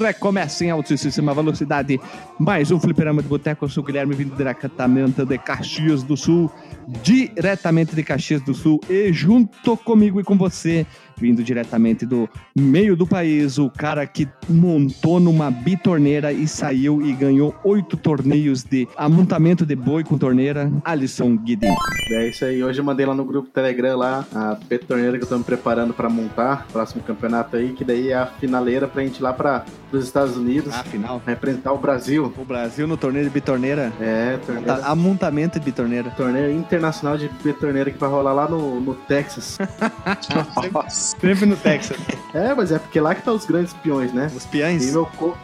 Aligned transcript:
Recomeça 0.00 0.64
em 0.64 0.70
altíssima 0.70 1.34
velocidade. 1.34 2.00
Mais 2.38 2.70
um 2.70 2.80
fliperama 2.80 3.22
de 3.22 3.28
boteco. 3.28 3.66
Eu 3.66 3.68
sou 3.68 3.82
o 3.82 3.86
Guilherme, 3.86 4.14
vindo 4.14 4.34
diretamente 4.34 5.24
de 5.24 5.36
Caxias 5.36 6.02
do 6.02 6.16
Sul. 6.16 6.50
Diretamente 7.02 7.94
de 7.94 8.02
Caxias 8.02 8.42
do 8.42 8.54
Sul. 8.54 8.80
E 8.88 9.12
junto 9.12 9.76
comigo 9.76 10.20
e 10.20 10.24
com 10.24 10.36
você, 10.36 10.86
vindo 11.16 11.42
diretamente 11.42 12.06
do 12.06 12.28
meio 12.56 12.96
do 12.96 13.06
país, 13.06 13.58
o 13.58 13.70
cara 13.70 14.06
que 14.06 14.28
montou 14.48 15.20
numa 15.20 15.50
bitorneira 15.50 16.32
e 16.32 16.48
saiu 16.48 17.02
e 17.02 17.12
ganhou 17.12 17.54
oito 17.62 17.96
torneios 17.96 18.64
de 18.64 18.88
amontamento 18.96 19.66
de 19.66 19.76
boi 19.76 20.02
com 20.02 20.16
torneira, 20.18 20.72
Alisson 20.84 21.36
Guidin. 21.36 21.74
É 22.12 22.28
isso 22.28 22.44
aí. 22.44 22.62
Hoje 22.62 22.80
eu 22.80 22.84
mandei 22.84 23.06
lá 23.06 23.14
no 23.14 23.24
grupo 23.24 23.48
Telegram 23.50 23.96
lá 23.96 24.26
a 24.34 24.54
bitorneira 24.54 25.18
que 25.18 25.24
eu 25.24 25.28
tô 25.28 25.38
me 25.38 25.44
preparando 25.44 25.92
pra 25.92 26.08
montar, 26.08 26.66
próximo 26.72 27.02
campeonato 27.02 27.56
aí, 27.56 27.72
que 27.72 27.84
daí 27.84 28.10
é 28.10 28.14
a 28.14 28.26
finaleira 28.26 28.88
pra 28.88 29.02
gente 29.02 29.18
ir 29.18 29.22
lá 29.22 29.32
para 29.32 29.64
os 29.92 30.04
Estados 30.04 30.36
Unidos. 30.36 30.72
Ah, 30.74 30.84
final. 30.84 31.22
Representar 31.26 31.72
o 31.72 31.78
Brasil. 31.78 32.32
O 32.36 32.44
Brasil 32.44 32.86
no 32.86 32.96
torneio 32.96 33.24
de 33.24 33.30
bitorneira. 33.30 33.92
É, 34.00 34.38
torneio. 34.44 34.84
Amontamento 34.84 35.58
de 35.58 35.64
bitorneira. 35.64 36.10
Torneio 36.10 36.52
internacional 36.52 37.16
de 37.16 37.28
bitorneira 37.42 37.90
que 37.90 37.98
vai 37.98 38.08
rolar 38.08 38.32
lá 38.32 38.48
no, 38.48 38.80
no 38.80 38.94
Texas. 38.94 39.58
Nossa. 40.72 41.18
Sempre 41.20 41.46
no 41.46 41.56
Texas. 41.56 41.96
É, 42.34 42.54
mas 42.54 42.72
é 42.72 42.78
porque 42.78 43.00
lá 43.00 43.14
que 43.14 43.22
tá 43.22 43.32
os 43.32 43.44
grandes 43.44 43.72
peões, 43.74 44.12
né? 44.12 44.30
Os 44.34 44.46
peões? 44.46 44.88
E 44.88 44.92
meu 44.92 45.06
co... 45.06 45.36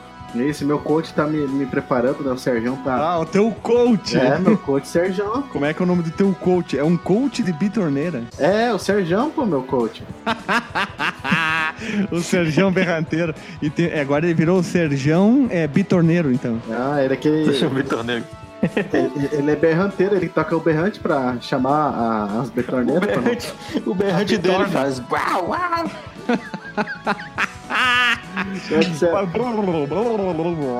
Esse 0.43 0.65
meu 0.65 0.79
coach 0.79 1.13
tá 1.13 1.27
me, 1.27 1.47
me 1.47 1.67
preparando, 1.67 2.23
né? 2.23 2.33
O 2.33 2.39
Serjão 2.39 2.77
tá. 2.77 2.97
Ah, 2.97 3.19
o 3.21 3.27
teu 3.27 3.51
coach! 3.63 4.17
É, 4.17 4.39
meu 4.39 4.57
coach 4.59 4.89
Serjão. 4.89 5.43
Como 5.53 5.65
é 5.65 5.73
que 5.73 5.83
é 5.83 5.85
o 5.85 5.87
nome 5.87 6.03
do 6.03 6.11
teu 6.11 6.33
coach? 6.41 6.79
É 6.79 6.85
um 6.85 6.97
coach 6.97 7.43
de 7.43 7.53
bitorneira? 7.53 8.25
É, 8.39 8.73
o 8.73 8.79
Serjão, 8.79 9.31
pô, 9.31 9.45
meu 9.47 9.63
coach. 9.63 10.03
o 12.11 12.21
Serjão 12.21 12.73
Berranteiro. 12.73 13.35
E 13.61 13.71
tem... 13.71 13.93
agora 13.99 14.25
ele 14.27 14.35
virou 14.35 14.59
o 14.59 14.63
Serjão 14.63 15.47
é, 15.51 15.67
Bitorneiro, 15.67 16.33
então. 16.33 16.61
Ah, 16.71 17.03
ele 17.03 17.15
é 17.15 17.17
aquele. 17.17 17.45
Serjão 17.45 17.71
Bitorneiro. 17.71 18.25
Ele, 18.63 19.29
ele, 19.33 19.51
é 19.51 19.57
berranteiro, 19.57 20.17
ele 20.17 20.29
toca 20.29 20.57
o 20.57 20.61
berrante 20.61 20.99
pra 20.99 21.37
chamar 21.41 21.91
a, 21.91 22.41
as 22.41 22.51
betorneiras. 22.51 23.05
O 23.05 23.07
berrante, 23.07 23.55
o 23.87 23.95
berrante 23.95 24.39
dele 24.39 24.65
faz. 24.67 25.03
Uau, 25.11 25.51
uau. 25.51 25.91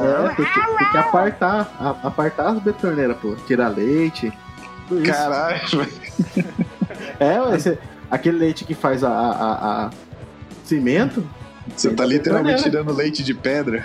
É, 0.05 0.35
tem, 0.35 0.45
que, 0.45 0.77
tem 0.79 0.91
que 0.91 0.99
apartar, 0.99 1.99
apartar 2.03 2.49
as 2.49 2.59
betorneiras, 2.61 3.17
pô. 3.19 3.35
Tirar 3.47 3.69
leite. 3.69 4.33
Caralho, 5.05 5.61
É, 7.19 7.55
esse, 7.55 7.79
aquele 8.11 8.39
leite 8.39 8.65
que 8.65 8.75
faz 8.75 9.03
a, 9.03 9.11
a, 9.11 9.87
a 9.87 9.91
cimento. 10.65 11.27
Você 11.75 11.91
tá 11.91 12.05
literalmente 12.05 12.63
tirando 12.63 12.93
leite 12.93 13.25
de 13.25 13.35
pedra. 13.35 13.85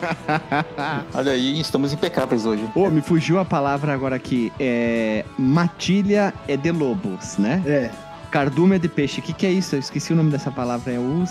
Olha 1.12 1.32
aí, 1.32 1.60
estamos 1.60 1.92
impecáveis 1.92 2.46
hoje. 2.46 2.62
Pô, 2.72 2.88
me 2.88 3.00
fugiu 3.00 3.40
a 3.40 3.44
palavra 3.44 3.92
agora 3.92 4.14
aqui. 4.14 4.52
É. 4.60 5.24
Matilha 5.36 6.32
é 6.46 6.56
de 6.56 6.70
lobos, 6.70 7.36
né? 7.36 7.62
É. 7.66 7.90
Cardume 8.30 8.78
de 8.78 8.88
peixe. 8.88 9.20
O 9.20 9.22
que, 9.22 9.32
que 9.32 9.46
é 9.46 9.50
isso? 9.50 9.74
Eu 9.74 9.80
esqueci 9.80 10.12
o 10.12 10.16
nome 10.16 10.30
dessa 10.30 10.50
palavra. 10.50 10.92
É 10.92 10.98
os. 10.98 11.30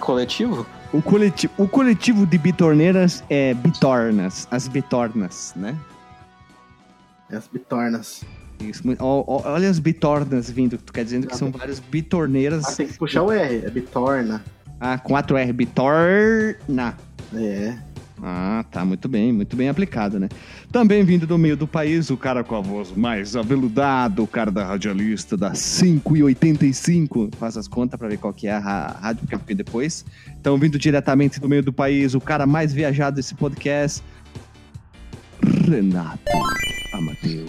Coletivo? 0.00 0.66
O 0.92 1.02
coletivo, 1.02 1.52
o 1.58 1.66
coletivo 1.66 2.26
de 2.26 2.38
bitorneiras 2.38 3.24
é 3.28 3.54
bitornas. 3.54 4.46
As 4.50 4.68
bitornas, 4.68 5.52
né? 5.56 5.76
As 7.32 7.48
bitornas. 7.48 8.22
Isso, 8.60 8.82
olha 9.00 9.68
as 9.68 9.78
bitornas 9.78 10.50
vindo. 10.50 10.78
Tu 10.78 10.92
quer 10.92 11.04
dizendo 11.04 11.26
que 11.26 11.36
são 11.36 11.50
várias 11.50 11.80
bitorneiras. 11.80 12.64
Ah, 12.64 12.72
tem 12.76 12.86
que 12.86 12.96
puxar 12.96 13.22
o 13.22 13.32
R, 13.32 13.64
é 13.64 13.70
bitorna. 13.70 14.44
Ah, 14.80 14.98
4R, 14.98 15.52
bitorna. 15.52 16.96
É. 17.34 17.76
Ah, 18.22 18.64
tá, 18.70 18.84
muito 18.84 19.08
bem, 19.08 19.32
muito 19.32 19.56
bem 19.56 19.68
aplicado, 19.68 20.20
né? 20.20 20.28
Também 20.70 21.04
vindo 21.04 21.26
do 21.26 21.36
meio 21.36 21.56
do 21.56 21.66
país, 21.66 22.10
o 22.10 22.16
cara 22.16 22.44
com 22.44 22.54
a 22.54 22.60
voz 22.60 22.92
mais 22.92 23.34
aveludada, 23.34 24.22
o 24.22 24.26
cara 24.26 24.50
da 24.50 24.64
radialista 24.64 25.36
da 25.36 25.52
5,85. 25.52 27.34
Faz 27.34 27.56
as 27.56 27.66
contas 27.66 27.98
para 27.98 28.08
ver 28.08 28.18
qual 28.18 28.32
que 28.32 28.46
é 28.46 28.52
a 28.52 28.58
rádio 28.58 29.26
que 29.26 29.34
eu 29.34 29.56
depois. 29.56 30.04
Então, 30.40 30.56
vindo 30.56 30.78
diretamente 30.78 31.40
do 31.40 31.48
meio 31.48 31.62
do 31.62 31.72
país, 31.72 32.14
o 32.14 32.20
cara 32.20 32.46
mais 32.46 32.72
viajado 32.72 33.16
desse 33.16 33.34
podcast, 33.34 34.02
Renato 35.68 36.18
Amadeu. 36.92 37.46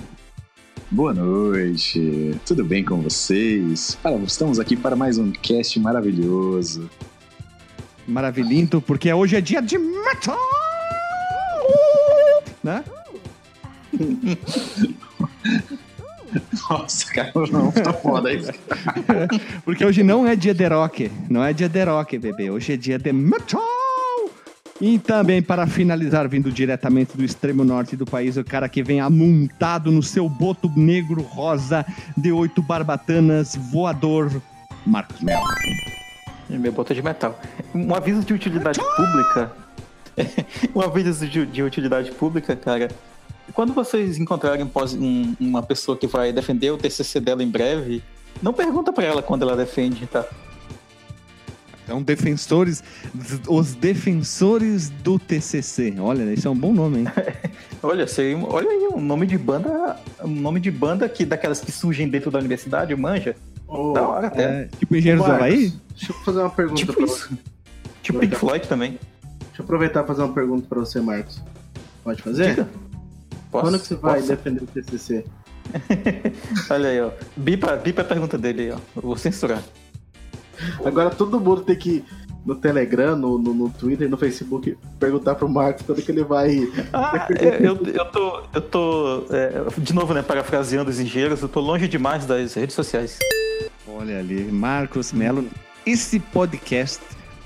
Boa 0.89 1.13
noite, 1.13 2.35
tudo 2.45 2.63
bem 2.63 2.83
com 2.83 3.01
vocês? 3.01 3.97
Estamos 4.25 4.59
aqui 4.59 4.75
para 4.75 4.95
mais 4.95 5.17
um 5.17 5.31
cast 5.31 5.79
maravilhoso 5.79 6.89
maravilhinto, 8.07 8.81
porque 8.81 9.11
hoje 9.11 9.35
é 9.35 9.41
dia 9.41 9.61
de 9.61 9.77
metal! 9.77 10.37
Né? 12.63 12.83
Nossa, 16.69 17.13
cara, 17.13 17.31
não, 17.51 17.71
tá 17.71 17.93
foda 17.93 18.33
isso. 18.33 18.51
porque 19.63 19.85
hoje 19.85 20.03
não 20.03 20.27
é 20.27 20.35
dia 20.35 20.53
de 20.53 20.67
rock, 20.67 21.11
não 21.29 21.43
é 21.43 21.53
dia 21.53 21.69
de 21.69 21.83
rock, 21.83 22.17
bebê. 22.17 22.49
Hoje 22.49 22.73
é 22.73 22.77
dia 22.77 22.99
de 22.99 23.13
metal! 23.13 23.61
E 24.81 24.99
também, 24.99 25.41
para 25.41 25.65
finalizar, 25.65 26.27
vindo 26.27 26.51
diretamente 26.51 27.15
do 27.15 27.23
extremo 27.23 27.63
norte 27.63 27.95
do 27.95 28.05
país, 28.05 28.35
o 28.35 28.43
cara 28.43 28.67
que 28.67 28.83
vem 28.83 28.99
amontado 28.99 29.89
no 29.89 30.03
seu 30.03 30.27
boto 30.27 30.69
negro 30.75 31.21
rosa 31.21 31.85
de 32.17 32.31
oito 32.33 32.61
barbatanas, 32.61 33.55
voador, 33.71 34.41
Marcos 34.85 35.21
Mello. 35.21 35.45
Meu 36.49 36.71
boto 36.73 36.93
de 36.93 37.01
metal. 37.01 37.39
Um 37.75 37.93
aviso 37.93 38.21
de 38.21 38.33
utilidade 38.33 38.79
pública. 38.79 39.51
um 40.73 40.79
aviso 40.79 41.27
de, 41.27 41.45
de, 41.45 41.61
utilidade 41.61 42.09
pública, 42.11 42.55
cara. 42.55 42.89
Quando 43.53 43.73
vocês 43.73 44.17
encontrarem 44.17 44.65
um, 44.97 45.35
uma 45.37 45.61
pessoa 45.61 45.97
que 45.97 46.07
vai 46.07 46.31
defender 46.31 46.71
o 46.71 46.77
TCC 46.77 47.19
dela 47.19 47.43
em 47.43 47.49
breve, 47.49 48.01
não 48.41 48.53
pergunta 48.53 48.93
para 48.93 49.03
ela 49.03 49.21
quando 49.21 49.41
ela 49.41 49.57
defende, 49.57 50.07
tá? 50.07 50.25
Então, 51.83 52.01
defensores, 52.01 52.81
os 53.45 53.75
defensores 53.75 54.89
do 54.89 55.19
TCC. 55.19 55.95
Olha, 55.99 56.33
isso 56.33 56.47
é 56.47 56.51
um 56.51 56.57
bom 56.57 56.73
nome, 56.73 56.99
hein? 56.99 57.07
olha, 57.83 58.07
seria, 58.07 58.37
olha 58.37 58.69
aí, 58.69 58.87
um 58.95 59.01
nome 59.01 59.27
de 59.27 59.37
banda, 59.37 59.99
um 60.23 60.29
nome 60.29 60.61
de 60.61 60.71
banda 60.71 61.09
que 61.09 61.25
daquelas 61.25 61.59
que 61.59 61.73
surgem 61.73 62.07
dentro 62.07 62.31
da 62.31 62.39
universidade, 62.39 62.95
manja. 62.95 63.35
Oh, 63.67 63.91
da 63.91 64.07
hora 64.07 64.27
até. 64.27 64.43
É, 64.43 64.69
tipo 64.79 64.95
Engenheiros 64.95 65.25
do 65.25 65.31
Havaí? 65.31 65.73
Deixa 65.89 66.13
eu 66.13 66.15
fazer 66.23 66.39
uma 66.39 66.49
pergunta 66.49 66.79
tipo 66.79 66.93
pra 66.93 67.03
isso. 67.03 67.29
você. 67.29 67.54
Tipo 68.05 68.19
Pink 68.19 68.35
Floyd 68.35 68.67
também. 68.67 68.99
Deixa 69.47 69.61
eu 69.61 69.63
aproveitar 69.63 70.03
e 70.03 70.07
fazer 70.07 70.21
uma 70.21 70.33
pergunta 70.33 70.67
pra 70.69 70.79
você, 70.79 71.01
Marcos. 71.01 71.41
Pode 72.03 72.21
fazer? 72.21 72.49
Diga. 72.49 72.69
Posso? 73.49 73.65
Quando 73.65 73.79
que 73.79 73.87
você 73.87 73.95
vai 73.95 74.19
Posso? 74.19 74.27
defender 74.27 74.63
o 74.63 74.67
TCC? 74.67 75.25
Olha 76.69 76.89
aí, 76.89 77.01
ó. 77.01 77.09
Bipa, 77.35 77.75
bipa 77.77 78.03
a 78.03 78.05
pergunta 78.05 78.37
dele 78.37 78.61
aí, 78.61 78.71
ó. 78.71 78.77
Eu 78.95 79.01
vou 79.01 79.17
censurar. 79.17 79.63
Agora 80.85 81.09
todo 81.09 81.39
mundo 81.39 81.63
tem 81.63 81.75
que 81.75 82.05
no 82.45 82.53
Telegram, 82.53 83.15
no, 83.15 83.39
no, 83.39 83.55
no 83.55 83.69
Twitter, 83.71 84.07
no 84.07 84.17
Facebook, 84.17 84.77
perguntar 84.99 85.33
pro 85.33 85.49
Marcos 85.49 85.83
quando 85.83 85.99
que 86.03 86.11
ele 86.11 86.23
vai. 86.23 86.71
Ah, 86.93 87.27
eu, 87.59 87.75
eu 87.87 88.05
tô. 88.05 88.41
Eu 88.53 88.61
tô. 88.61 89.25
É, 89.31 89.79
de 89.79 89.93
novo, 89.95 90.13
né, 90.13 90.21
parafraseando 90.21 90.91
os 90.91 90.99
engenheiros, 90.99 91.41
eu 91.41 91.49
tô 91.49 91.59
longe 91.59 91.87
demais 91.87 92.27
das 92.27 92.53
redes 92.53 92.75
sociais. 92.75 93.17
Olha 93.87 94.19
ali, 94.19 94.43
Marcos 94.43 95.11
Melo. 95.11 95.47
Esse 95.87 96.19
podcast 96.19 96.99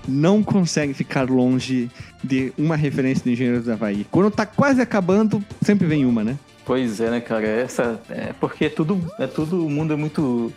não 0.10 0.44
consegue 0.44 0.94
ficar 0.94 1.30
longe 1.30 1.90
de 2.24 2.52
uma 2.58 2.76
referência 2.76 3.24
de 3.24 3.32
Engenheiros 3.32 3.66
do 3.66 3.72
Havaí. 3.72 4.06
Quando 4.10 4.32
tá 4.32 4.46
quase 4.46 4.82
acabando, 4.82 5.44
sempre 5.62 5.88
vem 5.88 6.06
uma, 6.06 6.24
né? 6.24 6.38
Pois 6.66 7.00
é, 7.00 7.10
né, 7.10 7.20
cara? 7.20 7.48
Essa. 7.48 8.00
É 8.10 8.34
porque 8.40 8.66
é 8.66 8.70
tudo. 8.70 9.02
É 9.18 9.26
tudo. 9.26 9.66
O 9.66 9.70
mundo 9.70 9.94
é 9.94 9.96
muito. 9.96 10.54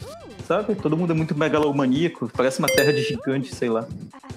Sabe? 0.47 0.75
Todo 0.75 0.97
mundo 0.97 1.13
é 1.13 1.17
muito 1.17 1.35
megalomaníaco. 1.35 2.31
Parece 2.37 2.59
uma 2.59 2.69
terra 2.69 2.93
de 2.93 3.03
gigante, 3.03 3.55
sei 3.55 3.71
lá. 3.71 3.87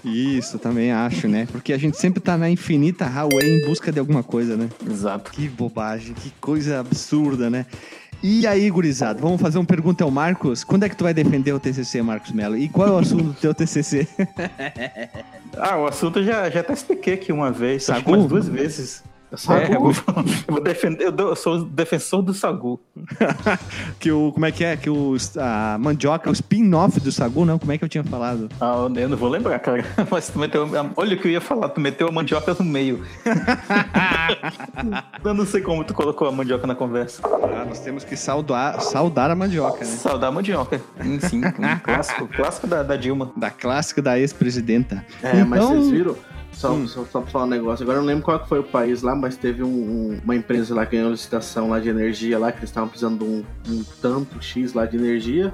Isso, 0.04 0.60
também 0.60 0.92
acho, 0.92 1.28
né? 1.28 1.48
Porque 1.52 1.74
a 1.74 1.78
gente 1.78 1.98
sempre 1.98 2.22
tá 2.22 2.38
na 2.38 2.50
infinita 2.50 3.06
highway 3.06 3.58
em 3.58 3.66
busca 3.66 3.92
de 3.92 4.00
alguma 4.00 4.22
coisa, 4.22 4.56
né? 4.56 4.70
Exato. 4.90 5.32
Que 5.32 5.50
bobagem, 5.50 6.14
que 6.14 6.32
coisa 6.40 6.80
absurda, 6.80 7.50
né? 7.50 7.66
E 8.28 8.48
aí, 8.48 8.68
gurizada, 8.72 9.22
vamos 9.22 9.40
fazer 9.40 9.60
uma 9.60 9.66
pergunta 9.66 10.04
ao 10.04 10.10
Marcos. 10.10 10.64
Quando 10.64 10.82
é 10.82 10.90
que 10.90 10.98
tu 10.98 11.04
vai 11.04 11.14
defender 11.14 11.54
o 11.54 11.60
TCC, 11.60 12.02
Marcos 12.02 12.32
Mello? 12.32 12.58
E 12.58 12.68
qual 12.68 12.88
é 12.88 12.92
o 12.92 12.98
assunto 12.98 13.22
do 13.26 13.34
teu 13.36 13.54
TCC? 13.54 14.08
ah, 15.56 15.78
o 15.78 15.86
assunto 15.86 16.24
já, 16.24 16.50
já 16.50 16.62
até 16.62 16.74
expliquei 16.74 17.14
aqui 17.14 17.32
uma 17.32 17.52
vez, 17.52 17.88
acho 17.88 18.04
que 18.04 18.10
umas 18.10 18.26
duas 18.26 18.50
vezes. 18.50 19.04
É, 19.50 19.76
eu, 19.76 19.80
vou, 19.80 19.92
eu, 19.92 20.54
vou 20.54 20.62
defender, 20.62 21.06
eu, 21.06 21.12
dou- 21.12 21.30
eu 21.30 21.36
sou 21.36 21.56
o 21.58 21.66
defensor 21.66 22.22
do 22.22 22.34
Sagu. 22.34 22.80
Que 24.00 24.12
o, 24.12 24.32
como 24.32 24.46
é 24.46 24.52
que 24.52 24.64
é? 24.64 24.76
Que 24.78 24.90
o, 24.90 25.16
a 25.40 25.78
mandioca 25.80 26.30
o 26.30 26.34
spin-off 26.34 27.00
do 27.00 27.12
Sagu, 27.12 27.44
não? 27.46 27.58
Como 27.58 27.72
é 27.72 27.78
que 27.78 27.84
eu 27.84 27.90
tinha 27.90 28.04
falado? 28.04 28.50
Ah, 28.62 28.88
eu 28.96 29.10
não 29.10 29.18
vou 29.18 29.30
lembrar, 29.30 29.58
cara. 29.60 29.84
Mas 30.12 30.28
tu 30.30 30.38
meteu. 30.38 30.68
Olha 30.96 31.16
o 31.16 31.20
que 31.20 31.28
eu 31.28 31.32
ia 31.32 31.42
falar, 31.42 31.70
tu 31.70 31.80
meteu 31.82 32.08
a 32.08 32.12
mandioca 32.12 32.54
no 32.60 32.66
meio. 32.66 33.04
eu 35.24 35.34
não 35.34 35.46
sei 35.46 35.62
como 35.62 35.84
tu 35.84 35.94
colocou 35.94 36.28
a 36.28 36.32
mandioca 36.32 36.68
na 36.68 36.76
conversa. 36.76 37.22
Ah, 37.26 37.66
nós 37.68 37.80
temos 37.80 38.04
que 38.04 38.16
saudar, 38.16 38.80
saudar 38.82 39.32
a 39.32 39.36
mandioca, 39.36 39.80
né? 39.80 39.86
Saudar 39.86 40.28
a 40.28 40.32
mandioca. 40.32 40.82
Sim, 41.02 41.20
sim, 41.20 41.42
um 41.46 41.80
clássico. 41.84 42.28
Clássico 42.28 42.68
da, 42.68 42.84
da 42.84 42.96
Dilma. 42.96 43.32
Da 43.36 43.50
clássica 43.50 44.02
da 44.02 44.20
ex-presidenta. 44.20 45.06
É, 45.24 45.44
mas 45.44 45.64
Então- 45.64 45.76
vocês 45.76 45.90
viram? 45.92 46.16
Só, 46.56 46.74
Hum. 46.74 46.88
só, 46.88 47.04
só 47.06 47.22
pra 47.22 47.30
falar 47.30 47.46
um 47.46 47.50
negócio. 47.50 47.84
Agora 47.84 47.98
eu 47.98 48.02
não 48.02 48.08
lembro 48.08 48.24
qual 48.24 48.46
foi 48.48 48.60
o 48.60 48.64
país 48.64 49.02
lá, 49.02 49.14
mas 49.16 49.36
teve 49.36 49.62
um- 49.62 49.68
um- 49.68 50.20
uma 50.24 50.36
empresa 50.36 50.74
lá 50.74 50.86
que 50.86 50.96
ganhou 50.96 51.12
licitação 51.12 51.70
lá 51.70 51.80
de 51.80 51.90
energia 51.90 52.40
lá, 52.40 52.52
que 52.52 52.60
eles 52.60 52.70
estavam 52.70 52.88
precisando 52.90 53.20
de 53.20 53.26
um, 53.26 53.44
um 53.70 53.84
tanto 54.02 54.42
X 54.42 54.74
lá 54.74 54.86
de 54.86 54.96
energia. 54.98 55.54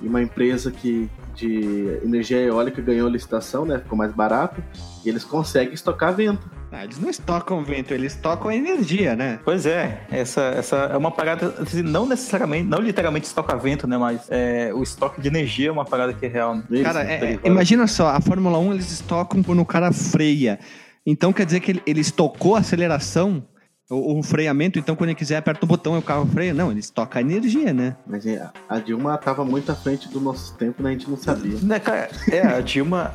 E 0.00 0.06
uma 0.08 0.20
empresa 0.22 0.70
que 0.70 1.08
de 1.34 1.98
energia 2.04 2.38
eólica 2.38 2.82
ganhou 2.82 3.08
licitação, 3.08 3.64
né? 3.64 3.78
Ficou 3.78 3.96
mais 3.96 4.12
barato. 4.12 4.62
E 5.04 5.08
eles 5.08 5.24
conseguem 5.24 5.74
estocar 5.74 6.14
vento. 6.14 6.50
Ah, 6.70 6.84
eles 6.84 6.98
não 6.98 7.10
estocam 7.10 7.62
vento, 7.62 7.92
eles 7.92 8.14
estocam 8.14 8.50
energia, 8.50 9.14
né? 9.14 9.38
Pois 9.44 9.66
é, 9.66 10.06
essa, 10.10 10.40
essa 10.56 10.76
é 10.76 10.96
uma 10.96 11.10
parada, 11.10 11.54
assim, 11.60 11.82
não 11.82 12.06
necessariamente, 12.06 12.66
não 12.66 12.78
literalmente 12.78 13.26
estocamento, 13.26 13.86
né? 13.86 13.98
Mas 13.98 14.22
é, 14.30 14.72
o 14.72 14.82
estoque 14.82 15.20
de 15.20 15.28
energia 15.28 15.68
é 15.68 15.72
uma 15.72 15.84
parada 15.84 16.14
que 16.14 16.24
é 16.24 16.28
real. 16.30 16.62
Cara, 16.82 17.02
é- 17.04 17.34
é- 17.34 17.40
imagina 17.44 17.86
só, 17.86 18.08
a 18.08 18.20
Fórmula 18.22 18.58
1 18.58 18.72
eles 18.72 18.90
estocam 18.90 19.42
quando 19.42 19.60
o 19.60 19.66
cara 19.66 19.92
freia. 19.92 20.58
Então 21.04 21.32
quer 21.32 21.44
dizer 21.44 21.60
que 21.60 21.72
ele, 21.72 21.82
ele 21.86 22.00
estocou 22.00 22.56
a 22.56 22.60
aceleração, 22.60 23.44
o, 23.90 24.18
o 24.18 24.22
freamento, 24.22 24.78
então 24.78 24.96
quando 24.96 25.10
ele 25.10 25.16
quiser 25.18 25.36
aperta 25.36 25.66
o 25.66 25.68
botão 25.68 25.96
e 25.96 25.98
o 25.98 26.02
carro 26.02 26.24
freia. 26.26 26.54
Não, 26.54 26.70
ele 26.70 26.80
estoca 26.80 27.18
a 27.18 27.22
energia, 27.22 27.74
né? 27.74 27.96
Mas 28.06 28.24
é, 28.24 28.48
a 28.66 28.78
Dilma 28.78 29.18
tava 29.18 29.44
muito 29.44 29.70
à 29.70 29.74
frente 29.74 30.08
do 30.08 30.20
nosso 30.20 30.56
tempo, 30.56 30.82
né? 30.82 30.90
A 30.90 30.92
gente 30.92 31.10
não 31.10 31.18
sabia. 31.18 31.58
Né, 31.60 31.78
cara, 31.78 32.08
é, 32.30 32.40
a 32.40 32.60
Dilma, 32.60 33.12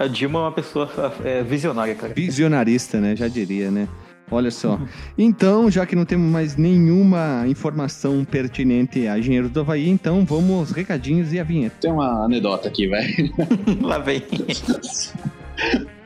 a 0.00 0.06
Dilma 0.06 0.38
é 0.38 0.42
uma 0.44 0.52
pessoa 0.52 0.90
é, 1.22 1.42
visionária, 1.42 1.94
cara. 1.94 2.14
Visionarista, 2.14 2.98
né? 2.98 3.14
Já 3.14 3.28
diria, 3.28 3.70
né? 3.70 3.86
Olha 4.30 4.50
só. 4.50 4.80
Então, 5.18 5.70
já 5.70 5.84
que 5.84 5.94
não 5.94 6.06
temos 6.06 6.30
mais 6.30 6.56
nenhuma 6.56 7.44
informação 7.46 8.24
pertinente 8.24 9.06
a 9.06 9.18
Engenheiro 9.18 9.50
do 9.50 9.60
Havaí, 9.60 9.88
então 9.90 10.24
vamos 10.24 10.70
recadinhos 10.70 11.34
e 11.34 11.40
a 11.40 11.44
vinheta. 11.44 11.76
Tem 11.82 11.92
uma 11.92 12.24
anedota 12.24 12.68
aqui, 12.68 12.86
velho. 12.86 13.30
Lá 13.82 13.98
vem. 13.98 14.22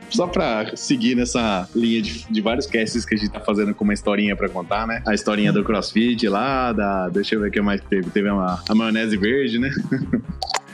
Só 0.09 0.27
pra 0.27 0.75
seguir 0.75 1.15
nessa 1.15 1.69
linha 1.73 2.01
de, 2.01 2.25
de 2.29 2.41
vários 2.41 2.65
casts 2.65 3.05
que 3.05 3.15
a 3.15 3.17
gente 3.17 3.29
tá 3.31 3.39
fazendo 3.39 3.73
com 3.73 3.85
uma 3.85 3.93
historinha 3.93 4.35
pra 4.35 4.49
contar, 4.49 4.85
né? 4.85 5.01
A 5.07 5.13
historinha 5.13 5.53
do 5.53 5.63
CrossFit 5.63 6.27
lá, 6.27 6.73
da. 6.73 7.07
Deixa 7.07 7.35
eu 7.35 7.41
ver 7.41 7.47
o 7.47 7.51
que 7.51 7.61
mais 7.61 7.79
teve. 7.79 8.09
Teve 8.09 8.29
uma, 8.29 8.61
a 8.67 8.75
maionese 8.75 9.15
verde, 9.15 9.57
né? 9.57 9.71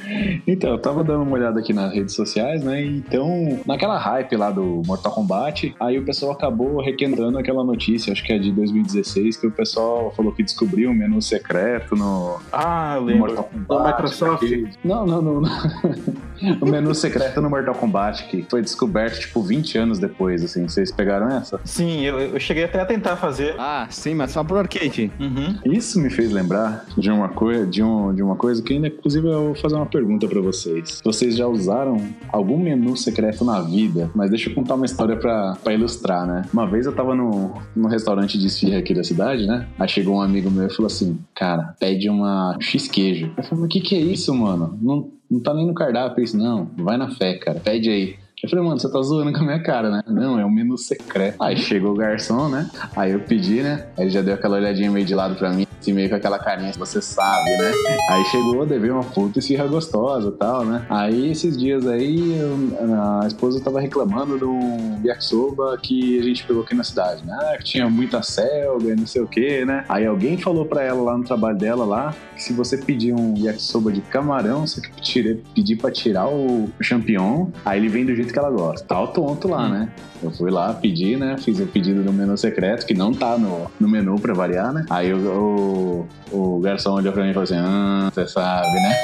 Então, 0.47 0.71
eu 0.71 0.77
tava 0.79 1.03
dando 1.03 1.23
uma 1.23 1.33
olhada 1.33 1.59
aqui 1.59 1.73
nas 1.73 1.93
redes 1.93 2.13
sociais, 2.15 2.63
né? 2.63 2.83
Então, 2.83 3.59
naquela 3.65 3.97
hype 3.97 4.35
lá 4.35 4.49
do 4.51 4.81
Mortal 4.85 5.11
Kombat, 5.13 5.75
aí 5.79 5.97
o 5.97 6.03
pessoal 6.05 6.31
acabou 6.31 6.81
requentando 6.81 7.37
aquela 7.37 7.63
notícia, 7.63 8.11
acho 8.11 8.23
que 8.23 8.33
é 8.33 8.39
de 8.39 8.51
2016, 8.51 9.37
que 9.37 9.47
o 9.47 9.51
pessoal 9.51 10.11
falou 10.15 10.31
que 10.31 10.43
descobriu 10.43 10.89
um 10.89 10.93
menu 10.93 11.21
secreto 11.21 11.95
no, 11.95 12.39
Ah, 12.51 12.93
eu 12.95 13.01
no 13.01 13.07
lembro. 13.07 13.21
Mortal 13.27 13.43
Kombat. 13.67 13.87
Microsoft? 13.91 14.39
que- 14.47 14.69
Não, 14.83 15.05
não, 15.05 15.21
não. 15.21 15.41
não. 15.41 15.51
o 16.61 16.65
menu 16.65 16.93
secreto 16.95 17.41
no 17.41 17.49
Mortal 17.49 17.75
Kombat, 17.75 18.25
que 18.27 18.45
foi 18.49 18.61
descoberto, 18.61 19.19
tipo, 19.19 19.41
20 19.41 19.77
anos 19.77 19.99
depois, 19.99 20.43
assim. 20.43 20.67
Vocês 20.67 20.91
pegaram 20.91 21.29
essa? 21.29 21.59
Sim, 21.63 22.01
eu, 22.01 22.19
eu 22.19 22.39
cheguei 22.39 22.63
até 22.63 22.79
a 22.81 22.85
tentar 22.85 23.15
fazer. 23.17 23.55
Ah, 23.57 23.87
sim, 23.89 24.13
mas 24.15 24.31
só 24.31 24.43
pro 24.43 24.57
arcade. 24.57 25.11
Uhum. 25.19 25.55
Isso 25.65 25.99
me 25.99 26.09
fez 26.09 26.31
lembrar 26.31 26.85
de 26.97 27.09
uma, 27.11 27.29
coi 27.29 27.65
de, 27.65 27.83
um, 27.83 28.13
de 28.13 28.21
uma 28.23 28.35
coisa 28.35 28.61
que, 28.61 28.73
ainda, 28.73 28.87
inclusive, 28.87 29.27
eu 29.27 29.45
vou 29.45 29.55
fazer 29.55 29.75
uma 29.75 29.85
pergunta 29.91 30.27
pra 30.27 30.41
vocês. 30.41 31.01
Vocês 31.03 31.35
já 31.35 31.47
usaram 31.47 31.97
algum 32.29 32.57
menu 32.57 32.95
secreto 32.97 33.43
na 33.43 33.61
vida? 33.61 34.09
Mas 34.15 34.29
deixa 34.29 34.49
eu 34.49 34.55
contar 34.55 34.75
uma 34.75 34.85
história 34.85 35.15
pra 35.15 35.73
ilustrar, 35.73 36.25
né? 36.25 36.43
Uma 36.53 36.65
vez 36.65 36.85
eu 36.85 36.95
tava 36.95 37.13
no, 37.13 37.53
no 37.75 37.87
restaurante 37.87 38.37
de 38.37 38.47
esfirra 38.47 38.79
aqui 38.79 38.93
da 38.93 39.03
cidade, 39.03 39.45
né? 39.45 39.67
Aí 39.77 39.87
chegou 39.87 40.15
um 40.15 40.21
amigo 40.21 40.49
meu 40.49 40.67
e 40.67 40.73
falou 40.73 40.87
assim: 40.87 41.19
Cara, 41.35 41.75
pede 41.79 42.09
uma 42.09 42.57
X-queijo. 42.59 43.31
Eu 43.37 43.43
falei: 43.43 43.61
Mas 43.61 43.65
o 43.65 43.67
que, 43.67 43.81
que 43.81 43.95
é 43.95 43.99
isso, 43.99 44.33
mano? 44.33 44.77
Não, 44.81 45.11
não 45.29 45.39
tá 45.39 45.53
nem 45.53 45.67
no 45.67 45.73
cardápio 45.73 46.23
isso, 46.23 46.37
não. 46.37 46.69
Vai 46.77 46.97
na 46.97 47.09
fé, 47.11 47.35
cara. 47.35 47.59
Pede 47.59 47.89
aí. 47.89 48.15
Eu 48.43 48.49
falei, 48.49 48.65
mano, 48.65 48.79
você 48.79 48.91
tá 48.91 48.99
zoando 49.03 49.31
com 49.31 49.37
a 49.37 49.43
minha 49.43 49.61
cara, 49.61 49.91
né? 49.91 50.01
Não, 50.07 50.39
é 50.39 50.43
um 50.43 50.49
menu 50.49 50.75
secreto. 50.75 51.35
Aí 51.39 51.55
chegou 51.57 51.91
o 51.91 51.95
garçom, 51.95 52.49
né? 52.49 52.67
Aí 52.95 53.11
eu 53.11 53.19
pedi, 53.19 53.61
né? 53.61 53.85
Aí 53.95 54.05
ele 54.05 54.09
já 54.09 54.23
deu 54.23 54.33
aquela 54.33 54.57
olhadinha 54.57 54.89
meio 54.89 55.05
de 55.05 55.13
lado 55.13 55.35
pra 55.35 55.51
mim, 55.51 55.67
assim, 55.79 55.93
meio 55.93 56.09
com 56.09 56.15
aquela 56.15 56.39
carinha, 56.39 56.71
você 56.73 56.99
sabe, 57.03 57.47
né? 57.59 57.71
Aí 58.09 58.25
chegou, 58.25 58.65
devia 58.65 58.93
uma 58.95 59.03
puta 59.03 59.37
esfirra 59.37 59.67
gostosa 59.67 60.29
e 60.29 60.31
tal, 60.31 60.65
né? 60.65 60.83
Aí 60.89 61.29
esses 61.29 61.55
dias 61.55 61.85
aí, 61.85 62.35
eu- 62.35 63.21
a 63.21 63.27
esposa 63.27 63.61
tava 63.63 63.79
reclamando 63.79 64.39
de 64.39 64.45
um 64.45 64.99
yakisoba 65.05 65.77
que 65.79 66.17
a 66.17 66.23
gente 66.23 66.43
pegou 66.43 66.63
aqui 66.63 66.73
na 66.73 66.83
cidade, 66.83 67.23
né? 67.23 67.37
Ah, 67.39 67.57
que 67.59 67.63
tinha 67.63 67.87
muita 67.91 68.23
selga 68.23 68.91
e 68.91 68.95
não 68.95 69.05
sei 69.05 69.21
o 69.21 69.27
que, 69.27 69.63
né? 69.65 69.85
Aí 69.87 70.03
alguém 70.07 70.35
falou 70.35 70.65
pra 70.65 70.81
ela 70.81 70.99
lá 71.03 71.15
no 71.15 71.23
trabalho 71.23 71.59
dela 71.59 71.85
lá, 71.85 72.15
que 72.35 72.41
se 72.41 72.53
você 72.53 72.75
pedir 72.75 73.13
um 73.13 73.35
yakisoba 73.37 73.91
de 73.91 74.01
camarão, 74.01 74.65
você 74.65 74.81
tem 74.81 74.89
que 74.89 75.35
pedir, 75.53 75.75
pra 75.75 75.91
tirar 75.91 76.27
o 76.27 76.67
champignon, 76.81 77.49
aí 77.63 77.79
ele 77.79 77.87
vem 77.87 78.03
do 78.03 78.15
jeito 78.15 78.30
que 78.31 78.39
ela 78.39 78.49
gosta. 78.49 78.85
Tá 78.85 79.01
o 79.01 79.07
tonto 79.07 79.47
lá, 79.47 79.67
né? 79.67 79.89
Eu 80.21 80.31
fui 80.31 80.51
lá, 80.51 80.73
pedi, 80.73 81.15
né? 81.15 81.37
Fiz 81.37 81.59
o 81.59 81.65
pedido 81.65 82.03
do 82.03 82.13
menu 82.13 82.37
secreto, 82.37 82.85
que 82.85 82.93
não 82.93 83.13
tá 83.13 83.37
no, 83.37 83.69
no 83.79 83.87
menu 83.87 84.19
pra 84.19 84.33
variar, 84.33 84.71
né? 84.73 84.85
Aí 84.89 85.13
o, 85.13 86.07
o, 86.31 86.57
o 86.57 86.59
garçom 86.59 86.93
olhou 86.93 87.11
pra 87.13 87.23
mim 87.23 87.31
e 87.31 87.33
falou 87.33 87.43
assim: 87.43 87.57
Ah, 87.57 88.09
você 88.13 88.27
sabe, 88.27 88.73
né? 88.73 88.95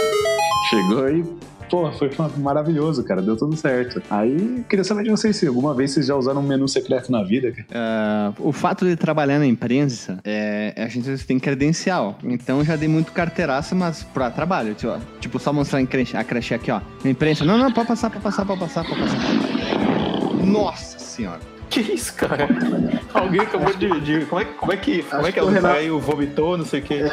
Chegou 0.69 1.09
e. 1.09 1.25
Pô, 1.69 1.91
foi 1.91 2.09
maravilhoso, 2.37 3.03
cara. 3.03 3.21
Deu 3.21 3.35
tudo 3.35 3.55
certo. 3.55 4.01
Aí, 4.09 4.63
queria 4.69 4.83
saber 4.83 5.03
de 5.03 5.09
vocês 5.09 5.35
se 5.35 5.47
alguma 5.47 5.73
vez 5.73 5.91
vocês 5.91 6.05
já 6.05 6.15
usaram 6.15 6.41
um 6.41 6.47
menu 6.47 6.67
secreto 6.67 7.11
na 7.11 7.23
vida. 7.23 7.53
Ah, 7.71 8.33
o 8.39 8.51
fato 8.51 8.85
de 8.85 8.95
trabalhar 8.95 9.39
na 9.39 9.45
imprensa, 9.45 10.19
é, 10.23 10.73
a 10.77 10.87
gente 10.87 11.25
tem 11.25 11.39
credencial. 11.39 12.17
Então 12.23 12.63
já 12.63 12.75
dei 12.75 12.87
muito 12.87 13.11
carteiraça, 13.11 13.75
mas 13.75 14.03
pra 14.03 14.29
trabalho. 14.29 14.73
Tipo, 14.73 14.99
tipo, 15.19 15.39
só 15.39 15.51
mostrar 15.51 15.79
a 15.79 16.23
creche 16.23 16.53
aqui, 16.53 16.71
ó. 16.71 16.81
Na 17.03 17.11
imprensa. 17.11 17.43
Não, 17.43 17.57
não, 17.57 17.71
pode 17.71 17.87
passar, 17.87 18.09
pode 18.09 18.23
passar, 18.23 18.45
pode 18.45 18.59
passar, 18.59 18.83
pode 18.85 19.01
passar. 19.01 20.45
Nossa 20.45 20.99
senhora. 20.99 21.56
Que 21.69 21.81
isso, 21.81 22.13
cara? 22.13 22.47
Alguém 23.13 23.41
acabou 23.41 23.73
de. 23.73 23.99
de- 24.01 24.25
como, 24.25 24.41
é, 24.41 24.45
como 24.45 24.71
é 24.73 24.77
que. 24.77 25.03
Como 25.03 25.27
é 25.27 25.31
que 25.31 25.39
o 25.39 25.43
ela 25.43 25.51
Renato- 25.51 25.75
saiu, 25.75 25.99
vomitou, 25.99 26.57
não 26.57 26.65
sei 26.65 26.79
o 26.79 26.83
quê? 26.83 27.03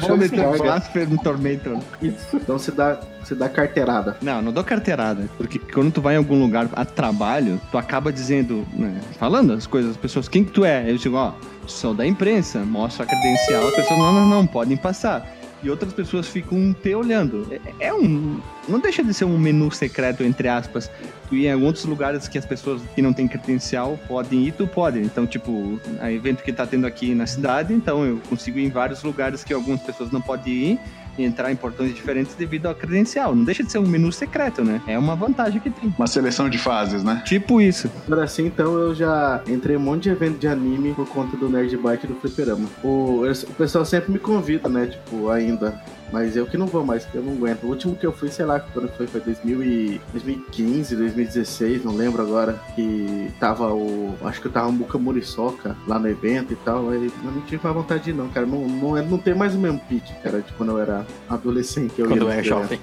Chama 0.00 0.56
Blasphemy 0.56 1.06
no 1.14 1.18
Tormentor. 1.22 1.78
Isso. 2.00 2.36
Então 2.36 2.58
você 2.58 2.70
dá, 2.70 3.00
você 3.22 3.34
dá 3.34 3.48
carteirada. 3.48 4.16
Não, 4.22 4.40
não 4.40 4.52
dou 4.52 4.62
carteirada. 4.62 5.28
Porque 5.36 5.58
quando 5.58 5.92
tu 5.92 6.00
vai 6.00 6.14
em 6.14 6.18
algum 6.18 6.40
lugar 6.40 6.68
a 6.74 6.84
trabalho, 6.84 7.60
tu 7.70 7.78
acaba 7.78 8.12
dizendo, 8.12 8.66
né, 8.72 9.00
falando 9.18 9.52
as 9.52 9.66
coisas, 9.66 9.92
as 9.92 9.96
pessoas, 9.96 10.28
quem 10.28 10.44
que 10.44 10.52
tu 10.52 10.64
é? 10.64 10.88
Eu 10.90 10.96
digo, 10.96 11.16
ó, 11.16 11.32
sou 11.66 11.92
da 11.92 12.06
imprensa, 12.06 12.60
mostro 12.60 13.02
a 13.02 13.06
credencial, 13.06 13.66
as 13.68 13.74
pessoas, 13.74 13.98
não, 13.98 14.12
não, 14.12 14.28
não, 14.28 14.46
podem 14.46 14.76
passar. 14.76 15.26
E 15.62 15.70
outras 15.70 15.92
pessoas 15.92 16.28
ficam 16.28 16.74
te 16.74 16.94
olhando. 16.94 17.46
É, 17.80 17.86
é 17.88 17.94
um. 17.94 18.40
Não 18.68 18.78
deixa 18.78 19.02
de 19.02 19.14
ser 19.14 19.24
um 19.24 19.38
menu 19.38 19.70
secreto, 19.70 20.22
entre 20.22 20.48
aspas. 20.48 20.90
Tu 21.28 21.36
ir 21.36 21.46
em 21.46 21.54
outros 21.54 21.84
lugares 21.84 22.28
que 22.28 22.38
as 22.38 22.44
pessoas 22.44 22.82
que 22.94 23.02
não 23.02 23.12
têm 23.12 23.26
credencial 23.26 23.98
podem 24.06 24.44
ir, 24.44 24.52
tu 24.52 24.66
pode. 24.66 25.00
Então, 25.00 25.26
tipo, 25.26 25.80
a 26.00 26.12
evento 26.12 26.42
que 26.42 26.52
tá 26.52 26.66
tendo 26.66 26.86
aqui 26.86 27.14
na 27.14 27.26
cidade, 27.26 27.72
então 27.72 28.04
eu 28.04 28.20
consigo 28.28 28.58
ir 28.58 28.64
em 28.64 28.70
vários 28.70 29.02
lugares 29.02 29.42
que 29.42 29.52
algumas 29.52 29.80
pessoas 29.80 30.10
não 30.10 30.20
podem 30.20 30.52
ir 30.52 30.80
entrar 31.24 31.50
em 31.52 31.56
portões 31.56 31.94
diferentes 31.94 32.34
devido 32.34 32.66
à 32.66 32.74
credencial. 32.74 33.34
Não 33.34 33.44
deixa 33.44 33.62
de 33.62 33.70
ser 33.70 33.78
um 33.78 33.86
menu 33.86 34.12
secreto, 34.12 34.64
né? 34.64 34.80
É 34.86 34.98
uma 34.98 35.14
vantagem 35.14 35.60
que 35.60 35.70
tem. 35.70 35.92
Uma 35.96 36.06
seleção 36.06 36.48
de 36.48 36.58
fases, 36.58 37.02
né? 37.02 37.22
Tipo 37.24 37.60
isso. 37.60 37.90
Agora 38.06 38.24
assim, 38.24 38.46
então 38.46 38.74
eu 38.78 38.94
já 38.94 39.42
entrei 39.46 39.76
em 39.76 39.78
um 39.78 39.82
monte 39.82 40.04
de 40.04 40.10
evento 40.10 40.38
de 40.38 40.48
anime 40.48 40.94
por 40.94 41.08
conta 41.08 41.36
do 41.36 41.48
Nerd 41.48 41.76
Bike 41.76 42.04
e 42.04 42.08
do 42.08 42.14
Fliperama. 42.16 42.68
O, 42.82 43.22
o 43.24 43.54
pessoal 43.54 43.84
sempre 43.84 44.12
me 44.12 44.18
convida, 44.18 44.68
né? 44.68 44.86
Tipo, 44.86 45.30
ainda. 45.30 45.80
Mas 46.12 46.36
eu 46.36 46.46
que 46.46 46.56
não 46.56 46.66
vou 46.66 46.84
mais, 46.84 47.04
porque 47.04 47.18
eu 47.18 47.22
não 47.22 47.32
aguento. 47.32 47.64
O 47.64 47.68
último 47.68 47.96
que 47.96 48.06
eu 48.06 48.12
fui, 48.12 48.28
sei 48.30 48.44
lá, 48.44 48.60
quando 48.60 48.88
foi, 48.90 49.06
foi 49.06 49.20
2000 49.20 49.62
e 49.62 50.00
2015, 50.12 50.96
2016, 50.96 51.84
não 51.84 51.94
lembro 51.94 52.22
agora. 52.22 52.60
Que 52.74 53.30
tava 53.40 53.72
o. 53.72 54.14
Acho 54.24 54.40
que 54.40 54.48
tava 54.48 54.68
o 54.68 54.72
Muka 54.72 54.98
Muriçoca 54.98 55.76
lá 55.86 55.98
no 55.98 56.08
evento 56.08 56.52
e 56.52 56.56
tal. 56.56 56.90
Aí 56.90 57.10
eu 57.24 57.30
não 57.30 57.40
tive 57.42 57.60
mais 57.62 57.74
vontade 57.76 58.04
de 58.04 58.10
ir, 58.10 58.14
não, 58.14 58.28
cara. 58.28 58.46
Não, 58.46 58.66
não, 58.68 58.96
é- 58.96 59.02
não 59.02 59.18
tem 59.18 59.34
mais 59.34 59.54
o 59.54 59.58
mesmo 59.58 59.80
pique, 59.88 60.12
cara, 60.22 60.40
de 60.40 60.52
quando 60.52 60.70
eu 60.72 60.78
era 60.78 61.04
adolescente. 61.28 61.94
Eu 61.98 62.08
Quando 62.08 62.26
ia 62.26 62.32
é 62.34 62.36
nos 62.38 62.46
jovem. 62.46 62.80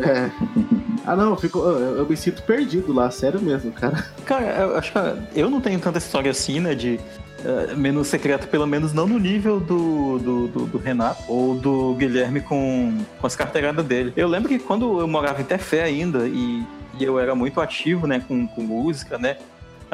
É. 0.00 0.30
Ah, 1.06 1.14
não, 1.14 1.30
eu, 1.30 1.36
fico, 1.36 1.58
eu, 1.58 1.98
eu 1.98 2.06
me 2.08 2.16
sinto 2.16 2.42
perdido 2.42 2.92
lá, 2.92 3.10
sério 3.10 3.40
mesmo, 3.40 3.70
cara. 3.72 4.04
Cara, 4.24 4.46
eu 4.62 4.76
acho 4.76 4.92
que 4.92 4.98
eu 5.38 5.50
não 5.50 5.60
tenho 5.60 5.78
tanta 5.78 5.98
história 5.98 6.30
assim, 6.30 6.60
né? 6.60 6.74
De 6.74 6.98
eh, 7.44 7.74
menu 7.76 8.04
secreto, 8.04 8.48
pelo 8.48 8.66
menos 8.66 8.92
não 8.92 9.06
no 9.06 9.18
nível 9.18 9.60
do, 9.60 10.18
do, 10.18 10.48
do- 10.48 10.66
do 10.66 10.78
Renato 10.78 11.22
ou 11.28 11.54
do 11.54 11.94
Guilherme 11.94 12.40
com, 12.40 12.98
com 13.20 13.26
as 13.26 13.36
carteiradas 13.36 13.84
dele. 13.84 14.12
Eu 14.16 14.28
lembro 14.28 14.48
que 14.48 14.58
quando 14.58 15.00
eu 15.00 15.06
morava 15.06 15.40
em 15.40 15.44
Tefé 15.44 15.82
ainda 15.84 16.26
e, 16.26 16.64
e 16.98 17.04
eu 17.04 17.18
era 17.18 17.34
muito 17.34 17.60
ativo, 17.60 18.06
né? 18.06 18.22
Com, 18.26 18.46
com 18.46 18.62
música, 18.62 19.18
né? 19.18 19.36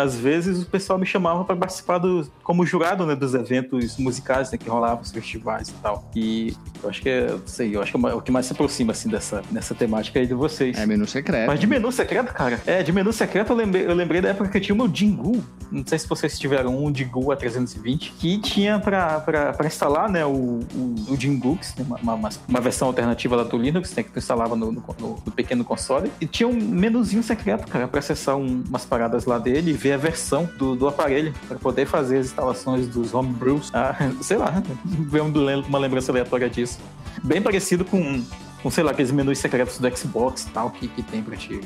Às 0.00 0.16
vezes 0.16 0.62
o 0.62 0.66
pessoal 0.66 0.98
me 0.98 1.06
chamava 1.06 1.44
para 1.44 1.56
participar 1.56 1.98
do, 1.98 2.30
como 2.42 2.64
jurado 2.64 3.06
né, 3.06 3.14
dos 3.14 3.34
eventos 3.34 3.96
musicais 3.96 4.50
né, 4.50 4.58
que 4.58 4.68
rolavam, 4.68 5.00
os 5.02 5.10
festivais 5.10 5.68
e 5.68 5.72
tal. 5.74 6.10
E 6.14 6.54
eu 6.82 6.88
acho 6.88 7.02
que 7.02 7.08
é, 7.08 7.36
sei, 7.46 7.76
eu 7.76 7.82
acho 7.82 7.92
que 7.92 8.06
é 8.06 8.14
o 8.14 8.20
que 8.20 8.32
mais 8.32 8.46
se 8.46 8.52
aproxima 8.52 8.92
assim 8.92 9.08
dessa, 9.08 9.42
dessa 9.50 9.74
temática 9.74 10.18
aí 10.18 10.26
de 10.26 10.34
vocês. 10.34 10.78
É 10.78 10.86
menu 10.86 11.06
secreto. 11.06 11.46
Mas 11.46 11.60
de 11.60 11.66
menu 11.66 11.90
secreto, 11.92 12.32
cara? 12.32 12.60
É, 12.66 12.82
de 12.82 12.92
menu 12.92 13.12
secreto 13.12 13.52
eu 13.52 13.56
lembrei, 13.56 13.86
eu 13.86 13.94
lembrei 13.94 14.20
da 14.20 14.30
época 14.30 14.48
que 14.48 14.56
eu 14.58 14.60
tinha 14.60 14.74
o 14.74 14.78
meu 14.78 14.94
Jingu. 14.94 15.42
Não 15.70 15.86
sei 15.86 15.98
se 15.98 16.08
vocês 16.08 16.38
tiveram 16.38 16.82
um 16.84 16.94
Jingu 16.94 17.26
A320, 17.26 18.12
que 18.18 18.38
tinha 18.38 18.78
pra, 18.78 19.20
pra 19.20 19.66
instalar, 19.66 20.10
né, 20.10 20.24
o, 20.24 20.60
o, 20.74 20.94
o 21.08 21.16
né, 21.16 21.98
uma, 22.02 22.14
uma, 22.14 22.30
uma, 22.48 22.60
versão 22.60 22.88
alternativa 22.88 23.36
lá 23.36 23.44
do 23.44 23.56
Linux, 23.56 23.94
né, 23.94 24.02
que 24.02 24.10
tu 24.10 24.18
instalava 24.18 24.56
no, 24.56 24.72
no, 24.72 24.82
no, 24.98 25.32
pequeno 25.32 25.64
console. 25.64 26.10
E 26.20 26.26
tinha 26.26 26.48
um 26.48 26.54
menuzinho 26.54 27.22
secreto, 27.22 27.68
cara, 27.68 27.86
pra 27.86 28.00
acessar 28.00 28.36
um, 28.36 28.64
umas 28.68 28.84
paradas 28.84 29.26
lá 29.26 29.38
dele 29.38 29.70
e 29.70 29.74
ver 29.74 29.89
a 29.92 29.96
versão 29.96 30.48
do, 30.56 30.74
do 30.74 30.88
aparelho, 30.88 31.34
pra 31.48 31.58
poder 31.58 31.86
fazer 31.86 32.18
as 32.18 32.26
instalações 32.26 32.88
dos 32.88 33.14
homebrews. 33.14 33.70
Ah, 33.72 33.94
sei 34.22 34.36
lá, 34.36 34.62
ver 34.84 35.20
uma 35.20 35.78
lembrança 35.78 36.12
aleatória 36.12 36.48
disso. 36.48 36.78
Bem 37.22 37.42
parecido 37.42 37.84
com, 37.84 38.22
com 38.62 38.70
sei 38.70 38.84
lá, 38.84 38.92
aqueles 38.92 39.10
menus 39.10 39.38
secretos 39.38 39.78
do 39.78 39.96
Xbox 39.96 40.42
e 40.42 40.50
tal, 40.50 40.70
que, 40.70 40.88
que 40.88 41.02
tem 41.02 41.22
pra 41.22 41.36
te, 41.36 41.60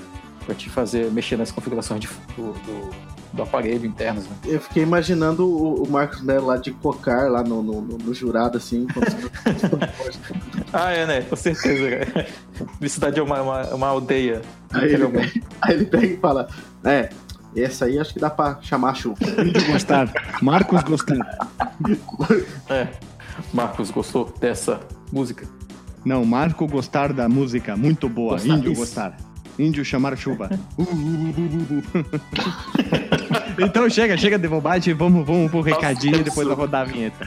pra 0.44 0.54
te 0.54 0.68
fazer 0.68 1.10
mexer 1.10 1.36
nas 1.36 1.50
configurações 1.50 2.00
de, 2.00 2.08
do, 2.36 2.52
do, 2.52 2.90
do, 3.32 3.42
aparelho 3.42 3.86
internos. 3.86 4.24
Né? 4.24 4.36
Eu 4.44 4.60
fiquei 4.60 4.82
imaginando 4.82 5.46
o, 5.46 5.84
o 5.84 5.90
Marcos 5.90 6.22
Melo 6.22 6.46
lá 6.46 6.56
de 6.56 6.72
cocar 6.72 7.30
lá 7.30 7.42
no, 7.42 7.62
no, 7.62 7.82
no 7.82 8.14
jurado, 8.14 8.58
assim. 8.58 8.86
ah, 10.72 10.90
é, 10.90 11.06
né? 11.06 11.22
Com 11.22 11.36
certeza, 11.36 11.88
cara. 11.88 12.26
Cidade 12.88 13.20
é 13.20 13.22
uma, 13.22 13.42
uma, 13.42 13.74
uma 13.74 13.86
aldeia. 13.88 14.42
Aí 14.72 14.92
ele, 14.92 15.04
aí 15.62 15.74
ele 15.74 15.84
pega 15.86 16.06
e 16.06 16.16
fala: 16.16 16.48
É, 16.84 17.10
essa 17.62 17.84
aí 17.84 17.98
acho 17.98 18.12
que 18.12 18.20
dá 18.20 18.30
pra 18.30 18.58
chamar 18.62 18.94
chuva. 18.94 19.16
Gostar. 19.70 20.10
Marcos 20.42 20.82
gostar. 20.82 21.48
É. 22.68 22.88
Marcos 23.52 23.90
gostou 23.90 24.32
dessa 24.40 24.80
música? 25.12 25.46
Não, 26.04 26.24
Marco 26.24 26.66
gostar 26.66 27.12
da 27.12 27.28
música. 27.28 27.76
Muito 27.76 28.08
boa. 28.08 28.32
Gostar 28.32 28.54
Índio 28.54 28.72
isso. 28.72 28.80
gostar. 28.80 29.16
Índio 29.58 29.84
chamar 29.84 30.16
chuva. 30.16 30.50
então 33.58 33.88
chega, 33.88 34.16
chega 34.16 34.38
de 34.38 34.48
bobagem. 34.48 34.94
Vamos, 34.94 35.26
vamos 35.26 35.50
pro 35.50 35.60
recadinho 35.60 36.16
e 36.16 36.24
depois 36.24 36.46
eu 36.46 36.54
rodar 36.54 36.82
a 36.82 36.84
vinheta. 36.84 37.26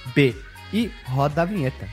fdb. 0.11 0.35
E 0.73 0.89
roda 1.05 1.41
a 1.41 1.45
vinheta. 1.45 1.87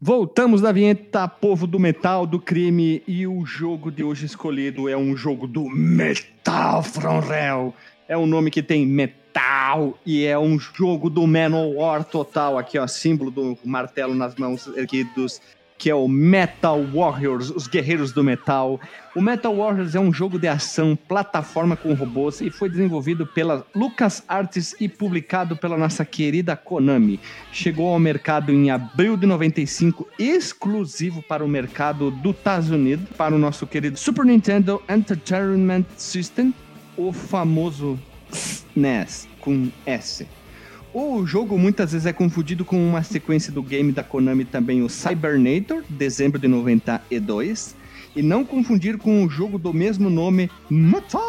Voltamos 0.00 0.62
da 0.62 0.72
vinheta 0.72 1.28
Povo 1.28 1.66
do 1.66 1.78
Metal, 1.78 2.26
do 2.26 2.40
Crime, 2.40 3.02
e 3.06 3.26
o 3.26 3.44
jogo 3.44 3.90
de 3.90 4.02
hoje 4.02 4.24
escolhido 4.24 4.88
é 4.88 4.96
um 4.96 5.14
jogo 5.14 5.46
do 5.46 5.68
Metal 5.68 6.82
from 6.82 7.20
Hell. 7.20 7.74
É 8.08 8.16
um 8.16 8.24
nome 8.24 8.50
que 8.50 8.62
tem 8.62 8.86
metal 8.86 9.98
e 10.06 10.24
é 10.24 10.38
um 10.38 10.58
jogo 10.58 11.10
do 11.10 11.26
Manowar 11.26 12.04
total. 12.04 12.56
Aqui, 12.56 12.78
ó, 12.78 12.86
símbolo 12.86 13.30
do 13.30 13.58
martelo 13.62 14.14
nas 14.14 14.34
mãos 14.36 14.66
erguidos 14.68 15.42
que 15.78 15.88
é 15.88 15.94
o 15.94 16.08
Metal 16.08 16.84
Warriors, 16.84 17.50
os 17.50 17.68
guerreiros 17.68 18.12
do 18.12 18.24
metal. 18.24 18.80
O 19.14 19.22
Metal 19.22 19.56
Warriors 19.56 19.94
é 19.94 20.00
um 20.00 20.12
jogo 20.12 20.38
de 20.38 20.48
ação, 20.48 20.96
plataforma 20.96 21.76
com 21.76 21.94
robôs 21.94 22.40
e 22.40 22.50
foi 22.50 22.68
desenvolvido 22.68 23.24
pela 23.26 23.64
Lucas 23.74 24.24
Arts 24.26 24.74
e 24.80 24.88
publicado 24.88 25.56
pela 25.56 25.78
nossa 25.78 26.04
querida 26.04 26.56
Konami. 26.56 27.20
Chegou 27.52 27.92
ao 27.92 27.98
mercado 28.00 28.52
em 28.52 28.70
abril 28.70 29.16
de 29.16 29.26
95, 29.26 30.08
exclusivo 30.18 31.22
para 31.22 31.44
o 31.44 31.48
mercado 31.48 32.10
dos 32.10 32.36
Estados 32.36 32.70
Unidos, 32.70 33.06
para 33.16 33.34
o 33.34 33.38
nosso 33.38 33.66
querido 33.66 33.96
Super 33.96 34.24
Nintendo 34.24 34.82
Entertainment 34.88 35.84
System, 35.96 36.52
o 36.96 37.12
famoso 37.12 37.98
NES 38.74 39.28
com 39.40 39.70
S. 39.86 40.37
O 41.00 41.24
jogo 41.24 41.56
muitas 41.56 41.92
vezes 41.92 42.06
é 42.06 42.12
confundido 42.12 42.64
com 42.64 42.76
uma 42.76 43.04
sequência 43.04 43.52
do 43.52 43.62
game 43.62 43.92
da 43.92 44.02
Konami 44.02 44.44
também, 44.44 44.82
o 44.82 44.88
Cybernator, 44.88 45.84
dezembro 45.88 46.40
de 46.40 46.48
92. 46.48 47.76
E 48.16 48.22
não 48.22 48.44
confundir 48.44 48.98
com 48.98 49.24
o 49.24 49.30
jogo 49.30 49.60
do 49.60 49.72
mesmo 49.72 50.10
nome, 50.10 50.50
Metal 50.68 51.22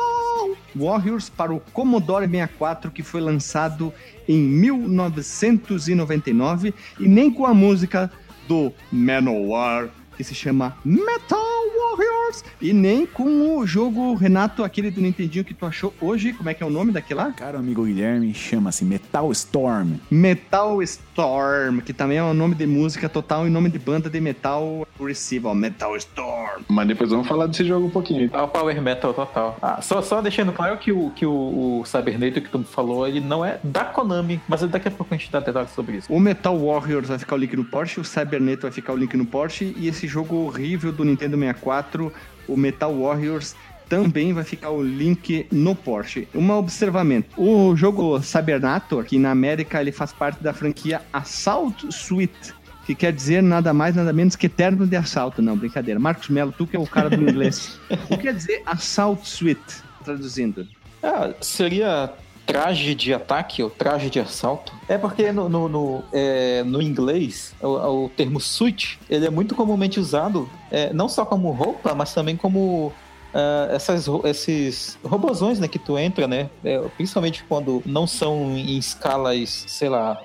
Warriors, 0.75 1.29
para 1.29 1.53
o 1.53 1.59
Commodore 1.59 2.25
64, 2.25 2.89
que 2.89 3.03
foi 3.03 3.21
lançado 3.21 3.93
em 4.27 4.39
1999. 4.39 6.73
E 6.99 7.07
nem 7.07 7.31
com 7.31 7.45
a 7.45 7.53
música 7.53 8.11
do 8.47 8.73
Manowar, 8.91 9.87
que 10.19 10.23
se 10.25 10.35
chama 10.35 10.75
Metal 10.83 11.39
Warriors. 11.79 12.43
E 12.61 12.73
nem 12.73 13.05
com 13.05 13.57
o 13.57 13.65
jogo, 13.65 14.13
Renato, 14.15 14.65
aquele 14.65 14.91
do 14.91 14.99
Nintendinho 14.99 15.45
que 15.45 15.53
tu 15.53 15.65
achou 15.65 15.93
hoje. 16.01 16.33
Como 16.33 16.49
é 16.49 16.53
que 16.53 16.61
é 16.61 16.65
o 16.65 16.69
nome 16.69 16.91
daquele 16.91 17.21
lá? 17.21 17.31
Cara, 17.31 17.57
amigo 17.57 17.85
Guilherme, 17.85 18.33
chama-se 18.33 18.83
Metal 18.83 19.31
Storm. 19.31 19.93
Metal 20.11 20.83
Storm, 20.83 21.79
que 21.79 21.93
também 21.93 22.17
é 22.17 22.23
um 22.23 22.33
nome 22.33 22.53
de 22.53 22.67
música 22.67 23.07
total 23.07 23.47
e 23.47 23.49
nome 23.49 23.69
de 23.69 23.79
banda 23.79 24.09
de 24.09 24.19
metal 24.19 24.85
progressiva, 24.97 25.55
Metal 25.55 25.95
Storm. 25.95 26.63
Mas 26.67 26.87
depois 26.89 27.09
vamos 27.11 27.25
falar 27.25 27.47
desse 27.47 27.63
jogo 27.63 27.87
um 27.87 27.89
pouquinho. 27.89 28.29
É 28.33 28.41
o 28.41 28.47
Power 28.49 28.81
Metal 28.81 29.13
total. 29.13 29.57
Ah, 29.61 29.81
só, 29.81 30.01
só 30.01 30.21
deixando 30.21 30.51
claro 30.51 30.77
que 30.77 30.91
o, 30.91 31.11
que 31.11 31.25
o, 31.25 31.79
o 31.79 31.85
Cybernator 31.85 32.43
que 32.43 32.49
tu 32.49 32.61
falou, 32.65 33.07
ele 33.07 33.21
não 33.21 33.45
é 33.45 33.57
da 33.63 33.85
Konami, 33.85 34.41
mas 34.49 34.59
daqui 34.63 34.89
a 34.89 34.91
pouco 34.91 35.13
a 35.13 35.17
gente 35.17 35.31
dá 35.31 35.39
detalhes 35.39 35.71
sobre 35.71 35.95
isso. 35.95 36.11
O 36.11 36.19
Metal 36.19 36.57
Warriors 36.59 37.07
vai 37.07 37.17
ficar 37.17 37.35
o 37.35 37.37
link 37.37 37.55
no 37.55 37.63
Porsche, 37.63 38.01
o 38.01 38.03
Cybernator 38.03 38.63
vai 38.63 38.71
ficar 38.71 38.91
o 38.91 38.97
link 38.97 39.15
no 39.15 39.25
Porsche, 39.25 39.73
e 39.77 39.87
esse 39.87 40.08
jogo 40.09 40.35
horrível 40.35 40.91
do 40.91 41.05
Nintendo 41.05 41.37
64, 41.37 42.11
o 42.47 42.57
Metal 42.57 42.93
Warriors, 42.93 43.55
também 43.89 44.33
vai 44.33 44.43
ficar 44.43 44.69
o 44.69 44.83
link 44.83 45.47
no 45.51 45.75
Porsche. 45.75 46.27
Um 46.33 46.49
observamento: 46.51 47.29
o 47.41 47.75
jogo 47.75 48.21
Cybernator, 48.21 49.03
que 49.03 49.17
na 49.17 49.31
América 49.31 49.81
ele 49.81 49.91
faz 49.91 50.13
parte 50.13 50.43
da 50.43 50.53
franquia 50.53 51.01
Assault 51.11 51.91
Suite, 51.91 52.53
que 52.85 52.93
quer 52.93 53.11
dizer 53.11 53.41
nada 53.41 53.73
mais, 53.73 53.95
nada 53.95 54.13
menos 54.13 54.35
que 54.35 54.45
eterno 54.45 54.85
de 54.85 54.95
assalto. 54.95 55.41
Não, 55.41 55.57
brincadeira. 55.57 55.99
Marcos 55.99 56.29
Melo, 56.29 56.53
tu 56.55 56.67
que 56.67 56.75
é 56.75 56.79
o 56.79 56.87
cara 56.87 57.09
do 57.09 57.21
inglês. 57.21 57.79
o 57.89 58.15
que 58.15 58.17
quer 58.17 58.33
dizer 58.33 58.61
Assault 58.65 59.27
Suite, 59.27 59.83
traduzindo? 60.03 60.67
Ah, 61.01 61.33
seria 61.41 62.11
traje 62.49 62.95
de 62.95 63.13
ataque 63.13 63.61
ou 63.61 63.69
traje 63.69 64.09
de 64.09 64.19
assalto. 64.19 64.73
É 64.87 64.97
porque 64.97 65.31
no, 65.31 65.47
no, 65.47 65.69
no, 65.69 66.03
é, 66.11 66.63
no 66.63 66.81
inglês, 66.81 67.53
o, 67.61 68.05
o, 68.05 68.09
termo 68.09 68.39
suit, 68.39 68.99
ele 69.07 69.27
é 69.27 69.29
muito 69.29 69.53
comumente 69.53 69.99
usado, 69.99 70.49
é, 70.71 70.91
não 70.91 71.07
só 71.07 71.23
como 71.23 71.51
roupa, 71.51 71.93
mas 71.93 72.13
também 72.13 72.35
como 72.35 72.91
Uh, 73.29 73.75
essas, 73.75 74.07
esses 74.23 74.97
robozões 75.03 75.59
né, 75.59 75.67
que 75.67 75.77
tu 75.77 75.99
entra, 75.99 76.27
né? 76.27 76.49
É, 76.63 76.79
principalmente 76.97 77.43
quando 77.47 77.79
não 77.85 78.07
são 78.07 78.57
em 78.57 78.75
escalas, 78.75 79.65
sei 79.67 79.87
lá, 79.87 80.19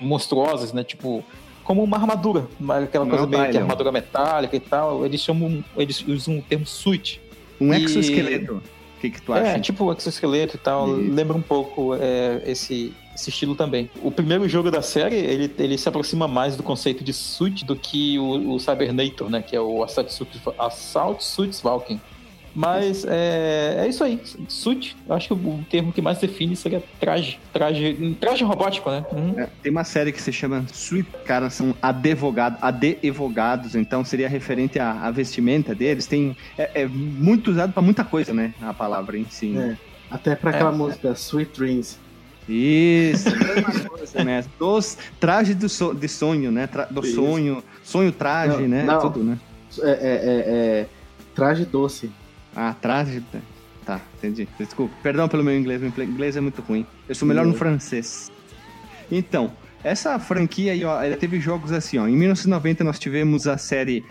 monstruosas, 0.00 0.72
né? 0.72 0.84
Tipo, 0.84 1.24
como 1.64 1.82
uma 1.82 1.96
armadura, 1.96 2.46
aquela 2.80 3.04
não 3.04 3.10
coisa 3.10 3.26
meio 3.26 3.50
que 3.50 3.58
armadura 3.58 3.90
metálica 3.90 4.54
e 4.54 4.60
tal. 4.60 5.04
Eles 5.04 5.20
chamam, 5.20 5.64
eles 5.76 6.06
usam 6.06 6.38
o 6.38 6.42
termo 6.42 6.64
suit. 6.64 7.20
Um 7.60 7.74
e... 7.74 7.82
exoesqueleto 7.82 8.62
que, 9.10 9.18
que 9.18 9.22
tu 9.22 9.32
acha? 9.32 9.48
É, 9.48 9.58
tipo 9.58 9.84
o 9.84 9.92
exoesqueleto 9.92 10.56
e 10.56 10.58
tal. 10.58 11.00
E... 11.00 11.10
Lembra 11.10 11.36
um 11.36 11.42
pouco 11.42 11.94
é, 11.94 12.42
esse, 12.46 12.94
esse 13.14 13.30
estilo 13.30 13.54
também. 13.54 13.90
O 14.02 14.10
primeiro 14.10 14.48
jogo 14.48 14.70
da 14.70 14.82
série, 14.82 15.16
ele, 15.16 15.52
ele 15.58 15.78
se 15.78 15.88
aproxima 15.88 16.26
mais 16.26 16.56
do 16.56 16.62
conceito 16.62 17.04
de 17.04 17.12
suit 17.12 17.64
do 17.64 17.76
que 17.76 18.18
o, 18.18 18.54
o 18.54 18.60
Cybernator, 18.60 19.28
né? 19.28 19.42
Que 19.42 19.56
é 19.56 19.60
o 19.60 19.82
Assault 19.82 20.12
Suits, 20.12 20.40
Assault 20.58 21.24
Suits 21.24 21.60
Valken. 21.60 22.00
Mas 22.54 23.04
é, 23.04 23.78
é 23.80 23.88
isso 23.88 24.04
aí. 24.04 24.20
Suit, 24.48 24.96
acho 25.10 25.28
que 25.28 25.34
o 25.34 25.64
termo 25.68 25.92
que 25.92 26.00
mais 26.00 26.18
define 26.18 26.54
seria 26.54 26.82
traje. 27.00 27.40
Traje, 27.52 28.16
traje 28.20 28.44
robótico, 28.44 28.90
né? 28.90 29.04
Uhum. 29.10 29.34
É, 29.40 29.48
tem 29.62 29.72
uma 29.72 29.82
série 29.82 30.12
que 30.12 30.22
se 30.22 30.32
chama 30.32 30.64
Suit, 30.72 31.08
cara, 31.24 31.50
são 31.50 31.74
advogados, 31.82 32.58
adevogados, 32.62 33.74
então 33.74 34.04
seria 34.04 34.28
referente 34.28 34.78
à, 34.78 34.92
à 34.92 35.10
vestimenta 35.10 35.74
deles. 35.74 36.06
Tem, 36.06 36.36
é, 36.56 36.82
é 36.82 36.86
muito 36.86 37.50
usado 37.50 37.72
para 37.72 37.82
muita 37.82 38.04
coisa, 38.04 38.32
né? 38.32 38.54
A 38.62 38.72
palavra 38.72 39.18
em 39.18 39.26
si. 39.28 39.56
É. 39.58 39.76
Até 40.08 40.36
para 40.36 40.50
aquela 40.50 40.70
é. 40.70 40.74
música 40.74 41.10
Sweet 41.10 41.58
Dreams. 41.58 41.98
Isso, 42.48 43.30
mesma 43.36 43.88
coisa, 43.88 44.22
né? 44.22 44.44
Dos 44.58 44.98
traje 45.18 45.54
do 45.54 45.68
so- 45.68 45.94
de 45.94 46.06
sonho, 46.06 46.52
né? 46.52 46.66
Tra- 46.66 46.84
do 46.84 47.02
Isso. 47.04 47.14
sonho, 47.16 47.64
sonho 47.82 48.12
traje, 48.12 48.62
Não, 48.62 48.68
né? 48.68 48.82
não. 48.84 49.00
Tudo, 49.00 49.24
né? 49.24 49.38
É, 49.80 49.90
é, 49.90 49.92
é, 49.92 50.80
é 50.80 50.86
traje 51.34 51.64
doce. 51.64 52.10
Ah, 52.54 52.74
traje. 52.80 53.22
Tá, 53.84 54.00
entendi. 54.16 54.48
Desculpa, 54.58 54.94
perdão 55.02 55.28
pelo 55.28 55.44
meu 55.44 55.56
inglês, 55.56 55.80
meu 55.80 55.92
inglês 56.04 56.36
é 56.36 56.40
muito 56.40 56.62
ruim. 56.62 56.86
Eu 57.08 57.14
sou 57.14 57.28
melhor 57.28 57.44
no 57.44 57.54
francês. 57.54 58.32
Então, 59.10 59.52
essa 59.82 60.18
franquia 60.18 60.72
aí, 60.72 60.84
ó, 60.84 61.02
ela 61.02 61.16
teve 61.16 61.38
jogos 61.38 61.70
assim, 61.70 61.98
ó. 61.98 62.08
Em 62.08 62.16
1990 62.16 62.82
nós 62.82 62.98
tivemos 62.98 63.46
a 63.46 63.58
série, 63.58 64.04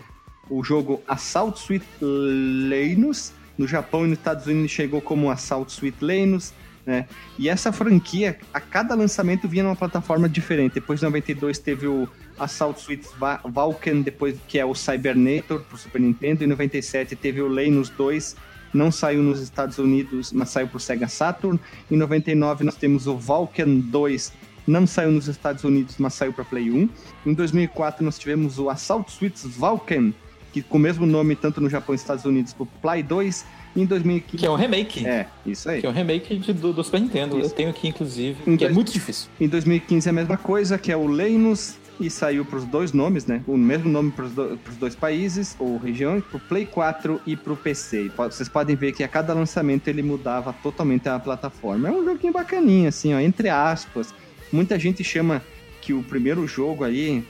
o 0.48 0.62
jogo 0.62 1.02
Assault 1.08 1.58
Suite 1.58 1.86
Lenus. 2.00 3.32
No 3.56 3.68
Japão 3.68 4.04
e 4.04 4.08
nos 4.08 4.18
Estados 4.18 4.46
Unidos 4.46 4.70
chegou 4.72 5.00
como 5.00 5.30
Assault 5.30 5.70
Suite 5.70 6.04
Lenus, 6.04 6.52
né? 6.84 7.06
E 7.38 7.48
essa 7.48 7.72
franquia, 7.72 8.36
a 8.52 8.60
cada 8.60 8.96
lançamento 8.96 9.48
vinha 9.48 9.62
numa 9.62 9.76
plataforma 9.76 10.28
diferente. 10.28 10.74
Depois 10.74 10.98
de 10.98 11.06
92 11.06 11.58
teve 11.58 11.86
o 11.86 12.08
Assault 12.38 12.80
Suite 12.80 13.06
Va- 13.18 13.40
Valken, 13.44 14.02
depois 14.02 14.36
que 14.48 14.58
é 14.58 14.64
o 14.64 14.74
Cybernator 14.74 15.60
pro 15.60 15.76
Super 15.78 16.00
Nintendo. 16.00 16.44
Em 16.44 16.46
97 16.46 17.14
teve 17.16 17.40
o 17.40 17.48
Lenus 17.48 17.88
2, 17.90 18.36
não 18.72 18.90
saiu 18.90 19.22
nos 19.22 19.40
Estados 19.40 19.78
Unidos, 19.78 20.32
mas 20.32 20.48
saiu 20.50 20.66
pro 20.68 20.80
Sega 20.80 21.06
Saturn. 21.08 21.58
Em 21.90 21.96
99 21.96 22.64
nós 22.64 22.76
temos 22.76 23.06
o 23.06 23.16
Valken 23.16 23.80
2, 23.80 24.32
não 24.66 24.86
saiu 24.86 25.10
nos 25.12 25.28
Estados 25.28 25.62
Unidos, 25.64 25.96
mas 25.98 26.14
saiu 26.14 26.32
para 26.32 26.44
Play 26.44 26.70
1. 26.70 26.88
Em 27.26 27.34
2004 27.34 28.04
nós 28.04 28.18
tivemos 28.18 28.58
o 28.58 28.68
Assault 28.70 29.10
Suites 29.12 29.44
Valken, 29.56 30.14
que 30.52 30.62
com 30.62 30.76
o 30.78 30.80
mesmo 30.80 31.04
nome 31.06 31.34
tanto 31.36 31.60
no 31.60 31.68
Japão 31.68 31.94
e 31.94 31.96
Estados 31.96 32.24
Unidos 32.24 32.52
pro 32.52 32.66
Play 32.80 33.02
2. 33.02 33.44
Em 33.76 33.84
2015 33.84 34.36
Que 34.38 34.46
é 34.46 34.50
um 34.50 34.54
remake. 34.54 35.04
é, 35.04 35.26
isso 35.44 35.68
aí. 35.68 35.80
Que 35.80 35.86
é 35.88 35.90
um 35.90 35.92
remake 35.92 36.36
de- 36.38 36.52
do, 36.52 36.72
do 36.72 36.84
Super 36.84 37.00
Nintendo. 37.00 37.36
Isso. 37.40 37.48
Eu 37.48 37.50
tenho 37.56 37.70
aqui, 37.70 37.88
inclusive, 37.88 38.38
Em 38.46 38.56
que 38.56 38.62
é 38.62 38.68
dois- 38.68 38.74
muito 38.76 38.92
difícil. 38.92 39.28
Em 39.40 39.48
2015 39.48 40.08
é 40.08 40.10
a 40.10 40.12
mesma 40.12 40.36
coisa, 40.36 40.78
que 40.78 40.92
é 40.92 40.96
o 40.96 41.08
Lenus, 41.08 41.74
e 42.00 42.10
saiu 42.10 42.44
para 42.44 42.58
os 42.58 42.64
dois 42.64 42.92
nomes, 42.92 43.26
né? 43.26 43.42
O 43.46 43.56
mesmo 43.56 43.88
nome 43.90 44.10
para 44.10 44.24
os 44.24 44.76
dois 44.78 44.94
países, 44.94 45.54
ou 45.58 45.76
regiões, 45.78 46.22
pro 46.24 46.38
Play 46.40 46.66
4 46.66 47.20
e 47.26 47.36
pro 47.36 47.56
PC. 47.56 48.06
E 48.06 48.10
po- 48.10 48.24
vocês 48.24 48.48
podem 48.48 48.74
ver 48.76 48.92
que 48.92 49.04
a 49.04 49.08
cada 49.08 49.32
lançamento 49.32 49.88
ele 49.88 50.02
mudava 50.02 50.52
totalmente 50.62 51.08
a 51.08 51.18
plataforma. 51.18 51.88
É 51.88 51.92
um 51.92 52.04
joguinho 52.04 52.32
bacaninho, 52.32 52.88
assim, 52.88 53.14
ó, 53.14 53.20
entre 53.20 53.48
aspas. 53.48 54.12
Muita 54.52 54.78
gente 54.78 55.02
chama 55.04 55.42
que 55.80 55.92
o 55.92 56.02
primeiro 56.02 56.46
jogo 56.46 56.84
aí 56.84 57.24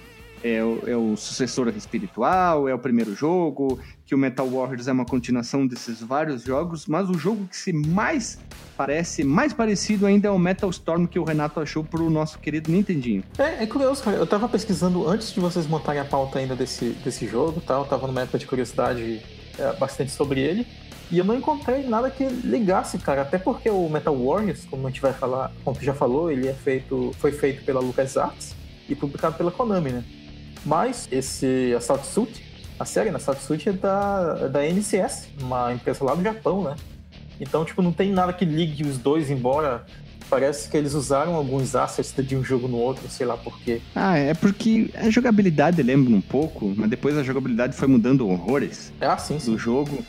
é 0.45 0.63
o, 0.63 0.83
é 0.87 0.95
o 0.95 1.17
sucessor 1.17 1.69
espiritual, 1.69 2.69
é 2.69 2.75
o 2.75 2.79
primeiro 2.79 3.15
jogo, 3.15 3.81
que 4.05 4.15
o 4.15 4.19
Metal 4.19 4.47
Warriors 4.47 4.87
é 4.87 4.93
uma 4.93 5.07
continuação 5.07 5.67
desses 5.67 6.03
vários 6.03 6.43
jogos, 6.43 6.87
mas 6.87 7.09
o 7.09 7.15
jogo 7.15 7.47
que 7.47 7.57
se 7.57 7.73
mais 7.73 8.39
parece, 8.77 9.25
mais 9.25 9.55
parecido 9.55 10.05
ainda 10.05 10.29
é 10.29 10.31
o 10.31 10.39
Metal 10.39 10.69
Storm 10.69 11.07
que 11.07 11.19
o 11.19 11.25
Renato 11.25 11.61
achou 11.61 11.83
pro 11.83 12.11
nosso 12.11 12.39
querido 12.39 12.71
Nintendinho. 12.71 13.25
É, 13.39 13.65
é 13.65 13.67
curioso, 13.67 14.03
cara. 14.03 14.19
Eu 14.19 14.27
tava 14.27 14.47
pesquisando 14.47 15.09
antes 15.09 15.33
de 15.33 15.41
vocês 15.41 15.67
montarem 15.67 16.03
a 16.03 16.05
pauta 16.05 16.39
ainda 16.39 16.55
desse, 16.55 16.91
desse 17.03 17.27
jogo 17.27 17.63
tal. 17.67 17.85
Eu 17.85 17.89
tava 17.89 18.07
numa 18.07 18.21
época 18.21 18.39
de 18.39 18.47
curiosidade 18.47 19.23
é, 19.59 19.73
bastante 19.77 20.13
sobre 20.13 20.41
ele. 20.41 20.67
E 21.11 21.19
eu 21.19 21.25
não 21.25 21.35
encontrei 21.35 21.87
nada 21.89 22.11
que 22.11 22.27
ligasse, 22.27 22.99
cara. 22.99 23.23
Até 23.23 23.39
porque 23.39 23.71
o 23.71 23.89
Metal 23.89 24.15
Warriors, 24.15 24.67
como 24.67 24.87
a 24.87 24.91
gente 24.91 25.01
vai 25.01 25.15
falar, 25.15 25.53
como 25.65 25.77
tu 25.79 25.85
já 25.85 25.95
falou, 25.95 26.31
ele 26.31 26.49
é 26.49 26.55
feito, 26.55 27.13
foi 27.19 27.33
feito 27.33 27.65
pela 27.65 27.81
LucasArts 27.81 28.55
e 28.89 28.95
publicado 28.95 29.37
pela 29.37 29.51
Konami, 29.51 29.91
né? 29.91 30.05
Mas 30.65 31.09
esse 31.13 31.75
Assault 31.77 32.07
Suit, 32.07 32.43
a 32.79 32.85
série 32.85 33.11
né, 33.11 33.17
Assault 33.17 33.41
Suit 33.43 33.69
é 33.69 33.73
da, 33.73 34.39
é 34.43 34.49
da 34.49 34.67
NCS, 34.67 35.29
uma 35.41 35.73
empresa 35.73 36.05
lá 36.05 36.15
do 36.15 36.23
Japão, 36.23 36.63
né? 36.65 36.77
Então, 37.41 37.65
tipo, 37.65 37.83
não 37.83 37.93
tem 37.93 38.13
nada 38.13 38.33
que 38.33 38.45
ligue 38.45 38.85
os 38.85 38.97
dois, 38.97 39.31
embora 39.31 39.85
parece 40.31 40.69
que 40.69 40.77
eles 40.77 40.95
usaram 40.95 41.35
alguns 41.35 41.77
assets 41.77 42.15
de 42.27 42.37
um 42.37 42.43
jogo 42.43 42.67
no 42.67 42.79
outro, 42.79 43.09
sei 43.09 43.27
lá 43.27 43.37
por 43.37 43.59
quê. 43.61 43.81
Ah, 43.95 44.17
é 44.17 44.35
porque 44.35 44.91
a 44.95 45.11
jogabilidade 45.11 45.83
lembra 45.83 46.15
um 46.15 46.21
pouco, 46.21 46.73
mas 46.77 46.89
depois 46.89 47.17
a 47.17 47.23
jogabilidade 47.23 47.77
foi 47.77 47.89
mudando 47.89 48.27
horrores 48.29 48.93
É 49.01 49.07
assim, 49.07 49.39
sim. 49.39 49.53
do 49.53 49.59
jogo. 49.59 50.05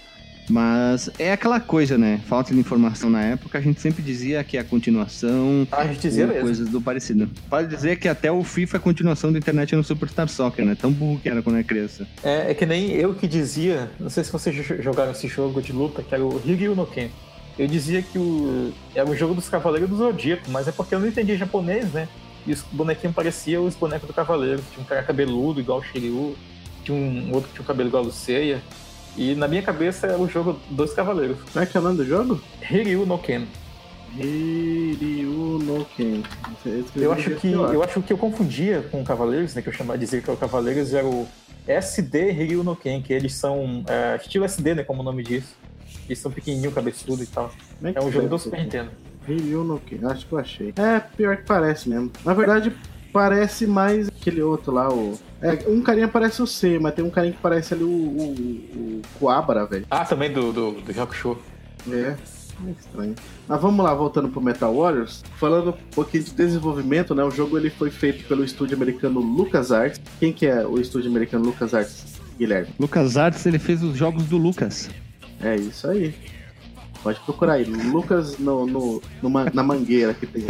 Mas 0.49 1.09
é 1.17 1.31
aquela 1.31 1.59
coisa, 1.59 1.97
né? 1.97 2.21
Falta 2.27 2.53
de 2.53 2.59
informação 2.59 3.09
na 3.09 3.21
época, 3.23 3.57
a 3.57 3.61
gente 3.61 3.81
sempre 3.81 4.03
dizia 4.03 4.43
que 4.43 4.57
é 4.57 4.59
a 4.59 4.63
continuação, 4.63 5.67
A 5.71 5.85
gente 5.87 5.99
dizia 6.01 6.27
mesmo. 6.27 6.41
coisas 6.43 6.69
do 6.69 6.79
parecido. 6.79 7.29
Pode 7.49 7.67
dizer 7.67 7.97
que 7.97 8.07
até 8.07 8.31
o 8.31 8.43
FIFA 8.43 8.77
é 8.77 8.79
a 8.79 8.81
continuação 8.81 9.31
da 9.31 9.39
internet 9.39 9.75
no 9.75 9.83
Superstar 9.83 10.27
Soccer, 10.29 10.63
né? 10.65 10.75
Tão 10.79 10.91
burro 10.91 11.19
que 11.19 11.27
era 11.29 11.41
quando 11.41 11.55
era 11.55 11.63
criança. 11.63 12.07
É, 12.23 12.51
é 12.51 12.53
que 12.53 12.65
nem 12.65 12.91
eu 12.91 13.13
que 13.15 13.27
dizia, 13.27 13.89
não 13.99 14.09
sei 14.09 14.23
se 14.23 14.31
vocês 14.31 14.55
jo- 14.55 14.81
jogaram 14.81 15.11
esse 15.11 15.27
jogo 15.27 15.61
de 15.61 15.71
luta, 15.71 16.03
que 16.03 16.13
era 16.13 16.23
o 16.23 16.37
Ryu 16.37 16.75
no 16.75 16.85
Ken. 16.85 17.09
Eu 17.57 17.67
dizia 17.67 18.01
que 18.01 18.19
o 18.19 18.71
era 18.93 19.09
o 19.09 19.15
jogo 19.15 19.33
dos 19.33 19.47
Cavaleiros 19.49 19.89
do 19.89 19.97
Zodíaco, 19.97 20.51
mas 20.51 20.67
é 20.67 20.71
porque 20.71 20.93
eu 20.93 20.99
não 20.99 21.07
entendia 21.07 21.37
japonês, 21.37 21.91
né? 21.93 22.07
E 22.45 22.51
os 22.51 22.61
bonequinhos 22.71 23.15
pareciam 23.15 23.65
os 23.65 23.73
bonecos 23.75 24.05
do 24.07 24.13
Cavaleiro. 24.13 24.61
Tinha 24.71 24.83
um 24.83 24.85
cara 24.85 25.01
cabeludo 25.01 25.59
igual 25.59 25.79
o 25.79 25.83
Shiryu, 25.83 26.35
tinha 26.83 26.95
um 26.95 27.31
outro 27.33 27.47
que 27.49 27.55
tinha 27.55 27.63
um 27.63 27.65
cabelo 27.65 27.89
igual 27.89 28.03
a 28.03 28.05
Luceia. 28.05 28.61
E 29.17 29.33
na 29.35 29.47
minha 29.47 29.61
cabeça 29.61 30.07
era 30.07 30.17
o 30.17 30.27
jogo 30.27 30.59
dos 30.69 30.93
Cavaleiros. 30.93 31.37
Como 31.51 31.63
é 31.63 31.65
que 31.65 31.77
é 31.77 31.79
o 31.79 31.83
nome 31.83 31.97
do 31.97 32.05
jogo? 32.05 32.41
Ryu 32.61 33.05
no 33.05 33.17
Ken. 33.17 33.45
Hiryu 34.17 35.59
no 35.59 35.85
Ken. 35.85 36.23
Eu 36.95 37.11
acho 37.11 37.35
que 37.35 37.51
eu 37.51 37.83
acho 37.83 38.01
que 38.01 38.13
eu 38.13 38.17
confundia 38.17 38.81
com 38.89 39.03
Cavaleiros, 39.03 39.53
né? 39.53 39.61
Que 39.61 39.69
eu 39.69 39.73
chamava 39.73 39.97
de 39.97 40.05
dizer 40.05 40.23
que 40.23 40.31
o 40.31 40.37
Cavaleiros 40.37 40.93
era 40.93 41.05
o 41.05 41.27
SD 41.67 42.31
Ryu 42.31 42.63
no 42.63 42.75
Ken, 42.75 43.01
que 43.01 43.11
eles 43.11 43.33
são 43.33 43.83
é, 43.87 44.15
estilo 44.15 44.45
SD, 44.45 44.75
né? 44.75 44.83
Como 44.83 45.01
o 45.01 45.03
nome 45.03 45.23
diz. 45.23 45.55
Eles 46.07 46.19
são 46.19 46.31
pequenininho, 46.31 46.71
cabeçudo 46.71 47.23
e 47.23 47.27
tal. 47.27 47.51
É 47.83 47.99
um 47.99 48.11
jogo 48.11 48.27
do 48.27 48.39
Super 48.39 48.61
Nintendo. 48.61 48.91
Hiryu 49.27 49.63
no 49.63 49.79
Ken, 49.79 49.99
acho 50.03 50.25
que 50.27 50.33
eu 50.33 50.39
achei. 50.39 50.73
É, 50.77 50.99
pior 50.99 51.37
que 51.37 51.43
parece 51.43 51.89
mesmo. 51.89 52.11
Na 52.23 52.33
verdade, 52.33 52.71
parece 53.15 53.65
mais 53.65 54.09
aquele 54.09 54.41
outro 54.41 54.73
lá, 54.73 54.93
o... 54.93 55.17
É, 55.41 55.69
um 55.69 55.81
carinha 55.81 56.05
parece 56.05 56.41
o 56.41 56.47
C, 56.47 56.77
mas 56.79 56.93
tem 56.93 57.05
um 57.05 57.09
carinha 57.09 57.31
que 57.31 57.39
parece 57.41 57.73
ali 57.73 57.85
o, 57.85 57.87
o, 57.87 58.33
o 58.73 59.01
Kuwabara, 59.17 59.65
velho. 59.65 59.85
Ah, 59.89 60.03
também 60.03 60.29
do, 60.33 60.51
do, 60.51 60.71
do 60.81 61.01
Hakusho. 61.01 61.37
É, 61.89 62.17
é 62.67 62.71
estranho. 62.77 63.15
Mas 63.47 63.61
vamos 63.61 63.85
lá, 63.85 63.93
voltando 63.93 64.27
pro 64.27 64.41
Metal 64.41 64.75
Warriors. 64.75 65.23
Falando 65.37 65.69
um 65.69 65.93
pouquinho 65.95 66.25
de 66.25 66.31
desenvolvimento, 66.31 67.15
né? 67.15 67.23
O 67.23 67.31
jogo 67.31 67.57
ele 67.57 67.69
foi 67.69 67.89
feito 67.89 68.27
pelo 68.27 68.43
estúdio 68.43 68.75
americano 68.75 69.21
LucasArts. 69.21 70.01
Quem 70.19 70.33
que 70.33 70.45
é 70.45 70.67
o 70.67 70.77
estúdio 70.77 71.09
americano 71.09 71.45
LucasArts, 71.45 72.19
Guilherme? 72.37 72.73
Lucas 72.77 73.15
Arts, 73.15 73.45
ele 73.45 73.59
fez 73.59 73.81
os 73.81 73.95
jogos 73.95 74.25
do 74.25 74.35
Lucas. 74.35 74.89
É 75.41 75.55
isso 75.55 75.87
aí. 75.89 76.13
Pode 77.05 77.19
procurar 77.19 77.53
aí. 77.53 77.65
Lucas 77.65 78.39
no, 78.39 78.65
no, 78.65 78.99
numa- 79.21 79.45
na 79.53 79.61
mangueira 79.61 80.11
que 80.15 80.25
tem. 80.25 80.41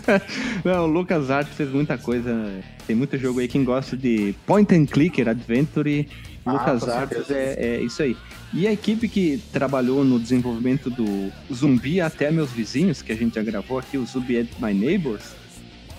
Não, 0.64 0.84
o 0.84 0.86
Lucas 0.86 1.30
Arts 1.30 1.54
fez 1.54 1.70
muita 1.70 1.98
coisa. 1.98 2.50
Tem 2.86 2.96
muito 2.96 3.18
jogo 3.18 3.38
aí. 3.40 3.46
Quem 3.46 3.62
gosta 3.64 3.94
de 3.98 4.34
point 4.46 4.74
and 4.74 4.86
clicker, 4.86 5.28
adventure, 5.28 6.08
Ah, 6.46 6.52
Lucas 6.52 6.88
Arts 6.88 7.30
é, 7.30 7.56
é 7.76 7.82
isso 7.82 8.02
aí. 8.02 8.16
E 8.54 8.66
a 8.66 8.72
equipe 8.72 9.08
que 9.10 9.42
trabalhou 9.52 10.02
no 10.02 10.18
desenvolvimento 10.18 10.88
do 10.88 11.30
Zumbi 11.52 12.00
Até 12.00 12.30
Meus 12.30 12.50
Vizinhos, 12.50 13.02
que 13.02 13.12
a 13.12 13.14
gente 13.14 13.34
já 13.34 13.42
gravou 13.42 13.78
aqui, 13.78 13.98
o 13.98 14.06
Zumbi 14.06 14.38
at 14.38 14.48
My 14.58 14.72
Neighbors, 14.72 15.34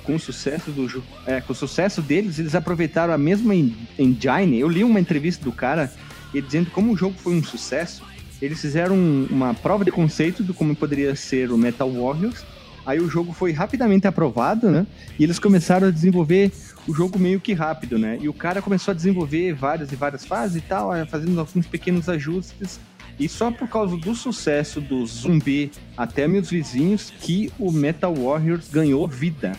com 0.04 0.16
o 0.16 0.20
sucesso 0.20 0.72
do 0.72 1.04
é, 1.28 1.42
com 1.42 1.54
o 1.54 1.56
sucesso 1.56 2.02
deles, 2.02 2.40
eles 2.40 2.56
aproveitaram 2.56 3.14
a 3.14 3.20
mesma 3.20 3.54
en- 3.54 3.76
engine. 4.00 4.60
Eu 4.60 4.68
li 4.68 4.84
uma 4.84 5.00
entrevista 5.00 5.46
do 5.46 5.52
cara 5.52 5.92
ele 6.34 6.44
dizendo 6.46 6.72
como 6.72 6.92
o 6.92 6.98
jogo 6.98 7.16
foi 7.20 7.36
um 7.36 7.44
sucesso. 7.44 8.02
Eles 8.42 8.60
fizeram 8.60 8.96
um- 8.96 9.28
uma 9.30 9.54
prova 9.54 9.86
de 9.86 9.92
conceito 9.92 10.44
do 10.44 10.54
como 10.54 10.76
poderia 10.76 11.16
ser 11.16 11.52
o 11.52 11.58
Metal 11.58 11.90
Warriors. 11.92 12.44
Aí 12.86 13.00
o 13.00 13.08
jogo 13.08 13.32
foi 13.32 13.52
rapidamente 13.52 14.08
aprovado, 14.08 14.72
né? 14.72 14.88
E 15.20 15.24
eles 15.24 15.38
começaram 15.38 15.88
a 15.88 15.92
desenvolver 15.92 16.52
o 16.88 16.94
jogo 16.94 17.20
meio 17.20 17.40
que 17.40 17.54
rápido, 17.54 18.00
né? 18.00 18.18
E 18.20 18.28
o 18.28 18.34
cara 18.34 18.60
começou 18.62 18.92
a 18.92 18.96
desenvolver 18.96 19.54
várias 19.54 19.92
e 19.92 19.96
várias 19.96 20.26
fases 20.26 20.58
e 20.58 20.62
tal, 20.62 20.90
fazendo 21.06 21.40
alguns 21.40 21.68
pequenos 21.68 22.10
ajustes. 22.10 22.80
E 23.20 23.30
só 23.30 23.52
por 23.52 23.68
causa 23.68 23.96
do 23.96 24.16
sucesso 24.16 24.82
do 24.82 25.06
zumbi 25.06 25.70
até 25.96 26.28
meus 26.28 26.50
vizinhos 26.50 27.14
que 27.22 27.52
o 27.60 27.72
Metal 27.72 28.16
Warriors 28.16 28.68
ganhou 28.70 29.08
vida. 29.08 29.52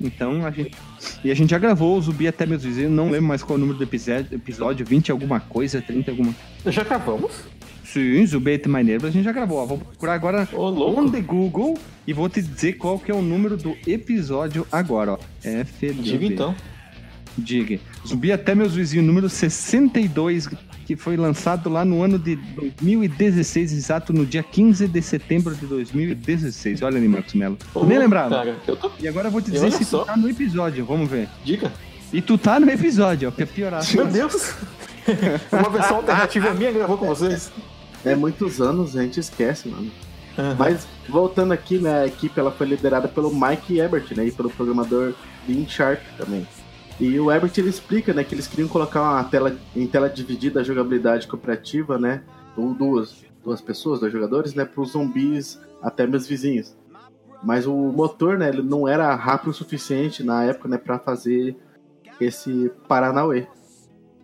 Então 0.00 0.46
a 0.46 0.50
gente. 0.52 0.70
E 1.24 1.30
a 1.32 1.34
gente 1.34 1.50
já 1.50 1.58
gravou 1.58 1.98
o 1.98 2.00
zumbi 2.02 2.28
até 2.28 2.46
meus 2.46 2.62
vizinhos, 2.62 2.92
não 2.92 3.10
lembro 3.10 3.26
mais 3.26 3.42
qual 3.42 3.56
é 3.56 3.58
o 3.58 3.60
número 3.60 3.78
do 3.78 3.82
episódio, 3.84 4.28
episódio 4.36 4.86
20 4.86 5.10
alguma 5.10 5.40
coisa, 5.40 5.82
30 5.82 6.12
alguma 6.12 6.32
Já 6.66 6.82
acabamos? 6.82 7.32
Sim, 7.92 8.24
My 8.68 8.82
Neighbors 8.82 9.04
a 9.04 9.10
gente 9.10 9.24
já 9.24 9.32
gravou. 9.32 9.58
Ó, 9.58 9.66
vou 9.66 9.78
procurar 9.78 10.14
agora 10.14 10.48
Ô, 10.52 10.98
on 10.98 11.10
the 11.10 11.20
Google 11.20 11.76
e 12.06 12.12
vou 12.12 12.28
te 12.28 12.40
dizer 12.40 12.74
qual 12.74 12.98
que 12.98 13.10
é 13.10 13.14
o 13.14 13.20
número 13.20 13.56
do 13.56 13.76
episódio 13.86 14.66
agora, 14.72 15.12
ó. 15.12 15.18
FDB. 15.44 16.02
Diga 16.02 16.24
então. 16.24 16.54
Diga. 17.36 17.78
Zumbi 18.06 18.32
até 18.32 18.54
meus 18.54 18.74
vizinhos, 18.74 19.06
número 19.06 19.28
62, 19.28 20.48
que 20.86 20.96
foi 20.96 21.16
lançado 21.16 21.68
lá 21.68 21.84
no 21.84 22.02
ano 22.02 22.18
de 22.18 22.36
2016, 22.36 23.72
exato 23.72 24.12
no 24.12 24.24
dia 24.24 24.42
15 24.42 24.88
de 24.88 25.02
setembro 25.02 25.54
de 25.54 25.66
2016. 25.66 26.82
Olha 26.82 26.96
ali, 26.96 27.08
Marcos 27.08 27.34
Mello. 27.34 27.58
Ô, 27.74 27.84
Nem 27.84 27.98
lembrava. 27.98 28.36
Cara, 28.36 28.56
eu 28.66 28.76
tô... 28.76 28.90
E 29.00 29.06
agora 29.06 29.28
eu 29.28 29.32
vou 29.32 29.42
te 29.42 29.50
dizer 29.50 29.70
se 29.70 29.84
só. 29.84 30.00
tu 30.00 30.06
tá 30.06 30.16
no 30.16 30.28
episódio, 30.28 30.84
vamos 30.84 31.10
ver. 31.10 31.28
Diga. 31.44 31.72
E 32.12 32.20
tu 32.20 32.36
tá 32.36 32.58
no 32.58 32.70
episódio, 32.70 33.28
ó, 33.28 33.32
pra 33.32 33.46
piorar. 33.46 33.82
Meu 33.94 34.06
Deus! 34.06 34.54
Uma 35.50 35.70
versão 35.70 35.96
alternativa 35.96 36.54
minha 36.54 36.70
gravou 36.70 36.96
com 36.98 37.06
vocês. 37.06 37.50
É 38.04 38.14
muitos 38.14 38.60
anos, 38.60 38.96
a 38.96 39.02
gente 39.02 39.20
esquece, 39.20 39.68
mano. 39.68 39.90
Aham. 40.38 40.56
Mas 40.58 40.86
voltando 41.08 41.52
aqui, 41.52 41.78
né, 41.78 42.02
a 42.02 42.06
equipe 42.06 42.38
ela 42.38 42.50
foi 42.50 42.66
liderada 42.66 43.06
pelo 43.06 43.30
Mike 43.32 43.78
Ebert, 43.78 44.16
né, 44.16 44.26
e 44.26 44.32
pelo 44.32 44.50
programador 44.50 45.14
Dean 45.46 45.66
Sharp 45.68 46.00
também. 46.16 46.46
E 46.98 47.18
o 47.18 47.30
Ebert 47.30 47.52
ele 47.58 47.68
explica, 47.68 48.12
né, 48.14 48.24
que 48.24 48.34
eles 48.34 48.46
queriam 48.46 48.68
colocar 48.68 49.02
uma 49.02 49.24
tela 49.24 49.56
em 49.74 49.86
tela 49.86 50.08
dividida 50.08 50.60
a 50.60 50.62
jogabilidade 50.62 51.26
cooperativa, 51.26 51.98
né, 51.98 52.22
com 52.54 52.72
duas 52.72 53.22
duas 53.44 53.60
pessoas, 53.60 54.00
dois 54.00 54.12
jogadores, 54.12 54.54
né, 54.54 54.64
para 54.64 54.80
os 54.80 54.92
zumbis 54.92 55.58
até 55.82 56.06
meus 56.06 56.26
vizinhos. 56.26 56.76
Mas 57.42 57.66
o 57.66 57.74
motor, 57.74 58.38
né, 58.38 58.48
ele 58.48 58.62
não 58.62 58.86
era 58.86 59.12
rápido 59.14 59.50
o 59.50 59.54
suficiente 59.54 60.22
na 60.22 60.44
época, 60.44 60.68
né, 60.68 60.78
para 60.78 60.98
fazer 60.98 61.56
esse 62.20 62.70
Paranauê. 62.86 63.46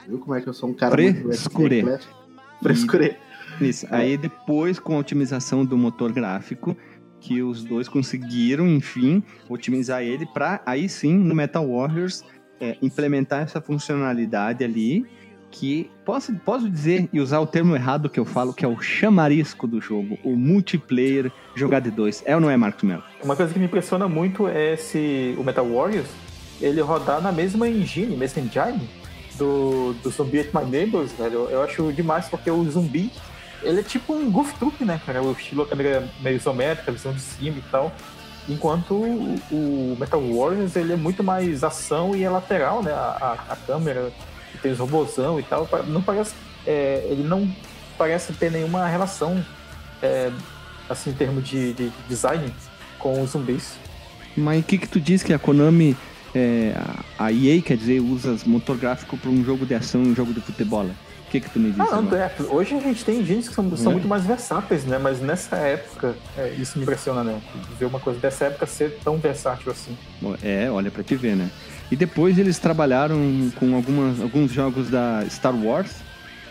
Viu 0.07 0.19
como 0.19 0.35
é 0.35 0.41
que 0.41 0.49
eu 0.49 0.55
sou 0.55 0.69
um 0.69 0.75
cara 0.75 0.93
Frescurê. 0.93 1.81
eclético? 1.81 2.15
Frescurê. 2.63 3.17
Isso. 3.61 3.87
Aí 3.91 4.17
depois, 4.17 4.79
com 4.79 4.95
a 4.95 4.99
otimização 4.99 5.65
do 5.65 5.77
motor 5.77 6.13
gráfico, 6.13 6.77
que 7.21 7.43
os 7.43 7.65
dois 7.65 7.89
conseguiram, 7.89 8.67
enfim, 8.69 9.23
otimizar 9.49 10.03
ele 10.03 10.27
para 10.27 10.61
aí 10.65 10.89
sim, 10.89 11.15
no 11.17 11.35
Metal 11.35 11.67
Warriors, 11.67 12.25
é, 12.61 12.77
implementar 12.83 13.43
essa 13.43 13.61
funcionalidade 13.61 14.65
ali, 14.65 15.05
que 15.51 15.91
posso, 16.05 16.35
posso 16.37 16.69
dizer 16.69 17.09
e 17.13 17.21
usar 17.21 17.41
o 17.41 17.47
termo 17.47 17.75
errado 17.75 18.11
que 18.11 18.21
eu 18.21 18.25
falo, 18.25 18.53
que 18.53 18.65
é 18.65 18.69
o 18.69 18.81
chamarisco 18.81 19.67
do 19.67 19.81
jogo, 19.81 20.19
o 20.23 20.37
multiplayer 20.37 21.33
jogar 21.55 21.81
de 21.81 21.91
dois. 21.91 22.23
É 22.27 22.35
ou 22.35 22.41
não 22.41 22.51
é, 22.51 22.57
Marcos 22.57 22.85
Melo? 22.85 23.03
Uma 23.23 23.35
coisa 23.35 23.53
que 23.53 23.59
me 23.59 23.65
impressiona 23.65 24.07
muito 24.07 24.47
é 24.47 24.75
esse, 24.75 25.35
o 25.39 25.43
Metal 25.43 25.67
Warriors, 25.67 26.09
ele 26.61 26.81
rodar 26.81 27.23
na 27.23 27.33
mesma 27.33 27.69
engine, 27.69 28.17
mesma 28.17 28.43
engine 28.43 28.89
do, 29.39 29.95
do 30.03 30.11
Zombie 30.11 30.41
at 30.41 30.49
My 30.53 30.69
Neighbors, 30.69 31.13
velho. 31.13 31.49
Eu 31.49 31.63
acho 31.63 31.93
demais, 31.93 32.29
porque 32.29 32.51
o 32.51 32.63
zumbi, 32.65 33.11
ele 33.63 33.81
é 33.81 33.83
tipo 33.83 34.13
um 34.13 34.31
Goof 34.31 34.55
Troop, 34.59 34.85
né, 34.85 35.01
cara? 35.05 35.23
O 35.23 35.33
estilo 35.33 35.63
a 35.63 35.67
câmera 35.67 36.09
meio 36.21 36.37
isométrica, 36.37 36.93
visão 36.93 37.13
de 37.13 37.21
cima 37.21 37.59
e 37.59 37.65
tal. 37.71 37.93
Enquanto 38.49 38.95
o, 38.95 39.39
o 39.51 39.97
Metal 39.99 40.21
Warriors, 40.21 40.75
ele 40.75 40.93
é 40.93 40.97
muito 40.97 41.23
mais 41.23 41.63
ação 41.63 42.17
e 42.17 42.23
é 42.23 42.31
lateral, 42.31 42.83
né? 42.83 42.93
A, 42.93 43.37
a, 43.49 43.53
a 43.53 43.57
câmera, 43.57 44.11
tem 44.63 44.73
os 44.73 44.79
robôzão 44.79 45.39
e 45.39 45.43
tal. 45.43 45.69
Não 45.87 46.01
parece... 46.01 46.35
é, 46.67 47.07
ele 47.11 47.23
não 47.23 47.51
parece 47.99 48.33
ter 48.33 48.51
nenhuma 48.51 48.87
relação, 48.87 49.45
é, 50.01 50.31
assim, 50.89 51.11
em 51.11 51.15
termos 51.15 51.47
de, 51.47 51.75
de 51.75 51.93
design 52.09 52.53
com 52.99 53.21
os 53.21 53.31
zumbis. 53.31 53.75
Mas 54.37 54.61
o 54.61 54.63
que 54.65 54.79
que 54.79 54.89
tu 54.89 55.01
diz 55.01 55.23
que 55.23 55.35
a 55.35 55.39
Konami, 55.39 55.97
é, 56.35 56.75
a 57.19 57.33
EA, 57.33 57.61
quer 57.61 57.77
dizer, 57.77 58.01
usa 58.01 58.37
motor 58.47 58.77
gráfico 58.77 59.17
para 59.17 59.31
um 59.31 59.45
jogo 59.45 59.67
de 59.67 59.75
ação 59.75 60.03
e 60.05 60.09
um 60.09 60.15
jogo 60.15 60.33
de 60.33 60.41
futebol? 60.41 60.87
O 61.29 61.31
que 61.31 61.41
que 61.41 61.51
tu 61.51 61.61
me 61.61 61.71
diz? 61.73 61.79
Ah, 61.81 62.01
não, 62.01 62.17
é. 62.17 62.31
Hoje 62.49 62.75
a 62.75 62.81
gente 62.81 63.05
tem 63.05 63.21
engines 63.21 63.49
que 63.49 63.55
são, 63.55 63.77
são 63.77 63.93
É. 63.93 63.95
muito 63.97 64.09
mais 64.09 64.25
versáteis, 64.25 64.85
né? 64.87 64.97
Mas 64.99 65.21
nessa 65.21 65.57
época, 65.57 66.15
é, 66.39 66.55
isso 66.59 66.79
me 66.79 66.85
impressiona, 66.85 67.23
né? 67.23 67.39
Ver 67.79 67.85
uma 67.85 68.01
coisa 68.01 68.19
dessa 68.19 68.47
época 68.47 68.65
ser 68.65 68.99
tão 69.05 69.19
versátil 69.19 69.71
assim. 69.71 69.95
É, 70.43 70.71
olha 70.71 70.91
pra 70.91 71.03
te 71.03 71.15
ver, 71.17 71.37
né? 71.37 71.51
E 71.91 71.97
depois 71.97 72.39
eles 72.39 72.59
trabalharam 72.59 73.51
com 73.57 73.75
algumas, 73.75 74.21
alguns 74.23 74.51
jogos 74.51 74.89
da 74.89 75.23
Star 75.29 75.55
Wars. 75.55 75.97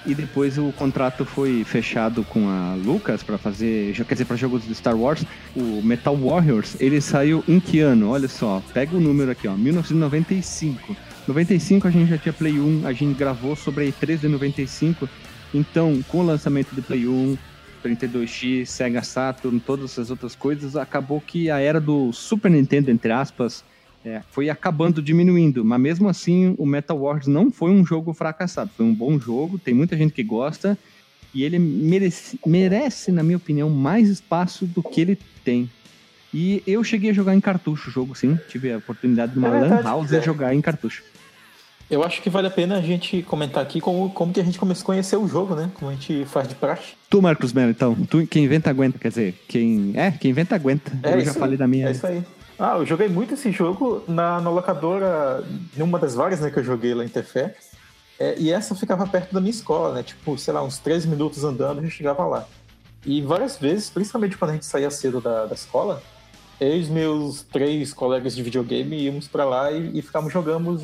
E 0.06 0.14
depois 0.16 0.58
o 0.60 0.72
contrato 0.72 1.26
foi 1.26 1.64
fechado 1.66 2.24
com 2.24 2.48
a 2.48 2.76
Lucas 2.76 3.24
pra 3.24 3.38
fazer, 3.38 3.94
quer 4.06 4.14
dizer, 4.14 4.26
para 4.26 4.38
jogos 4.38 4.64
de 4.64 4.74
Star 4.76 4.96
Wars. 4.96 5.26
O 5.56 5.82
Metal 5.84 6.16
Warriors, 6.16 6.78
ele 6.80 7.02
saiu 7.02 7.44
em 7.48 7.60
que 7.60 7.80
ano? 7.82 8.12
Olha 8.12 8.28
só, 8.30 8.62
pega 8.74 8.96
o 8.96 9.00
número 9.02 9.32
aqui, 9.32 9.48
ó, 9.48 9.54
1995. 9.58 10.96
95 11.28 11.88
a 11.88 11.92
gente 11.92 12.10
já 12.10 12.18
tinha 12.18 12.32
Play 12.32 12.58
1, 12.58 12.88
a 12.88 12.94
gente 12.94 13.18
gravou 13.18 13.56
sobre 13.56 13.84
a 13.84 13.88
E3 13.88 14.20
de 14.20 14.28
95. 14.30 15.10
Então, 15.54 16.02
com 16.08 16.20
o 16.20 16.26
lançamento 16.26 16.74
do 16.74 16.82
Play 16.82 17.06
1, 17.06 17.38
32X, 17.84 18.66
Sega 18.66 19.04
Saturn, 19.04 19.60
todas 19.60 19.92
essas 19.92 20.10
outras 20.10 20.36
coisas, 20.36 20.76
acabou 20.76 21.20
que 21.20 21.52
a 21.52 21.60
era 21.60 21.82
do 21.82 22.14
Super 22.14 22.50
Nintendo, 22.50 22.92
entre 22.92 23.12
aspas, 23.12 23.64
é, 24.06 24.22
foi 24.32 24.50
acabando, 24.50 25.02
diminuindo. 25.02 25.66
Mas 25.66 25.82
mesmo 25.82 26.08
assim, 26.08 26.56
o 26.58 26.66
Metal 26.66 26.98
Warriors 26.98 27.28
não 27.28 27.52
foi 27.52 27.72
um 27.72 27.86
jogo 27.86 28.14
fracassado. 28.14 28.72
Foi 28.76 28.86
um 28.86 28.94
bom 28.94 29.20
jogo, 29.20 29.60
tem 29.60 29.74
muita 29.74 29.98
gente 29.98 30.14
que 30.14 30.24
gosta. 30.24 30.78
E 31.34 31.44
ele 31.44 31.60
merece, 31.60 32.40
merece, 32.46 33.12
na 33.12 33.22
minha 33.22 33.38
opinião, 33.38 33.70
mais 33.70 34.08
espaço 34.08 34.66
do 34.66 34.82
que 34.82 35.02
ele 35.02 35.20
tem. 35.44 35.70
E 36.34 36.64
eu 36.66 36.84
cheguei 36.84 37.10
a 37.10 37.14
jogar 37.14 37.36
em 37.36 37.42
cartucho 37.42 37.90
o 37.90 37.92
jogo, 37.92 38.16
sim. 38.16 38.38
Tive 38.48 38.72
a 38.72 38.78
oportunidade 38.78 39.34
de 39.34 39.40
uma 39.40 39.50
É 39.50 39.60
lan 39.60 39.82
house 39.82 40.14
é. 40.14 40.22
jogar 40.22 40.54
em 40.54 40.62
cartucho. 40.62 41.04
Eu 41.90 42.04
acho 42.04 42.22
que 42.22 42.30
vale 42.30 42.48
a 42.48 42.52
pena 42.52 42.78
a 42.78 42.82
gente 42.82 43.24
comentar 43.24 43.64
aqui 43.64 43.80
como, 43.80 44.10
como 44.10 44.34
que 44.34 44.42
a 44.42 44.44
gente 44.44 44.60
começou 44.60 44.84
a 44.84 44.86
conhecer 44.88 45.16
o 45.16 45.28
jogo, 45.28 45.56
né? 45.56 45.72
Como 45.76 45.90
a 45.90 45.94
gente 45.94 46.26
faz 46.26 46.48
de 46.48 46.56
praxe. 46.56 46.96
Tu, 47.10 47.22
Marcos 47.22 47.54
Melo, 47.54 47.72
então. 47.72 47.96
Tu, 48.10 48.28
quem 48.28 48.44
inventa, 48.44 48.70
aguenta. 48.70 49.00
Quer 49.00 49.08
dizer, 49.08 49.46
quem... 49.48 49.94
É, 49.96 50.12
quem 50.12 50.32
inventa, 50.32 50.56
aguenta. 50.56 50.92
É 51.02 51.14
eu 51.14 51.22
já 51.22 51.32
aí, 51.32 51.38
falei 51.38 51.58
da 51.58 51.66
minha... 51.66 51.88
É 51.88 51.92
isso 51.92 52.06
aí. 52.06 52.22
Ah, 52.60 52.76
eu 52.78 52.86
joguei 52.86 53.08
muito 53.08 53.36
esse 53.36 53.52
jogo 53.52 54.04
na, 54.08 54.42
na 54.42 54.50
locadora, 54.50 55.44
numa 55.78 55.98
das 55.98 56.16
várias 56.16 56.42
né, 56.42 56.50
que 56.50 56.60
eu 56.60 56.64
joguei 56.64 56.94
lá 56.94 57.06
em 57.06 57.08
Tefé. 57.08 57.56
É, 58.20 58.36
e 58.38 58.52
essa 58.52 58.76
ficava 58.76 59.06
perto 59.08 59.34
da 59.34 59.40
minha 59.40 59.52
escola, 59.52 59.94
né? 59.94 60.04
Tipo, 60.04 60.38
sei 60.38 60.54
lá, 60.54 60.64
uns 60.64 60.80
13 60.80 61.08
minutos 61.08 61.44
andando, 61.44 61.80
a 61.80 61.84
gente 61.84 61.96
chegava 61.96 62.26
lá. 62.26 62.48
E 63.06 63.22
várias 63.22 63.58
vezes, 63.58 63.90
principalmente 63.90 64.36
quando 64.38 64.52
a 64.52 64.54
gente 64.56 64.66
saía 64.66 64.90
cedo 64.90 65.22
da, 65.22 65.46
da 65.46 65.56
escola, 65.56 66.02
eu 66.60 66.78
e 66.78 66.86
meus 66.86 67.42
três 67.44 67.94
colegas 67.94 68.36
de 68.36 68.42
videogame 68.44 68.98
íamos 68.98 69.28
pra 69.28 69.46
lá 69.46 69.72
e, 69.72 69.98
e 69.98 70.02
ficávamos, 70.02 70.34
jogamos, 70.34 70.82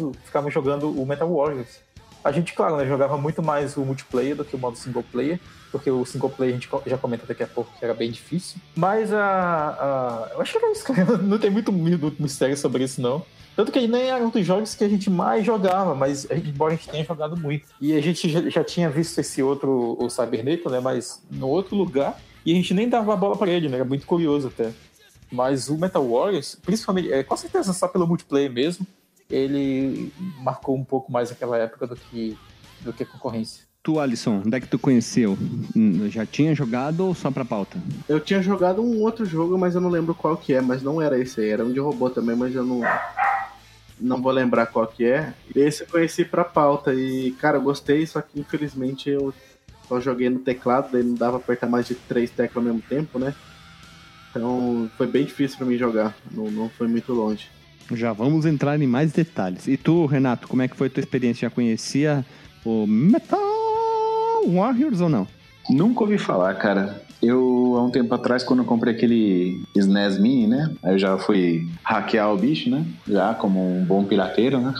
jogando 0.51 0.89
o 0.89 1.05
Metal 1.05 1.31
Warriors. 1.33 1.79
A 2.23 2.31
gente, 2.31 2.53
claro, 2.53 2.77
né, 2.77 2.85
jogava 2.85 3.17
muito 3.17 3.43
mais 3.43 3.75
o 3.75 3.81
multiplayer 3.81 4.35
do 4.35 4.45
que 4.45 4.55
o 4.55 4.59
modo 4.59 4.77
single 4.77 5.03
player, 5.11 5.39
porque 5.71 5.91
o 5.91 6.05
single 6.05 6.29
player 6.29 6.53
a 6.55 6.57
gente 6.57 6.69
já 6.85 6.97
comenta 6.97 7.25
daqui 7.25 7.43
a 7.43 7.47
pouco 7.47 7.69
que 7.77 7.83
era 7.83 7.93
bem 7.93 8.09
difícil. 8.11 8.57
Mas 8.75 9.11
a. 9.11 9.19
a- 9.19 10.31
eu 10.35 10.41
acho 10.41 10.53
que 10.53 10.57
era 10.57 10.71
isso, 10.71 10.85
cara. 10.85 11.17
Não 11.21 11.37
tem 11.37 11.49
muito, 11.49 11.71
mistério 12.19 12.55
sobre 12.55 12.83
isso, 12.85 13.01
não. 13.01 13.25
Tanto 13.55 13.71
que 13.71 13.87
nem 13.87 14.03
era 14.09 14.23
um 14.23 14.29
dos 14.29 14.45
jogos 14.45 14.73
que 14.73 14.83
a 14.83 14.89
gente 14.89 15.09
mais 15.09 15.45
jogava, 15.45 15.93
mas 15.93 16.25
a 16.31 16.35
gente- 16.35 16.49
embora 16.49 16.73
a 16.73 16.75
gente 16.77 16.89
tenha 16.89 17.03
jogado 17.03 17.35
muito. 17.35 17.65
E 17.81 17.93
a 17.93 18.01
gente 18.01 18.29
já, 18.29 18.41
já 18.49 18.63
tinha 18.63 18.89
visto 18.89 19.19
esse 19.19 19.43
outro, 19.43 19.97
o 19.99 20.09
Cyberneto, 20.09 20.69
né? 20.69 20.79
Mas 20.79 21.21
no 21.29 21.47
outro 21.49 21.75
lugar. 21.75 22.17
E 22.45 22.51
a 22.51 22.55
gente 22.55 22.73
nem 22.73 22.87
dava 22.89 23.13
a 23.13 23.15
bola 23.15 23.35
pra 23.37 23.49
ele, 23.49 23.67
né? 23.69 23.75
Era 23.77 23.85
muito 23.85 24.05
curioso 24.05 24.47
até. 24.47 24.71
Mas 25.33 25.67
o 25.67 25.75
Metal 25.79 26.07
Warriors, 26.07 26.55
principalmente, 26.63 27.11
é, 27.11 27.23
com 27.23 27.35
certeza 27.35 27.73
só 27.73 27.87
pelo 27.87 28.05
multiplayer 28.05 28.51
mesmo, 28.51 28.85
ele 29.27 30.13
marcou 30.37 30.75
um 30.77 30.83
pouco 30.83 31.11
mais 31.11 31.31
aquela 31.31 31.57
época 31.57 31.87
do 31.87 31.95
que, 31.95 32.37
do 32.81 32.93
que 32.93 33.01
a 33.01 33.05
concorrência. 33.07 33.63
Tu, 33.81 33.99
Alisson, 33.99 34.43
onde 34.45 34.55
é 34.55 34.59
que 34.61 34.67
tu 34.67 34.77
conheceu? 34.77 35.35
Hum, 35.75 36.07
Já 36.07 36.23
tinha 36.23 36.53
jogado 36.53 37.07
ou 37.07 37.15
só 37.15 37.31
pra 37.31 37.43
pauta? 37.43 37.81
Eu 38.07 38.19
tinha 38.19 38.43
jogado 38.43 38.79
um 38.79 39.01
outro 39.01 39.25
jogo, 39.25 39.57
mas 39.57 39.73
eu 39.73 39.81
não 39.81 39.89
lembro 39.89 40.13
qual 40.13 40.37
que 40.37 40.53
é, 40.53 40.61
mas 40.61 40.83
não 40.83 41.01
era 41.01 41.17
esse 41.17 41.41
aí, 41.41 41.49
era 41.49 41.65
um 41.65 41.73
de 41.73 41.79
robô 41.79 42.11
também, 42.11 42.35
mas 42.35 42.53
eu 42.53 42.63
não 42.63 42.81
não 43.99 44.21
vou 44.21 44.31
lembrar 44.31 44.67
qual 44.67 44.85
que 44.85 45.03
é. 45.05 45.33
Esse 45.55 45.81
eu 45.83 45.87
conheci 45.87 46.23
pra 46.23 46.43
pauta 46.43 46.93
e, 46.93 47.31
cara, 47.31 47.57
eu 47.57 47.61
gostei, 47.61 48.05
só 48.05 48.21
que 48.21 48.39
infelizmente 48.39 49.09
eu 49.09 49.33
só 49.87 49.99
joguei 49.99 50.29
no 50.29 50.39
teclado, 50.39 50.91
daí 50.91 51.03
não 51.03 51.15
dava 51.15 51.39
pra 51.39 51.45
apertar 51.45 51.67
mais 51.67 51.87
de 51.87 51.95
três 51.95 52.29
teclas 52.29 52.57
ao 52.65 52.71
mesmo 52.73 52.87
tempo, 52.87 53.17
né? 53.17 53.33
Então 54.33 54.89
foi 54.97 55.05
bem 55.05 55.25
difícil 55.25 55.57
pra 55.57 55.67
mim 55.67 55.77
jogar, 55.77 56.15
não, 56.31 56.49
não 56.49 56.69
foi 56.69 56.87
muito 56.87 57.13
longe. 57.13 57.47
Já 57.91 58.11
vamos 58.11 58.45
entrar 58.45 58.81
em 58.81 58.87
mais 58.87 59.11
detalhes. 59.11 59.67
E 59.67 59.77
tu, 59.77 60.07
Renato, 60.07 60.47
como 60.47 60.63
é 60.63 60.67
que 60.67 60.75
foi 60.75 60.87
a 60.87 60.89
tua 60.89 61.01
experiência? 61.01 61.47
Já 61.47 61.53
conhecia 61.53 62.25
o 62.65 62.87
Metal 62.87 63.39
Warriors 64.47 65.01
ou 65.01 65.09
não? 65.09 65.27
Nunca 65.69 66.01
ouvi 66.01 66.17
falar, 66.17 66.55
cara. 66.55 67.03
Eu, 67.21 67.75
há 67.77 67.83
um 67.83 67.91
tempo 67.91 68.13
atrás, 68.13 68.43
quando 68.43 68.59
eu 68.59 68.65
comprei 68.65 68.93
aquele 68.93 69.61
SNES 69.75 70.19
Mini, 70.19 70.47
né? 70.47 70.73
Aí 70.83 70.95
eu 70.95 70.99
já 70.99 71.17
fui 71.17 71.69
hackear 71.83 72.33
o 72.33 72.37
bicho, 72.37 72.69
né? 72.69 72.85
Já 73.07 73.33
como 73.33 73.77
um 73.77 73.85
bom 73.85 74.03
pirateiro, 74.03 74.59
né? 74.59 74.73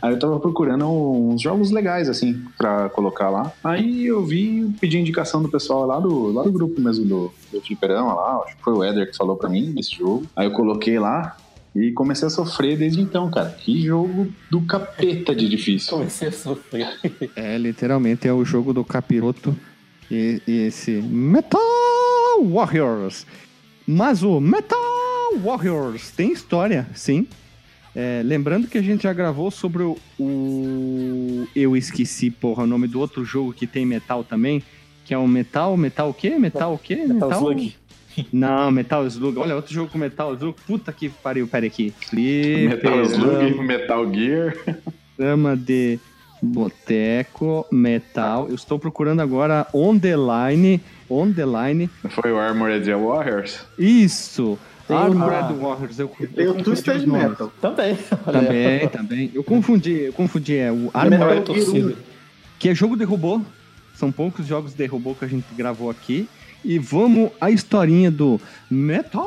Aí 0.00 0.12
eu 0.12 0.18
tava 0.18 0.38
procurando 0.40 0.86
uns 0.88 1.40
jogos 1.40 1.70
legais, 1.70 2.08
assim, 2.08 2.42
pra 2.56 2.88
colocar 2.88 3.30
lá. 3.30 3.52
Aí 3.62 4.06
eu 4.06 4.24
vi, 4.24 4.72
pedi 4.80 4.98
indicação 4.98 5.42
do 5.42 5.48
pessoal 5.48 5.86
lá 5.86 6.00
do, 6.00 6.32
lá 6.32 6.42
do 6.42 6.52
grupo 6.52 6.80
mesmo 6.80 7.04
do, 7.04 7.32
do 7.52 7.60
Fliperama 7.60 8.14
lá. 8.14 8.42
Acho 8.44 8.56
que 8.56 8.62
foi 8.62 8.72
o 8.72 8.84
Eder 8.84 9.10
que 9.10 9.16
falou 9.16 9.36
pra 9.36 9.48
mim 9.48 9.72
desse 9.72 9.96
jogo. 9.96 10.26
Aí 10.34 10.46
eu 10.46 10.52
coloquei 10.52 10.98
lá 10.98 11.36
e 11.74 11.92
comecei 11.92 12.26
a 12.26 12.30
sofrer 12.30 12.78
desde 12.78 13.00
então, 13.00 13.30
cara. 13.30 13.50
Que 13.50 13.82
jogo 13.82 14.28
do 14.50 14.62
capeta 14.62 15.34
de 15.34 15.48
difícil. 15.48 15.98
Comecei 15.98 16.28
a 16.28 16.32
sofrer. 16.32 16.88
É, 17.36 17.58
literalmente 17.58 18.26
é 18.26 18.32
o 18.32 18.44
jogo 18.44 18.72
do 18.72 18.84
capiroto 18.84 19.54
e, 20.10 20.40
e 20.46 20.52
esse 20.66 20.92
Metal 20.92 21.60
Warriors. 22.42 23.26
Mas 23.86 24.22
o 24.22 24.40
Metal 24.40 24.78
Warriors 25.44 26.10
tem 26.10 26.32
história, 26.32 26.86
sim. 26.94 27.28
É, 27.98 28.20
lembrando 28.22 28.68
que 28.68 28.76
a 28.76 28.82
gente 28.82 29.04
já 29.04 29.12
gravou 29.14 29.50
sobre 29.50 29.82
o, 29.82 29.96
o- 30.20 31.46
Eu 31.56 31.74
esqueci, 31.74 32.30
porra, 32.30 32.64
o 32.64 32.66
nome 32.66 32.86
do 32.86 33.00
outro 33.00 33.24
jogo 33.24 33.54
que 33.54 33.66
tem 33.66 33.86
metal 33.86 34.22
também. 34.22 34.62
Que 35.06 35.14
é 35.14 35.18
o 35.18 35.26
Metal. 35.26 35.76
Metal 35.76 36.10
o 36.10 36.14
quê? 36.14 36.30
Metal 36.38 36.74
o 36.74 36.78
quê? 36.78 36.96
Metal 37.06 37.30
Slug. 37.30 37.74
Não, 38.32 38.70
Metal 38.70 39.06
Slug. 39.06 39.38
Olha, 39.38 39.54
outro 39.56 39.72
jogo 39.72 39.90
com 39.90 39.96
Metal 39.98 40.34
Slug. 40.34 40.56
Puta 40.66 40.92
que 40.92 41.08
pariu, 41.08 41.46
pera 41.46 41.64
aqui. 41.66 41.94
Metal 42.12 43.02
Slug, 43.02 43.54
Metal 43.62 44.12
Gear. 44.14 44.56
programa 45.16 45.56
de 45.56 45.98
boteco, 46.42 47.64
metal. 47.70 48.48
Eu 48.48 48.54
estou 48.56 48.78
procurando 48.78 49.20
agora 49.20 49.66
on 49.72 49.98
the 49.98 50.14
line 50.16 50.80
on 51.08 51.32
the 51.32 51.44
line. 51.46 51.88
Foi 52.10 52.32
o 52.32 52.38
Armored 52.38 52.90
Warriors? 52.92 53.60
Isso! 53.78 54.58
Tem 54.86 54.96
o- 54.96 55.00
Armored 55.00 55.54
Warriors. 55.60 55.98
Eu, 55.98 56.10
eu 56.20 56.28
Tem 56.28 56.46
o 56.48 56.62
Twisted 56.62 57.06
nomes. 57.06 57.30
Metal. 57.30 57.52
Também. 57.60 57.96
Também, 58.24 58.88
também. 58.88 59.30
Eu 59.34 59.42
confundi, 59.44 59.92
eu 60.06 60.12
confundi. 60.12 60.56
É 60.56 60.70
o 60.70 60.76
Metal 60.76 61.00
Armored 61.02 61.38
é 61.38 61.40
torcida. 61.42 61.94
que 62.58 62.68
é 62.68 62.74
jogo 62.74 62.96
de 62.96 63.04
robô. 63.04 63.40
São 63.94 64.12
poucos 64.12 64.46
jogos 64.46 64.74
de 64.74 64.86
robô 64.86 65.14
que 65.14 65.24
a 65.24 65.28
gente 65.28 65.46
gravou 65.56 65.90
aqui. 65.90 66.28
E 66.64 66.78
vamos 66.78 67.30
à 67.40 67.50
historinha 67.50 68.10
do 68.10 68.40
Metal 68.70 69.26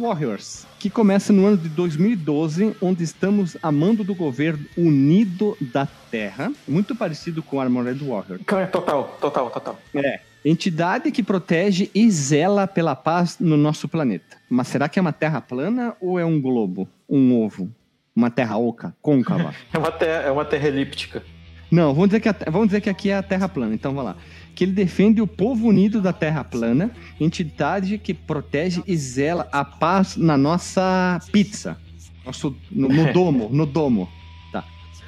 Warriors, 0.00 0.66
que 0.78 0.90
começa 0.90 1.32
no 1.32 1.46
ano 1.46 1.56
de 1.56 1.68
2012, 1.68 2.74
onde 2.80 3.02
estamos 3.04 3.56
a 3.62 3.70
mando 3.72 4.02
do 4.04 4.14
governo 4.14 4.64
unido 4.76 5.56
da 5.72 5.86
Terra, 6.10 6.52
muito 6.66 6.94
parecido 6.94 7.42
com 7.42 7.60
Armored 7.60 8.04
Warriors. 8.04 8.40
Total, 8.72 9.16
total, 9.20 9.50
total. 9.50 9.78
É. 9.94 10.20
Entidade 10.44 11.10
que 11.10 11.22
protege 11.22 11.90
e 11.94 12.10
zela 12.10 12.66
pela 12.66 12.94
paz 12.94 13.38
no 13.40 13.56
nosso 13.56 13.88
planeta. 13.88 14.36
Mas 14.50 14.68
será 14.68 14.88
que 14.88 14.98
é 14.98 15.02
uma 15.02 15.12
terra 15.12 15.40
plana 15.40 15.96
ou 16.00 16.18
é 16.18 16.24
um 16.24 16.40
globo? 16.40 16.86
Um 17.08 17.34
ovo? 17.42 17.70
Uma 18.14 18.30
terra 18.30 18.56
oca? 18.58 18.94
Côncava? 19.00 19.54
É 19.72 19.78
uma 19.78 19.90
terra, 19.90 20.22
é 20.22 20.30
uma 20.30 20.44
terra 20.44 20.68
elíptica. 20.68 21.22
Não, 21.70 21.92
vamos 21.94 22.10
dizer, 22.10 22.20
que 22.20 22.28
a- 22.28 22.36
vamos 22.50 22.68
dizer 22.68 22.80
que 22.82 22.90
aqui 22.90 23.10
é 23.10 23.16
a 23.16 23.22
Terra 23.22 23.48
plana, 23.48 23.74
então 23.74 23.92
vamos 23.92 24.12
lá. 24.12 24.16
Que 24.54 24.62
ele 24.62 24.70
defende 24.72 25.20
o 25.20 25.26
povo 25.26 25.66
unido 25.66 26.00
da 26.00 26.12
Terra 26.12 26.44
plana, 26.44 26.90
entidade 27.18 27.98
que 27.98 28.14
protege 28.14 28.80
e 28.86 28.96
zela 28.96 29.48
a 29.50 29.64
paz 29.64 30.16
na 30.16 30.36
nossa 30.36 31.18
pizza. 31.32 31.76
Nosso, 32.24 32.54
no, 32.70 32.88
no 32.88 33.10
domo, 33.12 33.48
no 33.50 33.66
domo. 33.66 34.08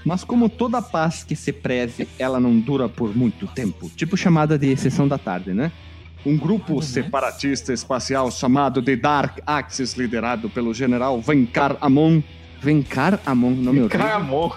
Mas 0.07 0.23
como 0.23 0.49
toda 0.49 0.81
paz 0.81 1.25
que 1.25 1.35
se 1.35 1.53
preze, 1.53 2.09
ela 2.17 2.39
não 2.39 2.61
dura 2.61 2.89
por 2.89 3.15
muito 3.17 3.49
tempo. 3.49 3.91
Tipo 3.97 4.17
chamada 4.17 4.57
de 4.57 4.77
sessão 4.77 5.09
da 5.09 5.19
tarde, 5.19 5.53
né? 5.53 5.73
Um 6.25 6.39
grupo 6.39 6.81
separatista 6.81 7.73
espacial 7.73 8.31
chamado 8.31 8.81
de 8.81 8.95
Dark 8.95 9.39
Axis, 9.45 9.95
liderado 9.95 10.49
pelo 10.49 10.73
general 10.73 11.21
Venkar 11.21 11.77
Amon. 11.81 12.23
Venkar 12.63 13.19
Amon, 13.27 13.51
nome 13.51 13.81
horrível. 13.81 13.99
Caramon. 13.99 14.53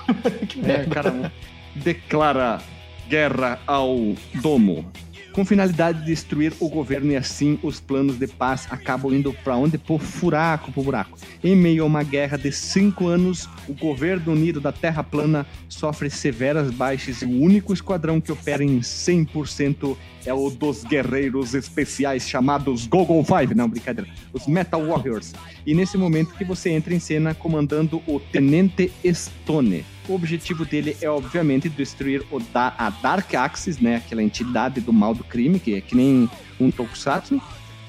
que 0.48 0.62
É, 0.70 0.86
cara, 0.86 1.34
declara 1.74 2.62
guerra 3.08 3.60
ao 3.66 4.14
domo. 4.36 4.86
Com 5.34 5.46
finalidade 5.46 6.00
de 6.00 6.06
destruir 6.06 6.54
o 6.60 6.68
governo 6.68 7.12
e 7.12 7.16
assim 7.16 7.60
os 7.62 7.80
planos 7.80 8.18
de 8.18 8.28
paz 8.28 8.68
acabam 8.70 9.14
indo 9.14 9.32
para 9.32 9.56
onde? 9.56 9.78
Por 9.78 10.02
furaco, 10.02 10.72
por 10.72 10.84
buraco. 10.84 11.18
Em 11.44 11.56
meio 11.56 11.84
a 11.84 11.86
uma 11.86 12.04
guerra 12.04 12.38
de 12.38 12.52
cinco 12.52 13.08
anos, 13.08 13.48
o 13.68 13.74
governo 13.74 14.34
unido 14.34 14.60
da 14.60 14.72
Terra 14.72 15.04
plana 15.04 15.46
sofre 15.68 16.10
severas 16.10 16.72
baixas 16.72 17.22
e 17.22 17.26
o 17.26 17.42
único 17.42 17.74
esquadrão 17.74 18.20
que 18.20 18.32
opera 18.32 18.64
em 18.64 18.80
100% 18.80 19.96
é 20.26 20.34
o 20.34 20.50
dos 20.50 20.84
guerreiros 20.84 21.54
especiais 21.54 22.28
chamados 22.28 22.88
Gogol 22.88 23.24
Five. 23.24 23.54
Não, 23.56 23.70
brincadeira. 23.70 24.10
Os 24.34 24.48
Metal 24.48 24.84
Warriors. 24.86 25.34
E 25.66 25.74
nesse 25.74 25.98
momento 25.98 26.34
que 26.36 26.44
você 26.44 26.72
entra 26.72 26.94
em 26.94 27.00
cena 27.00 27.34
comandando 27.34 28.02
o 28.08 28.20
Tenente 28.20 28.92
Stone. 29.06 29.86
O 30.10 30.16
objetivo 30.16 30.66
dele 30.66 30.98
é, 31.02 31.08
obviamente, 31.08 31.70
destruir 31.70 32.26
o 32.32 32.40
da 32.40 32.74
a 32.80 32.90
Dark 32.90 33.32
Axis, 33.36 33.78
né? 33.78 33.98
Aquela 33.98 34.24
entidade 34.24 34.82
do 34.82 34.92
mal 34.92 35.14
do 35.14 35.24
crime, 35.24 35.60
que 35.60 35.76
é 35.76 35.82
que 35.82 35.96
nem 35.96 36.28
um 36.60 36.72
Tokusatsu. 36.72 37.40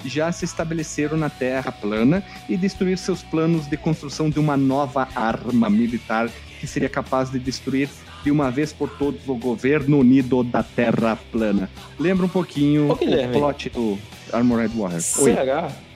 Já 0.05 0.31
se 0.31 0.45
estabeleceram 0.45 1.17
na 1.17 1.31
Terra 1.31 1.73
plana 1.73 2.23
e 2.47 2.59
destruir 2.59 2.99
seus 2.99 3.23
planos 3.23 3.67
de 3.67 3.77
construção 3.77 4.29
de 4.29 4.39
uma 4.39 4.55
nova 4.55 5.09
arma 5.15 5.71
militar 5.71 6.31
que 6.61 6.67
seria 6.67 6.91
capaz 6.91 7.31
de 7.31 7.39
destruir 7.39 7.89
de 8.23 8.31
uma 8.31 8.51
vez 8.51 8.71
por 8.71 8.91
todos 8.91 9.27
o 9.27 9.35
governo 9.35 9.99
unido 9.99 10.45
da 10.45 10.63
Terra 10.63 11.19
plana. 11.33 11.71
Lembra 11.99 12.27
um 12.27 12.29
pouquinho 12.29 12.91
Ô, 12.91 12.93
o 12.93 13.33
plot 13.33 13.71
do 13.71 13.99
Armored 14.31 14.77
Warriors. 14.77 15.17
Oi. 15.19 15.35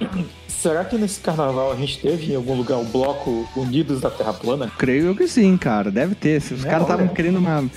Será? 0.64 0.83
Que 0.83 0.96
nesse 0.96 1.20
carnaval 1.20 1.70
a 1.70 1.77
gente 1.77 1.98
teve 1.98 2.33
em 2.33 2.37
algum 2.37 2.55
lugar 2.57 2.79
o 2.79 2.85
bloco 2.85 3.46
Unidos 3.55 4.00
da 4.00 4.11
Terra 4.11 4.33
Plana? 4.33 4.72
Creio 4.79 5.14
que 5.14 5.29
sim, 5.29 5.59
cara. 5.59 5.90
Deve 5.90 6.14
ter. 6.14 6.40
Se 6.40 6.55
os 6.55 6.64
É, 6.64 6.68
caras 6.70 6.85
estavam 6.85 7.07
querendo 7.09 7.37
uma- 7.37 7.68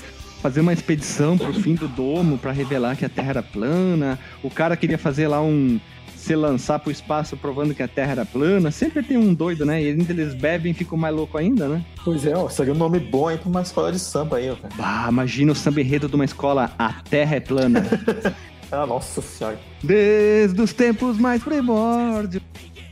fazer 0.41 0.61
uma 0.61 0.71
expedição 0.71 1.37
pro 1.37 1.53
fim 1.53 1.75
do 1.75 1.89
domo 1.89 2.37
pra 2.37 2.53
revelar 2.53 2.95
que 2.95 3.03
a 3.03 3.09
Terra 3.09 3.29
era 3.31 3.43
plana. 3.43 4.17
O 4.41 4.49
cara 4.49 4.77
queria 4.77 4.97
fazer 4.97 5.27
lá 5.27 5.41
um. 5.41 5.77
Se 6.15 6.33
lançar 6.33 6.79
pro 6.79 6.89
espaço 6.89 7.35
provando 7.35 7.73
que 7.75 7.83
a 7.83 7.89
Terra 7.89 8.11
era 8.13 8.25
plana. 8.25 8.71
Sempre 8.71 9.03
tem 9.03 9.17
um 9.17 9.33
doido, 9.33 9.65
né? 9.65 9.83
E 9.83 9.87
ainda 9.89 10.11
eles 10.13 10.33
bebem 10.33 10.71
e 10.71 10.73
ficam 10.73 10.97
mais 10.97 11.13
louco 11.13 11.37
ainda, 11.37 11.67
né? 11.67 11.83
Pois 12.05 12.25
é, 12.25 12.37
ó, 12.37 12.47
seria 12.47 12.73
um 12.73 12.77
nome 12.77 12.99
bom 12.99 13.27
aí 13.27 13.37
pra 13.37 13.49
uma 13.49 13.61
escola 13.63 13.91
de 13.91 13.99
samba 13.99 14.37
aí, 14.37 14.49
ó. 14.49 14.55
cara. 14.55 14.73
Bah, 14.77 15.07
imagina 15.09 15.51
o 15.51 15.55
samba 15.55 15.81
enredo 15.81 16.07
de 16.07 16.15
uma 16.15 16.23
escola. 16.25 16.71
A 16.79 16.93
Terra 17.09 17.35
é 17.35 17.39
plana. 17.41 17.83
Ah, 18.69 18.85
nossa 18.85 19.21
senhora. 19.21 19.57
Desde 19.81 20.61
os 20.61 20.73
tempos 20.73 21.17
mais 21.17 21.41
primórdios. 21.41 22.43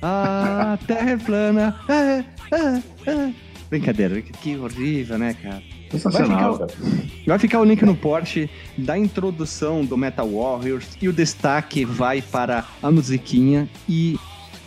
A 0.08 0.78
Terra 0.86 1.12
é 1.12 1.18
plana. 1.18 1.76
É, 1.90 2.24
é, 2.56 3.10
é. 3.10 3.34
Brincadeira, 3.72 4.22
que 4.22 4.56
horrível, 4.56 5.18
né, 5.18 5.34
cara? 5.34 5.64
Sensacional, 5.90 6.60
Vai 6.60 6.68
cara. 6.68 6.80
Vai 7.26 7.40
ficar 7.40 7.60
o 7.60 7.64
link 7.64 7.84
no 7.84 7.96
Porsche 7.96 8.48
da 8.78 8.96
introdução 8.96 9.84
do 9.84 9.98
Metal 9.98 10.30
Warriors 10.30 10.96
e 11.02 11.10
o 11.10 11.14
destaque 11.14 11.84
vai 11.84 12.22
para 12.22 12.64
a 12.84 12.92
musiquinha 12.92 13.68
e 13.90 14.20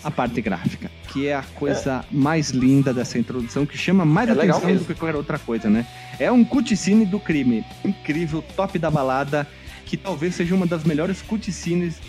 a 0.03 0.11
parte 0.11 0.41
gráfica, 0.41 0.91
que 1.13 1.29
é 1.29 1.37
a 1.37 1.43
coisa 1.43 2.05
mais 2.11 2.51
linda 2.51 2.93
dessa 2.93 3.17
introdução, 3.17 3.65
que 3.65 3.79
chama 3.79 4.05
mais 4.05 4.29
É 4.31 4.35
legal 4.35 4.59
atenção 4.59 4.79
do 4.79 4.85
que 4.87 4.95
qualquer 4.95 5.17
outra 5.17 5.39
coisa, 5.39 5.71
né? 5.71 5.87
É 6.19 6.33
um 6.33 6.45
cutscene 6.45 7.07
do 7.07 7.21
crime, 7.21 7.65
incrível, 7.85 8.43
top 8.57 8.77
da 8.77 8.91
balada, 8.91 9.47
que 9.87 9.97
talvez 9.97 10.35
seja 10.35 10.53
uma 10.57 10.67
das 10.67 10.83
melhores 10.83 11.23
cutscenes, 11.23 12.01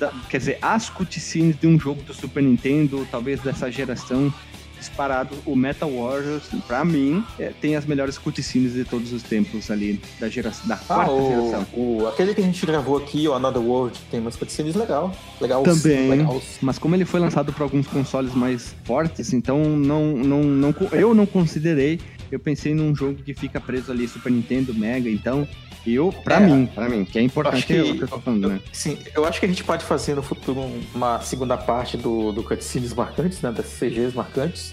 da- 0.00 0.12
quer 0.28 0.38
dizer, 0.38 0.58
as 0.60 0.88
cutscenes 0.90 1.56
de 1.60 1.66
um 1.68 1.78
jogo 1.78 2.02
do 2.02 2.12
Super 2.12 2.42
Nintendo, 2.42 3.06
talvez 3.10 3.40
dessa 3.40 3.70
geração, 3.70 4.32
disparado, 4.78 5.36
o 5.44 5.54
Metal 5.54 5.90
Warriors, 5.90 6.44
pra 6.66 6.82
mim, 6.86 7.22
é, 7.38 7.52
tem 7.60 7.76
as 7.76 7.84
melhores 7.84 8.16
cutscenes 8.16 8.72
de 8.72 8.82
todos 8.82 9.12
os 9.12 9.22
tempos 9.22 9.70
ali, 9.70 10.00
da, 10.18 10.26
geração, 10.26 10.66
da 10.66 10.74
Ah, 10.76 10.78
quarta 10.78 11.12
geração. 11.22 11.66
o, 11.74 11.98
o- 12.02 12.08
aquele 12.08 12.34
que 12.34 12.40
a 12.40 12.44
gente 12.44 12.64
gravou 12.64 12.96
aqui, 12.96 13.28
o 13.28 13.34
Another 13.34 13.60
World, 13.60 13.98
tem 14.10 14.20
umas 14.20 14.36
cutscenes 14.36 14.74
legal. 14.74 15.14
Legal. 15.38 15.62
Também. 15.64 16.26
Mas 16.62 16.78
como 16.78 16.94
ele 16.94 17.04
foi 17.04 17.20
lançado 17.20 17.52
para 17.52 17.62
alguns 17.62 17.86
consoles 17.86 18.34
mais 18.34 18.74
fortes, 18.84 19.34
então 19.34 19.62
não, 19.62 20.16
não, 20.16 20.42
não, 20.42 20.74
eu 20.92 21.14
não 21.14 21.26
considerei. 21.26 22.00
Eu 22.32 22.38
pensei 22.38 22.72
num 22.74 22.94
jogo 22.96 23.16
que 23.22 23.34
fica 23.34 23.60
preso 23.60 23.92
ali, 23.92 24.08
Super 24.08 24.32
Nintendo, 24.32 24.72
Mega, 24.72 25.10
então. 25.10 25.46
Eu, 25.86 26.12
pra 26.12 26.36
É. 26.36 26.40
mim, 26.40 26.66
pra 26.66 26.88
mim, 26.88 27.04
que 27.04 27.18
é 27.18 27.22
importante 27.22 27.56
Acho 27.58 27.66
que- 27.66 27.72
é 27.76 27.82
o 27.82 27.96
que 27.96 28.02
eu 28.04 28.08
tô 28.08 28.18
falando, 28.20 28.48
né? 28.48 28.60
Sim, 28.72 28.98
eu 29.14 29.24
acho 29.24 29.40
que 29.40 29.46
a 29.46 29.48
gente 29.48 29.64
pode 29.64 29.84
fazer 29.84 30.14
no 30.14 30.22
futuro 30.22 30.60
um- 30.60 30.80
uma 30.94 31.20
segunda 31.22 31.56
parte 31.56 31.96
do, 31.96 32.32
do 32.32 32.42
cutscenes 32.42 32.92
marcantes, 32.92 33.40
né? 33.40 33.50
Das 33.50 33.66
CGs 33.66 34.14
marcantes. 34.14 34.72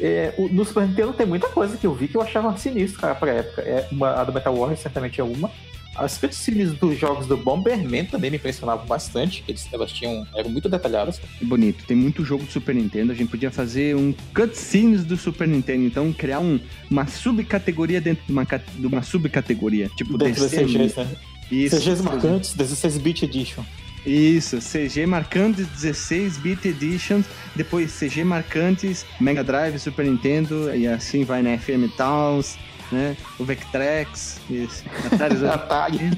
É, 0.00 0.34
o- 0.38 0.48
no 0.48 0.64
Super 0.64 0.86
Nintendo 0.86 1.12
tem 1.12 1.26
muita 1.26 1.48
coisa 1.48 1.76
que 1.76 1.86
eu 1.86 1.94
vi 1.94 2.08
que 2.08 2.16
eu 2.16 2.22
achava 2.22 2.56
sinistro, 2.56 3.00
cara, 3.00 3.14
pra 3.14 3.30
época. 3.32 3.62
É 3.62 3.88
uma, 3.92 4.10
a 4.20 4.24
do 4.24 4.32
Metal 4.32 4.54
Warrior 4.54 4.76
certamente 4.78 5.20
é 5.20 5.24
uma. 5.24 5.50
As 5.94 6.16
cutscenes 6.16 6.72
dos 6.72 6.98
jogos 6.98 7.26
do 7.26 7.36
Bomberman 7.36 8.06
também 8.06 8.30
me 8.30 8.36
impressionavam 8.36 8.86
bastante. 8.86 9.44
Eles, 9.46 9.68
elas 9.72 9.92
tinham, 9.92 10.26
eram 10.34 10.50
muito 10.50 10.68
detalhadas. 10.68 11.20
Bonito. 11.40 11.84
Tem 11.84 11.96
muito 11.96 12.24
jogo 12.24 12.44
do 12.44 12.50
Super 12.50 12.74
Nintendo. 12.74 13.12
A 13.12 13.14
gente 13.14 13.30
podia 13.30 13.50
fazer 13.50 13.94
um 13.94 14.14
cutscenes 14.34 15.04
do 15.04 15.16
Super 15.16 15.46
Nintendo. 15.46 15.84
Então, 15.84 16.12
criar 16.12 16.40
um, 16.40 16.58
uma 16.90 17.06
subcategoria 17.06 18.00
dentro 18.00 18.24
de 18.24 18.32
uma, 18.32 18.44
de 18.44 18.86
uma 18.86 19.02
subcategoria. 19.02 19.90
Tipo, 19.96 20.16
Dentro 20.16 20.48
DCM. 20.48 20.72
CGs, 20.72 21.00
né? 21.00 21.08
Isso. 21.50 21.76
CGs 21.76 22.02
marcantes, 22.02 22.56
16-bit 22.56 23.24
edition. 23.24 23.62
Isso, 24.04 24.58
CG 24.58 25.06
marcantes 25.06 25.66
16-bit 25.68 26.66
editions, 26.66 27.24
depois 27.54 27.96
CG 27.96 28.24
marcantes 28.24 29.06
Mega 29.20 29.44
Drive, 29.44 29.78
Super 29.78 30.06
Nintendo, 30.06 30.74
e 30.74 30.88
assim 30.88 31.24
vai 31.24 31.40
na 31.40 31.56
FM 31.56 31.88
Towns, 31.96 32.58
né? 32.92 33.16
O 33.38 33.44
Vectrex, 33.44 34.40
isso. 34.50 34.84
Atari- 35.12 35.46
Atari. 35.46 36.10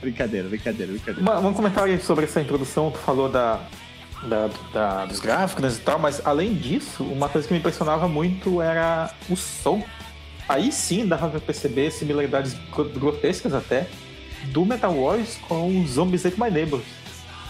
brincadeira, 0.00 0.48
brincadeira, 0.48 0.92
brincadeira. 0.92 1.20
Uma- 1.20 1.38
Um 1.48 1.54
comentário 1.54 2.00
sobre 2.02 2.24
essa 2.24 2.40
introdução, 2.40 2.90
tu 2.90 2.98
falou 2.98 3.28
da, 3.28 3.60
da- 4.28 4.50
da- 4.72 5.06
dos 5.06 5.20
gráficos 5.20 5.76
e 5.76 5.80
tal, 5.80 5.98
mas 5.98 6.20
além 6.24 6.54
disso, 6.54 7.02
uma 7.04 7.28
coisa 7.28 7.46
que 7.46 7.54
me 7.54 7.60
impressionava 7.60 8.06
muito 8.08 8.60
era 8.60 9.10
o 9.28 9.36
som. 9.36 9.82
Aí 10.48 10.70
sim 10.70 11.06
dava 11.06 11.28
pra 11.30 11.40
perceber 11.40 11.90
similaridades 11.90 12.54
gro- 12.70 12.84
grotescas 12.90 13.54
até 13.54 13.86
do 14.48 14.64
Metal 14.66 14.94
Wars 14.94 15.38
com 15.48 15.86
Zombies 15.86 16.26
Ate 16.26 16.38
My 16.38 16.50
Neighbors. 16.50 16.84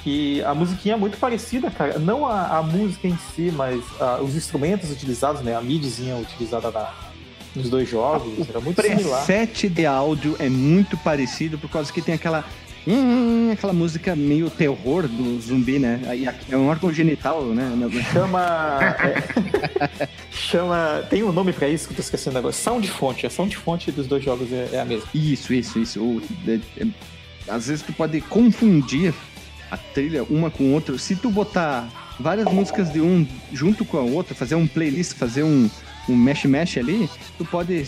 Que 0.05 0.45
a 0.45 0.55
musiquinha 0.55 0.95
é 0.95 0.99
muito 0.99 1.17
parecida, 1.17 1.71
cara. 1.71 1.99
Não 1.99 2.27
a, 2.27 2.59
a 2.59 2.63
música 2.63 3.09
em 3.09 3.19
si, 3.35 3.51
mas 3.57 3.83
ah, 3.99 4.21
os 4.23 4.37
instrumentos 4.37 4.91
utilizados, 4.91 5.41
né? 5.41 5.57
A 5.57 5.63
midzinha 5.63 6.15
utilizada 6.17 6.71
na- 6.71 6.93
nos 7.57 7.71
dois 7.71 7.89
jogos. 7.89 8.47
Era 8.49 8.61
muito 8.61 8.81
similar. 8.83 9.25
preset 9.25 9.69
de 9.69 9.87
áudio 9.87 10.37
é 10.39 10.49
muito 10.51 10.97
parecido 10.99 11.57
por 11.57 11.71
causa 11.71 11.91
que 11.91 12.03
tem 12.03 12.15
aquela 12.15 12.45
hum, 12.87 13.49
aquela 13.51 13.73
música 13.73 14.15
meio 14.15 14.51
terror 14.51 15.09
do 15.09 15.41
zumbi, 15.41 15.79
né? 15.79 16.01
É 16.51 16.57
um 16.57 16.67
órgão 16.69 16.93
genital, 16.93 17.43
né? 17.43 17.71
Chama. 18.13 18.79
é, 19.91 20.09
chama. 20.31 21.03
Tem 21.09 21.23
um 21.23 21.33
nome 21.33 21.53
pra 21.55 21.67
isso 21.69 21.87
que 21.87 21.93
eu 21.93 21.97
tô 21.97 22.03
esquecendo 22.03 22.37
agora. 22.37 22.53
Sound 22.53 22.87
fonte. 22.91 23.27
A 23.27 23.31
sound 23.31 23.57
fonte 23.57 23.91
dos 23.91 24.07
dois 24.07 24.23
jogos 24.23 24.53
é, 24.53 24.69
é 24.73 24.81
a 24.81 24.85
mesma. 24.85 25.09
Isso, 25.15 25.55
isso, 25.55 25.79
isso. 25.79 26.01
O- 26.03 26.23
é- 26.47 26.61
é- 26.83 26.87
às 27.49 27.69
vezes 27.69 27.83
tu 27.83 27.93
pode 27.93 28.21
confundir 28.23 29.15
a 29.71 29.77
trilha 29.77 30.23
uma 30.25 30.51
com 30.51 30.73
outra. 30.73 30.97
Se 30.99 31.17
tu 31.17 31.31
botar 31.31 31.89
várias 32.19 32.47
músicas 32.53 32.93
de 32.93 33.01
um 33.01 33.27
junto 33.53 33.85
com 33.85 33.97
a 33.99 34.03
outra, 34.03 34.35
fazer 34.35 34.55
um 34.55 34.67
playlist, 34.67 35.15
fazer 35.15 35.43
um 35.43 35.69
um 36.07 36.15
mesh-mesh 36.15 36.77
ali, 36.77 37.09
tu 37.39 37.47
pode 37.47 37.83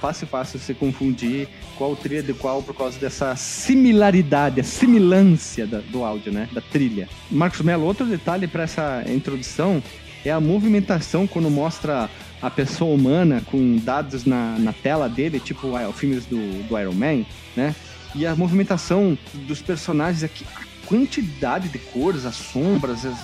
fácil 0.00 0.26
fácil 0.26 0.58
se 0.58 0.74
confundir 0.74 1.46
qual 1.78 1.94
trilha 1.94 2.20
de 2.20 2.34
qual 2.34 2.60
por 2.60 2.74
causa 2.74 2.98
dessa 2.98 3.36
similaridade, 3.36 4.60
a 4.60 4.64
similância 4.64 5.68
da- 5.68 5.78
do 5.78 6.02
áudio, 6.02 6.32
né? 6.32 6.48
Da 6.52 6.60
trilha. 6.60 7.08
Marcos 7.30 7.60
Mello, 7.60 7.84
outro 7.84 8.04
detalhe 8.04 8.48
para 8.48 8.64
essa 8.64 9.04
introdução 9.06 9.80
é 10.24 10.32
a 10.32 10.40
movimentação 10.40 11.28
quando 11.28 11.48
mostra 11.48 12.10
a 12.42 12.50
pessoa 12.50 12.92
humana 12.92 13.40
com 13.46 13.76
dados 13.76 14.24
na, 14.24 14.58
na 14.58 14.72
tela 14.72 15.08
dele, 15.08 15.38
tipo 15.38 15.76
ah, 15.76 15.92
filmes 15.92 16.24
do, 16.26 16.38
do 16.68 16.76
Iron 16.76 16.92
Man, 16.92 17.24
né? 17.56 17.72
E 18.16 18.26
a 18.26 18.34
movimentação 18.34 19.16
dos 19.46 19.62
personagens 19.62 20.24
aqui, 20.24 20.44
quantidade 20.90 21.68
de 21.68 21.78
cores, 21.78 22.26
as 22.26 22.34
sombras, 22.34 23.04
os 23.04 23.16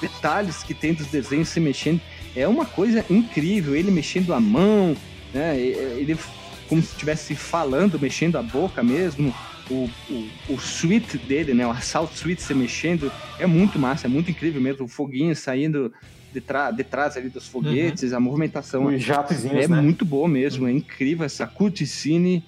detalhes 0.00 0.62
que 0.62 0.72
tem 0.72 0.94
dos 0.94 1.08
desenhos 1.08 1.48
se 1.48 1.58
mexendo, 1.58 2.00
é 2.36 2.46
uma 2.46 2.64
coisa 2.64 3.04
incrível. 3.10 3.74
Ele 3.74 3.90
mexendo 3.90 4.32
a 4.32 4.38
mão, 4.40 4.96
né? 5.34 5.58
Ele 5.58 6.16
como 6.68 6.80
se 6.80 6.92
estivesse 6.92 7.34
falando, 7.34 7.98
mexendo 7.98 8.36
a 8.38 8.42
boca 8.42 8.82
mesmo. 8.82 9.34
O, 9.70 9.90
o, 10.08 10.28
o 10.54 10.58
suite 10.58 11.18
dele, 11.18 11.52
né? 11.52 11.66
O 11.66 11.70
assalto 11.70 12.16
suite 12.16 12.40
se 12.40 12.54
mexendo 12.54 13.10
é 13.38 13.46
muito 13.46 13.78
massa, 13.78 14.06
é 14.06 14.08
muito 14.08 14.30
incrível 14.30 14.60
mesmo. 14.62 14.84
O 14.86 14.88
foguinho 14.88 15.34
saindo 15.34 15.92
de, 16.32 16.40
tra- 16.40 16.70
de 16.70 16.84
trás 16.84 17.16
ali 17.16 17.28
dos 17.28 17.46
foguetes, 17.48 18.12
a 18.12 18.20
movimentação 18.20 18.86
Os 18.86 19.02
jatozinhos, 19.02 19.64
é 19.64 19.68
né? 19.68 19.80
muito 19.80 20.04
boa 20.04 20.28
mesmo, 20.28 20.66
é 20.68 20.72
incrível 20.72 21.26
essa 21.26 21.46
cutscene. 21.46 22.44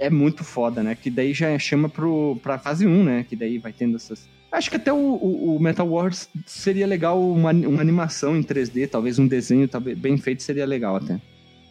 É 0.00 0.08
muito 0.10 0.42
foda, 0.42 0.82
né? 0.82 0.96
Que 1.00 1.10
daí 1.10 1.32
já 1.34 1.56
chama 1.58 1.88
pro, 1.88 2.38
pra 2.42 2.58
fase 2.58 2.86
1, 2.86 3.04
né? 3.04 3.26
Que 3.28 3.36
daí 3.36 3.58
vai 3.58 3.72
tendo 3.72 3.96
essas. 3.96 4.26
Acho 4.50 4.70
que 4.70 4.76
até 4.76 4.92
o, 4.92 4.96
o- 4.96 5.56
o 5.56 5.60
Metal 5.60 5.86
Wars 5.88 6.28
seria 6.46 6.86
legal 6.86 7.20
uma, 7.22 7.52
uma 7.52 7.80
animação 7.80 8.36
em 8.36 8.42
3D, 8.42 8.88
talvez 8.88 9.18
um 9.18 9.26
desenho 9.28 9.68
talvez, 9.68 9.96
bem 9.96 10.16
feito 10.18 10.42
seria 10.42 10.64
legal 10.66 10.96
até. 10.96 11.20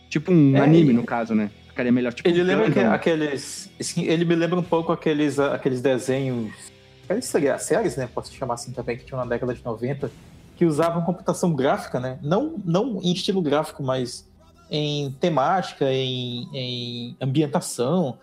Tipo 0.10 0.32
um 0.32 0.56
É, 0.56 0.62
anime, 0.62 0.92
e- 0.92 0.94
no 0.94 1.04
caso, 1.04 1.34
né? 1.36 1.50
Ficaria 1.68 1.92
melhor. 1.92 2.14
Tipo, 2.14 2.30
Ele 2.30 2.44
lembra 2.44 2.70
que, 2.72 2.80
aqueles. 2.80 3.70
Ele 3.98 4.24
me 4.26 4.36
lembra 4.36 4.60
um 4.60 4.64
pouco 4.64 4.92
aqueles, 4.92 5.40
aqueles 5.40 5.82
desenhos. 5.82 6.52
Aqueles 7.06 7.26
seria- 7.26 7.58
séries, 7.58 7.98
né? 7.98 8.08
Posso 8.14 8.32
chamar 8.34 8.54
assim 8.54 8.72
também, 8.72 8.96
que 8.96 9.04
tinham 9.06 9.20
na 9.20 9.26
década 9.26 9.54
de 9.56 9.66
90, 9.66 10.12
que 10.56 10.66
usavam 10.66 11.02
computação 11.04 11.54
gráfica, 11.56 12.00
né? 12.00 12.20
Não, 12.22 12.56
não 12.64 13.00
em 13.02 13.12
estilo 13.12 13.42
gráfico, 13.42 13.82
mas 13.82 14.29
em 14.70 15.12
temática, 15.14 15.92
em, 15.92 16.48
em 16.54 17.18
ambientação. 17.22 18.18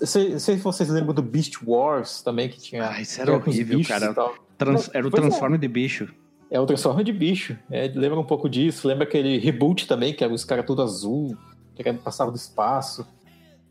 Não 0.00 0.06
sei 0.06 0.38
se 0.38 0.56
vocês 0.56 0.88
lembram 0.88 1.14
do 1.14 1.22
Beast 1.22 1.54
Wars 1.66 2.22
também, 2.22 2.48
que 2.48 2.58
tinha. 2.60 2.88
Ah, 2.88 3.00
isso 3.00 3.20
era 3.20 3.32
horrível, 3.34 3.80
cara. 3.86 4.14
Trans- 4.56 4.90
Era 4.94 5.06
o 5.06 5.10
Pois 5.10 5.22
é. 5.22 5.26
Transforme 5.28 5.58
de 5.58 5.68
bicho. 5.68 6.14
É 6.50 6.60
o 6.60 6.66
Transformer 6.66 7.04
de 7.04 7.12
bicho. 7.12 7.56
É, 7.70 7.90
lembra 7.94 8.18
um 8.20 8.24
pouco 8.24 8.48
disso. 8.48 8.86
Lembra 8.86 9.04
aquele 9.04 9.38
reboot 9.38 9.88
também, 9.88 10.12
que 10.14 10.22
era 10.22 10.32
os 10.32 10.44
caras 10.44 10.64
tudo 10.66 10.82
azul, 10.82 11.36
que 11.74 11.82
passava 11.94 12.30
do 12.30 12.36
espaço. 12.36 13.06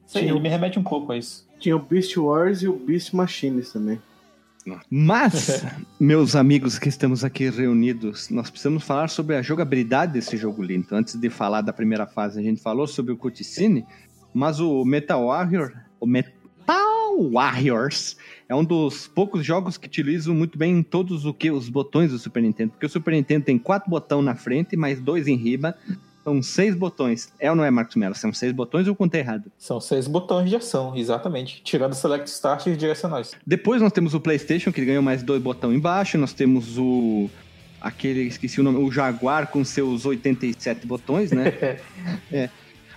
Sei, 0.06 0.24
Tinha- 0.24 0.34
ele 0.34 0.42
me 0.42 0.50
remete 0.50 0.78
um 0.78 0.84
pouco 0.84 1.12
a 1.14 1.18
isso. 1.18 1.48
Tinha 1.60 1.76
o 1.76 1.80
Beast 1.80 2.18
Wars 2.18 2.62
e 2.62 2.68
o 2.68 2.74
Beast 2.76 3.14
Machines 3.14 3.72
também. 3.72 4.02
Mas, 4.90 5.64
meus 6.00 6.36
amigos 6.36 6.78
que 6.78 6.90
estamos 6.90 7.24
aqui 7.24 7.50
reunidos, 7.50 8.30
nós 8.30 8.50
precisamos 8.50 8.84
falar 8.84 9.10
sobre 9.10 9.36
a 9.36 9.42
jogabilidade 9.42 10.14
desse 10.14 10.38
jogo 10.38 10.62
lindo. 10.62 10.88
Antes 10.92 11.16
de 11.16 11.30
falar 11.30 11.62
da 11.62 11.74
primeira 11.74 12.06
fase, 12.06 12.40
a 12.40 12.44
gente 12.44 12.62
falou 12.62 12.88
sobre 12.88 13.12
o 13.12 13.18
cutscene, 13.18 13.86
mas 14.34 14.60
o 14.60 14.86
Metal 14.86 15.26
Warrior, 15.26 15.74
o 16.00 16.06
Metal 16.06 16.32
Warriors, 17.32 18.18
é 18.48 18.56
um 18.56 18.64
dos 18.64 19.08
poucos 19.08 19.46
jogos 19.46 19.78
que 19.78 19.88
utilizam 19.88 20.36
muito 20.36 20.58
bem 20.58 20.82
todos 20.84 21.26
o 21.26 21.34
que 21.34 21.52
os 21.52 21.70
botões 21.70 22.12
do 22.12 22.20
Super 22.20 22.42
Nintendo, 22.42 22.72
porque 22.72 22.86
o 22.86 22.90
Super 22.90 23.14
Nintendo 23.14 23.46
tem 23.46 23.58
quatro 23.58 23.90
botões 23.90 24.24
na 24.24 24.36
frente, 24.36 24.78
mais 24.78 25.00
dois 25.00 25.28
em 25.28 25.36
riba, 25.36 25.76
são 26.24 26.42
seis 26.42 26.76
botões. 26.76 27.32
É 27.40 27.50
ou 27.50 27.56
não 27.56 27.64
é, 27.64 27.72
Marcos 27.72 27.96
Mello? 27.96 28.16
São 28.16 28.34
seis 28.34 28.52
botões 28.52 28.88
ou 28.88 28.96
contei 28.96 29.22
errado? 29.22 29.52
São 29.58 29.82
seis 29.82 30.08
botões 30.08 30.50
de 30.50 30.56
ação, 30.56 30.96
exatamente. 30.96 31.62
Tirando 31.64 31.94
Select 31.94 32.30
Start 32.30 32.68
e 32.68 32.76
direcionais. 32.76 33.32
Depois 33.46 33.82
nós 33.82 33.92
temos 33.92 34.14
o 34.14 34.20
PlayStation, 34.20 34.72
que 34.72 34.84
ganhou 34.86 35.02
mais 35.02 35.24
dois 35.24 35.42
botões 35.42 35.76
embaixo. 35.76 36.18
Nós 36.18 36.34
temos 36.34 36.78
o. 36.78 37.30
Aquele, 37.80 38.22
esqueci 38.22 38.60
o 38.60 38.64
nome, 38.64 38.78
o 38.78 38.92
Jaguar 38.92 39.48
com 39.48 39.66
seus 39.66 40.06
87 40.06 40.86
botões, 40.86 41.32
né? 41.32 41.80
é. 42.32 42.50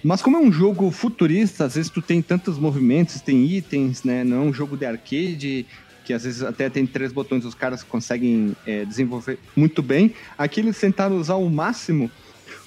Mas 0.03 0.21
como 0.21 0.37
é 0.37 0.41
um 0.41 0.53
jogo 0.53 0.91
futurista, 0.91 1.65
às 1.65 1.77
vezes 1.77 1.91
tu 1.91 2.03
tem 2.03 2.21
tantos 2.21 2.59
movimentos, 2.59 3.23
tem 3.23 3.47
itens, 3.47 4.05
né? 4.05 4.23
Não 4.23 4.37
é 4.37 4.41
um 4.41 4.53
jogo 4.53 4.77
de 4.77 4.85
arcade, 4.85 5.67
que 6.05 6.13
às 6.13 6.25
vezes 6.25 6.43
até 6.43 6.69
tem 6.69 6.87
três 6.87 7.11
botões, 7.11 7.47
os 7.47 7.55
caras 7.55 7.83
conseguem 7.83 8.55
é, 8.67 8.85
desenvolver 8.85 9.39
muito 9.57 9.83
bem. 9.83 10.13
Aqui 10.37 10.61
eles 10.61 10.79
tentaram 10.79 11.17
usar 11.17 11.35
ao 11.35 11.49
máximo 11.49 12.11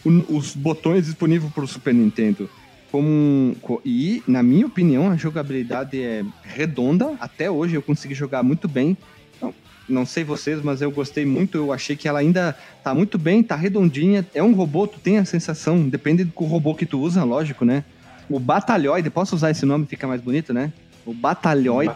o- 0.06 0.38
os 0.38 0.56
botões 0.56 1.06
disponíveis 1.06 1.52
para 1.52 1.64
o 1.64 1.68
Super 1.68 1.94
Nintendo. 1.94 2.50
Como 2.92 3.56
co- 3.62 3.82
e, 3.84 4.24
na 4.28 4.42
minha 4.42 4.66
opinião, 4.66 5.10
a 5.12 5.16
jogabilidade 5.18 6.02
é 6.02 6.24
redonda. 6.44 7.16
Até 7.20 7.52
hoje 7.52 7.76
eu 7.76 7.82
consegui 7.82 8.14
jogar 8.14 8.44
muito 8.44 8.68
bem. 8.68 8.96
Não, 9.42 9.54
não 9.90 10.06
sei 10.06 10.24
vocês, 10.24 10.62
mas 10.64 10.82
eu 10.82 10.90
gostei 10.90 11.26
muito. 11.26 11.58
Eu 11.58 11.74
achei 11.74 11.96
que 11.98 12.08
ela 12.08 12.20
ainda 12.20 12.58
tá 12.84 12.94
muito 12.96 13.18
bem, 13.18 13.44
tá 13.44 13.56
redondinha. 13.56 14.26
É 14.34 14.42
um 14.42 14.54
robô, 14.54 14.88
tu 14.88 15.00
tem 15.00 15.18
a 15.18 15.26
sensação, 15.26 15.88
depende 15.90 16.24
do 16.24 16.32
robô 16.46 16.74
que 16.74 16.86
tu 16.86 17.00
usa, 17.00 17.24
lógico, 17.26 17.66
né? 17.66 17.84
O 18.30 18.40
Batalhoide, 18.40 19.10
posso 19.10 19.36
usar 19.36 19.52
esse 19.52 19.66
nome, 19.66 19.86
fica 19.86 20.08
mais 20.08 20.22
bonito, 20.22 20.54
né? 20.54 20.72
O 21.06 21.14
Batalhoide. 21.14 21.90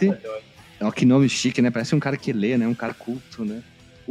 Ó, 0.82 0.92
que 0.92 1.06
nome 1.06 1.30
chique, 1.30 1.62
né? 1.62 1.70
Parece 1.70 1.96
um 1.96 2.00
cara 2.00 2.18
que 2.18 2.34
lê, 2.34 2.58
né? 2.58 2.68
Um 2.68 2.74
cara 2.74 2.94
culto, 2.94 3.46
né? 3.46 3.62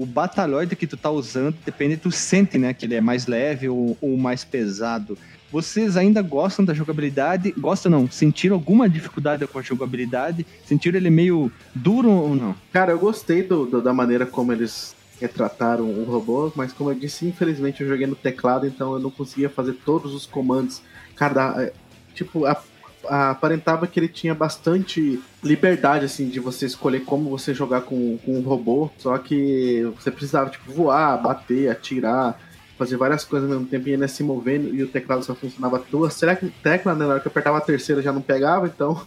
O 0.01 0.07
batalhoide 0.07 0.75
que 0.75 0.87
tu 0.87 0.97
tá 0.97 1.11
usando, 1.11 1.55
depende, 1.63 1.97
tu 1.99 2.11
sente, 2.11 2.57
né? 2.57 2.73
Que 2.73 2.87
ele 2.87 2.95
é 2.95 3.01
mais 3.03 3.27
leve 3.27 3.69
ou, 3.69 3.97
ou 4.01 4.17
mais 4.17 4.43
pesado. 4.45 5.19
Vocês 5.53 5.95
ainda 5.97 6.23
gostam 6.23 6.65
da 6.65 6.73
jogabilidade? 6.73 7.53
Gostam 7.59 7.91
não? 7.93 8.11
Sentiram 8.11 8.57
alguma 8.57 8.89
dificuldade 8.89 9.47
com 9.47 9.59
a 9.59 9.63
jogabilidade? 9.63 10.47
Sentiram 10.65 10.97
ele 10.97 11.11
meio 11.11 11.53
duro 11.75 12.09
ou 12.11 12.35
não? 12.35 12.55
Cara, 12.73 12.93
eu 12.93 12.99
gostei 12.99 13.43
do, 13.43 13.67
do- 13.67 13.83
da 13.83 13.93
maneira 13.93 14.25
como 14.25 14.53
eles 14.53 14.95
retrataram 15.21 15.85
o 15.85 16.05
robô, 16.05 16.51
mas 16.57 16.73
como 16.73 16.91
eu 16.91 16.95
disse, 16.95 17.27
infelizmente 17.27 17.83
eu 17.83 17.89
joguei 17.89 18.07
no 18.07 18.15
teclado, 18.17 18.67
então 18.67 18.95
eu 18.95 18.99
não 19.01 19.11
conseguia 19.11 19.51
fazer 19.51 19.75
todos 19.85 20.15
os 20.15 20.25
comandos. 20.25 20.81
Cara, 21.15 21.55
é, 21.63 21.73
tipo, 22.15 22.47
a- 22.47 22.57
aparentava 23.09 23.87
que 23.87 23.99
ele 23.99 24.09
tinha 24.09 24.35
bastante 24.35 25.21
liberdade, 25.43 26.05
assim, 26.05 26.29
de 26.29 26.41
você 26.41 26.67
escolher 26.67 27.01
como 27.01 27.31
você 27.31 27.55
jogar 27.55 27.83
com, 27.83 28.19
com 28.19 28.39
o 28.39 28.43
robô, 28.43 28.91
só 28.99 29.17
que 29.19 29.91
você 29.97 30.11
precisava, 30.11 30.51
tipo, 30.51 30.71
voar, 30.73 31.21
bater, 31.21 31.71
atirar, 31.71 32.39
fazer 32.79 32.97
várias 32.97 33.25
coisas 33.25 33.51
ao 33.51 33.57
mesmo 33.57 33.71
tempo 33.71 33.89
e 33.89 33.93
ainda 33.93 34.09
se 34.09 34.23
movendo, 34.23 34.75
e 34.75 34.83
o 34.83 34.89
teclado 34.89 35.23
só 35.23 35.35
funcionava 35.35 35.83
duas. 35.91 36.15
Será 36.15 36.35
que 36.35 36.49
tecla, 36.49 36.95
né, 36.95 37.05
na 37.05 37.13
hora 37.13 37.21
que 37.21 37.27
eu 37.27 37.31
apertava 37.31 37.59
a 37.59 37.63
terceira 37.63 38.03
já 38.03 38.13
não 38.13 38.23
pegava, 38.23 38.67
então 38.67 39.03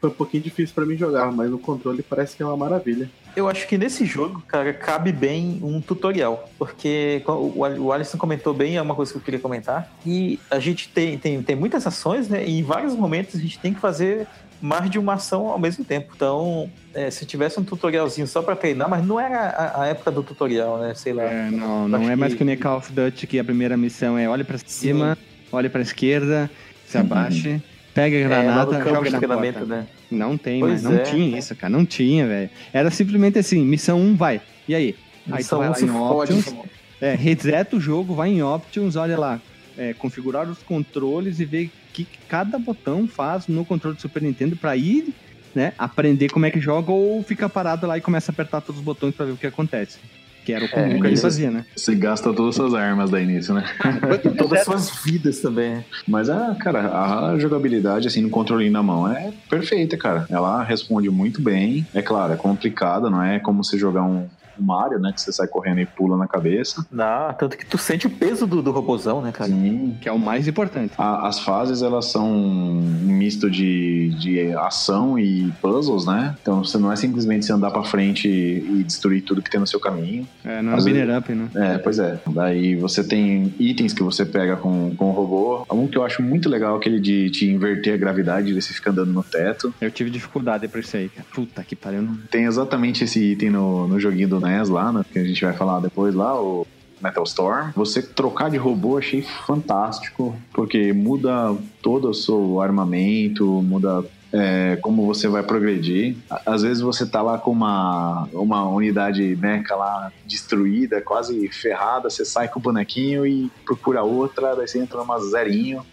foi 0.00 0.08
um 0.10 0.12
pouquinho 0.14 0.42
difícil 0.42 0.74
pra 0.74 0.86
mim 0.86 0.96
jogar, 0.96 1.30
mas 1.30 1.50
no 1.50 1.58
controle 1.58 2.02
parece 2.02 2.34
que 2.34 2.42
é 2.42 2.46
uma 2.46 2.56
maravilha. 2.56 3.10
Eu 3.36 3.48
acho 3.48 3.68
que 3.68 3.76
nesse 3.76 4.06
jogo, 4.06 4.42
cara, 4.48 4.72
cabe 4.72 5.12
bem 5.12 5.60
um 5.62 5.80
tutorial. 5.80 6.48
Porque 6.58 7.22
o 7.26 7.60
o 7.80 7.92
Alisson 7.92 8.16
comentou 8.16 8.54
bem, 8.54 8.76
é 8.76 8.82
uma 8.82 8.94
coisa 8.94 9.12
que 9.12 9.18
eu 9.18 9.22
queria 9.22 9.38
comentar. 9.38 9.92
E 10.06 10.38
a 10.50 10.58
gente 10.58 10.88
tem, 10.88 11.18
tem, 11.18 11.42
tem 11.42 11.54
muitas 11.54 11.86
ações, 11.86 12.28
né? 12.28 12.44
E 12.46 12.58
em 12.58 12.62
vários 12.62 12.94
momentos 12.96 13.36
a 13.36 13.38
gente 13.38 13.58
tem 13.58 13.74
que 13.74 13.80
fazer 13.80 14.26
mais 14.60 14.90
de 14.90 14.98
uma 14.98 15.14
ação 15.14 15.48
ao 15.48 15.58
mesmo 15.58 15.84
tempo. 15.84 16.12
Então, 16.16 16.70
é, 16.94 17.10
se 17.10 17.24
tivesse 17.26 17.60
um 17.60 17.64
tutorialzinho 17.64 18.26
só 18.26 18.40
pra 18.42 18.56
treinar, 18.56 18.88
mas 18.88 19.06
não 19.06 19.20
era 19.20 19.38
a, 19.50 19.82
a 19.82 19.86
época 19.86 20.10
do 20.10 20.22
tutorial, 20.22 20.78
né? 20.78 20.94
Sei 20.94 21.12
lá. 21.12 21.22
É, 21.24 21.50
não, 21.50 21.86
não 21.88 22.10
é 22.10 22.16
mais 22.16 22.34
que- 22.34 22.42
nem 22.44 22.56
Call 22.56 22.78
of 22.78 22.90
Duty, 22.92 23.26
que 23.26 23.38
a 23.38 23.44
primeira 23.44 23.76
missão 23.76 24.18
é 24.18 24.28
olhe 24.28 24.44
pra 24.44 24.58
cima, 24.58 25.16
olhe 25.52 25.68
pra 25.68 25.80
esquerda, 25.82 26.50
se 26.86 26.98
abaixe, 26.98 27.62
pega 27.94 28.16
a 28.16 28.20
É, 28.20 28.24
granada, 28.24 28.78
campo 28.78 29.04
joga 29.04 29.10
na 29.10 29.36
porta. 29.36 29.64
né? 29.64 29.86
Não 30.10 30.36
tem, 30.36 30.60
Pois 30.60 30.82
mas 30.82 30.82
não 30.82 30.98
é. 31.00 31.02
tinha 31.02 31.38
isso, 31.38 31.54
cara. 31.56 31.70
Não 31.72 31.84
tinha, 31.84 32.26
velho. 32.26 32.50
Era 32.72 32.90
simplesmente 32.90 33.38
assim, 33.38 33.64
missão 33.64 34.00
1, 34.00 34.16
vai. 34.16 34.40
E 34.68 34.74
aí? 34.74 34.96
Aí 35.30 35.32
tu 35.32 35.36
Missão 35.36 35.58
vai 35.58 35.68
um 35.68 35.72
lá 35.72 35.80
em 35.80 35.86
fode. 35.88 36.32
Options, 36.32 36.54
é, 37.00 37.14
reseta 37.14 37.76
o 37.76 37.80
jogo, 37.80 38.14
vai 38.14 38.30
em 38.30 38.42
Options, 38.42 38.96
olha 38.96 39.18
lá, 39.18 39.40
é, 39.76 39.92
configurar 39.94 40.48
os 40.48 40.58
controles 40.62 41.38
e 41.40 41.44
ver 41.44 41.66
o 41.66 41.70
que 41.92 42.06
cada 42.28 42.58
botão 42.58 43.06
faz 43.06 43.46
no 43.46 43.64
controle 43.64 43.96
do 43.96 44.00
Super 44.02 44.22
Nintendo 44.22 44.56
pra 44.56 44.76
ir, 44.76 45.14
né, 45.54 45.72
aprender 45.78 46.28
como 46.30 46.46
é 46.46 46.50
que 46.50 46.60
joga 46.60 46.92
ou 46.92 47.22
fica 47.22 47.48
parado 47.48 47.86
lá 47.86 47.98
e 47.98 48.00
começa 48.00 48.30
a 48.30 48.32
apertar 48.32 48.60
todos 48.60 48.78
os 48.80 48.84
botões 48.84 49.14
pra 49.14 49.26
ver 49.26 49.32
o 49.32 49.36
que 49.36 49.46
acontece. 49.46 49.98
Que 50.44 50.52
era 50.52 50.64
o 50.64 50.68
comum 50.68 50.84
É, 50.86 50.98
que 51.00 51.06
ele 51.06 51.12
isso- 51.14 51.22
fazia, 51.22 51.50
né? 51.50 51.64
Você 51.76 51.94
gasta 51.94 52.32
todas 52.32 52.50
as 52.50 52.54
suas 52.56 52.74
armas 52.74 53.10
da 53.10 53.20
início, 53.20 53.52
né? 53.54 53.64
Todas 54.38 54.60
as 54.60 54.64
suas 54.64 54.90
vidas 55.04 55.40
também. 55.40 55.84
Mas, 56.08 56.28
a, 56.30 56.54
cara, 56.54 56.88
a 57.32 57.38
jogabilidade, 57.38 58.08
assim, 58.08 58.20
no 58.22 58.30
controle 58.30 58.70
na 58.70 58.82
mão 58.82 59.10
é 59.10 59.32
perfeita, 59.48 59.96
cara. 59.96 60.26
Ela 60.30 60.62
responde 60.62 61.10
muito 61.10 61.40
bem. 61.42 61.86
É 61.94 62.00
claro, 62.02 62.32
é 62.32 62.36
complicada, 62.36 63.10
não 63.10 63.22
é 63.22 63.38
como 63.38 63.62
você 63.62 63.76
jogar 63.78 64.02
um, 64.02 64.26
tipo 64.60 64.62
Mario, 64.62 64.98
né? 64.98 65.12
Que 65.12 65.20
você 65.20 65.32
sai 65.32 65.46
correndo 65.48 65.80
e 65.80 65.86
pula 65.86 66.16
na 66.16 66.28
cabeça. 66.28 66.84
Não, 66.92 67.32
tanto 67.34 67.56
que 67.56 67.64
tu 67.66 67.78
sente 67.78 68.06
o 68.06 68.10
peso 68.10 68.46
do, 68.46 68.62
do 68.62 68.70
robozão, 68.70 69.20
né, 69.22 69.32
cara? 69.32 69.50
Sim. 69.50 69.96
Que 70.00 70.08
é 70.08 70.12
o 70.12 70.18
mais 70.18 70.46
importante. 70.46 70.92
A- 70.98 71.26
as 71.26 71.40
fases, 71.40 71.82
elas 71.82 72.06
são 72.06 72.30
um 72.30 72.80
misto 72.80 73.50
de, 73.50 74.10
de 74.18 74.52
ação 74.52 75.18
e 75.18 75.52
puzzles, 75.60 76.06
né? 76.06 76.36
Então 76.42 76.62
você 76.64 76.78
não 76.78 76.92
é 76.92 76.96
simplesmente 76.96 77.46
você 77.46 77.52
andar 77.52 77.70
pra 77.70 77.82
frente 77.82 78.28
e 78.28 78.82
destruir 78.84 79.22
tudo 79.22 79.42
que 79.42 79.50
tem 79.50 79.60
no 79.60 79.66
seu 79.66 79.80
caminho. 79.80 80.26
É, 80.44 80.60
não 80.62 80.72
é 80.72 80.76
Às 80.76 80.84
um 80.86 80.90
up, 81.18 81.32
né? 81.34 81.48
É, 81.54 81.78
pois 81.78 81.98
é. 81.98 82.18
Daí 82.28 82.76
você 82.76 83.02
tem 83.02 83.54
itens 83.58 83.92
que 83.92 84.02
você 84.02 84.24
pega 84.24 84.56
com, 84.56 84.94
com 84.96 85.06
o 85.10 85.12
robô. 85.12 85.66
Um 85.72 85.86
que 85.86 85.96
eu 85.96 86.04
acho 86.04 86.22
muito 86.22 86.48
legal 86.48 86.74
é 86.74 86.78
aquele 86.78 87.00
de 87.00 87.30
te 87.30 87.46
inverter 87.46 87.94
a 87.94 87.96
gravidade 87.96 88.50
e 88.50 88.60
você 88.60 88.72
fica 88.72 88.90
andando 88.90 89.12
no 89.12 89.22
teto. 89.22 89.72
Eu 89.80 89.90
tive 89.90 90.10
dificuldade 90.10 90.66
pra 90.68 90.80
isso 90.80 90.96
aí, 90.96 91.08
cara. 91.08 91.26
Puta 91.32 91.62
que 91.62 91.76
pariu. 91.76 92.02
Não... 92.02 92.16
Tem 92.30 92.44
exatamente 92.44 93.04
esse 93.04 93.32
item 93.32 93.50
no, 93.50 93.86
no 93.88 94.00
joguinho 94.00 94.28
do 94.28 94.40
NES 94.40 94.49
lá, 94.68 94.92
né? 94.92 95.04
Que 95.12 95.18
a 95.18 95.24
gente 95.24 95.44
vai 95.44 95.54
falar 95.54 95.80
depois 95.80 96.14
lá, 96.14 96.40
o 96.40 96.66
Metal 97.02 97.24
Storm. 97.24 97.70
Você 97.74 98.02
trocar 98.02 98.50
de 98.50 98.56
robô 98.56 98.98
achei 98.98 99.22
fantástico, 99.22 100.36
porque 100.52 100.92
muda 100.92 101.56
todo 101.82 102.10
o 102.10 102.14
seu 102.14 102.60
armamento, 102.60 103.44
muda 103.62 104.04
é, 104.32 104.78
como 104.80 105.06
você 105.06 105.28
vai 105.28 105.42
progredir. 105.42 106.16
Às 106.46 106.62
vezes 106.62 106.82
você 106.82 107.06
tá 107.06 107.22
lá 107.22 107.38
com 107.38 107.50
uma, 107.50 108.28
uma 108.32 108.68
unidade 108.68 109.36
mecha 109.40 109.74
lá 109.74 110.12
destruída, 110.26 111.00
quase 111.00 111.48
ferrada, 111.48 112.08
você 112.08 112.24
sai 112.24 112.48
com 112.48 112.58
o 112.58 112.62
bonequinho 112.62 113.26
e 113.26 113.50
procura 113.64 114.02
outra, 114.02 114.54
daí 114.54 114.68
você 114.68 114.78
entra 114.78 114.98
numa 114.98 115.18
zerinho. 115.18 115.84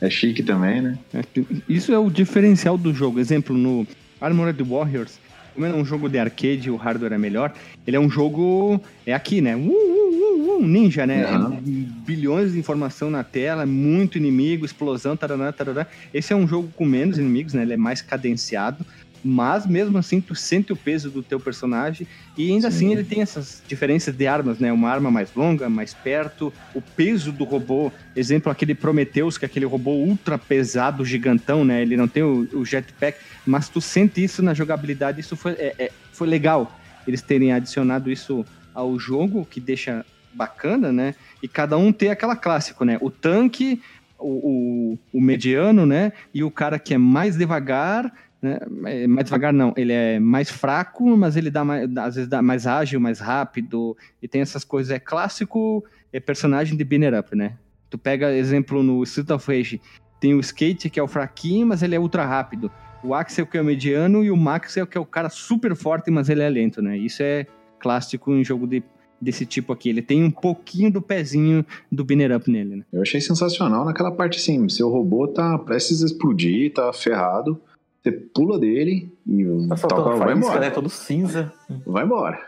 É 0.00 0.10
chique 0.10 0.42
também, 0.42 0.82
né? 0.82 0.98
É, 1.14 1.22
Isso 1.68 1.92
é 1.92 1.98
o 1.98 2.10
diferencial 2.10 2.76
do 2.76 2.92
jogo. 2.92 3.20
Exemplo, 3.20 3.56
no 3.56 3.86
Armored 4.20 4.60
Warriors, 4.62 5.18
como 5.54 5.66
é 5.66 5.72
um 5.72 5.84
jogo 5.84 6.08
de 6.08 6.18
arcade 6.18 6.70
o 6.70 6.76
hardware 6.76 7.12
é 7.12 7.18
melhor, 7.18 7.52
ele 7.86 7.96
é 7.96 8.00
um 8.00 8.10
jogo. 8.10 8.80
É 9.06 9.12
aqui, 9.12 9.40
né? 9.40 9.56
Uh, 9.56 9.60
uh, 9.60 9.70
uh, 9.70 10.58
uh, 10.58 10.66
ninja, 10.66 11.06
né? 11.06 11.22
É 11.22 11.60
bilhões 12.06 12.52
de 12.52 12.58
informação 12.58 13.10
na 13.10 13.24
tela, 13.24 13.66
muito 13.66 14.18
inimigo, 14.18 14.64
explosão, 14.64 15.16
tarará, 15.16 15.52
tarará. 15.52 15.86
Esse 16.14 16.32
é 16.32 16.36
um 16.36 16.46
jogo 16.46 16.70
com 16.76 16.84
menos 16.84 17.18
inimigos, 17.18 17.54
né? 17.54 17.62
Ele 17.62 17.74
é 17.74 17.76
mais 17.76 18.00
cadenciado. 18.00 18.84
Mas 19.24 19.66
mesmo 19.66 19.96
assim, 19.98 20.20
tu 20.20 20.34
sente 20.34 20.72
o 20.72 20.76
peso 20.76 21.10
do 21.10 21.22
teu 21.22 21.38
personagem 21.38 22.06
e 22.36 22.50
ainda 22.50 22.70
Sim. 22.70 22.76
assim 22.76 22.92
ele 22.92 23.04
tem 23.04 23.22
essas 23.22 23.62
diferenças 23.66 24.14
de 24.14 24.26
armas, 24.26 24.58
né? 24.58 24.72
Uma 24.72 24.90
arma 24.90 25.10
mais 25.10 25.32
longa, 25.34 25.68
mais 25.68 25.94
perto, 25.94 26.52
o 26.74 26.82
peso 26.82 27.30
do 27.32 27.44
robô. 27.44 27.92
Exemplo, 28.16 28.50
aquele 28.50 28.74
Prometheus, 28.74 29.38
que 29.38 29.44
é 29.44 29.46
aquele 29.46 29.66
robô 29.66 29.92
ultra 29.92 30.36
pesado, 30.36 31.04
gigantão, 31.04 31.64
né? 31.64 31.82
Ele 31.82 31.96
não 31.96 32.08
tem 32.08 32.22
o, 32.22 32.48
o 32.52 32.64
jetpack, 32.64 33.18
mas 33.46 33.68
tu 33.68 33.80
sente 33.80 34.22
isso 34.22 34.42
na 34.42 34.54
jogabilidade. 34.54 35.20
Isso 35.20 35.36
foi, 35.36 35.52
é- 35.52 35.74
é- 35.78 35.92
foi 36.12 36.26
legal 36.26 36.78
eles 37.06 37.22
terem 37.22 37.52
adicionado 37.52 38.10
isso 38.10 38.44
ao 38.74 38.98
jogo, 38.98 39.44
que 39.44 39.60
deixa 39.60 40.04
bacana, 40.32 40.92
né? 40.92 41.14
E 41.42 41.48
cada 41.48 41.76
um 41.76 41.92
ter 41.92 42.08
aquela 42.08 42.36
clássico, 42.36 42.84
né? 42.84 42.98
O 43.00 43.10
tanque, 43.10 43.82
o, 44.18 44.94
o, 44.94 44.98
o 45.18 45.20
mediano, 45.20 45.84
né? 45.84 46.12
E 46.32 46.42
o 46.42 46.50
cara 46.50 46.78
que 46.78 46.94
é 46.94 46.98
mais 46.98 47.36
devagar, 47.36 48.12
né? 48.42 48.58
É, 48.86 49.06
Mais 49.06 49.26
devagar 49.26 49.52
não, 49.52 49.72
ele 49.76 49.92
é 49.92 50.18
mais 50.18 50.50
fraco, 50.50 51.16
mas 51.16 51.36
ele 51.36 51.50
dá 51.50 51.64
mais, 51.64 51.88
às 51.96 52.16
vezes 52.16 52.28
dá 52.28 52.42
mais 52.42 52.66
ágil, 52.66 53.00
mais 53.00 53.20
rápido, 53.20 53.96
e 54.20 54.26
tem 54.26 54.40
essas 54.40 54.64
coisas. 54.64 54.90
É 54.90 54.98
clássico 54.98 55.84
é 56.12 56.20
personagem 56.20 56.76
de 56.76 56.84
Binner 56.84 57.18
Up, 57.18 57.34
né? 57.34 57.54
Tu 57.88 57.96
pega 57.96 58.34
exemplo 58.34 58.82
no 58.82 59.02
Street 59.04 59.30
of 59.30 59.46
Rage, 59.46 59.80
tem 60.20 60.34
o 60.34 60.40
Skate 60.40 60.90
que 60.90 61.00
é 61.00 61.02
o 61.02 61.08
fraquinho, 61.08 61.66
mas 61.66 61.82
ele 61.82 61.94
é 61.94 62.00
ultra 62.00 62.26
rápido. 62.26 62.70
O 63.02 63.14
Axel 63.14 63.46
que 63.46 63.56
é 63.56 63.60
o 63.60 63.64
mediano 63.64 64.22
e 64.22 64.30
o 64.30 64.36
Maxel 64.36 64.86
que 64.86 64.98
é 64.98 65.00
o 65.00 65.06
cara 65.06 65.28
super 65.28 65.74
forte, 65.74 66.10
mas 66.10 66.28
ele 66.28 66.42
é 66.42 66.48
lento, 66.48 66.82
né? 66.82 66.96
Isso 66.96 67.22
é 67.22 67.46
clássico 67.78 68.32
em 68.32 68.44
jogo 68.44 68.66
de, 68.66 68.82
desse 69.20 69.44
tipo 69.44 69.72
aqui. 69.72 69.88
Ele 69.88 70.02
tem 70.02 70.22
um 70.22 70.30
pouquinho 70.30 70.90
do 70.90 71.02
pezinho 71.02 71.64
do 71.90 72.04
Binner 72.04 72.36
Up 72.36 72.50
nele, 72.50 72.76
né? 72.76 72.84
Eu 72.92 73.02
achei 73.02 73.20
sensacional 73.20 73.84
naquela 73.84 74.12
parte 74.12 74.38
assim, 74.38 74.68
seu 74.68 74.88
robô 74.88 75.26
tá 75.26 75.58
prestes 75.58 76.02
a 76.02 76.06
explodir, 76.06 76.72
tá 76.72 76.92
ferrado. 76.92 77.60
Você 78.02 78.10
pula 78.10 78.58
dele 78.58 79.12
e 79.26 79.44
Tá 79.68 79.76
toca, 79.76 80.02
vai 80.02 80.18
faísca, 80.18 80.32
embora. 80.38 80.60
né? 80.60 80.70
Todo 80.70 80.88
cinza. 80.90 81.52
Vai 81.86 82.04
embora. 82.04 82.38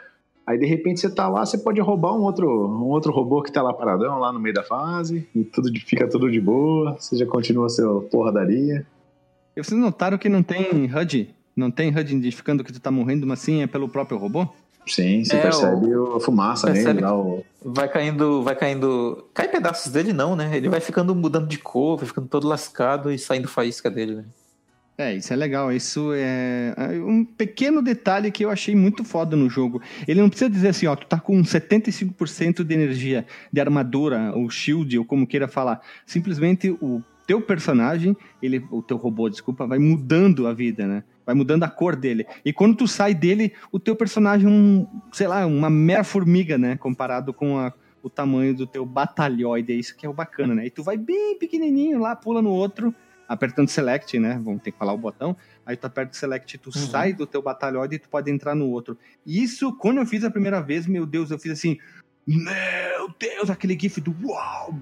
Aí 0.46 0.58
de 0.58 0.66
repente 0.66 1.00
você 1.00 1.08
tá 1.08 1.28
lá, 1.28 1.46
você 1.46 1.56
pode 1.56 1.80
roubar 1.80 2.12
um 2.14 2.22
outro, 2.22 2.46
um 2.68 2.84
outro 2.88 3.12
robô 3.12 3.40
que 3.40 3.52
tá 3.52 3.62
lá 3.62 3.72
paradão, 3.72 4.18
lá 4.18 4.32
no 4.32 4.38
meio 4.40 4.54
da 4.54 4.62
fase, 4.62 5.26
e 5.34 5.42
tudo 5.44 5.70
de- 5.70 5.80
fica 5.80 6.06
tudo 6.08 6.30
de 6.30 6.40
boa, 6.40 6.96
você 6.98 7.16
já 7.16 7.24
continua 7.24 7.68
seu 7.70 8.02
porradaria. 8.10 8.84
E 9.56 9.62
vocês 9.62 9.80
notaram 9.80 10.18
que 10.18 10.28
não 10.28 10.42
tem 10.42 10.90
HUD? 10.92 11.30
Não 11.56 11.70
tem 11.70 11.88
HUD 11.96 12.16
identificando 12.16 12.62
que 12.64 12.72
tu 12.72 12.80
tá 12.80 12.90
morrendo, 12.90 13.26
mas 13.26 13.38
sim 13.38 13.62
é 13.62 13.66
pelo 13.66 13.88
próprio 13.88 14.18
robô? 14.18 14.46
Sim, 14.86 15.24
você 15.24 15.36
É, 15.36 15.40
percebe 15.40 15.86
a 16.14 16.20
fumaça 16.20 16.66
percebe 16.66 16.88
nele 16.94 17.00
lá, 17.06 17.16
o... 17.16 17.42
Vai 17.64 17.88
caindo, 17.88 18.42
vai 18.42 18.54
caindo. 18.54 19.24
Cai 19.32 19.48
pedaços 19.48 19.90
dele, 19.90 20.12
não, 20.12 20.36
né? 20.36 20.54
Ele 20.54 20.68
vai 20.68 20.80
ficando 20.80 21.14
mudando 21.14 21.46
de 21.46 21.56
cor, 21.56 21.96
vai 21.96 22.06
ficando 22.06 22.26
todo 22.28 22.46
lascado 22.46 23.10
e 23.10 23.18
saindo 23.18 23.48
faísca 23.48 23.88
dele, 23.90 24.16
né? 24.16 24.24
É, 24.96 25.14
isso 25.16 25.32
é 25.32 25.36
legal. 25.36 25.72
Isso 25.72 26.12
é 26.14 26.72
é 26.76 27.00
um 27.02 27.24
pequeno 27.24 27.82
detalhe 27.82 28.30
que 28.30 28.44
eu 28.44 28.50
achei 28.50 28.76
muito 28.76 29.02
foda 29.04 29.34
no 29.36 29.50
jogo. 29.50 29.82
Ele 30.06 30.20
não 30.20 30.28
precisa 30.28 30.48
dizer 30.48 30.68
assim, 30.68 30.86
ó, 30.86 30.94
tu 30.94 31.06
tá 31.06 31.18
com 31.18 31.42
75% 31.42 32.62
de 32.62 32.74
energia 32.74 33.26
de 33.52 33.60
armadura, 33.60 34.32
ou 34.34 34.48
shield, 34.48 34.96
ou 34.98 35.04
como 35.04 35.26
queira 35.26 35.48
falar. 35.48 35.80
Simplesmente 36.06 36.70
o 36.80 37.02
teu 37.26 37.40
personagem, 37.40 38.16
ele, 38.40 38.64
o 38.70 38.82
teu 38.82 38.96
robô, 38.96 39.28
desculpa, 39.28 39.66
vai 39.66 39.78
mudando 39.78 40.46
a 40.46 40.52
vida, 40.52 40.86
né? 40.86 41.02
Vai 41.26 41.34
mudando 41.34 41.64
a 41.64 41.68
cor 41.68 41.96
dele. 41.96 42.26
E 42.44 42.52
quando 42.52 42.76
tu 42.76 42.86
sai 42.86 43.14
dele, 43.14 43.52
o 43.72 43.80
teu 43.80 43.96
personagem 43.96 44.46
é 44.46 44.50
um, 44.50 44.86
sei 45.12 45.26
lá, 45.26 45.44
uma 45.46 45.70
mera 45.70 46.04
formiga, 46.04 46.56
né? 46.58 46.76
Comparado 46.76 47.32
com 47.32 47.58
a- 47.58 47.72
o 48.02 48.10
tamanho 48.10 48.54
do 48.54 48.66
teu 48.66 48.84
batalhoide. 48.84 49.72
É 49.72 49.76
isso 49.76 49.96
que 49.96 50.04
é 50.04 50.08
o 50.08 50.12
bacana, 50.12 50.54
né? 50.54 50.66
E 50.66 50.70
tu 50.70 50.82
vai 50.82 50.98
bem 50.98 51.38
pequenininho 51.38 51.98
lá, 51.98 52.14
pula 52.14 52.42
no 52.42 52.50
outro, 52.50 52.94
apertando 53.28 53.68
select, 53.68 54.18
né? 54.18 54.40
Vamos 54.44 54.62
ter 54.62 54.72
que 54.72 54.78
falar 54.78 54.92
o 54.92 54.98
botão. 54.98 55.36
Aí 55.64 55.76
tu 55.76 55.86
aperta 55.86 56.12
o 56.12 56.16
select, 56.16 56.58
tu 56.58 56.70
sai 56.72 57.12
do 57.12 57.26
teu 57.26 57.40
batalhoide 57.42 57.96
e 57.96 57.98
tu 57.98 58.08
pode 58.08 58.30
entrar 58.30 58.54
no 58.54 58.66
outro. 58.68 58.98
Isso, 59.26 59.72
quando 59.78 59.98
eu 59.98 60.06
fiz 60.06 60.24
a 60.24 60.30
primeira 60.30 60.60
vez, 60.60 60.86
meu 60.86 61.06
Deus, 61.06 61.30
eu 61.30 61.38
fiz 61.38 61.52
assim, 61.52 61.78
meu 62.26 63.14
Deus, 63.18 63.50
aquele 63.50 63.78
gif 63.78 64.00
do 64.00 64.14
uau, 64.24 64.74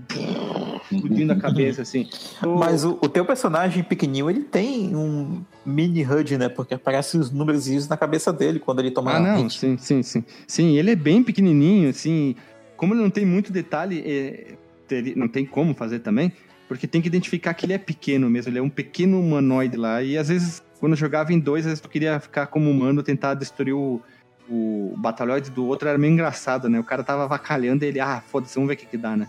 explodindo 0.91 1.33
a 1.33 1.37
cabeça, 1.37 1.83
assim. 1.83 2.09
Mas 2.43 2.85
o, 2.85 2.99
o 3.03 3.09
teu 3.09 3.25
personagem 3.25 3.83
pequenininho, 3.83 4.29
ele 4.31 4.43
tem 4.43 4.95
um 4.95 5.45
mini 5.65 6.03
HUD, 6.05 6.39
né? 6.39 6.49
Porque 6.49 6.75
aparecem 6.75 7.21
os 7.21 7.31
números 7.31 7.89
na 7.89 7.97
cabeça 7.97 8.33
dele 8.33 8.59
quando 8.59 8.81
ele 8.81 8.91
toma 8.91 9.17
Ah, 9.17 9.21
não, 9.21 9.43
hit. 9.43 9.59
sim, 9.59 9.77
sim, 9.79 10.03
sim. 10.03 10.25
Sim, 10.47 10.77
ele 10.77 10.91
é 10.91 10.97
bem 10.97 11.23
pequenininho, 11.23 11.89
assim. 11.91 12.35
Como 12.77 12.95
ele 12.95 13.03
não 13.03 13.11
tem 13.11 13.25
muito 13.25 13.53
detalhe, 13.53 14.03
é, 14.05 14.55
teria- 14.89 15.15
não 15.17 15.29
tem 15.29 15.47
como 15.47 15.75
fazer 15.75 16.01
também, 16.01 16.33
porque 16.73 16.87
tem 16.87 17.01
que 17.03 17.09
identificar 17.09 17.53
que 17.55 17.67
ele 17.67 17.73
é 17.75 17.79
pequeno 17.79 18.29
mesmo. 18.31 18.51
Ele 18.51 18.59
é 18.59 18.63
um 18.63 18.71
pequeno 18.71 19.21
humanoide 19.21 19.77
lá. 19.77 20.03
E 20.03 20.17
às 20.17 20.29
vezes, 20.29 20.63
quando 20.81 20.93
eu 20.93 20.97
jogava 20.97 21.33
em 21.33 21.39
dois, 21.39 21.65
às 21.67 21.71
vezes 21.73 21.81
tu 21.81 21.89
queria 21.89 22.19
ficar 22.19 22.47
como 22.47 22.71
humano, 22.71 23.03
tentar 23.03 23.35
destruir 23.35 23.75
o, 23.75 24.01
o 24.49 24.95
batalhoide 24.97 25.51
do 25.51 25.67
outro. 25.67 25.89
Era 25.89 25.99
meio 25.99 26.13
engraçado, 26.13 26.69
né? 26.69 26.81
O 26.81 26.85
cara 26.85 27.03
tava 27.05 27.25
avacalhando 27.25 27.85
e 27.85 27.89
ele, 27.89 28.01
ah, 28.01 28.23
foda-se, 28.27 28.55
vamos 28.55 28.69
ver 28.69 28.75
o 28.75 28.77
que 28.79 28.87
que 28.87 28.97
dá, 28.97 29.17
né? 29.17 29.29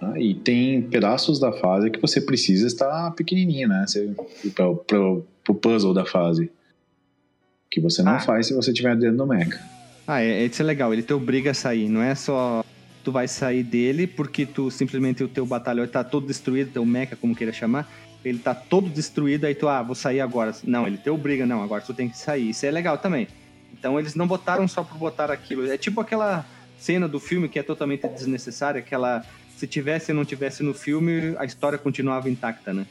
Ah, 0.00 0.18
e 0.20 0.34
tem 0.34 0.82
pedaços 0.82 1.40
da 1.40 1.52
fase 1.52 1.90
que 1.90 2.00
você 2.00 2.20
precisa 2.20 2.66
estar 2.66 3.10
pequenininho, 3.12 3.68
né? 3.68 3.84
Você, 3.86 4.14
pro, 4.54 4.76
pro, 4.76 5.26
pro 5.42 5.54
puzzle 5.54 5.92
da 5.94 6.04
fase. 6.04 6.50
Que 7.70 7.80
você 7.80 8.02
não 8.02 8.12
Ah. 8.12 8.20
faz 8.20 8.46
se 8.46 8.54
você 8.54 8.72
tiver 8.72 8.96
dentro 8.96 9.16
do 9.16 9.26
mecha. 9.26 9.60
Ah, 10.06 10.22
é, 10.22 10.44
isso 10.44 10.62
é 10.62 10.64
legal, 10.64 10.92
ele 10.92 11.02
te 11.02 11.12
obriga 11.12 11.50
a 11.50 11.54
sair, 11.54 11.88
não 11.88 12.00
é 12.00 12.14
só 12.14 12.64
tu 13.06 13.12
vai 13.12 13.28
sair 13.28 13.62
dele 13.62 14.04
porque 14.04 14.44
tu 14.44 14.68
simplesmente 14.68 15.22
o 15.22 15.28
teu 15.28 15.46
batalhão 15.46 15.86
tá 15.86 16.02
todo 16.02 16.26
destruído, 16.26 16.72
teu 16.72 16.84
mecha, 16.84 17.14
como 17.14 17.36
queira 17.36 17.52
chamar, 17.52 17.88
ele 18.24 18.40
tá 18.40 18.52
todo 18.52 18.88
destruído, 18.88 19.44
aí 19.44 19.54
tu, 19.54 19.68
ah, 19.68 19.80
vou 19.80 19.94
sair 19.94 20.20
agora. 20.20 20.52
Não, 20.64 20.88
ele 20.88 20.96
te 20.96 21.08
obriga, 21.08 21.46
não, 21.46 21.62
agora 21.62 21.80
tu 21.80 21.94
tem 21.94 22.08
que 22.08 22.18
sair. 22.18 22.50
Isso 22.50 22.66
é 22.66 22.70
legal 22.72 22.98
também. 22.98 23.28
Então 23.72 23.96
eles 23.96 24.16
não 24.16 24.26
botaram 24.26 24.66
só 24.66 24.82
por 24.82 24.98
botar 24.98 25.30
aquilo. 25.30 25.70
É 25.70 25.78
tipo 25.78 26.00
aquela 26.00 26.44
cena 26.76 27.06
do 27.06 27.20
filme 27.20 27.48
que 27.48 27.60
é 27.60 27.62
totalmente 27.62 28.08
desnecessária, 28.08 28.80
aquela 28.80 29.24
se 29.56 29.68
tivesse 29.68 30.10
ou 30.10 30.16
não 30.16 30.24
tivesse 30.24 30.64
no 30.64 30.74
filme, 30.74 31.36
a 31.38 31.44
história 31.44 31.78
continuava 31.78 32.28
intacta, 32.28 32.74
né? 32.74 32.86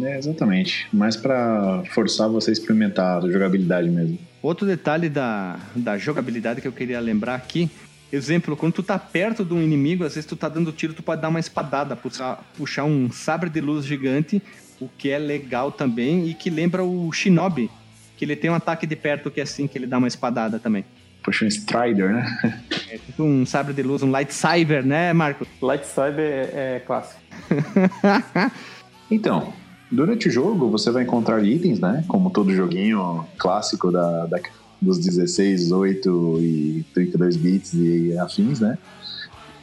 É, 0.00 0.16
exatamente. 0.16 0.86
Mas 0.92 1.16
pra 1.16 1.82
forçar 1.90 2.28
você 2.28 2.50
a 2.50 2.52
experimentar 2.52 3.18
a 3.18 3.28
jogabilidade 3.28 3.90
mesmo. 3.90 4.16
Outro 4.40 4.64
detalhe 4.64 5.08
da, 5.08 5.58
da 5.74 5.98
jogabilidade 5.98 6.60
que 6.60 6.68
eu 6.68 6.72
queria 6.72 7.00
lembrar 7.00 7.34
aqui, 7.34 7.68
exemplo, 8.12 8.56
quando 8.56 8.74
tu 8.74 8.82
tá 8.82 8.98
perto 8.98 9.44
de 9.44 9.54
um 9.54 9.62
inimigo, 9.62 10.04
às 10.04 10.14
vezes 10.14 10.28
tu 10.28 10.36
tá 10.36 10.48
dando 10.48 10.72
tiro, 10.72 10.94
tu 10.94 11.02
pode 11.02 11.22
dar 11.22 11.28
uma 11.28 11.40
espadada, 11.40 11.94
puxar, 11.96 12.42
puxar 12.56 12.84
um 12.84 13.10
sabre 13.10 13.50
de 13.50 13.60
luz 13.60 13.84
gigante, 13.84 14.42
o 14.80 14.88
que 14.88 15.10
é 15.10 15.18
legal 15.18 15.70
também 15.70 16.28
e 16.28 16.34
que 16.34 16.50
lembra 16.50 16.82
o 16.82 17.10
Shinobi, 17.12 17.70
que 18.16 18.24
ele 18.24 18.36
tem 18.36 18.50
um 18.50 18.54
ataque 18.54 18.86
de 18.86 18.96
perto 18.96 19.30
que 19.30 19.40
é 19.40 19.42
assim, 19.42 19.66
que 19.66 19.76
ele 19.76 19.86
dá 19.86 19.98
uma 19.98 20.08
espadada 20.08 20.58
também. 20.58 20.84
Puxa 21.22 21.44
um 21.44 21.48
Strider, 21.48 22.10
né? 22.10 22.62
É 22.90 22.96
tipo 22.96 23.22
um 23.22 23.44
sabre 23.44 23.74
de 23.74 23.82
luz, 23.82 24.02
um 24.02 24.10
lightsaber, 24.10 24.84
né, 24.84 25.12
Marco? 25.12 25.46
Lightsaber 25.60 26.24
é, 26.24 26.76
é 26.76 26.80
clássico. 26.80 27.20
Então, 29.10 29.52
durante 29.90 30.28
o 30.28 30.30
jogo 30.30 30.70
você 30.70 30.90
vai 30.90 31.02
encontrar 31.02 31.44
itens, 31.44 31.80
né? 31.80 32.04
Como 32.06 32.30
todo 32.30 32.54
joguinho 32.54 33.26
clássico 33.36 33.90
da, 33.90 34.26
da, 34.26 34.40
dos 34.80 34.98
16, 34.98 35.72
8 35.72 36.38
e 36.40 36.84
32 36.94 37.36
bits 37.36 37.74
e 37.74 38.16
afins, 38.18 38.60
né? 38.60 38.78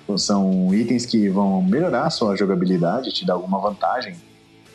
Então, 0.04 0.18
são 0.18 0.74
itens 0.74 1.06
que 1.06 1.28
vão 1.28 1.62
melhorar 1.62 2.06
a 2.06 2.10
sua 2.10 2.36
jogabilidade, 2.36 3.12
te 3.12 3.26
dar 3.26 3.34
alguma 3.34 3.60
vantagem 3.60 4.16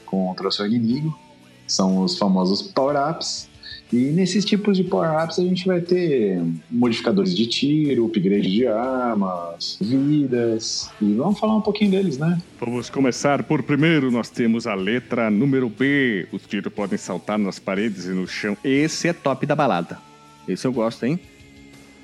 contra 0.05 0.47
o 0.47 0.53
seu 0.53 0.67
inimigo. 0.67 1.19
São 1.67 2.03
os 2.03 2.19
famosos 2.19 2.61
power-ups. 2.61 3.49
E 3.91 4.11
nesses 4.11 4.45
tipos 4.45 4.77
de 4.77 4.85
power-ups 4.85 5.39
a 5.39 5.43
gente 5.43 5.67
vai 5.67 5.81
ter 5.81 6.43
modificadores 6.71 7.35
de 7.35 7.47
tiro, 7.47 8.07
upgrade 8.07 8.51
de 8.51 8.67
armas, 8.67 9.79
vidas. 9.81 10.91
E 11.01 11.15
vamos 11.15 11.39
falar 11.39 11.57
um 11.57 11.61
pouquinho 11.61 11.91
deles, 11.93 12.19
né? 12.19 12.39
Vamos 12.61 12.91
começar 12.91 13.43
por 13.43 13.63
primeiro. 13.63 14.11
Nós 14.11 14.29
temos 14.29 14.67
a 14.67 14.75
letra 14.75 15.31
número 15.31 15.69
B. 15.71 16.27
Os 16.31 16.43
tiros 16.43 16.73
podem 16.73 16.99
saltar 16.99 17.39
nas 17.39 17.59
paredes 17.59 18.05
e 18.07 18.11
no 18.11 18.27
chão. 18.27 18.57
Esse 18.63 19.09
é 19.09 19.13
top 19.15 19.47
da 19.47 19.57
balada. 19.57 20.12
Esse 20.47 20.67
eu 20.67 20.73
gosto, 20.73 21.05
hein? 21.05 21.19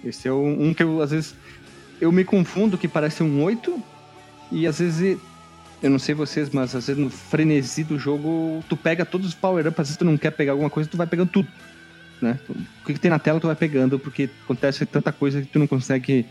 Esse 0.04 0.28
é 0.28 0.32
um, 0.32 0.72
que 0.72 0.82
eu, 0.82 1.02
às 1.02 1.10
vezes, 1.10 1.34
eu 2.00 2.12
me 2.12 2.24
confundo 2.24 2.78
que 2.78 2.86
parece 2.86 3.22
um 3.22 3.42
8 3.42 3.82
e 4.52 4.66
às 4.66 4.78
vezes, 4.78 5.18
eu 5.82 5.90
não 5.90 5.98
sei 5.98 6.14
vocês, 6.14 6.50
mas 6.50 6.74
às 6.74 6.86
vezes 6.86 7.02
no 7.02 7.10
frenesi 7.10 7.84
do 7.84 7.98
jogo, 7.98 8.64
tu 8.68 8.76
pega 8.76 9.04
todos 9.04 9.28
os 9.28 9.34
power-ups, 9.34 9.80
às 9.80 9.86
vezes 9.88 9.96
tu 9.96 10.04
não 10.04 10.16
quer 10.16 10.30
pegar 10.30 10.52
alguma 10.52 10.70
coisa, 10.70 10.88
tu 10.88 10.96
vai 10.96 11.06
pegando 11.06 11.30
tudo. 11.30 11.48
Né? 12.20 12.38
O 12.48 12.86
que, 12.86 12.94
que 12.94 13.00
tem 13.00 13.10
na 13.10 13.18
tela 13.18 13.40
tu 13.40 13.46
vai 13.46 13.56
pegando, 13.56 13.98
porque 13.98 14.28
acontece 14.44 14.84
tanta 14.86 15.12
coisa 15.12 15.40
que 15.40 15.46
tu 15.48 15.58
não 15.58 15.66
consegue 15.66 16.26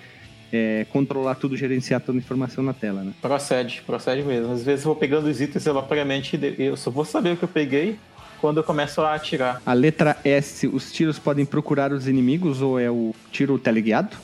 é, 0.51 0.85
controlar 0.91 1.35
tudo, 1.35 1.55
gerenciar 1.55 2.01
toda 2.01 2.17
a 2.17 2.21
informação 2.21 2.63
na 2.63 2.73
tela, 2.73 3.03
né? 3.03 3.13
Procede, 3.21 3.81
procede 3.85 4.23
mesmo. 4.23 4.53
Às 4.53 4.63
vezes 4.63 4.85
eu 4.85 4.91
vou 4.91 4.95
pegando 4.95 5.27
os 5.27 5.41
itens 5.41 5.67
aleatoriamente 5.67 6.39
eu 6.57 6.77
só 6.77 6.89
vou 6.89 7.05
saber 7.05 7.33
o 7.33 7.37
que 7.37 7.43
eu 7.43 7.49
peguei 7.49 7.97
quando 8.39 8.57
eu 8.57 8.63
começo 8.63 9.01
a 9.01 9.15
atirar. 9.15 9.61
A 9.65 9.73
letra 9.73 10.17
S, 10.23 10.67
os 10.67 10.91
tiros 10.91 11.19
podem 11.19 11.45
procurar 11.45 11.91
os 11.91 12.07
inimigos 12.07 12.61
ou 12.61 12.79
é 12.79 12.89
o 12.89 13.13
tiro 13.31 13.57
teleguiado? 13.57 14.15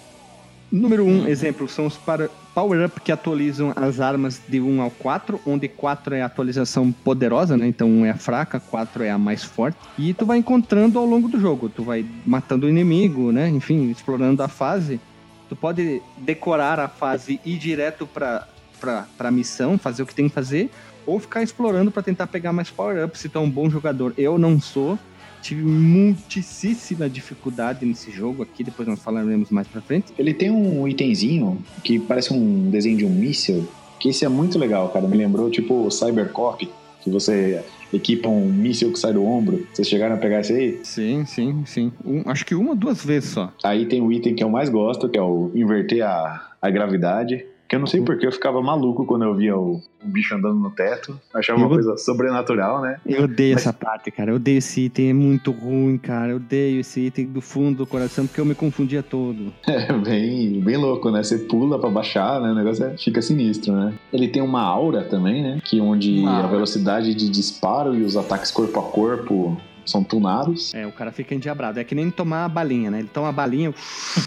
Número 0.72 1.06
1, 1.06 1.08
um, 1.08 1.28
exemplo, 1.28 1.68
são 1.70 1.86
os 1.86 1.96
para- 1.98 2.30
power-up 2.56 3.00
que 3.02 3.12
atualizam 3.12 3.74
as 3.76 4.00
armas 4.00 4.42
de 4.48 4.60
1 4.60 4.82
ao 4.82 4.90
4, 4.90 5.40
onde 5.46 5.68
4 5.68 6.16
é 6.16 6.22
a 6.22 6.26
atualização 6.26 6.92
poderosa, 6.92 7.56
né? 7.56 7.68
Então 7.68 7.88
1 7.88 8.06
é 8.06 8.10
a 8.12 8.16
fraca, 8.16 8.60
4 8.60 9.04
é 9.04 9.12
a 9.12 9.18
mais 9.18 9.44
forte. 9.44 9.78
E 9.98 10.14
tu 10.14 10.26
vai 10.26 10.38
encontrando 10.40 10.98
ao 10.98 11.06
longo 11.06 11.28
do 11.28 11.40
jogo, 11.40 11.70
tu 11.70 11.84
vai 11.84 12.06
matando 12.26 12.66
o 12.66 12.70
inimigo, 12.70 13.32
né? 13.32 13.50
Enfim, 13.50 13.92
explorando 13.92 14.42
a 14.42 14.48
fase. 14.48 15.00
Tu 15.48 15.56
pode 15.56 16.02
decorar 16.18 16.80
a 16.80 16.88
fase 16.88 17.40
e 17.46 17.54
ir 17.54 17.58
direto 17.60 18.08
pra, 18.08 18.48
pra 19.18 19.32
missão, 19.32 19.78
fazer 19.78 20.04
o 20.04 20.06
que 20.06 20.16
tem 20.16 20.28
que 20.28 20.34
fazer, 20.34 20.70
ou 21.06 21.20
ficar 21.20 21.44
explorando 21.44 21.92
pra 21.92 22.02
tentar 22.04 22.28
pegar 22.28 22.54
mais 22.54 22.70
power-up 22.70 23.18
se 23.18 23.30
é 23.34 23.40
um 23.40 23.50
bom 23.50 23.70
jogador. 23.70 24.14
Eu 24.18 24.38
não 24.38 24.60
sou, 24.60 24.98
tive 25.42 25.64
muitíssima 25.64 27.10
dificuldade 27.10 27.86
nesse 27.86 28.12
jogo 28.12 28.44
aqui, 28.44 28.64
depois 28.64 28.88
nós 28.88 29.00
falaremos 29.02 29.50
mais 29.50 29.68
pra 29.68 29.82
frente. 29.82 30.14
Ele 30.18 30.34
tem 30.34 30.50
um 30.50 30.88
itemzinho 30.88 31.58
que 31.84 32.00
parece 32.00 32.34
um 32.34 32.70
desenho 32.70 32.98
de 32.98 33.06
um 33.06 33.10
míssil, 33.10 33.68
que 34.00 34.10
esse 34.10 34.24
é 34.26 34.30
muito 34.30 34.58
legal, 34.58 34.90
cara. 34.90 35.08
Me 35.08 35.18
lembrou 35.18 35.50
tipo 35.50 35.86
o 35.86 35.92
Cybercop, 35.92 36.70
que 37.02 37.10
você 37.10 37.64
equipa 37.92 38.28
um 38.30 38.48
míssil 38.48 38.92
que 38.92 38.98
sai 39.00 39.14
do 39.14 39.24
ombro. 39.26 39.68
Vocês 39.74 39.88
chegaram 39.88 40.16
a 40.16 40.18
pegar 40.18 40.40
esse 40.40 40.54
aí? 40.54 40.80
Sim, 40.84 41.26
sim, 41.26 41.64
sim. 41.66 41.92
Um- 42.04 42.24
acho 42.26 42.46
que 42.46 42.56
uma 42.56 42.72
ou 42.72 42.76
duas 42.76 43.04
vezes 43.04 43.30
só. 43.30 43.52
Aí 43.64 43.86
tem 43.86 44.02
o 44.02 44.12
item 44.12 44.34
que 44.36 44.44
eu 44.44 44.50
mais 44.50 44.70
gosto, 44.70 45.08
que 45.10 45.18
é 45.18 45.22
o 45.22 45.52
inverter 45.54 46.04
a, 46.06 46.52
a 46.62 46.70
gravidade. 46.70 47.46
Que 47.68 47.76
eu 47.76 47.80
não 47.80 47.88
sei 47.88 48.02
porque 48.02 48.28
eu 48.28 48.32
ficava 48.32 48.62
maluco 48.62 49.06
quando 49.06 49.24
eu 49.24 49.34
via 49.34 49.58
o, 49.58 49.82
o 50.04 50.08
bicho 50.08 50.36
andando 50.36 50.60
no 50.60 50.70
teto. 50.70 51.20
Achava 51.34 51.58
uma 51.58 51.66
Eu- 51.66 51.70
coisa 51.72 51.98
sobrenatural, 51.98 52.82
né? 52.82 53.00
Eu 53.06 53.24
odeio 53.24 53.54
Mas- 53.56 53.62
essa 53.64 53.74
parte, 53.74 54.12
cara. 54.12 54.32
Eu 54.32 54.36
odeio 54.36 54.58
esse 54.60 54.82
item, 54.82 55.10
é 55.10 55.14
muito 55.14 55.50
ruim, 55.52 55.98
cara. 55.98 56.32
Eu 56.34 56.36
odeio 56.36 56.82
esse 56.82 57.00
item 57.00 57.26
do 57.26 57.42
fundo 57.42 57.78
do 57.80 57.88
coração, 57.88 58.28
porque 58.28 58.40
eu 58.40 58.46
me 58.46 58.54
confundia 58.56 59.02
todo. 59.02 59.52
É 59.68 59.92
bem, 59.92 60.60
bem 60.62 60.78
louco, 60.78 61.10
né? 61.10 61.24
Você 61.24 61.38
pula 61.40 61.80
pra 61.80 61.90
baixar, 61.90 62.40
né? 62.42 62.52
O 62.52 62.56
negócio 62.56 62.86
é- 62.86 62.98
fica 62.98 63.22
sinistro, 63.22 63.74
né? 63.74 63.94
Ele 64.12 64.28
tem 64.28 64.42
uma 64.42 64.62
aura 64.62 65.04
também, 65.04 65.42
né? 65.42 65.60
Que 65.64 65.80
onde 65.82 66.20
Uma 66.20 66.44
a 66.44 66.48
velocidade 66.48 67.16
de 67.16 67.30
disparo 67.30 67.96
e 67.96 68.04
os 68.04 68.16
ataques 68.16 68.52
corpo 68.52 68.80
a 68.80 68.84
corpo 68.84 69.58
são 69.86 70.04
tunados. 70.04 70.74
É, 70.74 70.86
o 70.88 70.92
cara 70.92 71.12
fica 71.12 71.34
endiabrado. 71.36 71.80
É 71.80 71.84
que 71.84 71.94
nem 71.96 72.10
tomar 72.10 72.46
a 72.46 72.50
balinha, 72.50 72.90
né? 72.92 73.00
Ele 73.00 73.10
toma 73.12 73.30
a 73.30 73.32
balinha. 73.32 73.74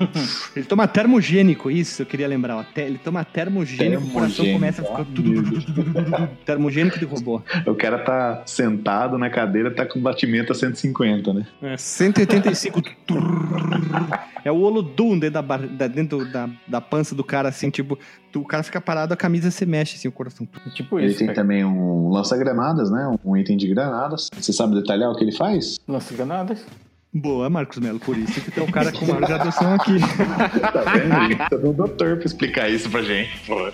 ele 0.57 0.65
toma 0.67 0.87
termogênico, 0.89 1.71
isso 1.71 2.03
eu 2.03 2.07
queria 2.07 2.29
lembrar. 2.29 2.57
Ó. 2.57 2.63
Te- 2.63 2.81
Ele 2.83 2.99
toma 2.99 3.25
termogênico, 3.25 4.03
o 4.05 4.11
coração 4.11 4.45
Termogênico, 4.45 4.59
começa 4.61 4.83
a 4.83 4.85
ficar. 4.85 6.29
termogênico 6.45 6.99
de 6.99 7.05
robô. 7.05 7.43
O 7.67 7.75
cara 7.75 7.99
tá 7.99 8.43
sentado 8.47 9.19
na 9.19 9.31
cadeira, 9.31 9.71
tá 9.71 9.85
com 9.87 10.01
batimento 10.01 10.53
a 10.53 10.55
150, 10.55 11.33
né? 11.33 11.47
É, 11.63 11.77
185. 11.77 12.83
é 14.47 14.53
o 14.53 14.61
Olodum 14.61 15.19
dentro, 15.19 15.35
da, 15.35 15.43
bar- 15.43 15.67
da- 15.67 15.87
dentro 15.89 16.25
da, 16.31 16.49
da 16.69 16.81
pança 16.81 17.15
do 17.15 17.25
cara, 17.25 17.49
assim, 17.49 17.69
tipo, 17.71 17.99
tu- 18.31 18.41
o 18.41 18.45
cara 18.45 18.63
fica 18.63 18.81
parado, 18.81 19.13
a 19.13 19.17
camisa 19.17 19.51
se 19.51 19.67
mexe, 19.67 19.97
assim, 19.97 20.07
o 20.09 20.13
coração. 20.13 20.47
Tipo 20.75 20.99
Ele 20.99 21.09
isso, 21.09 21.19
tem 21.19 21.27
cara. 21.27 21.41
também 21.41 21.65
um 21.65 22.09
lança-granadas, 22.11 22.91
né? 22.91 23.13
Um 23.25 23.37
item 23.37 23.57
de 23.57 23.67
granadas. 23.69 24.29
Você 24.39 24.53
sabe 24.53 24.75
detalhar 24.77 25.11
o 25.11 25.17
que 25.17 25.25
ele 25.25 25.33
faz? 25.33 25.81
Lança 25.89 26.15
granadas. 26.15 26.65
Boa, 27.13 27.49
Marcos 27.49 27.79
Melo, 27.79 27.99
por 27.99 28.17
isso 28.19 28.41
que 28.43 28.51
tu 28.51 28.61
é 28.61 28.63
o 28.63 28.71
cara 28.71 28.93
com 28.93 29.07
maior 29.07 29.21
graduação 29.27 29.75
aqui. 29.75 29.93
Tá 30.61 30.83
vendo? 30.93 31.37
Tá 31.39 31.69
um 31.69 31.73
doutor 31.73 32.17
pra 32.19 32.27
explicar 32.27 32.69
isso 32.71 32.91
pra 32.91 33.01
gente, 33.03 33.31
pô. 33.47 33.71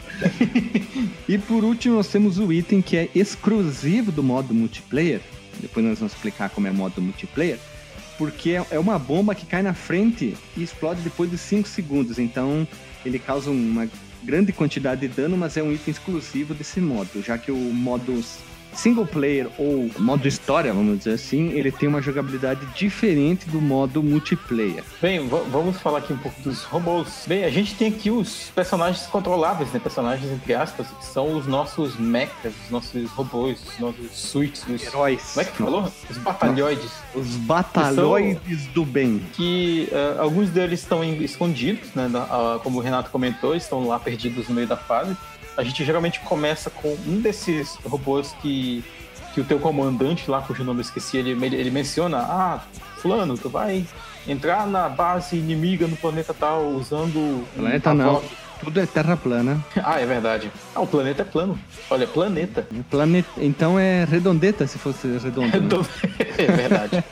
E 1.28 1.38
por 1.38 1.64
último, 1.64 1.96
nós 1.96 2.08
temos 2.08 2.38
o 2.38 2.52
item 2.52 2.80
que 2.80 2.96
é 2.96 3.08
exclusivo 3.14 4.12
do 4.12 4.22
modo 4.22 4.54
multiplayer. 4.54 5.20
Depois 5.60 5.84
nós 5.84 5.98
vamos 5.98 6.12
explicar 6.14 6.50
como 6.50 6.66
é 6.66 6.70
o 6.70 6.74
modo 6.74 7.00
multiplayer. 7.02 7.58
Porque 8.22 8.50
é- 8.50 8.64
é 8.70 8.78
uma 8.78 9.00
bomba 9.00 9.34
que 9.34 9.44
cai 9.44 9.62
na 9.64 9.74
frente 9.74 10.36
e 10.56 10.62
explode 10.62 11.00
depois 11.00 11.28
de 11.28 11.36
5 11.36 11.66
segundos. 11.68 12.20
Então 12.20 12.68
ele 13.04 13.18
causa 13.18 13.50
uma 13.50 13.88
grande 14.22 14.52
quantidade 14.52 15.00
de 15.00 15.08
dano, 15.08 15.36
mas 15.36 15.56
é 15.56 15.62
um 15.62 15.72
item 15.72 15.90
exclusivo 15.90 16.54
desse 16.54 16.80
modo. 16.80 17.20
Já 17.20 17.36
que 17.36 17.50
o 17.50 17.56
modo 17.56 18.22
single 18.74 19.06
player 19.06 19.48
ou 19.58 19.90
modo 19.98 20.26
história, 20.26 20.72
vamos 20.72 20.98
dizer 20.98 21.14
assim, 21.14 21.50
ele 21.50 21.70
tem 21.70 21.88
uma 21.88 22.00
jogabilidade 22.00 22.64
diferente 22.74 23.48
do 23.48 23.60
modo 23.60 24.02
multiplayer. 24.02 24.82
Bem, 25.00 25.28
vamos 25.28 25.78
falar 25.78 25.98
aqui 25.98 26.12
um 26.12 26.18
pouco 26.18 26.40
dos 26.42 26.64
robôs. 26.64 27.24
Bem, 27.26 27.44
a 27.44 27.50
gente 27.50 27.74
tem 27.74 27.88
aqui 27.88 28.10
os 28.10 28.50
personagens 28.54 29.06
controláveis, 29.06 29.72
né? 29.72 29.78
Personagens 29.78 30.30
entre 30.30 30.54
aspas, 30.54 30.86
que 30.86 31.04
são 31.04 31.36
os 31.36 31.46
nossos 31.46 31.96
mechas, 31.96 32.52
os 32.64 32.70
nossos 32.70 33.10
robôs, 33.10 33.60
os 33.66 33.78
nossos 33.78 34.10
suítes, 34.12 34.64
os... 34.68 34.82
Heróis. 34.82 35.32
Como 35.34 35.46
é 35.46 35.50
que 35.50 35.56
falou? 35.56 35.92
Os 36.10 36.18
batalhões. 36.18 36.78
Os 37.14 37.36
batalhões 37.36 38.38
do 38.74 38.84
bem. 38.84 39.20
que 39.32 39.88
eh, 39.90 40.16
alguns 40.18 40.50
deles 40.50 40.80
estão 40.80 41.04
escondidos, 41.04 41.92
né? 41.94 42.10
ah, 42.14 42.58
como 42.62 42.78
o 42.78 42.82
Renato 42.82 43.10
comentou, 43.10 43.54
estão 43.54 43.86
lá 43.86 43.98
perdidos 43.98 44.48
no 44.48 44.54
meio 44.54 44.66
da 44.66 44.76
fase. 44.76 45.16
A 45.56 45.62
gente 45.62 45.84
geralmente 45.84 46.20
começa 46.20 46.70
com 46.70 46.96
um 47.06 47.20
desses 47.20 47.76
robôs 47.84 48.34
que, 48.40 48.82
que 49.34 49.40
o 49.40 49.44
teu 49.44 49.58
comandante 49.58 50.30
lá, 50.30 50.40
cujo 50.40 50.64
nome 50.64 50.80
eu 50.80 50.82
esqueci, 50.82 51.16
ele, 51.18 51.30
ele 51.30 51.70
menciona, 51.70 52.18
ah, 52.18 52.60
fulano, 52.96 53.36
tu 53.36 53.48
vai 53.48 53.86
entrar 54.26 54.66
na 54.66 54.88
base 54.88 55.36
inimiga 55.36 55.86
no 55.86 55.96
planeta 55.96 56.32
tal 56.32 56.68
usando... 56.68 57.18
um 57.18 57.44
Planeta 57.56 57.92
não. 57.92 58.14
Tavok." 58.14 58.41
Tudo 58.62 58.80
é 58.80 58.86
terra 58.86 59.16
plana. 59.16 59.62
Ah, 59.82 60.00
é 60.00 60.06
verdade. 60.06 60.50
Ah, 60.74 60.80
o 60.80 60.86
planeta 60.86 61.22
é 61.22 61.24
plano. 61.24 61.58
Olha, 61.90 62.06
planeta. 62.06 62.66
Planeta, 62.90 63.28
então 63.38 63.78
é 63.78 64.04
redondeta 64.04 64.66
se 64.66 64.78
fosse 64.78 65.06
redondo. 65.18 65.48
né? 65.80 65.86
é 66.38 66.46
verdade. 66.52 67.04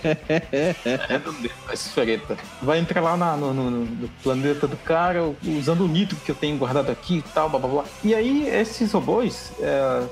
É 0.53 1.75
esfereta. 1.75 2.37
Vai 2.63 2.79
entrar 2.79 3.01
lá 3.01 3.17
na- 3.17 3.37
no, 3.37 3.53
no- 3.53 3.71
no 3.85 4.09
planeta 4.23 4.67
do 4.67 4.77
cara 4.77 5.23
usando 5.45 5.85
o 5.85 5.89
nitro 5.89 6.17
que 6.25 6.31
eu 6.31 6.35
tenho 6.35 6.57
guardado 6.57 6.91
aqui 6.91 7.19
e 7.19 7.23
tal, 7.23 7.49
blá 7.51 7.59
blá 7.59 7.69
blá. 7.69 7.85
E 8.05 8.15
aí, 8.15 8.47
esses 8.49 8.93
robôs, 8.93 9.53
é, 9.61 10.03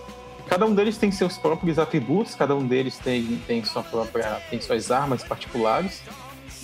cada 0.48 0.66
um 0.66 0.74
deles 0.74 0.96
tem 0.98 1.10
seus 1.12 1.38
próprios 1.38 1.78
atributos, 1.78 2.34
cada 2.34 2.54
um 2.56 2.66
deles 2.66 2.98
tem, 2.98 3.40
tem, 3.46 3.64
sua 3.64 3.82
própria, 3.82 4.40
tem 4.50 4.60
suas 4.60 4.90
armas 4.90 5.22
particulares. 5.22 6.02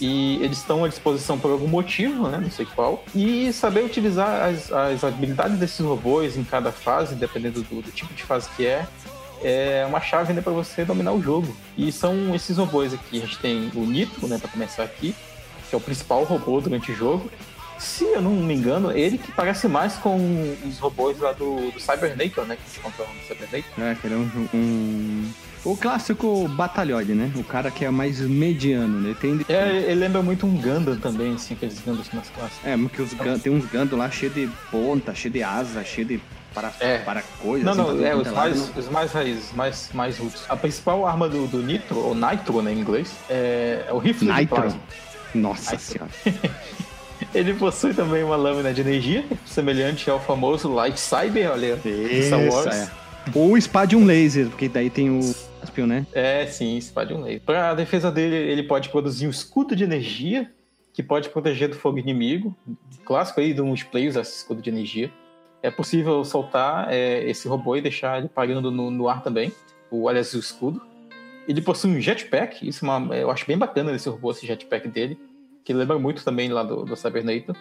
E 0.01 0.37
eles 0.43 0.59
estão 0.59 0.85
à 0.85 0.89
disposição 0.89 1.39
por 1.39 1.51
algum 1.51 1.69
motivo, 1.69 2.29
né? 2.29 2.39
Não 2.39 2.51
sei 2.51 2.67
qual. 2.67 3.05
E 3.15 3.53
saber 3.53 3.85
utilizar 3.85 4.49
as, 4.49 4.73
as 4.73 5.05
habilidades 5.05 5.59
desses 5.59 5.81
robôs 5.81 6.37
em 6.37 6.45
cada 6.45 6.73
fase, 6.73 7.15
dependendo 7.15 7.63
do, 7.63 7.83
do 7.83 7.91
tipo 7.93 8.13
de 8.13 8.23
fase 8.25 8.49
que 8.57 8.67
é, 8.67 8.87
é 9.43 9.87
uma 9.87 10.01
chave 10.01 10.33
né, 10.33 10.41
para 10.41 10.53
você 10.53 10.85
dominar 10.85 11.13
o 11.13 11.23
jogo. 11.23 11.57
E 11.79 11.93
são 11.93 12.35
esses 12.35 12.59
robôs 12.59 12.93
aqui. 12.93 13.19
A 13.19 13.27
gente 13.27 13.39
tem 13.39 13.71
o 13.75 13.81
Nitro, 13.81 14.27
né, 14.27 14.39
para 14.39 14.49
começar 14.49 14.83
aqui, 14.83 15.15
que 15.69 15.75
é 15.75 15.79
o 15.79 15.81
principal 15.81 16.25
robô 16.25 16.61
durante 16.61 16.91
o 16.91 16.95
jogo. 16.95 17.31
Se 17.79 18.05
eu 18.05 18.23
não 18.23 18.31
me 18.31 18.55
engano, 18.55 18.91
ele 18.93 19.19
que 19.19 19.31
parece 19.33 19.69
mais 19.69 19.95
com 19.95 20.17
os 20.67 20.79
robôs 20.79 21.19
lá 21.19 21.33
do, 21.33 21.71
do 21.71 21.81
Cybernator, 21.81 22.45
né? 22.47 22.57
Que 22.57 22.63
a 22.63 22.69
gente 22.69 22.81
comprou 22.81 23.07
no 23.09 23.21
Cybernator. 23.27 23.85
É, 23.85 23.95
que 23.95 24.07
ele 24.07 24.15
é 24.15 24.17
um, 24.17 24.49
um- 24.55 25.31
O 25.65 25.77
clássico 25.77 26.47
batalhões, 26.49 27.09
né? 27.09 27.31
O 27.37 27.43
cara 27.45 27.71
que 27.71 27.85
é 27.85 27.91
mais 27.91 28.21
mediano, 28.21 29.01
né? 29.01 29.15
Tem... 29.21 29.41
É, 29.49 29.83
ele 29.91 29.95
lembra 30.01 30.23
muito 30.23 30.47
um 30.47 30.57
Gundam 30.57 30.97
também, 30.97 31.35
assim, 31.35 31.55
aqueles 31.55 31.79
Gundams 31.81 32.09
mais 32.13 32.29
clássicos. 32.31 32.65
É, 32.67 32.77
porque 32.77 33.03
os 33.03 33.13
Gun- 33.15 33.39
tem 33.39 33.53
uns 33.53 33.67
Gando 33.67 33.97
lá 33.97 34.11
cheio 34.11 34.31
de 34.33 34.49
ponta, 34.71 35.15
cheio 35.15 35.33
de 35.33 35.43
asa, 35.43 35.83
cheio 35.85 36.07
de 36.07 36.21
para, 36.55 36.73
É. 36.81 36.99
para 36.99 37.23
coisas. 37.41 37.65
Não, 37.65 37.73
assim, 37.73 37.81
não, 37.83 37.89
tudo 37.91 38.07
é, 38.07 38.11
quanto 38.13 38.27
os 38.27 38.33
lado, 38.33 38.37
mais, 38.57 38.69
né? 38.69 38.75
os 38.77 38.89
mais 38.89 39.13
raízes, 39.13 39.53
mais, 39.53 39.91
mais 39.93 40.19
roots. 40.19 40.45
A 40.49 40.57
principal 40.57 41.05
arma 41.07 41.29
do, 41.29 41.47
do 41.49 41.59
Nitro, 41.63 41.99
ou 41.99 42.15
Nitro, 42.15 42.63
né, 42.63 42.73
em 42.73 42.79
inglês, 42.79 43.11
é, 43.29 43.85
é 43.89 43.93
o 43.93 43.99
rifle 43.99 44.29
de 44.29 44.33
Nitro. 44.33 44.55
plasma. 44.57 44.81
Nossa 45.35 45.77
senhora. 45.79 46.11
Ele 47.35 47.55
possui 47.55 47.95
também 47.95 48.23
uma 48.23 48.37
lâmina 48.37 48.73
de 48.73 48.81
energia, 48.81 49.25
semelhante 49.45 50.09
ao 50.11 50.21
famoso 50.21 50.73
Light 50.73 50.99
Cyber, 50.99 51.51
olha. 51.53 51.77
Star 52.23 52.41
Wars. 52.49 52.67
É. 52.77 52.91
Ou 53.35 53.57
Spadium 53.61 54.05
Laser, 54.05 54.49
porque 54.49 54.69
daí 54.69 54.91
tem 54.91 55.11
o 55.11 55.21
Aspion, 55.63 55.87
né? 55.87 56.07
É, 56.13 56.47
sim, 56.47 56.79
Spadium 56.81 57.23
Laser. 57.23 57.41
Para 57.41 57.71
a 57.71 57.75
defesa 57.75 58.11
dele, 58.11 58.37
ele 58.37 58.63
pode 58.63 58.89
produzir 58.91 59.27
um 59.27 59.31
escudo 59.31 59.75
de 59.75 59.83
energia, 59.85 60.51
que 60.93 61.03
pode 61.03 61.29
proteger 61.31 61.69
do 61.69 61.77
fogo 61.77 61.99
inimigo. 61.99 62.55
Clássico 63.05 63.41
aí 63.41 63.53
do 63.55 63.65
multiplayer, 63.65 64.11
usar 64.11 64.21
esse 64.21 64.37
escudo 64.37 64.61
de 64.63 64.71
energia. 64.71 65.11
É 65.63 65.71
possível 65.71 66.23
soltar 66.25 66.93
é, 66.93 67.29
esse 67.29 67.49
robô 67.49 67.75
e 67.77 67.81
deixar 67.81 68.19
ele 68.19 68.29
parando 68.29 68.71
no, 68.71 68.91
no 68.91 69.09
ar 69.09 69.23
também. 69.23 69.51
O, 69.91 70.09
aliás, 70.09 70.33
o 70.35 70.39
escudo. 70.39 70.81
Ele 71.49 71.61
possui 71.61 71.91
um 71.91 72.01
jetpack, 72.01 72.67
isso 72.67 72.85
é 72.85 72.89
uma- 72.89 73.17
eu 73.17 73.31
acho 73.31 73.47
bem 73.47 73.57
bacana 73.59 73.93
esse 73.93 74.09
robô, 74.09 74.31
esse 74.31 74.47
jetpack 74.47 74.89
dele, 74.89 75.19
que 75.65 75.73
lembra 75.73 75.99
muito 75.99 76.23
também 76.23 76.49
lá 76.51 76.63
do, 76.63 76.85
do 76.85 76.97
Cybernator, 76.97 77.57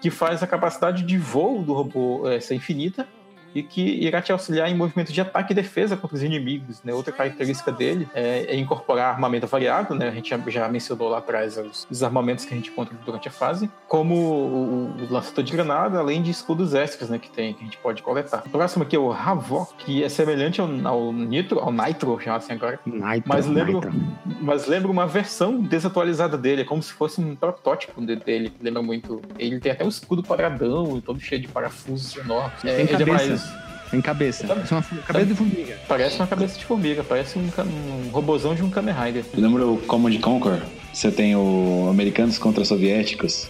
que 0.00 0.10
faz 0.10 0.42
a 0.42 0.46
capacidade 0.46 1.04
de 1.04 1.18
voo 1.18 1.62
do 1.62 1.72
robô 1.72 2.28
é, 2.28 2.40
ser 2.40 2.54
infinita 2.54 3.06
e 3.54 3.62
que 3.62 3.80
irá 3.82 4.20
te 4.22 4.32
auxiliar 4.32 4.70
em 4.70 4.74
movimentos 4.74 5.12
de 5.12 5.20
ataque 5.20 5.52
e 5.52 5.54
defesa 5.56 5.96
contra 5.96 6.16
os 6.16 6.22
inimigos. 6.22 6.82
Né? 6.82 6.92
Outra 6.92 7.12
característica 7.12 7.70
dele 7.72 8.08
é, 8.14 8.46
é 8.48 8.56
incorporar 8.56 9.14
armamento 9.14 9.46
variado, 9.46 9.94
né? 9.94 10.08
a 10.08 10.12
gente 10.12 10.30
já, 10.30 10.38
já 10.48 10.68
mencionou 10.68 11.08
lá 11.08 11.18
atrás 11.18 11.56
os, 11.56 11.86
os 11.90 12.02
armamentos 12.02 12.44
que 12.44 12.52
a 12.54 12.56
gente 12.56 12.70
encontra 12.70 12.94
durante 13.04 13.28
a 13.28 13.30
fase, 13.30 13.70
como 13.88 14.14
o, 14.14 14.94
o 15.00 15.12
lançador 15.12 15.44
de 15.44 15.52
granada, 15.52 15.98
além 15.98 16.22
de 16.22 16.30
escudos 16.30 16.74
extras 16.74 17.10
né, 17.10 17.18
que 17.18 17.30
tem, 17.30 17.52
que 17.54 17.60
a 17.60 17.64
gente 17.64 17.78
pode 17.78 18.02
coletar. 18.02 18.42
O 18.46 18.50
próximo 18.50 18.84
aqui 18.84 18.96
é 18.96 18.98
o 18.98 19.12
Havok, 19.12 19.74
que 19.84 20.02
é 20.02 20.08
semelhante 20.08 20.60
ao, 20.60 20.68
ao 20.86 21.12
Nitro, 21.12 21.58
ao 21.60 21.72
Nitro, 21.72 22.18
chama 22.20 22.36
assim 22.36 22.52
agora, 22.52 22.78
Nitro, 22.86 23.22
Mas 23.26 23.46
lembro- 23.46 23.90
Nitro. 23.90 23.92
mas 24.40 24.66
lembra 24.66 24.90
uma 24.90 25.06
versão 25.06 25.60
desatualizada 25.60 26.36
dele, 26.38 26.62
é 26.62 26.64
como 26.64 26.82
se 26.82 26.92
fosse 26.92 27.20
um 27.20 27.34
protótipo 27.34 28.00
de- 28.04 28.16
dele. 28.16 28.52
Lembra 28.60 28.82
muito. 28.82 29.20
Ele 29.38 29.58
tem 29.60 29.72
até 29.72 29.84
um 29.84 29.88
escudo 29.88 30.22
quadradão 30.22 30.96
e 30.96 31.00
todo 31.00 31.20
cheio 31.20 31.40
de 31.40 31.48
parafusos 31.48 32.16
enormes. 32.16 32.64
É, 32.64 32.80
ele 32.80 32.82
é 32.82 32.86
cabeça. 32.98 33.41
Mais- 33.44 33.62
Tem 33.90 34.00
cabeça. 34.00 34.46
Parece 34.46 34.72
uma 34.72 34.82
cabeça 35.06 35.26
de 35.26 35.34
formiga. 35.34 35.78
parece 35.86 36.16
uma 36.16 36.26
cabeça 36.26 36.58
de 36.58 36.64
formiga, 36.64 37.04
parece 37.04 37.38
um, 37.38 37.42
um 37.42 38.08
robozão 38.10 38.54
de 38.54 38.62
um 38.62 38.70
Kamen 38.70 38.94
Rider. 38.94 39.24
Lembra 39.34 39.66
o 39.66 39.76
Command 39.78 40.18
Conquer? 40.18 40.62
Você 40.92 41.10
tem 41.10 41.36
o 41.36 41.88
americanos 41.90 42.38
contra 42.38 42.64
soviéticos. 42.64 43.48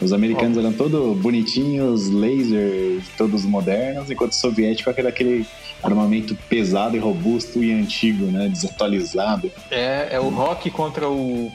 Os 0.00 0.12
americanos 0.12 0.56
eram 0.56 0.72
todos 0.72 1.16
bonitinhos, 1.18 2.08
lasers, 2.08 3.02
todos 3.16 3.44
modernos, 3.44 4.10
enquanto 4.10 4.30
os 4.32 4.38
soviéticos 4.38 4.96
era 4.96 5.08
aquele 5.08 5.44
armamento 5.82 6.36
pesado 6.48 6.94
e 6.96 7.00
robusto 7.00 7.64
e 7.64 7.72
antigo, 7.72 8.26
né? 8.26 8.48
Desatualizado. 8.48 9.50
É, 9.70 10.08
é 10.12 10.20
o 10.20 10.28
Rock 10.28 10.70
contra 10.70 11.08
o. 11.08 11.46
o- 11.46 11.52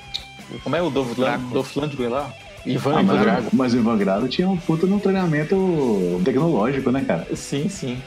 Como 0.63 0.75
é 0.75 0.81
o. 0.81 0.89
Dolph 0.89 1.75
Lundgren 1.77 2.09
lá? 2.09 2.33
Ivan, 2.65 2.97
Ah, 2.97 3.01
Ivan 3.01 3.13
mas, 3.13 3.21
Drago. 3.21 3.49
mas 3.53 3.73
o 3.73 3.77
Ivan 3.77 3.97
Grado 3.97 4.27
tinha 4.27 4.47
um 4.49 4.57
puta 4.57 4.85
no 4.87 4.99
treinamento 4.99 6.21
tecnológico, 6.23 6.91
né, 6.91 7.03
cara? 7.05 7.27
Sim, 7.35 7.67
sim. 7.69 8.01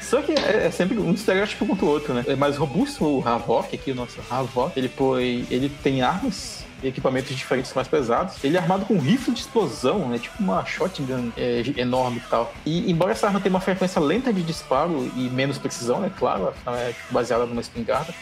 Só 0.00 0.20
que 0.20 0.32
é, 0.32 0.66
é 0.66 0.70
sempre 0.70 0.98
um 0.98 1.12
estereótipo 1.12 1.64
contra 1.64 1.84
o 1.84 1.88
outro, 1.88 2.12
né? 2.12 2.24
É 2.26 2.34
mais 2.34 2.56
robusto 2.56 3.04
o 3.04 3.22
Havok 3.26 3.74
aqui, 3.74 3.92
o 3.92 3.94
nosso 3.94 4.18
Havok. 4.28 4.72
Ele, 4.76 4.88
foi, 4.88 5.44
ele 5.50 5.68
tem 5.82 6.02
armas 6.02 6.64
e 6.82 6.88
equipamentos 6.88 7.34
diferentes 7.36 7.72
mais 7.74 7.86
pesados. 7.86 8.42
Ele 8.42 8.56
é 8.56 8.60
armado 8.60 8.84
com 8.86 8.94
um 8.94 8.98
rifle 8.98 9.32
de 9.32 9.40
explosão, 9.40 10.08
né? 10.08 10.18
Tipo 10.18 10.42
uma 10.42 10.64
shotgun 10.64 11.30
é, 11.36 11.62
enorme 11.76 12.18
e 12.18 12.28
tal. 12.28 12.52
E 12.66 12.90
embora 12.90 13.12
essa 13.12 13.28
arma 13.28 13.40
tenha 13.40 13.54
uma 13.54 13.60
frequência 13.60 14.00
lenta 14.00 14.32
de 14.32 14.42
disparo 14.42 15.08
e 15.16 15.28
menos 15.30 15.58
precisão, 15.58 16.04
é 16.04 16.10
claro, 16.10 16.48
afinal 16.48 16.76
é 16.76 16.88
tipo, 16.88 17.12
baseada 17.12 17.46
numa 17.46 17.60
espingarda, 17.60 18.12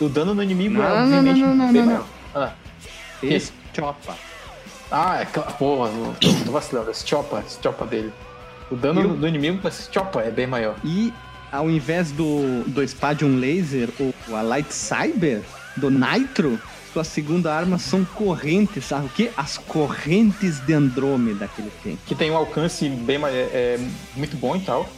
o 0.00 0.08
dano 0.08 0.32
no 0.32 0.42
inimigo 0.42 0.74
Não, 0.74 0.84
é 0.84 0.88
não, 0.88 1.02
obviamente 1.02 1.40
não, 1.40 1.54
não, 1.56 1.72
bem 1.72 1.82
não, 1.82 1.86
maior. 1.88 2.06
Ah, 2.34 2.52
Esse 3.22 3.52
chopa. 3.74 4.14
Ah, 4.90 5.20
é 5.20 5.24
claro, 5.26 5.52
porra, 5.54 5.90
tô, 6.20 6.44
tô 6.44 6.52
vacilando. 6.52 6.90
Esse 6.90 7.06
chopa, 7.06 7.42
esse 7.46 7.58
chopa 7.62 7.86
dele. 7.86 8.12
O 8.70 8.76
dano 8.76 9.00
Eu- 9.00 9.08
do 9.16 9.26
inimigo 9.28 9.58
com 9.58 9.68
esse 9.68 9.88
chopa 9.92 10.20
é 10.22 10.30
bem 10.30 10.46
maior. 10.46 10.76
E 10.84 11.12
ao 11.52 11.68
invés 11.70 12.12
do, 12.12 12.62
do 12.68 12.86
Spadium 12.86 13.36
Laser 13.38 13.88
ou 13.98 14.14
a 14.36 14.42
Light 14.42 14.72
Cyber 14.72 15.42
do 15.76 15.90
Nitro, 15.90 16.58
sua 16.92 17.04
segunda 17.04 17.54
arma 17.54 17.78
são 17.78 18.04
correntes, 18.04 18.84
sabe 18.84 19.06
o 19.06 19.08
quê? 19.08 19.30
As 19.36 19.56
correntes 19.58 20.58
de 20.60 20.72
Andrômeda 20.72 21.48
que 21.54 21.62
ele 21.62 21.72
tem. 21.82 21.98
que 22.06 22.14
tem 22.14 22.30
um 22.30 22.36
alcance 22.36 22.88
bem 22.88 23.16
é, 23.24 23.28
é, 23.28 23.80
muito 24.16 24.36
bom 24.36 24.56
e 24.56 24.60
tal. 24.60 24.88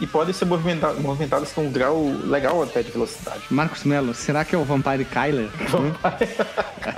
E 0.00 0.06
podem 0.06 0.32
ser 0.32 0.46
movimenta- 0.46 0.94
movimentadas 0.94 1.52
com 1.52 1.66
um 1.66 1.70
grau 1.70 2.02
legal 2.24 2.62
até 2.62 2.82
de 2.82 2.90
velocidade. 2.90 3.42
Marcos 3.50 3.84
Mello, 3.84 4.14
será 4.14 4.44
que 4.46 4.54
é 4.54 4.58
o 4.58 4.64
Vampire 4.64 5.04
Kyler? 5.04 5.50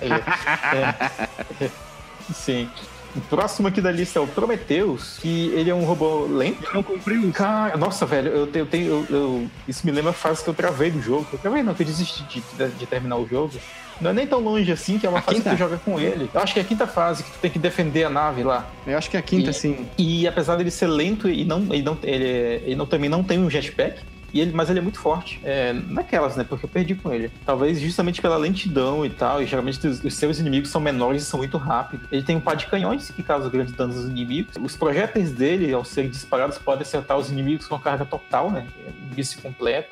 É. 0.02 1.70
Sim. 2.34 2.68
O 3.14 3.20
próximo 3.20 3.68
aqui 3.68 3.80
da 3.80 3.90
lista 3.92 4.18
é 4.18 4.22
o 4.22 4.26
Prometheus, 4.26 5.18
que 5.20 5.48
ele 5.54 5.68
é 5.68 5.74
um 5.74 5.84
robô 5.84 6.24
lento. 6.26 6.66
Não 6.72 6.82
cumpriu. 6.82 7.30
Cara, 7.32 7.76
nossa, 7.76 8.06
velho, 8.06 8.28
eu 8.28 8.46
tenho. 8.46 8.62
Eu 8.64 8.66
tenho 8.66 8.86
eu- 8.86 9.06
eu- 9.16 9.50
isso 9.68 9.84
me 9.84 9.92
lembra 9.92 10.10
a 10.10 10.14
fase 10.14 10.42
que 10.42 10.48
eu 10.48 10.54
travei 10.54 10.90
do 10.90 11.00
jogo. 11.02 11.26
Eu 11.30 11.38
travei, 11.38 11.62
não, 11.62 11.74
que 11.74 11.82
eu 11.82 11.86
desisti 11.86 12.22
de, 12.24 12.40
de- 12.56 12.74
de 12.74 12.86
terminar 12.86 13.16
o 13.16 13.28
jogo. 13.28 13.52
Não 14.00 14.10
é 14.10 14.12
nem 14.14 14.26
tão 14.26 14.40
longe 14.40 14.72
assim, 14.72 14.98
que 14.98 15.06
é 15.06 15.10
uma 15.10 15.18
A 15.18 15.22
fase 15.22 15.36
quinta? 15.36 15.50
que 15.50 15.56
tu 15.56 15.58
joga 15.58 15.76
com 15.76 16.00
ele. 16.00 16.28
Eu 16.32 16.40
acho 16.40 16.54
que 16.54 16.58
é 16.58 16.62
a 16.62 16.64
quinta 16.64 16.86
fase, 16.86 17.22
que 17.22 17.30
tu 17.32 17.38
tem 17.38 17.50
que 17.50 17.58
defender 17.58 18.04
a 18.04 18.10
nave 18.10 18.42
lá. 18.42 18.66
Eu 18.86 18.96
acho 18.96 19.10
que 19.10 19.16
é 19.16 19.20
a 19.20 19.22
quinta, 19.22 19.50
E- 19.50 19.54
sim. 19.54 19.86
E 19.98 20.26
apesar 20.26 20.56
dele 20.56 20.70
ser 20.70 20.86
lento 20.86 21.28
e 21.28 21.44
não, 21.44 21.58
ele, 21.70 21.82
não, 21.82 21.98
ele, 22.02 22.24
ele 22.64 22.74
não, 22.76 22.86
também 22.86 23.10
não 23.10 23.22
tem 23.22 23.38
um 23.38 23.48
jetpack, 23.50 24.00
e 24.32 24.40
ele, 24.40 24.52
mas 24.52 24.70
ele 24.70 24.78
é 24.78 24.82
muito 24.82 24.98
forte. 24.98 25.40
É, 25.44 25.72
naquelas, 25.72 26.36
né? 26.36 26.44
Porque 26.44 26.64
eu 26.64 26.68
perdi 26.68 26.94
com 26.94 27.12
ele. 27.12 27.30
Talvez 27.44 27.80
justamente 27.80 28.22
pela 28.22 28.36
lentidão 28.36 29.04
e 29.04 29.10
tal, 29.10 29.42
e 29.42 29.46
geralmente 29.46 29.86
os, 29.86 30.02
os 30.02 30.14
seus 30.14 30.38
inimigos 30.38 30.70
são 30.70 30.80
menores 30.80 31.22
e 31.22 31.26
são 31.26 31.38
muito 31.38 31.58
rápidos. 31.58 32.06
Ele 32.10 32.22
tem 32.22 32.36
um 32.36 32.40
par 32.40 32.56
de 32.56 32.66
canhões 32.66 33.10
que 33.10 33.22
causam 33.22 33.50
grandes 33.50 33.74
danos 33.74 33.96
aos 33.96 34.06
inimigos. 34.06 34.54
Os 34.60 34.76
projéteis 34.76 35.32
dele, 35.32 35.72
ao 35.72 35.84
serem 35.84 36.10
disparados, 36.10 36.58
podem 36.58 36.82
acertar 36.82 37.18
os 37.18 37.30
inimigos 37.30 37.66
com 37.66 37.78
carga 37.78 38.04
total, 38.04 38.50
né? 38.50 38.66
Um 39.10 39.14
míssil 39.14 39.42
completo. 39.42 39.90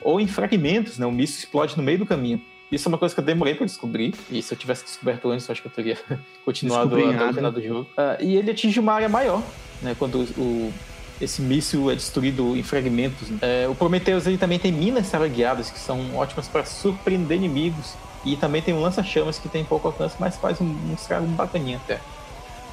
Ou 0.00 0.20
em 0.20 0.26
fragmentos, 0.26 0.98
né? 0.98 1.06
O 1.06 1.12
míssil 1.12 1.40
explode 1.40 1.76
no 1.76 1.82
meio 1.82 1.98
do 1.98 2.06
caminho. 2.06 2.40
Isso 2.70 2.86
é 2.86 2.88
uma 2.88 2.98
coisa 2.98 3.12
que 3.12 3.20
eu 3.20 3.24
demorei 3.24 3.54
pra 3.54 3.66
descobrir. 3.66 4.14
E 4.30 4.40
se 4.40 4.54
eu 4.54 4.58
tivesse 4.58 4.84
descoberto 4.84 5.28
antes, 5.28 5.48
eu 5.48 5.52
acho 5.52 5.60
que 5.60 5.66
eu 5.66 5.72
teria 5.72 5.98
continuado 6.44 6.96
até 6.96 7.30
o 7.30 7.34
final 7.34 7.50
do 7.50 7.60
jogo. 7.60 7.90
Ah, 7.96 8.16
e 8.20 8.36
ele 8.36 8.52
atinge 8.52 8.78
uma 8.78 8.92
área 8.92 9.08
maior, 9.08 9.42
né? 9.82 9.96
Quando 9.98 10.20
o, 10.38 10.72
esse 11.20 11.42
míssil 11.42 11.90
é 11.90 11.94
destruído 11.94 12.56
em 12.56 12.62
fragmentos. 12.62 13.28
né? 13.28 13.38
É, 13.42 13.68
o 13.68 13.74
Prometheus 13.74 14.26
ele 14.26 14.38
também 14.38 14.58
tem 14.58 14.72
minas 14.72 15.10
teleguiadas 15.10 15.70
que 15.70 15.78
são 15.78 16.16
ótimas 16.16 16.48
para 16.48 16.64
surpreender 16.64 17.36
inimigos. 17.36 17.94
E 18.24 18.36
também 18.36 18.60
tem 18.60 18.74
um 18.74 18.80
lança-chamas 18.80 19.38
que 19.38 19.48
tem 19.48 19.64
pouco 19.64 19.88
alcance, 19.88 20.14
mas 20.20 20.36
faz 20.36 20.60
um, 20.60 20.66
um 20.66 20.94
estrago 20.94 21.26
bacaninha 21.28 21.78
até. 21.78 21.98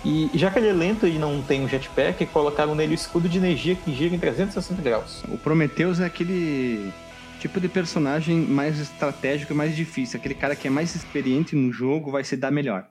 E 0.03 0.29
já 0.33 0.51
que 0.51 0.59
ele 0.59 0.67
é 0.67 0.73
lento 0.73 1.07
e 1.07 1.17
não 1.17 1.41
tem 1.41 1.63
um 1.63 1.67
jetpack, 1.67 2.25
colocaram 2.27 2.75
nele 2.75 2.93
o 2.93 2.95
escudo 2.95 3.27
de 3.29 3.37
energia 3.37 3.75
que 3.75 3.93
gira 3.93 4.13
em 4.13 4.19
360 4.19 4.81
graus. 4.81 5.23
O 5.27 5.37
Prometheus 5.37 5.99
é 5.99 6.05
aquele 6.05 6.91
tipo 7.39 7.59
de 7.59 7.67
personagem 7.67 8.35
mais 8.35 8.79
estratégico 8.79 9.53
e 9.53 9.55
mais 9.55 9.75
difícil. 9.75 10.19
Aquele 10.19 10.35
cara 10.35 10.55
que 10.55 10.67
é 10.67 10.71
mais 10.71 10.95
experiente 10.95 11.55
no 11.55 11.71
jogo 11.71 12.11
vai 12.11 12.23
se 12.23 12.35
dar 12.35 12.51
melhor. 12.51 12.85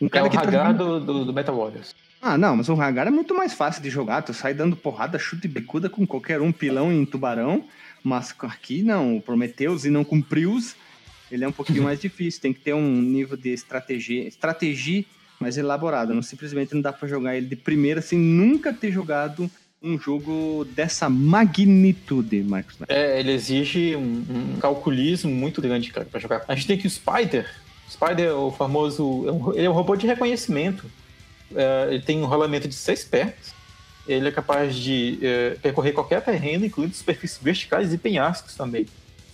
Um 0.00 0.06
É 0.06 0.08
cara 0.08 0.26
o 0.26 0.30
que 0.30 0.36
tá 0.36 0.72
do, 0.72 1.00
do, 1.00 1.24
do 1.24 1.32
Metal 1.32 1.56
Warriors. 1.56 1.94
Ah, 2.26 2.38
não, 2.38 2.56
mas 2.56 2.70
o 2.70 2.80
Hagar 2.80 3.06
é 3.06 3.10
muito 3.10 3.34
mais 3.34 3.52
fácil 3.52 3.82
de 3.82 3.90
jogar. 3.90 4.22
Tu 4.22 4.32
sai 4.32 4.54
dando 4.54 4.74
porrada, 4.74 5.18
chute 5.18 5.44
e 5.44 5.48
bicuda 5.48 5.90
com 5.90 6.06
qualquer 6.06 6.40
um, 6.40 6.50
pilão 6.50 6.90
em 6.90 7.04
tubarão. 7.04 7.66
Mas 8.02 8.34
aqui 8.38 8.82
não, 8.82 9.18
o 9.18 9.20
Prometheus 9.20 9.84
e 9.84 9.90
não 9.90 10.02
com 10.02 10.22
Prius, 10.22 10.74
ele 11.30 11.44
é 11.44 11.48
um 11.48 11.52
pouquinho 11.52 11.82
mais 11.84 12.00
difícil. 12.00 12.40
Tem 12.40 12.54
que 12.54 12.60
ter 12.60 12.72
um 12.72 13.02
nível 13.02 13.36
de 13.36 13.50
estratégia, 13.50 14.26
estratégia 14.26 15.04
mais 15.38 15.58
elaborado. 15.58 16.14
Não 16.14 16.22
simplesmente 16.22 16.74
não 16.74 16.80
dá 16.80 16.94
pra 16.94 17.06
jogar 17.06 17.36
ele 17.36 17.46
de 17.46 17.56
primeira 17.56 18.00
sem 18.00 18.18
nunca 18.18 18.72
ter 18.72 18.90
jogado 18.90 19.50
um 19.82 19.98
jogo 19.98 20.66
dessa 20.74 21.10
magnitude, 21.10 22.42
Marcos. 22.42 22.78
É, 22.88 23.20
ele 23.20 23.32
exige 23.32 23.94
um, 23.96 24.24
um 24.54 24.58
calculismo 24.58 25.30
muito 25.30 25.60
grande, 25.60 25.92
cara, 25.92 26.06
pra 26.10 26.18
jogar. 26.18 26.42
A 26.48 26.54
gente 26.54 26.68
tem 26.68 26.78
aqui 26.78 26.86
o 26.86 26.90
Spider. 26.90 27.50
O 27.86 27.92
Spider 27.92 28.28
é 28.28 28.32
o 28.32 28.50
famoso. 28.50 29.52
é 29.54 29.58
Ele 29.58 29.66
é 29.66 29.70
um 29.70 29.74
robô 29.74 29.94
de 29.94 30.06
reconhecimento. 30.06 30.90
É, 31.54 31.88
ele 31.90 32.02
tem 32.02 32.22
um 32.22 32.26
rolamento 32.26 32.68
de 32.68 32.74
seis 32.74 33.04
pernas. 33.04 33.54
Ele 34.06 34.28
é 34.28 34.30
capaz 34.32 34.76
de 34.76 35.18
é, 35.22 35.50
percorrer 35.62 35.92
qualquer 35.92 36.22
terreno, 36.22 36.66
incluindo 36.66 36.94
superfícies 36.94 37.38
verticais 37.42 37.92
e 37.92 37.98
penhascos 37.98 38.54
também. 38.54 38.86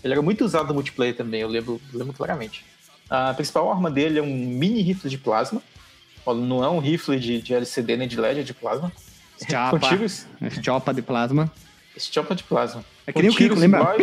Ele 0.02 0.12
era 0.14 0.22
muito 0.22 0.44
usado 0.44 0.68
no 0.68 0.74
multiplayer 0.74 1.14
também, 1.16 1.40
eu 1.40 1.48
lembro, 1.48 1.80
lembro 1.92 2.12
claramente. 2.14 2.64
A 3.08 3.34
principal 3.34 3.70
arma 3.70 3.90
dele 3.90 4.18
é 4.20 4.22
um 4.22 4.34
mini 4.34 4.80
rifle 4.82 5.10
de 5.10 5.18
plasma. 5.18 5.60
Não 6.26 6.62
é 6.62 6.68
um 6.70 6.78
rifle 6.78 7.18
de, 7.18 7.42
de 7.42 7.52
LCD 7.52 7.96
nem 7.96 8.06
de 8.06 8.18
LED, 8.20 8.40
é 8.40 8.42
de 8.44 8.54
plasma. 8.54 8.92
Tiros. 9.88 10.26
chopa 10.62 10.94
de 10.94 11.02
plasma. 11.02 11.50
Esse 11.96 12.12
chopa 12.12 12.34
de 12.36 12.44
plasma. 12.44 12.84
É 13.06 13.12
que 13.12 13.20
nem 13.20 13.30
o 13.30 13.34
Kiko, 13.34 13.54
lembra? 13.56 13.80
iguais- 13.80 13.98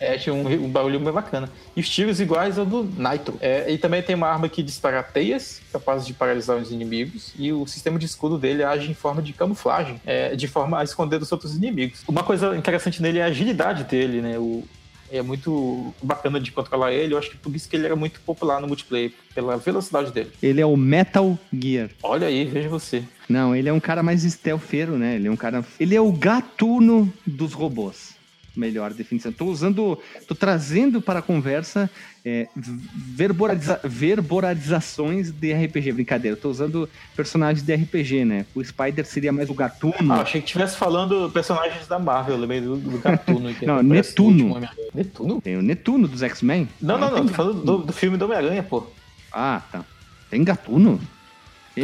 É, 0.00 0.16
tinha 0.16 0.34
um, 0.34 0.46
um 0.46 0.68
barulho 0.68 1.00
bem 1.00 1.12
bacana. 1.12 1.50
E 1.74 1.80
os 1.80 1.88
tiros 1.88 2.20
iguais 2.20 2.58
ao 2.58 2.64
do 2.64 2.84
Nitro. 2.84 3.36
É, 3.40 3.70
e 3.70 3.78
também 3.78 4.02
tem 4.02 4.14
uma 4.14 4.28
arma 4.28 4.48
que 4.48 4.62
dispara 4.62 5.02
teias, 5.02 5.60
capaz 5.72 6.06
de 6.06 6.14
paralisar 6.14 6.56
os 6.56 6.70
inimigos. 6.70 7.32
E 7.36 7.52
o 7.52 7.66
sistema 7.66 7.98
de 7.98 8.06
escudo 8.06 8.38
dele 8.38 8.62
age 8.62 8.90
em 8.90 8.94
forma 8.94 9.20
de 9.20 9.32
camuflagem, 9.32 10.00
é, 10.06 10.36
de 10.36 10.46
forma 10.46 10.78
a 10.78 10.84
esconder 10.84 11.18
dos 11.18 11.32
outros 11.32 11.56
inimigos. 11.56 12.02
Uma 12.06 12.22
coisa 12.22 12.56
interessante 12.56 13.02
nele 13.02 13.18
é 13.18 13.24
a 13.24 13.26
agilidade 13.26 13.84
dele, 13.84 14.20
né? 14.20 14.38
O, 14.38 14.64
É 15.10 15.22
muito 15.22 15.94
bacana 16.02 16.38
de 16.38 16.52
controlar 16.52 16.92
ele. 16.92 17.14
Eu 17.14 17.18
acho 17.18 17.30
que 17.30 17.36
por 17.38 17.54
isso 17.56 17.68
que 17.68 17.74
ele 17.74 17.86
era 17.86 17.96
muito 17.96 18.20
popular 18.20 18.60
no 18.60 18.68
multiplayer, 18.68 19.10
pela 19.34 19.56
velocidade 19.56 20.12
dele. 20.12 20.30
Ele 20.42 20.60
é 20.60 20.66
o 20.66 20.76
Metal 20.76 21.38
Gear. 21.50 21.88
Olha 22.02 22.26
aí, 22.26 22.44
veja 22.44 22.68
você. 22.68 23.02
Não, 23.26 23.56
ele 23.56 23.68
é 23.68 23.72
um 23.72 23.80
cara 23.80 24.02
mais 24.02 24.22
stealthero, 24.22 24.98
né? 24.98 25.16
Ele 25.16 25.28
é 25.28 25.30
um 25.30 25.36
cara. 25.36 25.64
Ele 25.80 25.94
é 25.94 26.00
o 26.00 26.12
gatuno 26.12 27.12
dos 27.26 27.54
robôs. 27.54 28.17
Melhor 28.58 28.92
definição. 28.92 29.30
Tô 29.30 29.46
usando. 29.46 29.96
Tô 30.26 30.34
trazendo 30.34 31.00
para 31.00 31.20
a 31.20 31.22
conversa 31.22 31.88
é, 32.24 32.48
verboriza- 32.56 33.80
verborizações 33.84 35.30
de 35.30 35.52
RPG. 35.52 35.92
Brincadeira. 35.92 36.36
Tô 36.36 36.50
usando 36.50 36.88
personagens 37.16 37.64
de 37.64 37.74
RPG, 37.74 38.24
né? 38.24 38.46
O 38.54 38.64
Spider 38.64 39.06
seria 39.06 39.32
mais 39.32 39.48
o 39.48 39.54
gatuno. 39.54 40.12
Ah, 40.12 40.22
achei 40.22 40.40
que 40.40 40.46
estivesse 40.48 40.76
falando 40.76 41.30
personagens 41.30 41.86
da 41.86 41.98
Marvel, 41.98 42.34
eu 42.34 42.40
lembrei 42.40 42.60
do, 42.60 42.76
do 42.76 42.98
Gatuno. 42.98 43.54
que 43.54 43.64
Não, 43.66 43.76
no 43.82 43.94
Netuno. 43.94 44.60
Netuno? 44.94 45.40
Tem 45.40 45.56
o 45.56 45.62
Netuno 45.62 46.08
dos 46.08 46.22
X-Men. 46.22 46.68
Não, 46.80 46.98
não, 46.98 47.10
não, 47.10 47.26
tô 47.26 47.32
falando 47.34 47.62
do, 47.62 47.78
do 47.78 47.92
filme 47.92 48.16
do 48.16 48.24
Homem-Aranha, 48.24 48.62
pô. 48.64 48.84
Ah, 49.32 49.62
tá. 49.70 49.84
Tem 50.28 50.42
gatuno? 50.42 51.00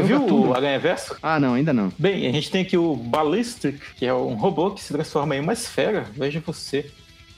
O 0.00 0.04
viu 0.04 0.20
gatuno. 0.20 0.48
o 0.50 0.54
Aranha 0.54 0.78
Verso? 0.78 1.16
Ah, 1.22 1.38
não, 1.40 1.54
ainda 1.54 1.72
não. 1.72 1.92
Bem, 1.98 2.26
a 2.26 2.32
gente 2.32 2.50
tem 2.50 2.62
aqui 2.62 2.76
o 2.76 2.94
Ballistic, 2.96 3.80
que 3.96 4.06
é 4.06 4.14
um 4.14 4.34
robô 4.34 4.70
que 4.70 4.82
se 4.82 4.92
transforma 4.92 5.36
em 5.36 5.40
uma 5.40 5.52
esfera, 5.52 6.06
veja 6.12 6.42
você. 6.44 6.90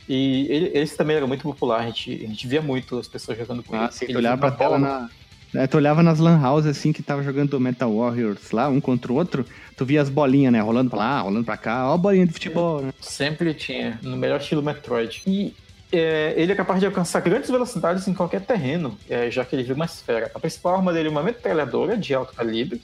E 0.08 0.46
ele, 0.48 0.70
esse 0.78 0.96
também 0.96 1.16
era 1.16 1.26
muito 1.26 1.42
popular, 1.42 1.80
a 1.80 1.86
gente, 1.86 2.12
a 2.24 2.28
gente 2.28 2.46
via 2.46 2.62
muito 2.62 2.98
as 2.98 3.08
pessoas 3.08 3.36
jogando 3.38 3.62
com 3.62 3.74
Ah, 3.76 3.84
ele. 3.84 3.92
sim, 3.92 4.04
Ele 4.04 4.12
tu 4.14 4.18
olhava 4.18 4.38
pra 4.38 4.50
tela 4.52 4.78
na. 4.78 5.08
É, 5.54 5.66
tu 5.66 5.76
olhava 5.76 6.02
nas 6.02 6.18
lan 6.18 6.38
houses 6.46 6.70
assim 6.76 6.92
que 6.92 7.02
tava 7.02 7.22
jogando 7.22 7.58
Metal 7.58 7.90
Warriors 7.92 8.50
lá, 8.50 8.68
um 8.68 8.80
contra 8.80 9.10
o 9.12 9.16
outro, 9.16 9.44
tu 9.76 9.84
via 9.84 10.02
as 10.02 10.08
bolinhas, 10.08 10.52
né? 10.52 10.60
Rolando 10.60 10.90
pra 10.90 10.98
lá, 10.98 11.20
rolando 11.20 11.44
pra 11.44 11.56
cá, 11.56 11.88
ó 11.90 11.94
a 11.94 11.98
bolinha 11.98 12.26
de 12.26 12.32
futebol, 12.32 12.82
né? 12.82 12.92
Sempre 13.00 13.54
tinha, 13.54 13.98
no 14.02 14.16
melhor 14.16 14.38
estilo 14.40 14.62
Metroid. 14.62 15.22
E 15.26 15.54
é, 15.92 16.34
ele 16.36 16.52
é 16.52 16.54
capaz 16.54 16.80
de 16.80 16.86
alcançar 16.86 17.20
grandes 17.20 17.50
velocidades 17.50 18.06
em 18.08 18.14
qualquer 18.14 18.40
terreno, 18.40 18.98
é, 19.08 19.30
já 19.30 19.44
que 19.44 19.54
ele 19.54 19.62
vira 19.62 19.74
uma 19.74 19.84
esfera. 19.84 20.30
A 20.34 20.38
principal 20.40 20.76
arma 20.76 20.92
dele 20.92 21.08
é 21.08 21.10
uma 21.10 21.22
metralhadora 21.22 21.96
de 21.96 22.12
alto 22.14 22.34
calibre. 22.34 22.82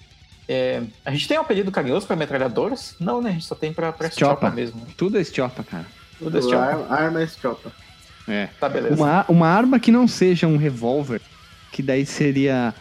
É, 0.48 0.82
a 1.04 1.10
gente 1.12 1.28
tem 1.28 1.38
um 1.38 1.42
apelido 1.42 1.70
carinhoso 1.70 2.06
para 2.06 2.16
metralhadoras? 2.16 2.94
Não, 2.98 3.20
né? 3.22 3.30
A 3.30 3.32
gente 3.34 3.44
só 3.46 3.54
tem 3.54 3.72
pra 3.72 3.88
Estiopa. 3.90 4.06
Estiopa 4.08 4.50
mesmo. 4.50 4.86
Tudo 4.96 5.18
é 5.18 5.20
estiopa, 5.20 5.62
cara. 5.62 5.86
Tudo 6.18 6.36
é 6.36 6.40
Estiopa. 6.40 6.64
Ar- 6.64 6.92
Arma 7.04 7.22
Estiopa. 7.22 7.72
É. 8.28 8.48
Tá, 8.60 8.68
beleza. 8.68 8.94
Uma, 8.94 9.24
uma 9.28 9.48
arma 9.48 9.80
que 9.80 9.90
não 9.90 10.06
seja 10.06 10.46
um 10.46 10.56
revólver, 10.56 11.20
que 11.72 11.82
daí 11.82 12.04
seria. 12.06 12.72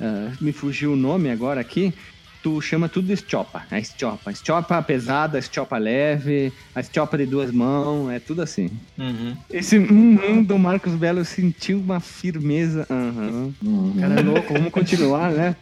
ah, 0.00 0.32
me 0.40 0.52
fugiu 0.52 0.92
o 0.92 0.96
nome 0.96 1.30
agora 1.30 1.60
aqui. 1.60 1.94
Tu 2.42 2.60
chama 2.62 2.88
tudo 2.88 3.06
de 3.06 3.12
estiopa. 3.12 3.64
A 3.70 3.78
estiopa. 3.78 4.30
Estiopa 4.30 4.82
pesada, 4.82 5.38
estiopa 5.38 5.76
leve, 5.76 6.52
a 6.74 6.80
estiopa 6.80 7.18
de 7.18 7.26
duas 7.26 7.50
mãos, 7.50 8.10
é 8.10 8.18
tudo 8.18 8.40
assim. 8.40 8.70
Uhum. 8.98 9.36
Esse 9.50 9.78
hum, 9.78 10.42
do 10.42 10.58
Marcos 10.58 10.94
Belo 10.94 11.22
sentiu 11.24 11.78
uma 11.78 12.00
firmeza. 12.00 12.86
Aham. 12.90 13.52
Hum, 13.62 13.94
Cara 14.00 14.20
é 14.20 14.22
louco, 14.22 14.54
vamos 14.54 14.72
continuar, 14.72 15.30
né? 15.30 15.54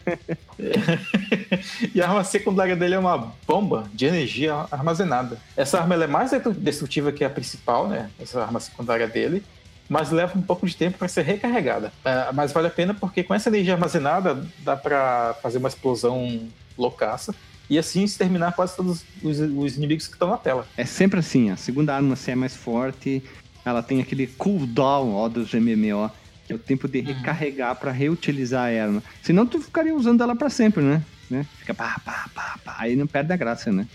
e 1.95 2.01
a 2.01 2.09
arma 2.09 2.23
secundária 2.23 2.77
dele 2.77 2.95
é 2.95 2.99
uma 2.99 3.33
bomba 3.47 3.91
de 3.93 4.07
energia 4.07 4.67
armazenada. 4.71 5.39
Essa 5.57 5.81
arma 5.81 5.95
ela 5.95 6.05
é 6.05 6.09
mais 6.09 6.31
destrutiva 6.59 7.11
que 7.11 7.25
a 7.25 7.31
principal, 7.31 7.89
né? 7.89 8.09
Essa 8.21 8.43
arma 8.43 8.61
secundária 8.61 9.09
dele. 9.09 9.43
Mas 9.89 10.11
leva 10.11 10.39
um 10.39 10.43
pouco 10.43 10.67
de 10.67 10.77
tempo 10.77 10.99
para 10.99 11.09
ser 11.09 11.23
recarregada. 11.23 11.91
É, 12.05 12.31
mas 12.33 12.53
vale 12.53 12.67
a 12.67 12.71
pena 12.71 12.93
porque 12.93 13.23
com 13.25 13.35
essa 13.35 13.49
energia 13.49 13.73
armazenada 13.73 14.47
dá 14.59 14.77
para 14.77 15.35
fazer 15.43 15.57
uma 15.57 15.69
explosão 15.69 16.47
loucaça. 16.79 17.35
E 17.69 17.79
assim 17.79 18.05
exterminar 18.05 18.53
quase 18.53 18.75
todos 18.75 19.05
os, 19.23 19.39
os 19.41 19.77
inimigos 19.77 20.07
que 20.07 20.15
estão 20.15 20.31
na 20.31 20.39
tela. 20.39 20.67
É 20.77 20.87
sempre 20.87 21.21
assim, 21.21 21.51
a 21.51 21.57
segunda 21.57 21.95
arma 21.95 22.17
se 22.17 22.31
é 22.31 22.35
mais 22.35 22.57
forte, 22.57 23.23
ela 23.65 23.83
tem 23.83 24.01
aquele 24.01 24.27
cooldown 24.27 25.15
ó, 25.15 25.29
dos 25.29 25.53
MMO, 25.53 26.11
que 26.47 26.53
é 26.53 26.57
o 26.57 26.59
tempo 26.59 26.89
de 26.89 27.01
recarregar 27.01 27.77
pra 27.77 27.93
reutilizar 27.93 28.71
a 28.73 28.83
arma. 28.83 29.03
Senão 29.23 29.47
tu 29.47 29.61
ficaria 29.61 29.95
usando 29.95 30.23
ela 30.23 30.35
pra 30.35 30.49
sempre, 30.49 30.83
né? 30.83 31.03
né? 31.31 31.47
Fica 31.59 31.75
pá, 31.75 32.01
pá, 32.05 32.31
pá, 32.35 32.59
pá, 32.65 32.77
aí 32.79 32.97
não 32.97 33.07
perde 33.07 33.33
a 33.33 33.37
graça, 33.37 33.71
né? 33.71 33.87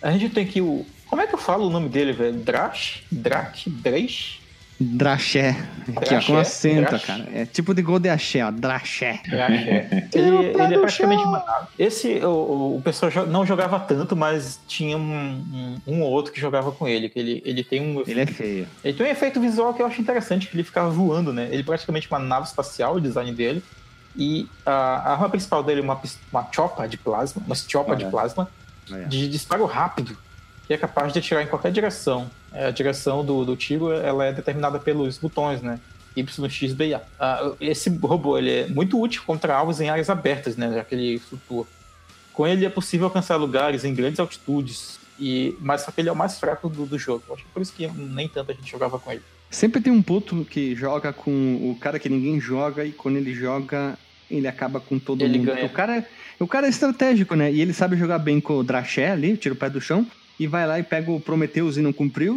A 0.00 0.12
gente 0.12 0.30
tem 0.30 0.44
aqui 0.44 0.60
o. 0.60 0.86
Como 1.06 1.22
é 1.22 1.26
que 1.26 1.34
eu 1.34 1.38
falo 1.38 1.66
o 1.66 1.70
nome 1.70 1.88
dele, 1.88 2.12
velho? 2.12 2.38
Drash? 2.38 3.02
Drak? 3.10 3.68
Dresh? 3.68 4.40
Draché. 4.80 5.48
Aqui, 5.48 5.90
ó, 5.96 6.00
Draché? 6.00 6.26
com 6.26 6.38
acento, 6.38 6.90
Draché. 6.90 7.06
cara. 7.06 7.28
É 7.34 7.44
tipo 7.46 7.74
de 7.74 7.82
gol 7.82 7.98
de 7.98 8.08
axé, 8.08 8.44
ó. 8.44 8.50
Draché. 8.52 9.20
ele, 10.14 10.36
ele 10.36 10.74
é 10.74 10.78
praticamente 10.78 11.22
uma 11.24 11.44
nave. 11.44 11.66
Esse, 11.78 12.20
o, 12.24 12.76
o- 12.76 12.82
pessoal 12.82 13.26
não 13.26 13.44
jogava 13.44 13.80
tanto, 13.80 14.14
mas 14.14 14.60
tinha 14.68 14.96
um, 14.96 15.00
um, 15.02 15.94
um 15.94 16.02
ou 16.02 16.10
outro 16.12 16.32
que 16.32 16.40
jogava 16.40 16.70
com 16.70 16.86
ele. 16.86 17.08
Que 17.08 17.18
ele, 17.18 17.42
ele 17.44 17.64
tem 17.64 17.80
um. 17.80 18.02
Ele 18.06 18.20
é 18.20 18.26
feio. 18.26 18.68
Ele 18.84 18.96
tem 18.96 19.06
um 19.06 19.10
efeito 19.10 19.40
visual 19.40 19.74
que 19.74 19.82
eu 19.82 19.86
acho 19.86 20.00
interessante, 20.00 20.46
que 20.46 20.54
ele 20.56 20.62
ficava 20.64 20.88
voando, 20.90 21.32
né? 21.32 21.48
Ele 21.50 21.62
é 21.62 21.64
praticamente 21.64 22.06
uma 22.08 22.18
nave 22.20 22.46
espacial, 22.46 22.94
o 22.96 23.00
design 23.00 23.32
dele. 23.32 23.62
E 24.16 24.48
a, 24.64 24.72
a 24.72 25.12
arma 25.12 25.28
principal 25.28 25.62
dele 25.62 25.80
é 25.80 25.84
uma, 25.84 26.00
uma 26.32 26.46
chopa 26.52 26.86
de 26.88 26.96
plasma, 26.96 27.42
uma 27.46 27.54
chopa 27.54 27.94
de 27.96 28.04
plasma, 28.06 28.48
de 29.08 29.28
disparo 29.28 29.64
rápido, 29.66 30.16
que 30.68 30.74
é 30.74 30.76
capaz 30.78 31.12
de 31.12 31.18
atirar 31.18 31.42
em 31.42 31.46
qualquer 31.46 31.72
direção. 31.72 32.30
É, 32.52 32.66
a 32.66 32.70
direção 32.70 33.24
do, 33.24 33.44
do 33.44 33.56
tiro 33.56 33.90
ela 33.90 34.26
é 34.26 34.32
determinada 34.32 34.78
pelos 34.78 35.18
botões, 35.18 35.60
né? 35.62 35.80
Y, 36.14 36.48
X, 36.50 36.72
B 36.74 36.88
e 36.88 36.94
A. 36.94 37.00
Ah, 37.18 37.52
esse 37.60 37.88
robô 37.90 38.36
ele 38.38 38.50
é 38.52 38.66
muito 38.68 39.00
útil 39.00 39.22
contra 39.26 39.54
alvos 39.56 39.80
em 39.80 39.88
áreas 39.88 40.10
abertas, 40.10 40.56
né? 40.56 40.70
Já 40.74 40.84
que 40.84 40.94
ele 40.94 41.18
flutua. 41.18 41.66
Com 42.32 42.46
ele 42.46 42.64
é 42.66 42.68
possível 42.70 43.06
alcançar 43.06 43.36
lugares 43.36 43.84
em 43.84 43.94
grandes 43.94 44.20
altitudes, 44.20 45.00
e, 45.18 45.56
mas 45.60 45.80
só 45.80 45.90
que 45.90 46.00
ele 46.00 46.08
é 46.08 46.12
o 46.12 46.16
mais 46.16 46.38
fraco 46.38 46.68
do, 46.68 46.86
do 46.86 46.98
jogo. 46.98 47.24
Acho 47.32 47.42
que 47.44 47.50
por 47.50 47.62
isso 47.62 47.72
que 47.72 47.88
nem 47.88 48.28
tanta 48.28 48.52
gente 48.54 48.70
jogava 48.70 48.98
com 48.98 49.10
ele. 49.10 49.22
Sempre 49.50 49.80
tem 49.80 49.92
um 49.92 50.02
puto 50.02 50.44
que 50.44 50.74
joga 50.76 51.12
com 51.12 51.30
o 51.70 51.76
cara 51.80 51.98
que 51.98 52.08
ninguém 52.10 52.38
joga 52.38 52.84
e 52.84 52.92
quando 52.92 53.16
ele 53.16 53.32
joga, 53.34 53.98
ele 54.30 54.46
acaba 54.46 54.78
com 54.80 54.98
todo 54.98 55.22
Ele 55.24 55.38
mundo. 55.38 55.46
ganha. 55.54 55.64
O 55.64 55.70
cara, 55.70 55.96
é- 55.98 56.06
o 56.38 56.46
cara 56.46 56.66
é 56.66 56.70
estratégico, 56.70 57.34
né? 57.34 57.50
E 57.50 57.60
ele 57.62 57.72
sabe 57.72 57.96
jogar 57.96 58.18
bem 58.18 58.38
com 58.40 58.58
o 58.58 58.62
Draché 58.62 59.10
ali, 59.10 59.36
tira 59.36 59.54
o 59.54 59.58
pé 59.58 59.70
do 59.70 59.80
chão, 59.80 60.06
e 60.38 60.46
vai 60.46 60.66
lá 60.66 60.78
e 60.78 60.82
pega 60.82 61.10
o 61.10 61.20
Prometheus 61.20 61.76
e 61.76 61.80
não 61.80 61.92
cumpriu 61.92 62.36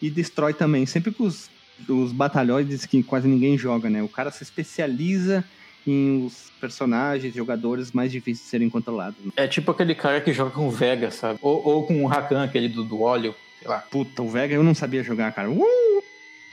e 0.00 0.10
destrói 0.10 0.54
também. 0.54 0.86
Sempre 0.86 1.12
com 1.12 1.24
os, 1.24 1.50
os 1.88 2.12
batalhões 2.12 2.86
que 2.86 3.02
quase 3.02 3.28
ninguém 3.28 3.56
joga, 3.58 3.88
né? 3.90 4.02
O 4.02 4.08
cara 4.08 4.30
se 4.30 4.42
especializa 4.42 5.44
em 5.86 6.24
os 6.24 6.50
personagens, 6.60 7.34
jogadores 7.34 7.92
mais 7.92 8.10
difíceis 8.10 8.44
de 8.44 8.50
serem 8.50 8.70
controlados. 8.70 9.18
É 9.36 9.46
tipo 9.46 9.70
aquele 9.70 9.94
cara 9.94 10.20
que 10.20 10.32
joga 10.32 10.50
com 10.50 10.66
o 10.66 10.70
Vega, 10.70 11.10
sabe? 11.10 11.38
Ou, 11.42 11.62
ou 11.66 11.86
com 11.86 12.02
o 12.02 12.06
Rakan, 12.06 12.42
aquele 12.42 12.68
do, 12.68 12.84
do 12.84 13.02
óleo, 13.02 13.34
sei 13.58 13.68
lá. 13.68 13.78
Puta, 13.90 14.22
o 14.22 14.28
Vega 14.28 14.54
eu 14.54 14.62
não 14.62 14.74
sabia 14.74 15.02
jogar, 15.02 15.32
cara. 15.32 15.50
Uh! 15.50 16.02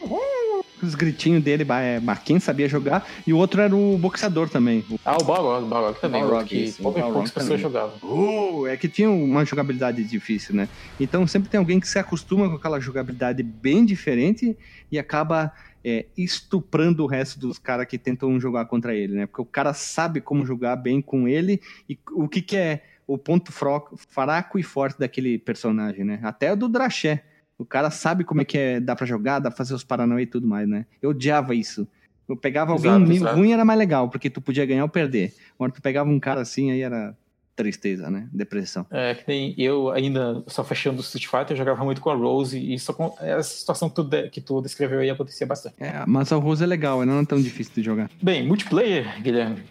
Uh! 0.01 0.40
Os 0.81 0.95
gritinhos 0.95 1.43
dele, 1.43 1.65
é, 1.69 1.99
mas 1.99 2.19
quem 2.19 2.39
sabia 2.39 2.67
jogar? 2.67 3.07
E 3.25 3.33
o 3.33 3.37
outro 3.37 3.61
era 3.61 3.75
o 3.75 3.97
boxeador 3.97 4.49
também. 4.49 4.83
Ah, 5.05 5.17
o 5.19 5.23
Balrog, 5.23 5.63
o 5.63 5.67
Balrog 5.67 5.99
também, 5.99 6.21
Balrog, 6.21 6.47
que 6.47 6.55
isso, 6.55 6.87
o 6.87 6.91
poucas, 6.91 7.31
pessoas 7.31 7.47
também. 7.47 7.57
jogavam. 7.57 7.95
Uh, 8.01 8.67
é 8.67 8.75
que 8.75 8.87
tinha 8.87 9.09
uma 9.09 9.45
jogabilidade 9.45 10.03
difícil, 10.03 10.55
né? 10.55 10.67
Então 10.99 11.25
sempre 11.27 11.49
tem 11.49 11.59
alguém 11.59 11.79
que 11.79 11.87
se 11.87 11.99
acostuma 11.99 12.49
com 12.49 12.55
aquela 12.55 12.79
jogabilidade 12.79 13.43
bem 13.43 13.85
diferente 13.85 14.57
e 14.91 14.97
acaba 14.97 15.53
é, 15.83 16.05
estuprando 16.17 17.03
o 17.03 17.07
resto 17.07 17.39
dos 17.39 17.57
caras 17.57 17.87
que 17.87 17.97
tentam 17.97 18.39
jogar 18.39 18.65
contra 18.65 18.95
ele, 18.95 19.15
né? 19.15 19.25
Porque 19.25 19.41
o 19.41 19.45
cara 19.45 19.73
sabe 19.73 20.21
como 20.21 20.45
jogar 20.45 20.75
bem 20.75 21.01
com 21.01 21.27
ele 21.27 21.61
e 21.89 21.97
o 22.11 22.27
que, 22.27 22.41
que 22.41 22.57
é 22.57 22.83
o 23.07 23.17
ponto 23.17 23.51
fraco 23.51 24.57
e 24.57 24.63
forte 24.63 24.99
daquele 24.99 25.37
personagem, 25.37 26.05
né? 26.05 26.19
Até 26.23 26.53
o 26.53 26.55
do 26.55 26.69
Draché. 26.69 27.23
O 27.61 27.65
cara 27.65 27.91
sabe 27.91 28.23
como 28.23 28.41
é 28.41 28.45
que 28.45 28.57
é, 28.57 28.79
dá 28.79 28.95
pra 28.95 29.05
jogar, 29.05 29.37
dá 29.39 29.51
pra 29.51 29.57
fazer 29.57 29.75
os 29.75 29.83
paranauê 29.83 30.23
e 30.23 30.25
tudo 30.25 30.47
mais, 30.47 30.67
né? 30.67 30.85
Eu 31.01 31.11
odiava 31.11 31.53
isso. 31.53 31.87
Eu 32.27 32.35
pegava 32.35 32.71
alguém 32.71 32.91
Exato, 33.11 33.35
ruim 33.37 33.51
era 33.51 33.63
mais 33.63 33.77
legal, 33.77 34.09
porque 34.09 34.29
tu 34.29 34.41
podia 34.41 34.65
ganhar 34.65 34.83
ou 34.83 34.89
perder. 34.89 35.33
Agora 35.55 35.71
tu 35.71 35.81
pegava 35.81 36.09
um 36.09 36.19
cara 36.19 36.41
assim, 36.41 36.71
aí 36.71 36.81
era 36.81 37.15
tristeza, 37.55 38.09
né? 38.09 38.27
Depressão. 38.31 38.85
É, 38.89 39.13
que 39.13 39.23
nem 39.27 39.53
eu 39.57 39.91
ainda, 39.91 40.43
só 40.47 40.63
fechando 40.63 40.97
o 40.97 41.01
Street 41.01 41.27
Fighter, 41.27 41.51
eu 41.51 41.57
jogava 41.57 41.83
muito 41.83 42.01
com 42.01 42.09
a 42.09 42.15
Rose 42.15 42.57
e 42.57 42.73
isso, 42.73 42.89
acon- 42.91 43.13
essa 43.19 43.43
situação 43.55 43.89
que 43.89 43.95
tu, 43.95 44.03
de- 44.03 44.29
que 44.29 44.41
tu 44.41 44.59
descreveu 44.61 44.99
aí 44.99 45.09
acontecia 45.11 45.45
bastante. 45.45 45.75
É, 45.79 46.03
mas 46.07 46.31
a 46.31 46.37
Rose 46.37 46.63
é 46.63 46.65
legal, 46.67 47.03
ela 47.03 47.05
não 47.11 47.19
é 47.19 47.25
tão 47.25 47.39
difícil 47.39 47.73
de 47.75 47.83
jogar. 47.83 48.09
Bem, 48.23 48.47
multiplayer, 48.47 49.21
Guilherme. 49.21 49.61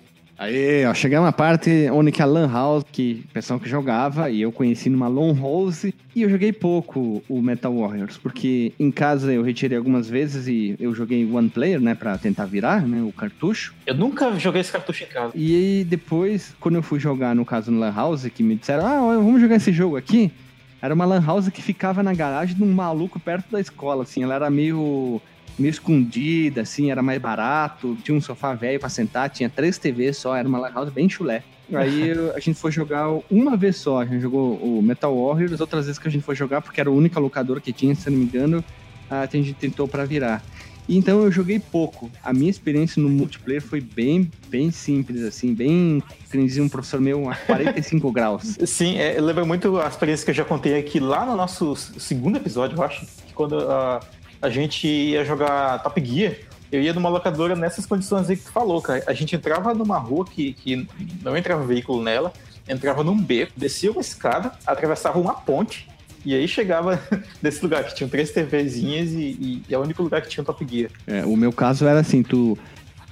Aí, 0.41 0.87
ó, 0.87 0.95
chegamos 0.95 1.27
na 1.27 1.33
parte 1.33 1.91
onde 1.93 2.11
que 2.11 2.23
a 2.23 2.25
Lan 2.25 2.51
House, 2.51 2.83
que 2.91 3.27
o 3.29 3.33
pessoal 3.35 3.61
que 3.61 3.69
jogava, 3.69 4.31
e 4.31 4.41
eu 4.41 4.51
conheci 4.51 4.89
numa 4.89 5.07
Lan 5.07 5.39
House, 5.39 5.85
e 5.85 6.23
eu 6.23 6.31
joguei 6.31 6.51
pouco 6.51 7.23
o 7.29 7.43
Metal 7.43 7.71
Warriors, 7.77 8.17
porque 8.17 8.73
em 8.81 8.91
casa 8.91 9.31
eu 9.35 9.43
retirei 9.43 9.77
algumas 9.77 10.09
vezes 10.09 10.49
e 10.49 10.75
eu 10.81 10.95
joguei 10.95 11.31
one 11.31 11.51
player, 11.51 11.79
né, 11.79 11.95
pra 11.95 12.17
tentar 12.17 12.47
virar, 12.47 12.81
né, 12.81 13.03
o 13.03 13.13
cartucho. 13.13 13.75
Eu 13.87 13.95
nunca 13.95 14.33
joguei 14.39 14.63
esse 14.63 14.73
cartucho 14.73 15.05
em 15.05 15.09
casa. 15.09 15.33
E 15.35 15.55
aí 15.55 15.85
depois, 15.85 16.55
quando 16.59 16.77
eu 16.77 16.83
fui 16.83 16.99
jogar, 16.99 17.35
no 17.35 17.45
caso 17.45 17.71
no 17.71 17.79
Lan 17.79 17.93
House, 17.95 18.27
que 18.35 18.43
me 18.43 18.57
disseram, 18.57 18.87
ah, 18.87 19.17
vamos 19.17 19.43
jogar 19.43 19.57
esse 19.57 19.73
jogo 19.73 19.99
aqui, 19.99 20.33
era 20.81 20.95
uma 20.95 21.05
Lan 21.05 21.23
House 21.23 21.51
que 21.51 21.61
ficava 21.61 22.03
na 22.03 22.15
garagem 22.15 22.57
de 22.57 22.63
um 22.63 22.73
maluco 22.73 23.21
perto 23.21 23.53
da 23.53 23.61
escola, 23.61 24.05
assim, 24.05 24.23
ela 24.23 24.37
era 24.37 24.49
meio 24.49 25.21
meio 25.61 25.71
escondida, 25.71 26.63
assim, 26.63 26.91
era 26.91 27.03
mais 27.03 27.21
barato, 27.21 27.97
tinha 28.03 28.17
um 28.17 28.21
sofá 28.21 28.55
velho 28.55 28.81
pra 28.81 28.89
sentar, 28.89 29.31
tinha 29.31 29.49
três 29.49 29.79
TVs 29.79 30.17
só, 30.17 30.37
era 30.37 30.49
uma 30.49 30.59
lan 30.59 30.73
house 30.73 30.91
bem 30.91 31.09
chulé. 31.09 31.43
Aí 31.73 32.11
a 32.35 32.41
gente 32.41 32.59
foi 32.59 32.73
jogar 32.73 33.09
uma 33.31 33.57
vez 33.57 33.77
só, 33.77 34.01
a 34.01 34.05
gente 34.05 34.21
jogou 34.21 34.57
o 34.57 34.83
Metal 34.83 35.15
Warriors, 35.15 35.61
outras 35.61 35.87
vezes 35.87 35.99
que 35.99 36.09
a 36.09 36.11
gente 36.11 36.25
foi 36.25 36.35
jogar, 36.35 36.61
porque 36.61 36.81
era 36.81 36.91
a 36.91 36.93
única 36.93 37.21
locadora 37.21 37.61
que 37.61 37.73
tinha, 37.73 37.95
se 37.95 38.11
não 38.11 38.19
me 38.19 38.25
engano, 38.25 38.65
a 39.09 39.27
gente 39.27 39.53
tentou 39.55 39.87
pra 39.87 40.05
virar. 40.05 40.43
Então 40.89 41.23
eu 41.23 41.31
joguei 41.31 41.61
pouco. 41.61 42.11
A 42.23 42.33
minha 42.33 42.51
experiência 42.51 43.01
no 43.01 43.09
multiplayer 43.09 43.63
foi 43.63 43.81
bem, 43.81 44.29
bem 44.49 44.73
simples, 44.73 45.23
assim, 45.23 45.55
bem, 45.55 46.03
como 46.31 46.45
dizia 46.45 46.63
um 46.63 46.69
professor 46.69 47.01
meu, 47.01 47.31
a 47.31 47.37
45 47.37 48.11
graus. 48.13 48.59
Sim, 48.67 48.99
é, 48.99 49.21
lembra 49.21 49.45
muito 49.45 49.79
a 49.79 49.87
experiência 49.87 50.25
que 50.25 50.33
eu 50.33 50.35
já 50.35 50.45
contei 50.45 50.77
aqui 50.77 50.99
lá 50.99 51.25
no 51.25 51.37
nosso 51.37 51.77
segundo 51.77 52.37
episódio, 52.37 52.77
eu 52.77 52.83
acho, 52.83 53.07
que 53.25 53.33
quando 53.33 53.61
a, 53.71 54.01
a 54.41 54.49
gente 54.49 54.87
ia 54.87 55.25
jogar 55.25 55.83
Top 55.83 56.03
Gear, 56.05 56.35
eu 56.71 56.81
ia 56.81 56.93
numa 56.93 57.09
locadora 57.09 57.57
nessas 57.57 57.85
condições 57.85 58.31
aí 58.31 58.37
que 58.37 58.45
tu 58.45 58.53
falou, 58.53 58.81
cara. 58.81 59.03
A 59.07 59.13
gente 59.13 59.35
entrava 59.35 59.75
numa 59.75 59.99
rua 59.99 60.25
que, 60.25 60.53
que 60.53 60.89
não 61.23 61.37
entrava 61.37 61.65
veículo 61.65 62.03
nela, 62.03 62.33
entrava 62.69 63.03
num 63.03 63.21
beco, 63.21 63.53
descia 63.57 63.91
uma 63.91 64.01
escada, 64.01 64.53
atravessava 64.67 65.19
uma 65.19 65.35
ponte, 65.35 65.89
e 66.25 66.35
aí 66.35 66.47
chegava 66.47 67.03
nesse 67.43 67.63
lugar 67.63 67.85
que 67.85 67.95
tinha 67.95 68.09
três 68.09 68.31
TVzinhas 68.31 69.11
e, 69.11 69.63
e, 69.69 69.75
é 69.75 69.77
o 69.77 69.83
único 69.83 70.03
lugar 70.03 70.23
que 70.23 70.29
tinha 70.29 70.43
um 70.43 70.45
Top 70.45 70.65
Gear. 70.69 70.91
É, 71.07 71.25
o 71.25 71.37
meu 71.37 71.53
caso 71.53 71.87
era 71.87 72.01
assim, 72.01 72.23
tu 72.23 72.57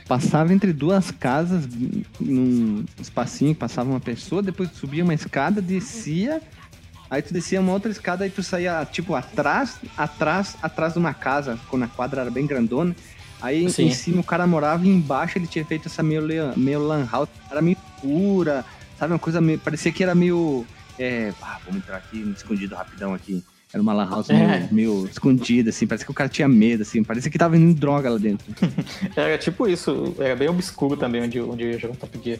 passava 0.07 0.55
entre 0.55 0.72
duas 0.72 1.11
casas, 1.11 1.68
num 2.20 2.85
espacinho 3.01 3.55
que 3.55 3.61
passava 3.61 3.91
uma 3.91 4.01
pessoa, 4.01 4.43
depois 4.43 4.70
subia 4.72 5.05
uma 5.05 5.14
escada, 5.14 5.61
descia, 5.61 6.41
aí 7.11 7.23
tu 7.23 7.33
descia 7.33 7.61
uma 7.61 7.73
outra 7.73 7.91
escada, 7.91 8.25
aí 8.25 8.31
tu 8.31 8.43
saía, 8.43 8.87
tipo, 8.91 9.15
atrás, 9.15 9.77
atrás, 9.97 10.57
atrás 10.63 10.93
de 10.95 10.99
uma 10.99 11.15
casa, 11.15 11.59
quando 11.69 11.85
a 11.85 11.89
quadra 11.89 12.23
era 12.23 12.31
bem 12.31 12.47
grandona, 12.47 12.95
aí 13.41 13.65
em- 13.65 13.69
Sim. 13.69 13.87
em 13.87 13.91
cima 13.95 14.21
o 14.21 14.25
cara 14.25 14.47
morava 14.47 14.85
e 14.85 14.89
embaixo 14.89 15.39
ele 15.39 15.47
tinha 15.47 15.65
feito 15.65 15.87
essa 15.89 16.03
meio, 16.03 16.23
meio 16.57 16.81
lan 16.87 17.07
house, 17.11 17.29
era 17.51 17.63
meio 17.63 17.77
pura, 18.01 18.65
sabe, 18.99 19.13
uma 19.13 19.19
coisa 19.19 19.41
meio, 19.41 19.59
parecia 19.59 19.93
que 19.93 20.03
era 20.03 20.15
meio, 20.15 20.67
é, 20.99 21.33
ah, 21.43 21.59
vamos 21.65 21.83
entrar 21.83 21.97
aqui, 21.97 22.19
escondido 22.37 22.75
rapidão 22.75 23.15
aqui. 23.15 23.43
Era 23.71 23.83
uma 23.83 23.93
lan 23.93 24.09
house 24.09 24.29
meio, 24.29 24.49
É. 24.51 24.69
meio 24.73 25.07
escondida, 25.07 25.69
assim, 25.69 25.87
parece 25.87 26.03
que 26.05 26.11
o 26.11 26.15
cara 26.15 26.29
tinha 26.31 26.49
medo, 26.49 26.83
assim, 26.83 27.05
parecia 27.05 27.31
que 27.31 27.37
tava 27.37 27.55
indo 27.57 27.79
droga 27.79 28.09
lá 28.09 28.17
dentro. 28.17 28.47
Era 29.15 29.37
tipo 29.37 29.67
isso, 29.69 30.15
era 30.19 30.35
bem 30.35 30.49
obscuro 30.49 30.97
também 30.97 31.23
onde, 31.23 31.39
onde 31.41 31.65
eu 31.65 31.71
ia 31.73 31.79
jogar 31.79 31.93
um 31.93 31.97
Top 31.97 32.19
Gear. 32.25 32.39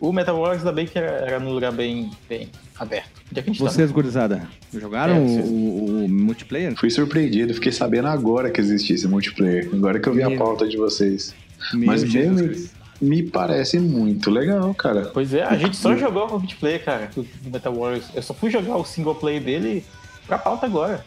O 0.00 0.12
Metal 0.12 0.36
Wars 0.36 0.58
ainda 0.58 0.72
bem 0.72 0.84
que 0.86 0.98
era, 0.98 1.06
era 1.24 1.38
num 1.38 1.52
lugar 1.52 1.70
bem, 1.70 2.10
bem 2.28 2.50
aberto. 2.76 3.13
Onde 3.30 3.40
é 3.40 3.42
que 3.42 3.50
a 3.50 3.52
gente 3.52 3.62
tá? 3.64 3.70
Vocês, 3.70 3.90
gurizada, 3.90 4.46
jogaram 4.72 5.14
É, 5.14 5.18
o, 5.20 5.28
vocês- 5.28 5.48
o- 5.48 6.04
o 6.04 6.08
multiplayer? 6.08 6.74
Fui 6.76 6.90
surpreendido, 6.90 7.54
fiquei 7.54 7.72
sabendo 7.72 8.08
agora 8.08 8.50
que 8.50 8.60
existisse 8.60 9.08
multiplayer. 9.08 9.68
Agora 9.72 9.98
que 9.98 10.08
eu 10.08 10.12
vi 10.14 10.22
a 10.22 10.28
Meu. 10.28 10.38
pauta 10.38 10.68
de 10.68 10.76
vocês. 10.76 11.34
Meu 11.72 11.86
Mas 11.86 12.02
Jesus 12.02 12.14
mesmo- 12.40 12.48
Cristo. 12.48 12.74
Me 13.00 13.22
parece 13.24 13.78
muito 13.80 14.30
legal, 14.30 14.72
cara. 14.74 15.10
Pois 15.12 15.34
é, 15.34 15.42
a 15.42 15.56
gente 15.56 15.76
só 15.76 15.96
jogou 15.96 16.26
o 16.28 16.38
multiplayer, 16.38 16.82
cara, 16.84 17.10
do 17.14 17.22
do 17.22 17.50
Metal 17.50 17.74
Wars. 17.74 18.04
Eu 18.14 18.22
só 18.22 18.32
fui 18.32 18.50
jogar 18.50 18.76
o 18.76 18.84
single 18.84 19.14
player 19.16 19.42
dele 19.42 19.84
pra 20.26 20.38
pauta 20.38 20.64
agora. 20.64 21.04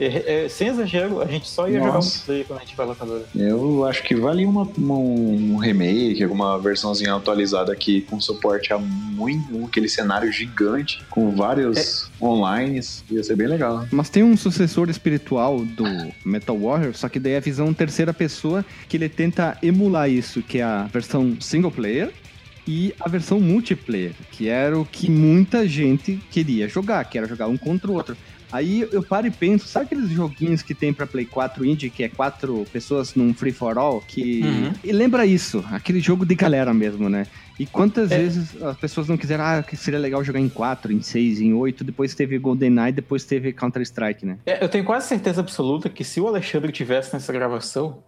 É, 0.00 0.44
é, 0.44 0.48
sem 0.48 0.68
exagero, 0.68 1.20
a 1.20 1.26
gente 1.26 1.46
só 1.46 1.68
ia 1.68 1.78
jogar 1.78 1.92
Nossa. 1.92 2.08
multiplayer 2.08 2.46
quando 2.46 2.58
a 2.58 2.62
gente 2.64 2.74
vai 2.76 2.86
locadora. 2.86 3.24
Eu 3.34 3.84
acho 3.86 4.02
que 4.02 4.14
vale 4.14 4.46
uma, 4.46 4.62
uma- 4.78 4.94
um 4.98 5.56
remake, 5.56 6.22
alguma 6.24 6.58
versãozinha 6.58 7.14
atualizada 7.14 7.70
aqui 7.70 8.00
com 8.00 8.18
suporte 8.20 8.72
a 8.72 8.78
muito 8.78 9.66
aquele 9.66 9.88
cenário 9.88 10.32
gigante, 10.32 11.02
com 11.10 11.30
vários 11.36 12.10
online. 12.20 12.80
Ia 13.10 13.22
ser 13.22 13.36
bem 13.36 13.46
legal. 13.46 13.86
Mas 13.92 14.08
tem 14.08 14.22
um 14.22 14.36
sucessor 14.36 14.88
espiritual 14.88 15.60
do 15.64 15.84
Metal 16.24 16.56
Warrior, 16.58 16.94
só 16.94 17.08
que 17.08 17.20
daí 17.20 17.32
é 17.34 17.36
a 17.36 17.40
visão 17.40 17.72
terceira 17.74 18.14
pessoa, 18.14 18.64
que 18.88 18.96
ele 18.96 19.08
tenta 19.08 19.58
emular 19.62 20.08
isso, 20.08 20.40
que 20.42 20.58
é 20.58 20.62
a 20.62 20.84
versão 20.84 21.36
single 21.40 21.70
player 21.70 22.10
e 22.66 22.94
a 23.00 23.08
versão 23.08 23.38
multiplayer, 23.40 24.12
que 24.30 24.48
era 24.48 24.78
o 24.78 24.84
que 24.86 25.10
muita 25.10 25.68
gente 25.68 26.18
queria 26.30 26.68
jogar, 26.68 27.04
que 27.04 27.18
era 27.18 27.26
jogar 27.26 27.48
um 27.48 27.56
contra 27.58 27.90
o 27.90 27.94
outro. 27.94 28.16
Aí 28.52 28.86
eu 28.92 29.02
paro 29.02 29.26
e 29.26 29.30
penso, 29.30 29.66
sabe 29.68 29.86
aqueles 29.86 30.10
joguinhos 30.10 30.62
que 30.62 30.74
tem 30.74 30.92
pra 30.92 31.06
Play 31.06 31.24
4 31.24 31.64
Indie, 31.64 31.90
que 31.90 32.02
é 32.02 32.08
quatro 32.08 32.66
pessoas 32.72 33.14
num 33.14 33.32
free 33.32 33.52
for 33.52 33.78
all? 33.78 34.00
Que. 34.06 34.40
Uhum. 34.42 34.72
E 34.82 34.92
lembra 34.92 35.24
isso, 35.24 35.64
aquele 35.70 36.00
jogo 36.00 36.26
de 36.26 36.34
galera 36.34 36.74
mesmo, 36.74 37.08
né? 37.08 37.26
E 37.58 37.66
quantas 37.66 38.10
É. 38.10 38.18
vezes 38.18 38.60
as 38.62 38.76
pessoas 38.78 39.06
não 39.06 39.16
quiseram, 39.16 39.44
ah, 39.44 39.62
que 39.62 39.76
seria 39.76 40.00
legal 40.00 40.24
jogar 40.24 40.40
em 40.40 40.48
4, 40.48 40.92
em 40.92 41.02
6, 41.02 41.40
em 41.40 41.52
8, 41.52 41.84
depois 41.84 42.14
teve 42.14 42.38
GoldenEye, 42.38 42.90
depois 42.92 43.24
teve 43.24 43.52
Counter-Strike, 43.52 44.24
né? 44.24 44.38
É, 44.46 44.64
eu 44.64 44.68
tenho 44.68 44.84
quase 44.84 45.06
certeza 45.08 45.40
absoluta 45.40 45.88
que 45.88 46.02
se 46.02 46.20
o 46.20 46.26
Alexandre 46.26 46.72
tivesse 46.72 47.12
nessa 47.12 47.32
gravação, 47.32 47.98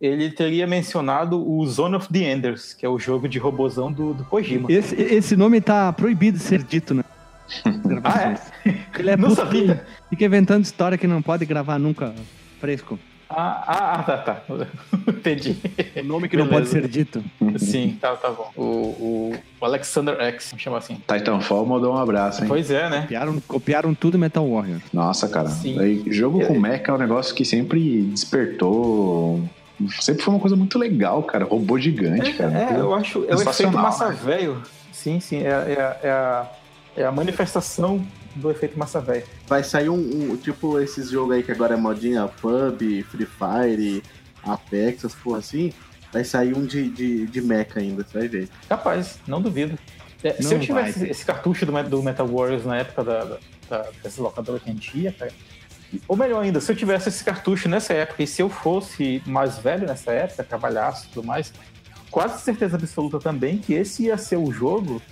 ele 0.00 0.30
teria 0.30 0.66
mencionado 0.66 1.36
o 1.48 1.64
Zone 1.66 1.96
of 1.96 2.08
the 2.12 2.32
Enders, 2.32 2.74
que 2.74 2.86
é 2.86 2.88
o 2.88 2.98
jogo 2.98 3.28
de 3.28 3.38
robozão 3.38 3.92
do, 3.92 4.14
do 4.14 4.24
Kojima. 4.24 4.70
Esse, 4.70 4.94
esse 4.94 5.36
nome 5.36 5.60
tá 5.60 5.92
proibido 5.92 6.38
de 6.38 6.44
ser 6.44 6.62
dito, 6.62 6.94
né? 6.94 7.04
Ah, 8.04 8.34
Ele 8.98 9.10
é 9.10 9.16
Não 9.16 9.28
puto, 9.28 9.40
sabia. 9.40 9.84
Fica 10.10 10.24
inventando 10.24 10.64
história 10.64 10.96
que 10.98 11.06
não 11.06 11.20
pode 11.22 11.44
gravar 11.44 11.78
nunca 11.78 12.14
fresco. 12.60 12.98
Ah, 13.34 13.64
ah, 13.66 13.94
ah, 13.94 14.02
tá, 14.02 14.18
tá. 14.18 14.42
Entendi. 15.08 15.56
O 15.96 16.04
nome 16.04 16.28
que 16.28 16.36
não 16.36 16.46
pode 16.48 16.68
Beleza. 16.68 16.82
ser 16.82 16.88
dito. 16.88 17.24
Sim, 17.56 17.96
tá, 17.98 18.14
tá 18.14 18.28
bom. 18.30 18.50
O, 18.54 19.34
o, 19.60 19.64
Alexander 19.64 20.20
X, 20.20 20.50
vamos 20.50 20.62
chamar 20.62 20.78
assim. 20.78 20.96
Titanfall 21.08 21.64
mandou 21.64 21.94
um 21.94 21.96
abraço, 21.96 22.42
hein? 22.42 22.48
Pois 22.48 22.70
é, 22.70 22.90
né? 22.90 23.00
Copiaram, 23.02 23.40
copiaram 23.48 23.94
tudo 23.94 24.18
Metal 24.18 24.46
Warrior. 24.46 24.80
Nossa, 24.92 25.28
cara. 25.28 25.48
Sim. 25.48 25.80
Aí, 25.80 26.02
jogo 26.08 26.42
É. 26.42 26.44
com 26.44 26.58
mecha 26.60 26.90
é 26.90 26.92
um 26.92 26.98
negócio 26.98 27.34
que 27.34 27.44
sempre 27.44 28.02
despertou. 28.02 29.42
Sempre 30.00 30.22
foi 30.22 30.34
uma 30.34 30.40
coisa 30.40 30.54
muito 30.54 30.78
legal, 30.78 31.22
cara. 31.22 31.46
Robô 31.46 31.78
gigante, 31.78 32.34
cara. 32.34 32.52
É, 32.52 32.80
eu 32.80 32.94
acho. 32.94 33.24
É 33.28 33.34
o 33.34 33.40
efeito 33.40 33.72
massa 33.72 34.10
velho. 34.10 34.62
Sim, 34.92 35.20
sim. 35.20 35.38
É, 35.38 35.48
é, 35.48 35.98
é 36.02 36.10
a, 36.10 36.46
é 36.96 37.04
a 37.04 37.12
manifestação 37.12 38.04
do 38.36 38.50
efeito 38.50 38.78
massa 38.78 39.00
velho. 39.00 39.24
Vai 39.46 39.62
sair 39.64 39.88
um, 39.88 40.32
um- 40.32 40.36
tipo 40.36 40.78
esses 40.80 41.10
jogos 41.10 41.36
aí 41.36 41.42
que 41.42 41.52
agora 41.52 41.74
é 41.74 41.76
modinha, 41.76 42.26
PUB, 42.28 43.02
Free 43.04 43.26
Fire, 43.26 44.02
Apex, 44.42 44.98
essas 44.98 45.14
porra 45.14 45.38
assim. 45.38 45.72
Vai 46.12 46.24
sair 46.24 46.54
um 46.56 46.64
de, 46.66 46.88
de, 46.90 47.26
de 47.26 47.40
mecha 47.40 47.78
ainda, 47.78 48.04
você 48.04 48.18
vai 48.18 48.28
ver. 48.28 48.48
Capaz, 48.68 49.18
não 49.26 49.40
duvido. 49.40 49.78
É, 50.22 50.34
se 50.34 50.44
Não 50.44 50.52
eu 50.52 50.60
tivesse 50.60 51.00
vai. 51.00 51.10
esse 51.10 51.24
cartucho 51.24 51.66
do, 51.66 51.82
do 51.84 52.02
Metal 52.02 52.26
Warriors 52.26 52.64
na 52.64 52.76
época 52.76 53.02
da, 53.02 53.24
da, 53.24 53.38
da, 53.68 53.86
dessa 54.02 54.22
locadora 54.22 54.60
que 54.60 54.68
a 54.70 54.72
gente 54.72 54.96
ia, 54.98 55.10
cara. 55.12 55.32
Ou 56.06 56.16
melhor 56.16 56.42
ainda, 56.42 56.60
se 56.60 56.70
eu 56.70 56.76
tivesse 56.76 57.08
esse 57.08 57.24
cartucho 57.24 57.68
nessa 57.68 57.92
época 57.92 58.22
e 58.22 58.26
se 58.26 58.40
eu 58.40 58.48
fosse 58.48 59.22
mais 59.26 59.58
velho 59.58 59.86
nessa 59.86 60.12
época, 60.12 60.44
trabalhasse 60.44 61.06
e 61.06 61.08
tudo 61.10 61.26
mais, 61.26 61.52
quase 62.10 62.40
certeza 62.42 62.76
absoluta 62.76 63.18
também 63.18 63.58
que 63.58 63.74
esse 63.74 64.04
ia 64.04 64.16
ser 64.16 64.36
o 64.36 64.50
jogo 64.52 65.02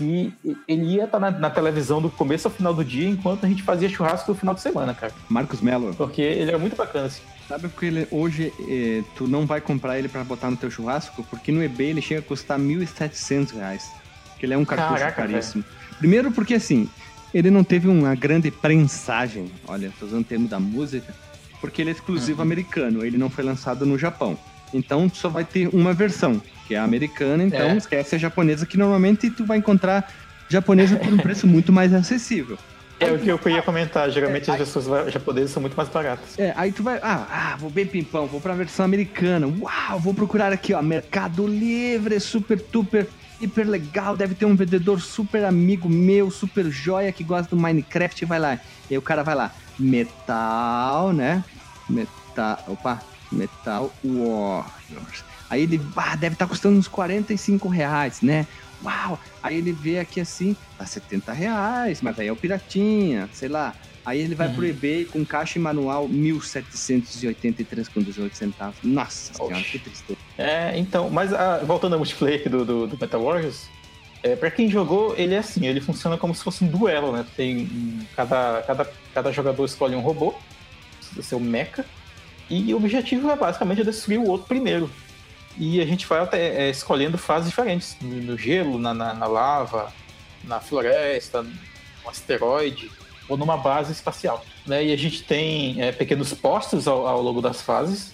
que 0.00 0.32
ele 0.66 0.84
ia 0.94 1.04
estar 1.04 1.18
na, 1.18 1.30
na 1.30 1.50
televisão 1.50 2.00
do 2.00 2.08
começo 2.10 2.48
ao 2.48 2.52
final 2.52 2.72
do 2.72 2.84
dia 2.84 3.08
enquanto 3.08 3.44
a 3.44 3.48
gente 3.48 3.62
fazia 3.62 3.88
churrasco 3.88 4.30
no 4.32 4.36
final 4.36 4.54
de 4.54 4.60
semana, 4.60 4.94
cara. 4.94 5.12
Marcos 5.28 5.60
Mello, 5.60 5.94
Porque 5.94 6.22
ele 6.22 6.48
era 6.48 6.58
muito 6.58 6.74
bacana, 6.76 7.06
assim. 7.06 7.22
sabe 7.46 7.68
porque 7.68 7.86
ele, 7.86 8.08
hoje 8.10 8.52
eh, 8.68 9.02
tu 9.14 9.26
não 9.28 9.46
vai 9.46 9.60
comprar 9.60 9.98
ele 9.98 10.08
pra 10.08 10.24
botar 10.24 10.50
no 10.50 10.56
teu 10.56 10.70
churrasco? 10.70 11.22
Porque 11.24 11.52
no 11.52 11.62
eBay 11.62 11.90
ele 11.90 12.00
chega 12.02 12.20
a 12.20 12.22
custar 12.22 12.58
1.700 12.58 13.54
reais. 13.54 13.90
Que 14.38 14.46
ele 14.46 14.54
é 14.54 14.58
um 14.58 14.64
cartucho 14.64 14.98
Caraca, 15.00 15.16
caríssimo. 15.22 15.62
Primeiro 15.98 16.30
porque 16.32 16.54
assim, 16.54 16.88
ele 17.34 17.50
não 17.50 17.62
teve 17.62 17.86
uma 17.88 18.14
grande 18.14 18.50
prensagem, 18.50 19.50
olha, 19.68 19.92
tô 20.00 20.06
usando 20.06 20.22
o 20.22 20.24
termo 20.24 20.48
da 20.48 20.58
música, 20.58 21.14
porque 21.60 21.82
ele 21.82 21.90
é 21.90 21.92
exclusivo 21.92 22.40
americano, 22.40 23.04
ele 23.04 23.18
não 23.18 23.28
foi 23.28 23.44
lançado 23.44 23.84
no 23.84 23.98
Japão. 23.98 24.38
Então 24.72 25.08
só 25.12 25.28
vai 25.28 25.44
ter 25.44 25.68
uma 25.74 25.92
versão, 25.92 26.40
que 26.66 26.74
é 26.74 26.78
a 26.78 26.84
americana, 26.84 27.42
então 27.44 27.70
É. 27.70 27.76
esquece 27.76 28.14
a 28.14 28.18
japonesa, 28.18 28.64
que 28.66 28.76
normalmente 28.76 29.28
tu 29.30 29.44
vai 29.44 29.58
encontrar 29.58 30.10
japonesa 30.48 30.96
por 30.96 31.12
um 31.12 31.16
preço 31.18 31.46
muito 31.46 31.72
mais 31.72 31.92
acessível. 31.92 32.56
É 33.00 33.10
o 33.10 33.18
que 33.18 33.30
eu 33.30 33.52
ia 33.54 33.62
comentar. 33.62 34.10
Geralmente 34.10 34.50
as 34.50 34.58
pessoas 34.58 35.10
japonesas 35.10 35.50
são 35.52 35.60
muito 35.62 35.74
mais 35.74 35.88
baratas. 35.88 36.38
É, 36.38 36.52
aí 36.54 36.70
tu 36.70 36.82
vai, 36.82 36.98
ah, 37.02 37.26
ah, 37.30 37.56
vou 37.58 37.70
bem 37.70 37.86
pimpão, 37.86 38.26
vou 38.26 38.42
pra 38.42 38.52
versão 38.52 38.84
americana. 38.84 39.46
Uau, 39.46 39.98
vou 39.98 40.12
procurar 40.12 40.52
aqui, 40.52 40.74
ó, 40.74 40.82
Mercado 40.82 41.46
Livre, 41.46 42.20
super, 42.20 42.62
super, 42.70 43.08
hiper 43.40 43.66
legal. 43.66 44.18
Deve 44.18 44.34
ter 44.34 44.44
um 44.44 44.54
vendedor 44.54 45.00
super 45.00 45.46
amigo 45.46 45.88
meu, 45.88 46.30
super 46.30 46.66
joia 46.70 47.10
que 47.10 47.24
gosta 47.24 47.56
do 47.56 47.60
Minecraft. 47.60 48.26
Vai 48.26 48.38
lá. 48.38 48.58
E 48.90 48.94
aí 48.94 48.98
o 48.98 49.02
cara 49.02 49.22
vai 49.22 49.34
lá, 49.34 49.50
metal, 49.78 51.12
né? 51.14 51.42
Metal, 51.88 52.62
opa, 52.68 53.00
Metal 53.32 53.92
Warriors. 54.04 55.24
Aí 55.48 55.62
ele, 55.62 55.80
ah, 55.96 56.14
deve 56.16 56.34
estar 56.34 56.46
custando 56.46 56.78
uns 56.78 56.86
45 56.88 57.68
reais, 57.68 58.20
né? 58.22 58.46
Uau! 58.84 59.18
Aí 59.42 59.56
ele 59.58 59.72
vê 59.72 59.98
aqui 59.98 60.20
assim, 60.20 60.56
tá 60.78 60.86
70 60.86 61.32
reais, 61.32 62.00
mas 62.02 62.18
aí 62.18 62.28
é 62.28 62.32
o 62.32 62.36
piratinha, 62.36 63.28
sei 63.32 63.48
lá. 63.48 63.74
Aí 64.04 64.20
ele 64.20 64.34
vai 64.34 64.48
Uhum. 64.48 64.54
pro 64.54 64.66
eBay 64.66 65.04
com 65.04 65.24
caixa 65.24 65.58
e 65.58 65.62
manual 65.62 66.08
1.783,18 66.08 68.34
centavos. 68.34 68.76
Nossa 68.82 69.34
senhora, 69.34 69.56
Oxe. 69.56 69.70
que 69.72 69.78
tristeza. 69.78 70.18
É, 70.38 70.78
então, 70.78 71.10
mas 71.10 71.32
ah, 71.32 71.60
voltando 71.64 71.94
ao 71.94 71.98
multiplayer 71.98 72.48
do, 72.48 72.64
do, 72.64 72.86
do 72.86 72.98
Metal 72.98 73.22
Warriors, 73.22 73.68
é, 74.22 74.34
pra 74.36 74.50
quem 74.50 74.70
jogou, 74.70 75.14
ele 75.16 75.34
é 75.34 75.38
assim, 75.38 75.66
ele 75.66 75.80
funciona 75.80 76.16
como 76.16 76.34
se 76.34 76.42
fosse 76.42 76.64
um 76.64 76.68
duelo, 76.68 77.12
né? 77.12 77.24
Tem 77.36 77.68
cada, 78.16 78.62
cada, 78.66 78.90
cada 79.14 79.32
jogador 79.32 79.64
escolhe 79.64 79.94
um 79.94 80.00
robô, 80.00 80.34
seu 81.22 81.40
mecha, 81.40 81.84
e 82.50 82.74
o 82.74 82.76
objetivo 82.76 83.30
é 83.30 83.36
basicamente 83.36 83.84
destruir 83.84 84.18
o 84.18 84.26
outro 84.26 84.48
primeiro. 84.48 84.90
E 85.56 85.80
a 85.80 85.84
gente 85.84 86.06
vai 86.06 86.20
até, 86.20 86.66
é, 86.66 86.70
escolhendo 86.70 87.16
fases 87.16 87.48
diferentes, 87.48 87.96
no, 88.00 88.36
gelo, 88.36 88.78
na, 88.78 88.92
na, 88.92 89.14
na 89.14 89.26
lava, 89.26 89.92
na 90.44 90.58
floresta, 90.60 91.42
no 91.42 92.10
asteroide. 92.10 92.90
ou 93.28 93.36
numa 93.36 93.56
base 93.56 93.92
espacial. 93.92 94.44
Né? 94.66 94.86
E 94.86 94.92
a 94.92 94.96
gente 94.96 95.22
tem 95.22 95.80
é, 95.80 95.92
pequenos 95.92 96.34
postos 96.34 96.88
ao, 96.88 97.06
ao 97.06 97.22
longo 97.22 97.40
das 97.40 97.62
fases 97.62 98.12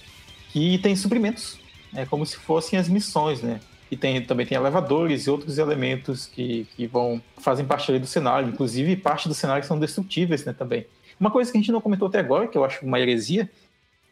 que 0.51 0.79
tem 0.79 0.95
suprimentos, 0.95 1.59
é 1.95 2.05
como 2.05 2.25
se 2.25 2.37
fossem 2.37 2.79
as 2.79 2.89
missões, 2.89 3.43
né? 3.43 3.61
E 3.91 3.97
tem, 3.97 4.21
também 4.23 4.45
tem 4.45 4.57
elevadores 4.57 5.27
e 5.27 5.31
outros 5.31 5.59
elementos 5.59 6.27
que, 6.27 6.67
que 6.75 6.87
vão 6.87 7.23
fazem 7.37 7.65
parte 7.65 7.97
do 7.99 8.07
cenário, 8.07 8.49
inclusive 8.49 8.97
parte 8.97 9.29
do 9.29 9.35
cenário 9.35 9.65
são 9.65 9.79
destrutíveis, 9.79 10.45
né, 10.45 10.53
também. 10.53 10.87
Uma 11.21 11.31
coisa 11.31 11.53
que 11.53 11.57
a 11.57 11.61
gente 11.61 11.71
não 11.71 11.81
comentou 11.81 12.09
até 12.09 12.19
agora, 12.19 12.49
que 12.49 12.59
eu 12.59 12.65
acho 12.65 12.85
uma 12.85 12.99
heresia, 12.99 13.49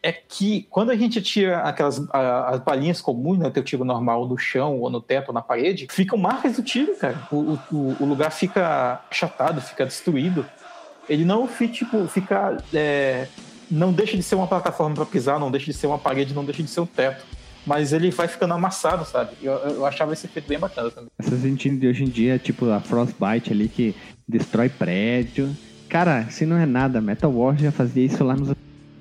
é 0.05 0.11
que 0.11 0.67
quando 0.69 0.91
a 0.91 0.95
gente 0.95 1.19
tira 1.19 1.61
aquelas 1.61 1.99
a, 2.11 2.51
as 2.51 2.59
balinhas 2.59 3.01
comuns, 3.01 3.39
né, 3.39 3.49
teu 3.49 3.63
tiro 3.63 3.83
normal 3.83 4.27
no 4.27 4.37
chão 4.37 4.79
ou 4.79 4.87
no 4.87 5.01
teto 5.01 5.29
ou 5.29 5.33
na 5.33 5.41
parede, 5.41 5.87
ficam 5.89 6.15
marcas 6.15 6.57
do 6.57 6.61
tiro, 6.61 6.95
cara. 6.95 7.27
O, 7.31 7.57
o, 7.71 7.97
o 7.99 8.05
lugar 8.05 8.31
fica 8.31 9.01
achatado, 9.09 9.59
fica 9.61 9.83
destruído. 9.83 10.45
Ele 11.09 11.25
não 11.25 11.47
fica, 11.47 11.73
tipo, 11.73 12.07
fica. 12.07 12.55
É, 12.71 13.27
não 13.69 13.91
deixa 13.91 14.15
de 14.15 14.21
ser 14.21 14.35
uma 14.35 14.45
plataforma 14.45 14.93
para 14.93 15.07
pisar, 15.07 15.39
não 15.39 15.49
deixa 15.49 15.71
de 15.71 15.73
ser 15.73 15.87
uma 15.87 15.97
parede, 15.97 16.35
não 16.35 16.45
deixa 16.45 16.61
de 16.61 16.69
ser 16.69 16.81
um 16.81 16.85
teto 16.85 17.25
mas 17.65 17.91
ele 17.91 18.11
vai 18.11 18.27
ficando 18.27 18.53
amassado, 18.53 19.03
sabe? 19.05 19.31
Eu, 19.41 19.53
eu 19.53 19.85
achava 19.87 20.13
esse 20.13 20.27
efeito 20.27 20.47
bem 20.47 20.59
bacana 20.59 20.91
também. 20.91 21.09
Essas 21.17 21.43
engines 21.43 21.79
de 21.79 21.87
hoje 21.87 22.03
em 22.03 22.09
dia, 22.09 22.37
tipo 22.37 22.69
a 22.69 22.79
Frostbite 22.79 23.51
ali 23.51 23.67
que 23.67 23.95
destrói 24.27 24.69
prédio. 24.69 25.49
Cara, 25.89 26.27
se 26.29 26.45
não 26.45 26.57
é 26.57 26.65
nada, 26.67 27.01
Metal 27.01 27.31
War 27.31 27.57
já 27.57 27.71
fazia 27.71 28.05
isso 28.05 28.23
lá 28.23 28.35
nos 28.35 28.51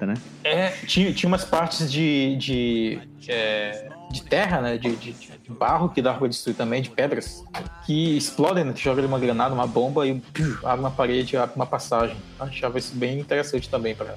né? 0.00 0.14
É, 0.42 0.70
tinha, 0.86 1.12
tinha 1.12 1.28
umas 1.28 1.44
partes 1.44 1.90
de, 1.90 2.36
de, 2.36 2.98
é, 3.28 3.88
de 4.10 4.22
terra, 4.22 4.60
né? 4.60 4.78
De, 4.78 4.94
de, 4.96 5.12
de, 5.12 5.34
barro 5.50 5.88
que 5.88 6.02
dava 6.02 6.18
pra 6.18 6.28
destruir 6.28 6.56
também, 6.56 6.82
de 6.82 6.90
pedras, 6.90 7.44
que 7.86 8.16
explodem, 8.16 8.64
né? 8.64 8.72
Tu 8.72 8.80
joga 8.80 9.00
uma 9.06 9.18
granada, 9.18 9.54
uma 9.54 9.66
bomba 9.66 10.06
e 10.06 10.20
piu, 10.32 10.56
abre 10.64 10.80
uma 10.80 10.90
parede, 10.90 11.36
abre 11.36 11.56
uma 11.56 11.66
passagem. 11.66 12.16
Achava 12.38 12.78
isso 12.78 12.94
bem 12.94 13.20
interessante 13.20 13.68
também 13.68 13.94
para 13.94 14.16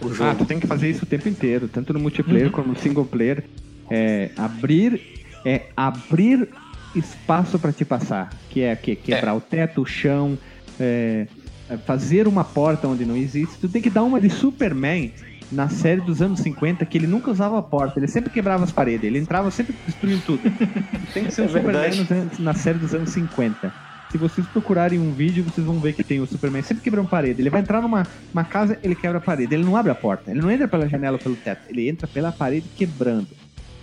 o 0.00 0.12
jogo. 0.12 0.30
Ah, 0.30 0.34
tu 0.34 0.44
tem 0.44 0.58
que 0.58 0.66
fazer 0.66 0.88
isso 0.90 1.04
o 1.04 1.06
tempo 1.06 1.28
inteiro, 1.28 1.68
tanto 1.68 1.92
no 1.92 2.00
multiplayer 2.00 2.46
uhum. 2.46 2.52
como 2.52 2.68
no 2.68 2.78
single 2.78 3.04
player 3.04 3.44
é, 3.90 4.30
abrir 4.36 5.20
é 5.44 5.66
abrir 5.76 6.48
espaço 6.94 7.58
para 7.58 7.72
te 7.72 7.84
passar, 7.84 8.30
que 8.48 8.62
é 8.62 8.74
que 8.76 8.96
quebrar 8.96 9.32
é. 9.32 9.34
o 9.34 9.40
teto, 9.40 9.82
o 9.82 9.86
chão, 9.86 10.38
é, 10.78 11.26
é, 11.26 11.39
fazer 11.78 12.26
uma 12.26 12.44
porta 12.44 12.88
onde 12.88 13.04
não 13.04 13.16
existe. 13.16 13.58
Tu 13.58 13.68
tem 13.68 13.82
que 13.82 13.90
dar 13.90 14.02
uma 14.02 14.20
de 14.20 14.30
Superman 14.30 15.12
na 15.50 15.68
série 15.68 16.00
dos 16.00 16.22
anos 16.22 16.40
50 16.40 16.84
que 16.86 16.96
ele 16.96 17.06
nunca 17.06 17.30
usava 17.30 17.58
a 17.58 17.62
porta, 17.62 17.98
ele 17.98 18.06
sempre 18.06 18.30
quebrava 18.30 18.62
as 18.64 18.70
paredes, 18.70 19.04
ele 19.04 19.18
entrava 19.18 19.50
sempre 19.50 19.74
destruindo 19.86 20.22
tudo. 20.24 20.42
tem 21.12 21.24
que 21.24 21.32
ser 21.32 21.42
o 21.42 21.44
é 21.46 21.48
Superman 21.48 22.06
na 22.38 22.54
série 22.54 22.78
dos 22.78 22.94
anos 22.94 23.10
50. 23.10 23.72
Se 24.10 24.18
vocês 24.18 24.44
procurarem 24.48 24.98
um 24.98 25.12
vídeo, 25.12 25.44
vocês 25.44 25.64
vão 25.64 25.78
ver 25.78 25.92
que 25.92 26.02
tem 26.02 26.20
o 26.20 26.26
Superman 26.26 26.62
sempre 26.62 26.82
quebrando 26.82 27.08
parede. 27.08 27.40
Ele 27.40 27.50
vai 27.50 27.60
entrar 27.60 27.80
numa 27.80 28.04
uma 28.32 28.44
casa, 28.44 28.76
ele 28.82 28.96
quebra 28.96 29.18
a 29.18 29.20
parede. 29.20 29.54
Ele 29.54 29.64
não 29.64 29.76
abre 29.76 29.92
a 29.92 29.94
porta, 29.94 30.32
ele 30.32 30.40
não 30.40 30.50
entra 30.50 30.66
pela 30.66 30.88
janela 30.88 31.16
ou 31.16 31.22
pelo 31.22 31.36
teto, 31.36 31.62
ele 31.68 31.88
entra 31.88 32.08
pela 32.08 32.32
parede 32.32 32.66
quebrando. 32.76 33.28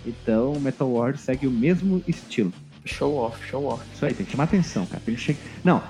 Então, 0.04 0.58
Metal 0.60 0.90
Ward 0.90 1.18
segue 1.18 1.46
o 1.46 1.50
mesmo 1.50 2.02
estilo. 2.06 2.52
Show 2.84 3.16
off, 3.16 3.38
show 3.46 3.64
off. 3.64 3.82
Isso 3.94 4.04
aí, 4.04 4.14
tem 4.14 4.24
que 4.24 4.32
chamar 4.32 4.44
atenção, 4.44 4.86
cara. 4.86 5.02
Ele 5.06 5.16
chega... 5.16 5.38
Não, 5.64 5.82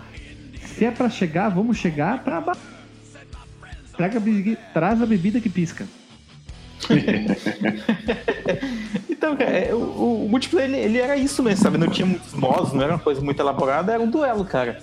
se 0.79 0.85
é 0.85 0.91
pra 0.93 1.11
chegar, 1.11 1.49
vamos 1.49 1.77
chegar 1.77 2.23
pra. 2.23 2.57
Traga 3.97 4.19
a 4.19 4.73
Traz 4.73 5.03
a 5.03 5.07
bebida 5.07 5.41
que 5.41 5.49
pisca. 5.49 5.85
então, 9.11 9.37
cara, 9.37 9.51
é, 9.51 9.75
o, 9.75 10.25
o 10.25 10.29
multiplayer 10.31 10.71
ele, 10.71 10.79
ele, 10.79 10.99
era 10.99 11.17
isso 11.17 11.43
mesmo, 11.43 11.65
sabe? 11.65 11.77
Não 11.77 11.89
tinha 11.89 12.07
muitos 12.07 12.33
modos, 12.33 12.73
não 12.73 12.83
era 12.83 12.93
uma 12.93 13.01
coisa 13.01 13.21
muito 13.21 13.41
elaborada, 13.41 13.93
era 13.93 14.01
um 14.01 14.09
duelo, 14.09 14.45
cara. 14.45 14.81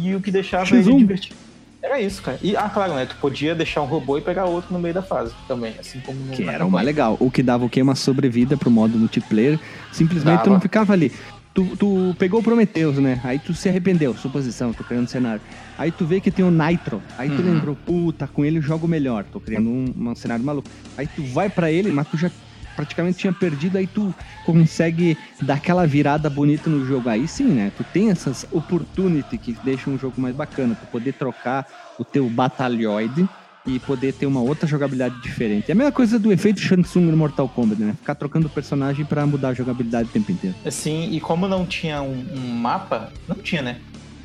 E 0.00 0.14
o 0.14 0.20
que 0.20 0.30
deixava 0.30 0.64
X1. 0.64 0.86
ele 0.86 0.94
divertido. 0.98 1.34
Era 1.82 2.00
isso, 2.00 2.22
cara. 2.22 2.38
E, 2.40 2.56
ah, 2.56 2.70
claro, 2.70 2.94
né? 2.94 3.04
Tu 3.04 3.16
podia 3.16 3.54
deixar 3.54 3.82
um 3.82 3.86
robô 3.86 4.16
e 4.16 4.20
pegar 4.22 4.46
outro 4.46 4.72
no 4.72 4.78
meio 4.78 4.94
da 4.94 5.02
fase 5.02 5.34
também, 5.46 5.74
assim 5.78 6.00
como 6.00 6.18
Que 6.28 6.44
era 6.44 6.64
o 6.64 6.70
mais 6.70 6.86
legal. 6.86 7.16
O 7.20 7.30
que 7.30 7.42
dava 7.42 7.66
o 7.66 7.68
quê? 7.68 7.82
Uma 7.82 7.94
sobrevida 7.94 8.56
pro 8.56 8.70
modo 8.70 8.96
multiplayer. 8.96 9.58
Simplesmente 9.92 10.36
dava. 10.36 10.44
tu 10.44 10.50
não 10.50 10.60
ficava 10.60 10.94
ali. 10.94 11.12
Tu, 11.54 11.76
tu 11.76 12.16
pegou 12.18 12.40
o 12.40 12.42
Prometheus, 12.42 12.98
né? 12.98 13.20
Aí 13.22 13.38
tu 13.38 13.54
se 13.54 13.68
arrependeu, 13.68 14.12
suposição, 14.16 14.72
tô 14.72 14.82
criando 14.82 15.04
um 15.04 15.08
cenário. 15.08 15.40
Aí 15.78 15.92
tu 15.92 16.04
vê 16.04 16.20
que 16.20 16.28
tem 16.28 16.44
o 16.44 16.50
Nitro. 16.50 17.00
Aí 17.16 17.30
tu 17.30 17.36
uhum. 17.36 17.54
lembrou, 17.54 17.76
puta, 17.76 18.26
com 18.26 18.44
ele 18.44 18.58
eu 18.58 18.62
jogo 18.62 18.88
melhor. 18.88 19.24
Tô 19.24 19.38
criando 19.38 19.70
um, 19.70 19.94
um 19.96 20.14
cenário 20.16 20.44
maluco. 20.44 20.68
Aí 20.98 21.06
tu 21.06 21.22
vai 21.22 21.48
para 21.48 21.70
ele, 21.70 21.92
mas 21.92 22.08
tu 22.08 22.16
já 22.16 22.28
praticamente 22.74 23.18
tinha 23.18 23.32
perdido, 23.32 23.78
aí 23.78 23.86
tu 23.86 24.12
consegue 24.44 25.16
dar 25.42 25.54
aquela 25.54 25.86
virada 25.86 26.28
bonita 26.28 26.68
no 26.68 26.84
jogo. 26.84 27.08
Aí 27.08 27.28
sim, 27.28 27.44
né? 27.44 27.70
Tu 27.76 27.84
tem 27.84 28.10
essas 28.10 28.44
opportunity 28.50 29.38
que 29.38 29.56
deixam 29.64 29.94
um 29.94 29.98
jogo 29.98 30.20
mais 30.20 30.34
bacana. 30.34 30.74
Tu 30.74 30.86
poder 30.86 31.12
trocar 31.12 31.68
o 32.00 32.04
teu 32.04 32.28
batalhoide 32.28 33.28
e 33.66 33.78
poder 33.78 34.12
ter 34.12 34.26
uma 34.26 34.40
outra 34.40 34.66
jogabilidade 34.66 35.20
diferente. 35.22 35.70
É 35.70 35.72
a 35.72 35.74
mesma 35.74 35.92
coisa 35.92 36.18
do 36.18 36.32
efeito 36.32 36.60
Shansung 36.60 37.06
no 37.06 37.16
Mortal 37.16 37.48
Kombat, 37.48 37.80
né? 37.80 37.94
Ficar 37.98 38.14
trocando 38.14 38.48
personagem 38.48 39.04
para 39.04 39.24
mudar 39.26 39.48
a 39.48 39.54
jogabilidade 39.54 40.08
o 40.08 40.12
tempo 40.12 40.30
inteiro. 40.30 40.54
Sim, 40.70 41.08
e 41.10 41.20
como 41.20 41.48
não 41.48 41.64
tinha 41.64 42.02
um, 42.02 42.26
um 42.34 42.50
mapa, 42.54 43.10
não 43.26 43.36
tinha, 43.36 43.62
né? 43.62 43.78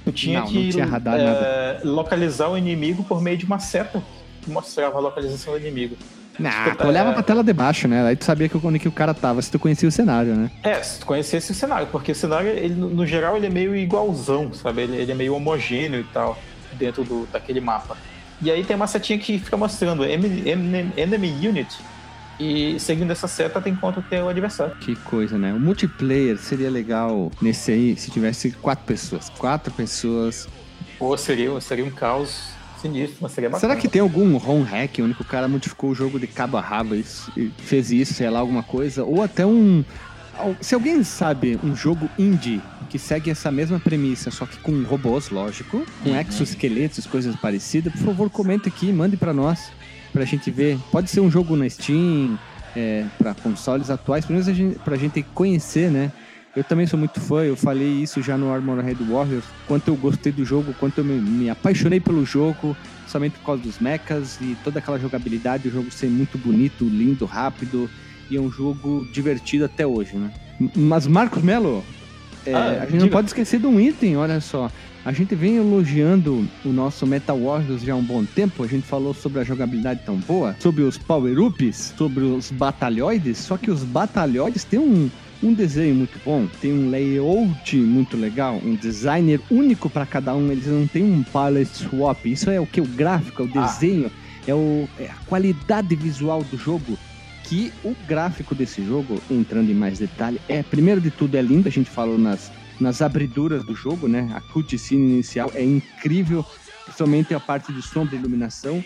Tu 0.04 0.12
tinha 0.12 0.40
não, 0.42 0.48
que 0.48 0.64
não 0.64 0.70
tinha 0.72 0.86
radar, 0.86 1.20
é, 1.20 1.82
localizar 1.84 2.50
o 2.50 2.58
inimigo 2.58 3.04
por 3.04 3.22
meio 3.22 3.38
de 3.38 3.46
uma 3.46 3.60
seta 3.60 4.04
que 4.42 4.50
mostrava 4.50 4.98
a 4.98 5.02
localização 5.02 5.54
do 5.54 5.60
inimigo. 5.60 5.96
Tipo, 6.48 6.78
tu 6.78 6.88
olhava 6.88 7.10
é... 7.10 7.14
pra 7.14 7.24
tela 7.24 7.44
de 7.44 7.52
baixo, 7.52 7.88
né? 7.88 8.08
Aí 8.08 8.16
tu 8.16 8.24
sabia 8.24 8.48
que 8.48 8.58
onde 8.64 8.80
que 8.80 8.88
o 8.88 8.92
cara 8.92 9.14
tava, 9.14 9.42
se 9.42 9.52
tu 9.52 9.60
conhecia 9.60 9.90
o 9.90 9.92
cenário, 9.92 10.36
né? 10.36 10.50
É, 10.64 10.82
se 10.82 11.00
tu 11.00 11.06
conhecesse 11.06 11.52
o 11.52 11.56
cenário, 11.56 11.88
porque 11.88 12.14
o 12.14 12.16
cenário, 12.16 12.48
ele, 12.50 12.74
no 12.74 13.06
geral, 13.06 13.36
ele 13.36 13.48
é 13.48 13.50
meio 13.50 13.76
igualzão, 13.76 14.54
sabe? 14.54 14.84
Ele, 14.84 14.96
ele 14.96 15.12
é 15.12 15.16
meio 15.16 15.36
homogêneo 15.36 16.00
e 16.00 16.06
tal, 16.06 16.40
dentro 16.74 17.04
do, 17.04 17.28
daquele 17.32 17.60
mapa. 17.60 17.98
E 18.42 18.50
aí 18.50 18.64
tem 18.64 18.76
uma 18.76 18.88
setinha 18.88 19.20
que 19.20 19.38
fica 19.38 19.58
mostrando 19.58 20.04
Enemy 20.06 21.48
Unit, 21.48 21.78
e 22.40 22.80
seguindo 22.80 23.12
essa 23.12 23.28
seta 23.28 23.60
tem 23.60 23.76
conta 23.76 24.00
o 24.00 24.04
teu 24.04 24.30
adversário. 24.30 24.74
Que 24.78 24.96
coisa, 24.96 25.38
né? 25.38 25.54
O 25.54 25.60
multiplayer 25.60 26.38
seria 26.38 26.70
legal 26.70 27.30
nesse 27.42 27.72
aí 27.72 27.98
se 27.98 28.10
tivesse 28.10 28.52
quatro 28.52 28.86
pessoas. 28.86 29.30
Quatro 29.38 29.74
pessoas. 29.74 30.48
Pô, 30.98 31.18
seria, 31.18 31.60
seria 31.60 31.84
um 31.84 31.92
caos 31.92 32.58
Sinistro, 32.82 33.18
mas 33.20 33.34
seria 33.34 33.50
bacana. 33.50 33.74
Será 33.74 33.76
que 33.76 33.90
tem 33.90 34.02
algum 34.02 34.38
ROM 34.38 34.64
hack 34.64 35.00
onde 35.02 35.16
o 35.20 35.26
cara 35.26 35.50
modificou 35.50 35.90
o 35.90 35.96
jogo 35.96 36.18
de 36.18 36.28
cabo 36.28 36.56
a 36.56 36.62
rabo 36.62 36.96
e 36.96 37.04
fez 37.58 37.92
isso, 37.92 38.14
sei 38.14 38.30
lá, 38.30 38.40
alguma 38.40 38.64
coisa? 38.64 39.04
Ou 39.04 39.22
até 39.22 39.46
um. 39.46 39.84
Se 40.62 40.74
alguém 40.74 41.04
sabe 41.04 41.60
um 41.62 41.76
jogo 41.76 42.10
indie 42.18 42.62
que 42.90 43.00
segue 43.00 43.30
essa 43.30 43.52
mesma 43.52 43.80
premissa, 43.80 44.32
só 44.32 44.46
que 44.46 44.58
com 44.58 44.84
robôs, 44.84 45.30
lógico, 45.30 45.86
com 46.04 46.10
uhum. 46.10 46.20
exoesqueletos, 46.20 47.06
coisas 47.06 47.36
parecidas, 47.36 47.94
por 47.94 48.02
favor, 48.02 48.30
comente 48.30 48.68
aqui, 48.68 48.92
mande 48.92 49.16
para 49.16 49.34
nós, 49.34 49.72
pra 50.12 50.26
gente 50.26 50.50
ver. 50.50 50.78
Pode 50.92 51.10
ser 51.10 51.20
um 51.22 51.30
jogo 51.30 51.56
na 51.56 51.70
Steam, 51.70 52.38
é, 52.76 53.06
para 53.18 53.34
consoles 53.34 53.90
atuais, 53.90 54.26
pelo 54.26 54.40
menos 54.40 54.50
a 54.50 54.54
gente, 54.54 54.80
pra 54.80 54.98
gente 54.98 55.24
conhecer, 55.34 55.92
né? 55.92 56.12
Eu 56.56 56.64
também 56.64 56.88
sou 56.88 56.98
muito 56.98 57.22
fã, 57.22 57.44
eu 57.44 57.56
falei 57.56 57.88
isso 57.88 58.22
já 58.24 58.36
no 58.36 58.52
Armored 58.52 59.04
Warriors, 59.04 59.46
quanto 59.68 59.90
eu 59.90 59.96
gostei 59.96 60.32
do 60.32 60.44
jogo, 60.44 60.74
quanto 60.80 60.98
eu 60.98 61.06
me, 61.06 61.14
me, 61.14 61.50
apaixonei 61.50 62.00
pelo 62.00 62.26
jogo, 62.26 62.76
somente 63.08 63.34
por 63.34 63.46
causa 63.46 63.62
dos 63.62 63.80
mechas 63.80 64.40
e 64.42 64.58
toda 64.64 64.80
aquela 64.80 65.00
jogabilidade, 65.00 65.68
o 65.68 65.72
jogo 65.72 65.92
ser 65.92 66.08
muito 66.08 66.38
bonito, 66.40 66.86
lindo, 66.86 67.26
rápido, 67.26 67.90
e 68.32 68.36
é 68.36 68.42
um 68.42 68.52
jogo 68.52 69.08
divertido 69.14 69.66
até 69.66 69.86
hoje, 69.86 70.16
né? 70.18 70.32
Mas 70.76 71.06
Marcos 71.06 71.42
Melo, 71.42 71.84
é, 72.46 72.54
ah, 72.54 72.68
a 72.68 72.80
gente 72.82 72.92
diga. 72.92 73.04
não 73.04 73.10
pode 73.10 73.28
esquecer 73.28 73.60
de 73.60 73.68
um 73.68 73.80
item, 73.80 74.18
olha 74.18 74.40
só. 74.40 74.72
A 75.06 75.12
gente 75.14 75.34
vem 75.34 75.58
elogiando 75.58 76.46
o 76.66 76.70
nosso 76.70 77.08
Metal 77.08 77.40
Warriors 77.40 77.82
já 77.82 77.94
há 77.94 77.96
um 77.96 78.04
bom 78.04 78.26
tempo. 78.26 78.64
A 78.64 78.68
gente 78.68 78.86
falou 78.86 79.14
sobre 79.14 79.40
a 79.40 79.44
jogabilidade 79.44 80.02
tão 80.06 80.18
boa, 80.18 80.56
sobre 80.60 80.84
os 80.84 80.98
power-ups, 80.98 81.94
sobre 81.98 82.24
os 82.24 82.52
batalhoides. 82.52 83.38
Só 83.38 83.58
que 83.58 83.72
os 83.72 83.84
batalhoides 83.84 84.66
têm 84.66 84.80
um, 84.80 85.10
um 85.42 85.54
desenho 85.54 85.96
muito 85.96 86.20
bom, 86.26 86.48
tem 86.62 86.74
um 86.74 86.90
layout 86.90 87.76
muito 87.78 88.18
legal, 88.18 88.60
um 88.64 88.76
designer 88.76 89.40
único 89.50 89.90
para 89.90 90.06
cada 90.06 90.36
um, 90.36 90.52
eles 90.52 90.68
não 90.68 90.86
tem 90.86 91.04
um 91.04 91.24
palette 91.24 91.78
swap. 91.78 92.26
Isso 92.26 92.50
é 92.50 92.60
o 92.60 92.66
que? 92.66 92.82
O 92.82 92.86
gráfico, 92.86 93.42
é 93.42 93.46
o 93.46 93.50
ah. 93.56 93.66
desenho, 93.66 94.12
ah. 94.14 94.44
é, 94.48 94.54
o, 94.54 94.88
é 95.00 95.06
a 95.06 95.16
qualidade 95.28 95.96
visual 95.96 96.44
do 96.44 96.58
jogo. 96.58 96.98
Que 97.50 97.74
o 97.84 97.96
gráfico 98.08 98.54
desse 98.54 98.86
jogo, 98.86 99.20
entrando 99.30 99.72
em 99.72 99.74
mais 99.74 100.00
detalhe, 100.00 100.40
é, 100.48 100.62
primeiro 100.62 101.02
de 101.02 101.10
tudo, 101.10 101.36
é 101.36 101.42
lindo, 101.42 101.68
a 101.68 101.72
gente 101.72 101.90
falou 101.90 102.18
nas, 102.18 102.52
nas 102.80 103.02
abriduras 103.02 103.66
do 103.66 103.76
jogo, 103.76 104.08
né? 104.08 104.30
A 104.36 104.40
cutscene 104.40 105.14
inicial 105.14 105.52
é 105.56 105.64
incrível, 105.64 106.46
principalmente 106.86 107.34
a 107.34 107.40
parte 107.40 107.74
de 107.74 107.82
sombra 107.82 108.16
e 108.16 108.20
iluminação 108.20 108.84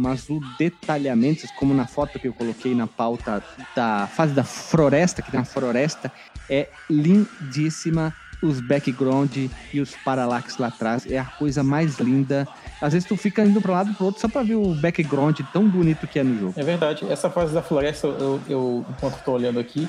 mas 0.00 0.30
o 0.30 0.40
detalhamento, 0.58 1.46
como 1.56 1.74
na 1.74 1.86
foto 1.86 2.18
que 2.18 2.26
eu 2.26 2.32
coloquei 2.32 2.74
na 2.74 2.86
pauta 2.86 3.44
da 3.76 4.06
fase 4.06 4.32
da 4.32 4.42
floresta, 4.42 5.20
que 5.20 5.30
tem 5.30 5.38
uma 5.38 5.44
floresta, 5.44 6.10
é 6.48 6.70
lindíssima. 6.88 8.14
Os 8.42 8.60
background 8.60 9.36
e 9.72 9.80
os 9.80 9.94
parallax 10.04 10.56
lá 10.58 10.68
atrás. 10.68 11.10
É 11.10 11.18
a 11.18 11.24
coisa 11.24 11.62
mais 11.62 11.98
linda. 11.98 12.46
Às 12.80 12.94
vezes 12.94 13.06
tu 13.06 13.14
fica 13.16 13.44
indo 13.44 13.60
pra 13.60 13.72
um 13.72 13.74
lado 13.74 13.90
e 13.90 13.94
pro 13.94 14.06
outro 14.06 14.20
só 14.20 14.28
pra 14.28 14.42
ver 14.42 14.54
o 14.54 14.74
background 14.74 15.38
tão 15.52 15.68
bonito 15.68 16.06
que 16.06 16.18
é 16.18 16.22
no 16.24 16.38
jogo. 16.38 16.54
É 16.56 16.62
verdade. 16.62 17.04
Essa 17.10 17.28
fase 17.28 17.52
da 17.52 17.60
floresta, 17.62 18.06
eu, 18.06 18.40
eu 18.48 18.86
enquanto 18.88 19.22
tô 19.22 19.32
olhando 19.32 19.60
aqui, 19.60 19.86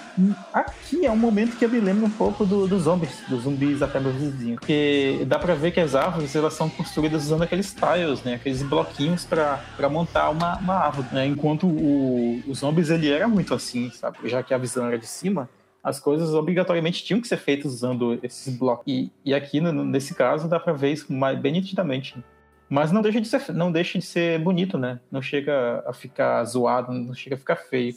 aqui 0.54 1.06
é 1.06 1.12
um 1.12 1.16
momento 1.16 1.56
que 1.58 1.64
eu 1.66 1.70
me 1.70 1.80
lembro 1.80 2.06
um 2.06 2.10
pouco 2.10 2.46
do- 2.46 2.68
dos 2.68 2.84
zombies, 2.84 3.12
dos 3.30 3.44
zumbis 3.44 3.80
da 3.80 3.88
Terra 3.88 4.10
dos 4.12 4.16
Vizinhos. 4.22 4.60
Porque 4.60 5.24
dá 5.28 5.40
pra 5.40 5.54
ver 5.56 5.72
que 5.72 5.80
as 5.80 5.96
árvores, 5.96 6.36
elas 6.36 6.54
são 6.54 6.70
construídas 6.70 7.24
usando 7.24 7.44
aqueles 7.44 7.74
tiles, 7.74 8.22
né? 8.24 8.36
Aqueles 8.36 8.62
bloquinhos 8.62 9.24
pra 9.26 9.60
montar 9.90 10.30
uma, 10.30 10.58
uma 10.58 10.76
árvore, 10.76 11.08
né? 11.14 11.26
Enquanto 11.26 11.68
o, 11.68 12.42
os 12.48 12.60
zombies, 12.60 12.90
ele 12.90 13.10
era 13.10 13.28
muito 13.28 13.54
assim, 13.54 13.90
sabe? 13.92 14.18
Já 14.26 14.44
que 14.44 14.54
a 14.54 14.58
visão 14.58 14.86
era 14.86 14.98
de 14.98 15.08
cima, 15.08 15.50
as 15.84 16.00
coisas 16.00 16.34
obrigatoriamente 16.34 17.04
tinham 17.04 17.20
que 17.22 17.28
ser 17.28 17.38
feitas 17.38 17.74
usando 17.74 18.20
esses 18.24 18.56
blocos. 18.56 18.84
E, 18.88 19.12
e 19.26 19.34
aqui, 19.34 19.60
no- 19.60 19.84
nesse 19.84 20.14
caso, 20.14 20.48
dá 20.48 20.60
pra 20.60 20.74
ver 20.74 20.92
isso 20.94 21.12
mais, 21.12 21.40
bem 21.40 21.54
nitidamente. 21.54 22.24
Mas 22.70 22.92
não 22.92 23.02
deixa 23.02 23.20
de 23.20 23.28
ser, 23.28 23.52
não 23.54 23.72
deixa 23.72 23.98
de 24.00 24.06
ser 24.06 24.40
bonito, 24.40 24.78
né? 24.78 25.00
Não 25.12 25.22
chega 25.22 25.84
a 25.86 25.92
ficar 25.92 26.44
zoado, 26.46 26.94
não 26.94 27.14
chega 27.14 27.36
a 27.36 27.40
ficar 27.40 27.56
feio. 27.58 27.94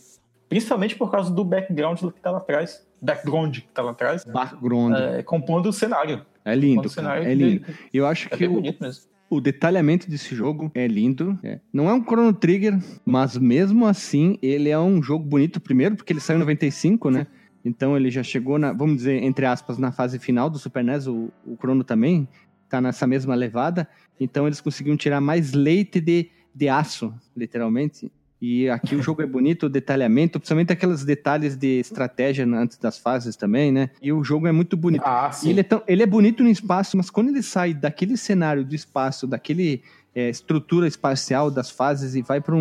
Principalmente 0.49 0.97
por 0.97 1.11
causa 1.11 1.33
do 1.33 1.45
background 1.45 1.99
que 2.01 2.21
tá 2.21 2.31
lá 2.31 2.39
atrás. 2.39 2.85
Background 3.01 3.55
que 3.59 3.69
tá 3.73 3.83
lá 3.83 3.91
atrás. 3.93 4.25
Background. 4.25 4.95
É, 4.95 5.23
compondo 5.23 5.69
o 5.69 5.73
cenário. 5.73 6.25
É 6.45 6.55
lindo, 6.55 6.89
cenário 6.89 7.25
É 7.27 7.35
lindo. 7.35 7.65
Eu 7.93 8.07
acho 8.07 8.29
É 8.33 8.37
que 8.37 8.47
o, 8.47 8.53
bonito 8.55 8.83
mesmo. 8.83 9.05
o 9.31 9.41
detalhamento 9.41 10.09
desse 10.11 10.35
jogo 10.35 10.71
é 10.75 10.87
lindo. 10.87 11.39
É. 11.43 11.61
Não 11.73 11.89
é 11.89 11.95
um 11.95 12.03
Chrono 12.03 12.33
Trigger, 12.33 12.79
mas 13.05 13.37
mesmo 13.39 13.87
assim 13.87 14.39
ele 14.43 14.69
é 14.71 14.79
um 14.79 15.03
jogo 15.03 15.25
bonito. 15.25 15.61
Primeiro, 15.61 15.97
porque 15.97 16.13
ele 16.13 16.21
saiu 16.21 16.37
em 16.37 16.41
95, 16.41 17.11
né? 17.11 17.27
Então 17.65 17.97
ele 17.97 18.11
já 18.11 18.23
chegou 18.23 18.59
na, 18.59 18.73
vamos 18.73 18.97
dizer, 18.99 19.23
entre 19.23 19.47
aspas, 19.47 19.79
na 19.79 19.91
fase 19.91 20.19
final 20.19 20.51
do 20.51 20.59
Super 20.59 20.85
NES. 20.85 21.07
O, 21.07 21.31
o 21.47 21.57
Chrono 21.57 21.83
também 21.83 22.29
tá 22.69 22.81
nessa 22.81 23.07
mesma 23.07 23.35
levada. 23.35 23.89
Então 24.21 24.47
eles 24.47 24.61
conseguiram 24.61 24.97
tirar 24.97 25.21
mais 25.21 25.53
leite 25.53 26.01
de, 26.01 26.29
de 26.55 26.69
aço, 26.69 27.15
literalmente. 27.37 28.11
E 28.43 28.69
aqui 28.69 28.95
o 28.95 29.01
jogo 29.01 29.23
é 29.23 29.27
bonito, 29.27 29.65
o 29.67 29.69
detalhamento, 29.71 30.39
principalmente 30.39 30.71
aqueles 30.71 31.03
detalhes 31.03 31.57
de 31.57 31.81
estratégia 31.81 32.45
antes 32.45 32.77
das 32.77 32.99
fases 32.99 33.37
também, 33.37 33.73
né? 33.73 33.89
E 34.03 34.13
o 34.13 34.23
jogo 34.23 34.47
é 34.47 34.53
muito 34.53 34.77
bonito. 34.77 35.03
Ah, 35.07 35.33
sim. 35.33 35.49
ele 35.49 35.61
é, 35.61 35.63
tão- 35.63 35.83
ele 35.89 36.03
é 36.03 36.07
bonito 36.07 36.43
no 36.43 36.51
espaço, 36.51 36.95
mas 36.97 37.09
quando 37.09 37.31
ele 37.31 37.43
sai 37.43 37.73
daquele 37.73 38.19
cenário 38.19 38.63
do 38.63 38.75
espaço, 38.75 39.27
daquele 39.27 39.83
é, 40.15 40.29
estrutura 40.29 40.87
espacial 40.87 41.51
das 41.51 41.71
fases 41.71 42.15
e 42.15 42.21
vai 42.21 42.39
para 42.39 42.55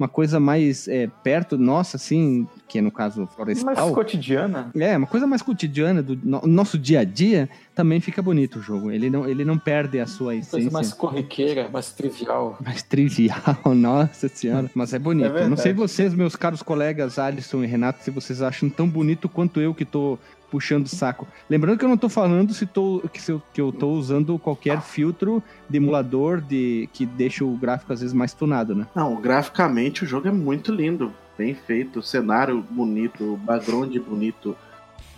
uma 0.00 0.08
coisa 0.08 0.40
mais 0.40 0.88
é, 0.88 1.08
perto, 1.22 1.58
nossa, 1.58 1.96
assim, 1.98 2.48
que 2.66 2.78
é 2.78 2.80
no 2.80 2.90
caso 2.90 3.20
Mais 3.20 3.34
florestal. 3.60 3.92
cotidiana. 3.92 4.70
É, 4.74 4.96
uma 4.96 5.06
coisa 5.06 5.26
mais 5.26 5.42
cotidiana 5.42 6.02
do 6.02 6.18
no- 6.24 6.40
nosso 6.46 6.78
dia 6.78 7.00
a 7.00 7.04
dia, 7.04 7.48
também 7.74 8.00
fica 8.00 8.22
bonito 8.22 8.58
o 8.58 8.62
jogo. 8.62 8.90
Ele 8.90 9.10
não, 9.10 9.28
ele 9.28 9.44
não 9.44 9.58
perde 9.58 10.00
a 10.00 10.06
sua 10.06 10.32
Coisa 10.32 10.48
essência. 10.56 10.70
mais 10.70 10.92
corriqueira, 10.94 11.68
mais 11.70 11.92
trivial. 11.92 12.56
Mais 12.64 12.82
trivial, 12.82 13.36
nossa 13.76 14.26
senhora. 14.28 14.70
Mas 14.74 14.94
é 14.94 14.98
bonito. 14.98 15.36
É 15.36 15.46
não 15.46 15.56
sei 15.56 15.72
vocês, 15.74 16.14
meus 16.14 16.34
caros 16.34 16.62
colegas 16.62 17.18
Alisson 17.18 17.62
e 17.62 17.66
Renato, 17.66 18.02
se 18.02 18.10
vocês 18.10 18.40
acham 18.40 18.70
tão 18.70 18.88
bonito 18.88 19.28
quanto 19.28 19.60
eu 19.60 19.74
que 19.74 19.84
tô 19.84 20.18
puxando 20.50 20.86
o 20.86 20.88
saco. 20.88 21.26
Lembrando 21.48 21.78
que 21.78 21.84
eu 21.84 21.88
não 21.88 21.96
tô 21.96 22.08
falando 22.08 22.52
se 22.52 22.66
tô, 22.66 23.02
que, 23.12 23.20
se 23.22 23.30
eu, 23.32 23.42
que 23.54 23.60
eu 23.60 23.70
tô 23.72 23.90
usando 23.92 24.38
qualquer 24.38 24.80
filtro 24.82 25.42
de 25.68 25.76
emulador 25.76 26.40
de, 26.40 26.88
que 26.92 27.06
deixa 27.06 27.44
o 27.44 27.56
gráfico 27.56 27.92
às 27.92 28.00
vezes 28.00 28.12
mais 28.14 28.32
tunado, 28.34 28.74
né? 28.74 28.86
Não, 28.94 29.20
graficamente 29.20 30.04
o 30.04 30.06
jogo 30.06 30.28
é 30.28 30.32
muito 30.32 30.72
lindo. 30.72 31.12
Bem 31.38 31.54
feito, 31.54 32.00
o 32.00 32.02
cenário 32.02 32.62
bonito, 32.70 33.22
o 33.32 33.36
background 33.36 33.96
bonito, 33.98 34.54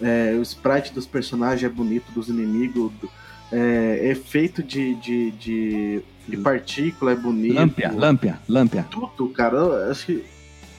é, 0.01 0.35
o 0.39 0.43
sprite 0.43 0.93
dos 0.93 1.07
personagens 1.07 1.65
é 1.65 1.69
bonito, 1.75 2.13
dos 2.13 2.29
inimigos, 2.29 2.93
do- 3.01 3.11
é, 3.51 4.09
efeito 4.11 4.63
de, 4.63 4.95
de, 4.95 5.31
de, 5.33 6.03
de 6.29 6.37
partícula 6.39 7.13
é 7.13 7.17
bonito. 7.17 7.55
Lâmpia, 7.55 7.93
lâmpia, 7.93 8.39
lâmpia. 8.49 8.87
Tudo, 8.91 9.29
cara. 9.31 9.57
Eu 9.57 9.91
acho 9.91 10.07
que, 10.07 10.25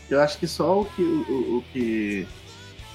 eu 0.10 0.20
acho 0.22 0.38
que 0.40 0.48
só 0.48 0.82
o 0.82 0.86
que. 0.86 1.02
O, 1.04 1.58
o 1.58 1.64
que... 1.72 2.26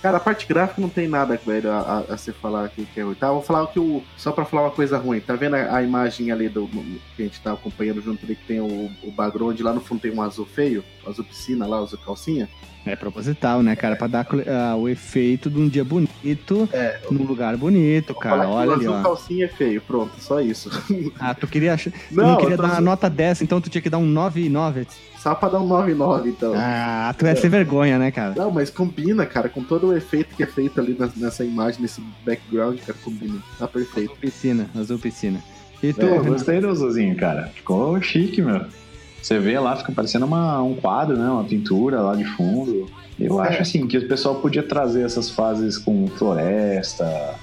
Cara, 0.01 0.19
a 0.19 0.21
parte 0.21 0.47
gráfica 0.47 0.81
não 0.81 0.89
tem 0.89 1.09
nada, 1.09 1.37
velho, 1.45 1.73
a, 1.73 2.05
a, 2.09 2.15
a 2.15 2.17
se 2.17 2.33
falar 2.33 2.69
que, 2.69 2.85
que 2.85 3.01
é 3.01 3.03
ruim. 3.03 3.15
Tá, 3.15 3.33
vou 3.33 3.43
falar 3.43 3.67
que 3.67 3.81
o. 3.81 4.03
Só 4.17 4.31
pra 4.31 4.45
falar 4.45 4.63
uma 4.63 4.71
coisa 4.71 4.97
ruim. 4.97 5.19
Tá 5.19 5.35
vendo 5.35 5.55
a, 5.55 5.77
a 5.77 5.83
imagem 5.83 6.31
ali 6.31 6.49
do 6.49 6.69
que 7.17 7.23
a 7.23 7.25
gente 7.25 7.41
tá 7.41 7.53
acompanhando 7.53 8.01
junto 8.01 8.25
ali, 8.25 8.37
que 8.37 8.45
tem 8.45 8.61
o, 8.61 8.91
o 9.03 9.11
background 9.11 9.59
lá 9.61 9.73
no 9.73 9.81
fundo 9.81 10.01
tem 10.01 10.13
um 10.13 10.23
azul 10.23 10.47
feio, 10.47 10.85
azul 11.09 11.25
piscina 11.25 11.67
lá, 11.67 11.79
azul 11.79 11.99
calcinha? 12.05 12.49
É 12.87 12.97
proposital, 12.97 13.63
né, 13.63 13.77
cara? 13.77 13.97
Pra 13.97 14.07
dar 14.07 14.27
ah, 14.47 14.75
o 14.77 14.89
efeito 14.89 15.51
de 15.51 15.59
um 15.59 15.69
dia 15.69 15.85
bonito, 15.85 16.67
É. 16.73 17.01
num 17.11 17.25
lugar 17.25 17.55
bonito, 17.57 18.15
cara. 18.15 18.49
Olha 18.49 18.71
o 18.71 18.73
ali, 18.75 18.87
azul 18.87 18.99
ó. 18.99 19.03
calcinha 19.03 19.45
é 19.45 19.49
feio, 19.49 19.81
pronto, 19.83 20.13
só 20.21 20.41
isso. 20.41 20.71
Ah, 21.19 21.35
tu 21.35 21.47
queria, 21.47 21.75
ach- 21.75 21.85
tu 21.91 21.93
Não, 22.15 22.29
não 22.33 22.37
queria 22.39 22.57
tô 22.57 22.63
dar 22.63 22.73
uma 22.75 22.81
nota 22.81 23.11
10, 23.11 23.43
então 23.43 23.61
tu 23.61 23.69
tinha 23.69 23.83
que 23.83 23.91
dar 23.91 23.99
um 23.99 24.07
9,9. 24.11 24.87
Só 25.19 25.35
pra 25.35 25.49
dar 25.49 25.59
um 25.59 25.69
9,9 25.69 26.29
então. 26.29 26.55
Ah, 26.57 27.15
tu 27.19 27.27
é 27.27 27.35
sem 27.35 27.51
vergonha, 27.51 27.99
né, 27.99 28.11
cara? 28.11 28.35
Não, 28.37 28.51
mas 28.51 28.71
combina, 28.71 29.27
cara, 29.27 29.49
com 29.49 29.63
todo 29.63 29.89
o 29.89 29.97
efeito 29.97 30.35
que 30.35 30.43
é 30.43 30.47
feito 30.47 30.81
ali 30.81 30.97
nessa 31.17 31.45
imagem, 31.45 31.83
nesse 31.83 32.01
background, 32.25 32.79
cara, 32.81 32.97
combina. 33.05 33.39
Tá 33.59 33.67
perfeito. 33.69 34.15
Piscina, 34.17 34.71
azul 34.79 34.99
piscina. 34.99 35.43
E 35.83 35.93
tu, 35.93 36.07
É, 36.07 36.17
eu 36.17 36.25
gostei 36.25 36.61
do 36.61 36.69
azulzinho, 36.69 37.17
cara. 37.17 37.49
Ficou 37.55 38.01
chique, 38.01 38.41
meu. 38.41 38.65
Você 39.23 39.39
vê 39.39 39.59
lá, 39.59 39.77
fica 39.77 39.93
parecendo 39.93 40.27
uma, 40.27 40.63
um 40.63 40.75
quadro, 40.75 41.17
né? 41.17 41.29
Uma 41.29 41.45
pintura 41.45 42.01
lá 42.01 42.15
de 42.15 42.25
fundo. 42.25 42.87
Eu 43.19 43.43
É. 43.45 43.49
acho 43.49 43.63
assim 43.63 43.87
que 43.87 43.99
o 43.99 44.09
pessoal 44.09 44.37
podia 44.37 44.63
trazer 44.63 45.03
essas 45.05 45.29
fases 45.31 45.77
com 45.77 46.07
floresta, 46.09 47.35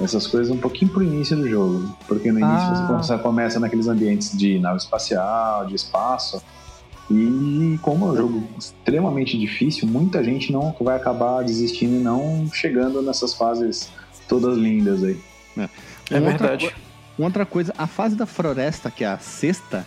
essas 0.00 0.26
coisas 0.26 0.50
um 0.50 0.58
pouquinho 0.58 0.90
pro 0.92 1.02
início 1.02 1.36
do 1.36 1.48
jogo. 1.48 1.96
Porque 2.06 2.30
no 2.30 2.38
início 2.38 2.56
Ah. 2.68 2.74
você 2.76 2.86
começa, 2.86 3.18
começa 3.18 3.60
naqueles 3.60 3.88
ambientes 3.88 4.36
de 4.36 4.58
nave 4.58 4.78
espacial, 4.78 5.66
de 5.66 5.74
espaço. 5.74 6.40
E 7.10 7.78
como 7.82 8.06
é 8.06 8.10
um 8.12 8.16
jogo 8.16 8.44
extremamente 8.58 9.36
difícil, 9.38 9.88
muita 9.88 10.22
gente 10.22 10.52
não 10.52 10.74
vai 10.80 10.94
acabar 10.96 11.42
desistindo 11.42 11.96
e 11.96 11.98
não 12.02 12.48
chegando 12.52 13.00
nessas 13.02 13.34
fases 13.34 13.90
todas 14.28 14.56
lindas 14.58 15.02
aí. 15.02 15.18
É 15.56 15.62
outra 16.16 16.20
verdade. 16.20 16.68
co- 16.68 16.74
Uma 17.18 17.26
outra 17.26 17.44
coisa, 17.44 17.72
a 17.76 17.86
fase 17.88 18.14
da 18.14 18.26
floresta, 18.26 18.90
que 18.90 19.02
é 19.02 19.08
a 19.08 19.18
sexta, 19.18 19.84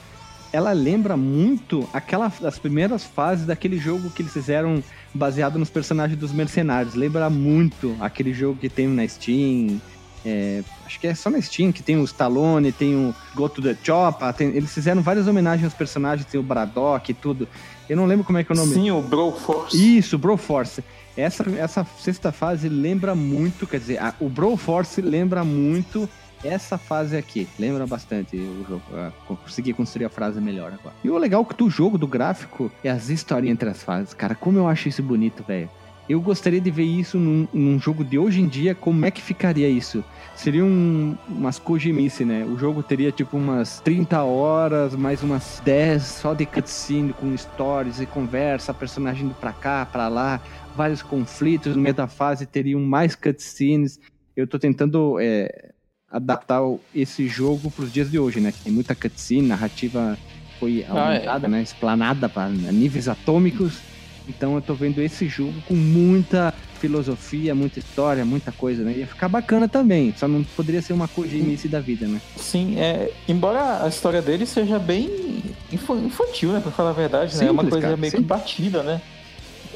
ela 0.54 0.72
lembra 0.74 1.16
muito 1.16 1.88
aquela 1.94 2.32
das 2.42 2.60
primeiras 2.60 3.04
fases 3.04 3.46
daquele 3.46 3.78
jogo 3.78 4.10
que 4.10 4.22
eles 4.22 4.34
fizeram 4.34 4.84
baseado 5.14 5.58
nos 5.58 5.70
personagens 5.70 6.20
dos 6.20 6.32
mercenários. 6.32 6.94
Lembra 6.96 7.30
muito 7.30 7.96
aquele 8.00 8.34
jogo 8.34 8.58
que 8.60 8.70
tem 8.70 8.88
na 8.88 9.08
Steam. 9.08 9.80
é, 10.24 10.62
acho 10.86 11.00
que 11.00 11.08
é 11.08 11.16
só 11.16 11.30
na 11.32 11.42
Steam, 11.42 11.72
que 11.72 11.82
tem 11.82 11.98
o 11.98 12.04
Stallone, 12.04 12.72
tem 12.72 12.94
o 12.96 13.16
Go 13.34 13.50
to 13.50 13.60
the 13.60 13.76
Choppa, 13.84 14.32
tem- 14.32 14.50
eles 14.56 14.72
fizeram 14.72 15.02
várias 15.02 15.26
homenagens 15.28 15.66
aos 15.66 15.74
personagens, 15.74 16.28
tem 16.30 16.40
o 16.40 16.44
Braddock 16.44 17.10
e 17.10 17.14
tudo. 17.16 17.48
Eu 17.90 17.98
não 17.98 18.06
lembro 18.06 18.24
como 18.24 18.38
é 18.38 18.44
que 18.44 18.52
é 18.52 18.56
o 18.56 18.58
nome. 18.58 18.72
Sim, 18.74 18.92
o 18.92 19.02
Broforce. 19.02 19.98
Isso, 19.98 20.18
Broforce. 20.20 20.84
Essa, 21.18 21.44
essa 21.58 21.86
sexta 22.00 22.32
fase 22.32 22.70
lembra 22.70 23.16
muito, 23.16 23.66
quer 23.66 23.80
dizer, 23.80 23.98
a- 23.98 24.14
o 24.20 24.30
Broforce 24.30 25.02
lembra 25.02 25.44
muito 25.44 26.08
essa 26.44 26.78
fase 26.78 27.16
aqui. 27.18 27.48
Lembra 27.60 27.86
bastante 27.86 28.36
o 28.36 28.66
jogo. 28.68 28.84
Ah, 28.94 29.12
consegui 29.26 29.74
construir 29.74 30.06
a 30.06 30.10
frase 30.10 30.40
melhor 30.42 30.74
agora. 30.74 30.96
E 31.04 31.10
o 31.10 31.18
legal 31.18 31.46
que 31.46 31.56
do 31.56 31.70
jogo, 31.70 31.98
do 31.98 32.08
gráfico, 32.08 32.72
é 32.84 32.90
as 32.90 33.10
histórias 33.10 33.52
entre 33.52 33.70
as 33.70 33.84
fases. 33.84 34.14
Cara, 34.14 34.36
como 34.36 34.58
eu 34.58 34.68
acho 34.68 34.90
isso 34.90 35.04
bonito, 35.04 35.44
velho. 35.44 35.70
Eu 36.10 36.20
gostaria 36.20 36.60
de 36.60 36.70
ver 36.70 36.84
isso 36.84 37.18
num, 37.18 37.48
num 37.54 37.80
jogo 37.80 38.04
de 38.04 38.18
hoje 38.18 38.42
em 38.42 38.48
dia. 38.48 38.76
Como 38.76 39.06
é 39.06 39.12
que 39.12 39.22
ficaria 39.22 39.70
isso? 39.70 40.04
Seria 40.36 40.66
um, 40.66 41.16
umas 41.30 41.60
Kojimice, 41.60 42.26
né? 42.26 42.44
O 42.44 42.58
jogo 42.58 42.84
teria 42.84 43.12
tipo 43.12 43.38
umas 43.38 43.80
30 43.80 44.22
horas, 44.24 44.96
mais 44.96 45.24
umas 45.24 45.62
10 45.64 46.04
só 46.04 46.34
de 46.34 46.46
cutscene 46.46 47.14
com 47.14 47.38
stories 47.38 48.02
e 48.02 48.06
conversa, 48.06 48.74
personagem 48.74 49.26
indo 49.26 49.36
pra 49.36 49.54
cá, 49.54 49.86
pra 49.86 50.08
lá, 50.08 50.42
vários 50.76 51.02
conflitos 51.02 51.76
no 51.76 51.82
meio 51.82 51.96
da 51.96 52.08
fase, 52.08 52.46
teriam 52.46 52.82
mais 52.82 53.16
cutscenes. 53.16 54.00
Eu 54.36 54.48
tô 54.48 54.58
tentando 54.58 55.18
é, 55.20 55.71
adaptar 56.12 56.62
esse 56.94 57.28
jogo 57.28 57.72
pros 57.72 57.92
dias 57.92 58.12
de 58.12 58.20
hoje, 58.20 58.40
né? 58.40 58.52
Que 58.52 58.60
tem 58.66 58.74
muita 58.74 58.94
cutscene, 58.94 59.48
narrativa 59.48 60.18
foi 60.60 60.86
Ah, 60.90 61.14
é. 61.14 61.18
aumentada, 61.18 61.48
né? 61.48 61.62
Explanada 61.62 62.28
para 62.28 62.50
níveis 62.50 63.08
atômicos. 63.08 63.80
Então 64.28 64.54
eu 64.56 64.62
tô 64.62 64.74
vendo 64.76 65.02
esse 65.02 65.28
jogo 65.28 65.54
com 65.68 65.74
muita 65.74 66.54
filosofia, 66.80 67.54
muita 67.56 67.80
história, 67.80 68.24
muita 68.24 68.52
coisa, 68.52 68.84
né? 68.84 68.94
Ia 68.98 69.08
ficar 69.08 69.28
bacana 69.28 69.68
também, 69.68 70.14
só 70.18 70.28
não 70.28 70.44
poderia 70.44 70.82
ser 70.82 70.94
uma 70.94 71.08
Kojimice 71.08 71.68
da 71.68 71.80
vida, 71.80 72.08
né? 72.08 72.22
Sim, 72.38 72.80
é, 72.80 73.12
embora 73.28 73.84
a 73.84 73.88
história 73.88 74.22
dele 74.22 74.46
seja 74.46 74.78
bem 74.80 75.44
infantil, 75.72 76.52
né? 76.54 76.60
Pra 76.60 76.72
falar 76.72 76.92
a 76.92 76.94
verdade, 76.94 77.36
né? 77.38 77.46
É 77.46 77.52
uma 77.52 77.64
Simples, 77.64 77.70
coisa 77.72 77.88
cara, 77.88 77.98
meio 77.98 78.12
que 78.12 78.18
simples. 78.18 78.40
batida, 78.40 78.84
né? 78.84 79.02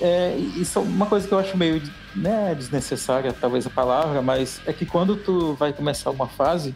É, 0.02 0.36
isso 0.58 0.78
é 0.80 0.82
uma 0.82 1.06
coisa 1.06 1.28
que 1.28 1.34
eu 1.34 1.40
acho 1.40 1.58
meio 1.58 1.82
né, 2.16 2.56
desnecessária, 2.56 3.34
talvez 3.34 3.68
a 3.68 3.70
palavra, 3.70 4.22
mas 4.22 4.62
é 4.66 4.74
que 4.74 4.86
quando 4.86 5.16
tu 5.16 5.54
vai 5.54 5.74
começar 5.74 6.10
uma 6.12 6.28
fase, 6.28 6.74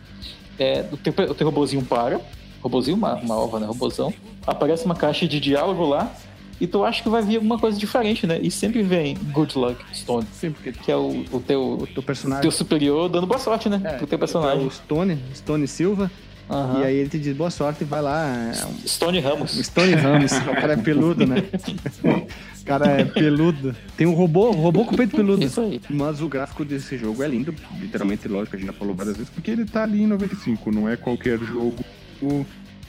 é, 0.57 0.85
o, 0.91 0.97
teu, 0.97 1.13
o 1.29 1.33
teu 1.33 1.47
robozinho 1.47 1.83
para, 1.85 2.19
robozinho, 2.61 2.97
uma, 2.97 3.15
uma 3.15 3.35
ova, 3.35 3.59
né? 3.59 3.65
Robozão, 3.65 4.13
aparece 4.45 4.85
uma 4.85 4.95
caixa 4.95 5.27
de 5.27 5.39
diálogo 5.39 5.85
lá, 5.85 6.11
e 6.59 6.67
tu 6.67 6.83
acha 6.83 7.01
que 7.01 7.07
vai 7.07 7.21
vir 7.21 7.37
alguma 7.37 7.57
coisa 7.57 7.79
diferente, 7.79 8.27
né? 8.27 8.37
E 8.41 8.51
sempre 8.51 8.83
vem 8.83 9.15
Good 9.31 9.57
Luck 9.57 9.81
Stone, 9.93 10.27
Sim, 10.33 10.51
porque 10.51 10.73
que 10.73 10.91
é 10.91 10.95
o, 10.95 11.25
o 11.31 11.39
teu, 11.39 11.77
o 11.81 11.87
teu 11.87 12.03
personagem. 12.03 12.41
teu 12.41 12.51
superior 12.51 13.07
dando 13.07 13.25
boa 13.25 13.39
sorte, 13.39 13.69
né? 13.69 13.79
é, 13.83 13.93
pro 13.93 14.05
teu 14.05 14.17
é 14.17 14.19
personagem. 14.19 14.67
o 14.67 14.71
Stone, 14.71 15.17
Stone 15.33 15.67
Silva. 15.67 16.11
Aham. 16.49 16.79
E 16.79 16.83
aí 16.83 16.95
ele 16.95 17.09
te 17.09 17.19
diz 17.19 17.35
boa 17.35 17.51
sorte 17.51 17.83
e 17.83 17.85
vai 17.85 18.01
lá. 18.01 18.51
Stone 18.85 19.19
Ramos. 19.19 19.51
Stone 19.51 19.93
Ramos. 19.93 20.31
o 20.31 20.55
cara 20.55 20.73
é 20.73 20.77
peludo, 20.77 21.27
né? 21.27 21.43
o 22.59 22.65
cara 22.65 23.01
é 23.01 23.05
peludo. 23.05 23.75
Tem 23.95 24.07
um 24.07 24.13
robô, 24.13 24.49
um 24.49 24.61
robô 24.61 24.83
com 24.83 24.95
peito 24.95 25.15
peludo. 25.15 25.43
Isso 25.43 25.61
aí. 25.61 25.79
Mas 25.89 26.21
o 26.21 26.27
gráfico 26.27 26.65
desse 26.65 26.97
jogo 26.97 27.21
é 27.21 27.27
lindo, 27.27 27.53
literalmente, 27.79 28.27
lógico, 28.27 28.55
a 28.55 28.59
gente 28.59 28.67
já 28.67 28.73
falou 28.73 28.95
várias 28.95 29.15
vezes, 29.15 29.31
porque 29.31 29.51
ele 29.51 29.65
tá 29.65 29.83
ali 29.83 30.01
em 30.01 30.07
95, 30.07 30.71
não 30.71 30.89
é 30.89 30.97
qualquer 30.97 31.37
jogo 31.39 31.85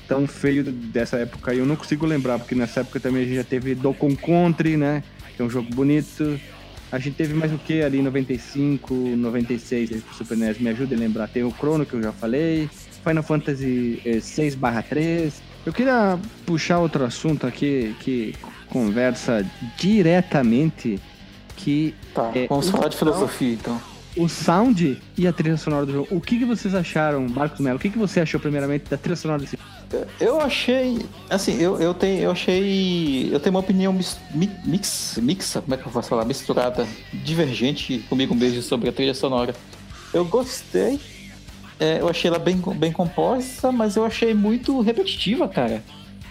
tão 0.08 0.26
feio 0.26 0.64
dessa 0.64 1.18
época. 1.18 1.54
E 1.54 1.58
eu 1.58 1.66
não 1.66 1.76
consigo 1.76 2.06
lembrar, 2.06 2.38
porque 2.38 2.54
nessa 2.54 2.80
época 2.80 2.98
também 2.98 3.22
a 3.22 3.26
gente 3.26 3.36
já 3.36 3.44
teve 3.44 3.74
Dokkan 3.74 4.16
Country, 4.16 4.76
né? 4.76 5.04
Que 5.36 5.42
é 5.42 5.44
um 5.44 5.50
jogo 5.50 5.68
bonito. 5.74 6.40
A 6.90 6.98
gente 6.98 7.14
teve 7.14 7.34
mais 7.34 7.52
o 7.52 7.58
que 7.58 7.82
ali 7.82 7.98
em 7.98 8.02
95, 8.02 8.92
96, 8.92 9.92
aí 9.92 10.00
pro 10.00 10.14
Super 10.14 10.36
NES, 10.36 10.58
me 10.58 10.70
ajuda 10.70 10.96
a 10.96 10.98
lembrar. 10.98 11.28
Tem 11.28 11.44
o 11.44 11.52
Chrono, 11.52 11.86
que 11.86 11.94
eu 11.94 12.02
já 12.02 12.10
falei, 12.10 12.68
Final 13.04 13.22
Fantasy 13.22 14.00
eh, 14.04 14.20
6 14.20 14.56
3. 14.88 15.42
Eu 15.66 15.72
queria 15.72 16.18
puxar 16.46 16.78
outro 16.78 17.04
assunto 17.04 17.46
aqui 17.46 17.94
que 18.00 18.34
conversa 18.68 19.44
diretamente 19.78 20.98
que 21.56 21.94
Tá, 22.14 22.30
É, 22.34 22.46
vamos 22.46 22.70
falar 22.70 22.88
de 22.88 22.96
filosofia 22.96 23.52
então. 23.52 23.80
o 24.16 24.28
sound 24.28 25.00
e 25.16 25.26
a 25.26 25.32
trilha 25.32 25.56
sonora 25.56 25.84
do 25.86 25.92
jogo. 25.92 26.08
O 26.10 26.20
que, 26.20 26.38
que 26.38 26.44
vocês 26.44 26.74
acharam, 26.74 27.26
Marcos 27.28 27.60
Melo? 27.60 27.76
O 27.76 27.80
que, 27.80 27.90
que 27.90 27.98
você 27.98 28.20
achou 28.20 28.40
primeiramente 28.40 28.88
da 28.88 28.96
trilha 28.96 29.16
sonora 29.16 29.40
desse 29.40 29.56
jogo? 29.56 30.06
Eu 30.20 30.40
achei, 30.40 30.98
assim, 31.28 31.60
eu, 31.60 31.80
eu 31.80 31.92
tenho, 31.92 32.20
eu 32.22 32.30
achei, 32.30 33.28
eu 33.32 33.40
tenho 33.40 33.52
uma 33.54 33.60
opinião 33.60 33.92
mis, 33.92 34.16
mi- 34.32 34.50
mix, 34.64 35.18
mixa, 35.20 35.60
como 35.60 35.74
é 35.74 35.76
que 35.76 35.84
eu 35.84 35.90
posso 35.92 36.08
falar, 36.08 36.24
misturada, 36.24 36.86
divergente 37.12 37.98
comigo 38.08 38.32
mesmo 38.34 38.62
sobre 38.62 38.88
a 38.88 38.92
trilha 38.92 39.14
sonora. 39.14 39.52
Eu 40.14 40.24
gostei, 40.24 41.00
é, 41.80 42.00
eu 42.00 42.08
achei 42.08 42.28
ela 42.28 42.38
bem, 42.38 42.62
bem 42.76 42.92
composta, 42.92 43.72
mas 43.72 43.96
eu 43.96 44.04
achei 44.04 44.34
muito 44.34 44.80
repetitiva, 44.80 45.48
cara. 45.48 45.82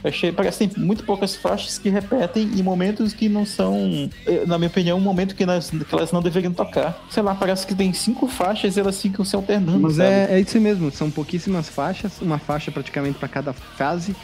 Eu 0.03 0.09
achei, 0.09 0.31
parecem 0.31 0.71
muito 0.77 1.03
poucas 1.03 1.35
faixas 1.35 1.77
que 1.77 1.89
repetem 1.89 2.43
em 2.43 2.63
momentos 2.63 3.11
que 3.13 3.27
não 3.27 3.45
são, 3.45 4.09
eh, 4.25 4.45
na 4.45 4.57
minha 4.57 4.69
opinião, 4.69 4.97
um 4.97 5.01
momento 5.01 5.35
que, 5.35 5.45
nós, 5.45 5.69
que 5.69 5.93
elas 5.93 6.11
não 6.13 6.21
deveriam 6.21 6.53
tocar. 6.53 7.05
Sei 7.09 7.21
lá, 7.21 7.35
parece 7.35 7.67
que 7.67 7.75
tem 7.75 7.91
cinco 7.91 8.27
faixas 8.27 8.77
e 8.77 8.79
elas 8.79 9.01
ficam 9.01 9.25
se 9.25 9.35
alternando, 9.35 9.79
Mas 9.79 9.95
sabe? 9.95 10.09
é, 10.09 10.27
é 10.31 10.39
isso 10.39 10.59
mesmo, 10.61 10.89
são 10.91 11.11
pouquíssimas 11.11 11.67
faixas, 11.67 12.21
uma 12.21 12.37
faixa 12.37 12.71
praticamente 12.71 13.19
para 13.19 13.27
cada 13.27 13.51
fase. 13.51 14.15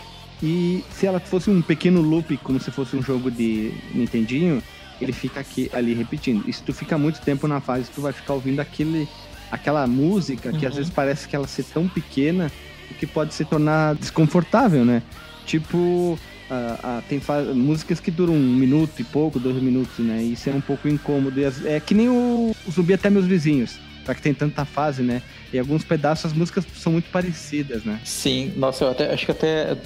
E 0.42 0.84
se 0.92 1.08
ela 1.08 1.20
fosse 1.20 1.50
um 1.50 1.62
pequeno 1.62 2.02
loop, 2.02 2.38
como 2.38 2.60
se 2.60 2.72
fosse 2.72 2.96
um 2.96 3.02
jogo 3.02 3.30
de 3.30 3.74
Nintendinho, 3.94 4.62
ele 5.02 5.12
fica 5.12 5.40
aqui 5.40 5.70
ali 5.74 5.94
repetindo. 5.94 6.48
E 6.48 6.54
se 6.54 6.64
tu 6.64 6.74
fica 6.74 6.98
muito 6.98 7.20
tempo 7.22 7.48
na 7.48 7.60
fase, 7.60 7.90
tu 7.94 8.02
vai 8.02 8.14
ficar 8.14 8.34
ouvindo 8.34 8.60
aquele, 8.60 9.08
aquela 9.52 9.86
música 9.88 10.52
que 10.52 10.66
às 10.66 10.74
Uhum. 10.74 10.78
vezes 10.80 10.92
parece 10.94 11.28
que 11.28 11.36
ela 11.36 11.48
ser 11.48 11.64
tão 11.66 11.88
pequena 11.88 12.52
que 13.00 13.06
pode 13.08 13.34
se 13.34 13.44
tornar 13.46 13.96
desconfortável, 13.96 14.86
né? 14.86 15.02
Tipo, 15.46 16.18
ah, 16.50 17.02
tem 17.10 17.22
músicas 17.54 18.00
que 18.00 18.10
duram 18.12 18.34
um 18.34 18.40
minuto 18.56 19.00
e 19.00 19.04
pouco, 19.04 19.40
dois 19.40 19.62
minutos, 19.62 20.00
né? 20.00 20.22
E 20.24 20.34
isso 20.34 20.50
é 20.50 20.54
um 20.54 20.62
pouco 20.62 20.88
incômodo. 20.88 21.44
As- 21.46 21.66
é 21.66 21.80
que 21.80 21.94
nem 21.94 22.10
o, 22.10 22.56
o 22.66 22.72
Zumbi 22.72 22.94
Até 22.94 23.10
Meus 23.10 23.26
Vizinhos, 23.26 23.78
já 24.06 24.14
que 24.16 24.22
tem 24.22 24.34
tanta 24.34 24.64
fase, 24.66 25.02
né? 25.02 25.22
E 25.52 25.60
alguns 25.60 25.84
pedaços 25.84 26.26
as 26.28 26.34
músicas 26.34 26.66
são 26.78 26.92
muito 26.94 27.10
parecidas, 27.10 27.84
né? 27.84 28.00
Sim, 28.04 28.54
nossa, 28.56 28.84
eu 28.86 28.92
até, 28.92 29.12
acho 29.14 29.26
que 29.26 29.32
até 29.32 29.78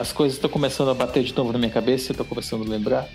as 0.00 0.12
coisas 0.12 0.36
estão 0.36 0.50
começando 0.50 0.90
a 0.90 0.94
bater 0.94 1.22
de 1.24 1.34
novo 1.34 1.52
na 1.52 1.58
minha 1.58 1.70
cabeça, 1.70 2.12
eu 2.12 2.16
tô 2.16 2.24
começando 2.24 2.62
a 2.66 2.68
lembrar. 2.68 3.08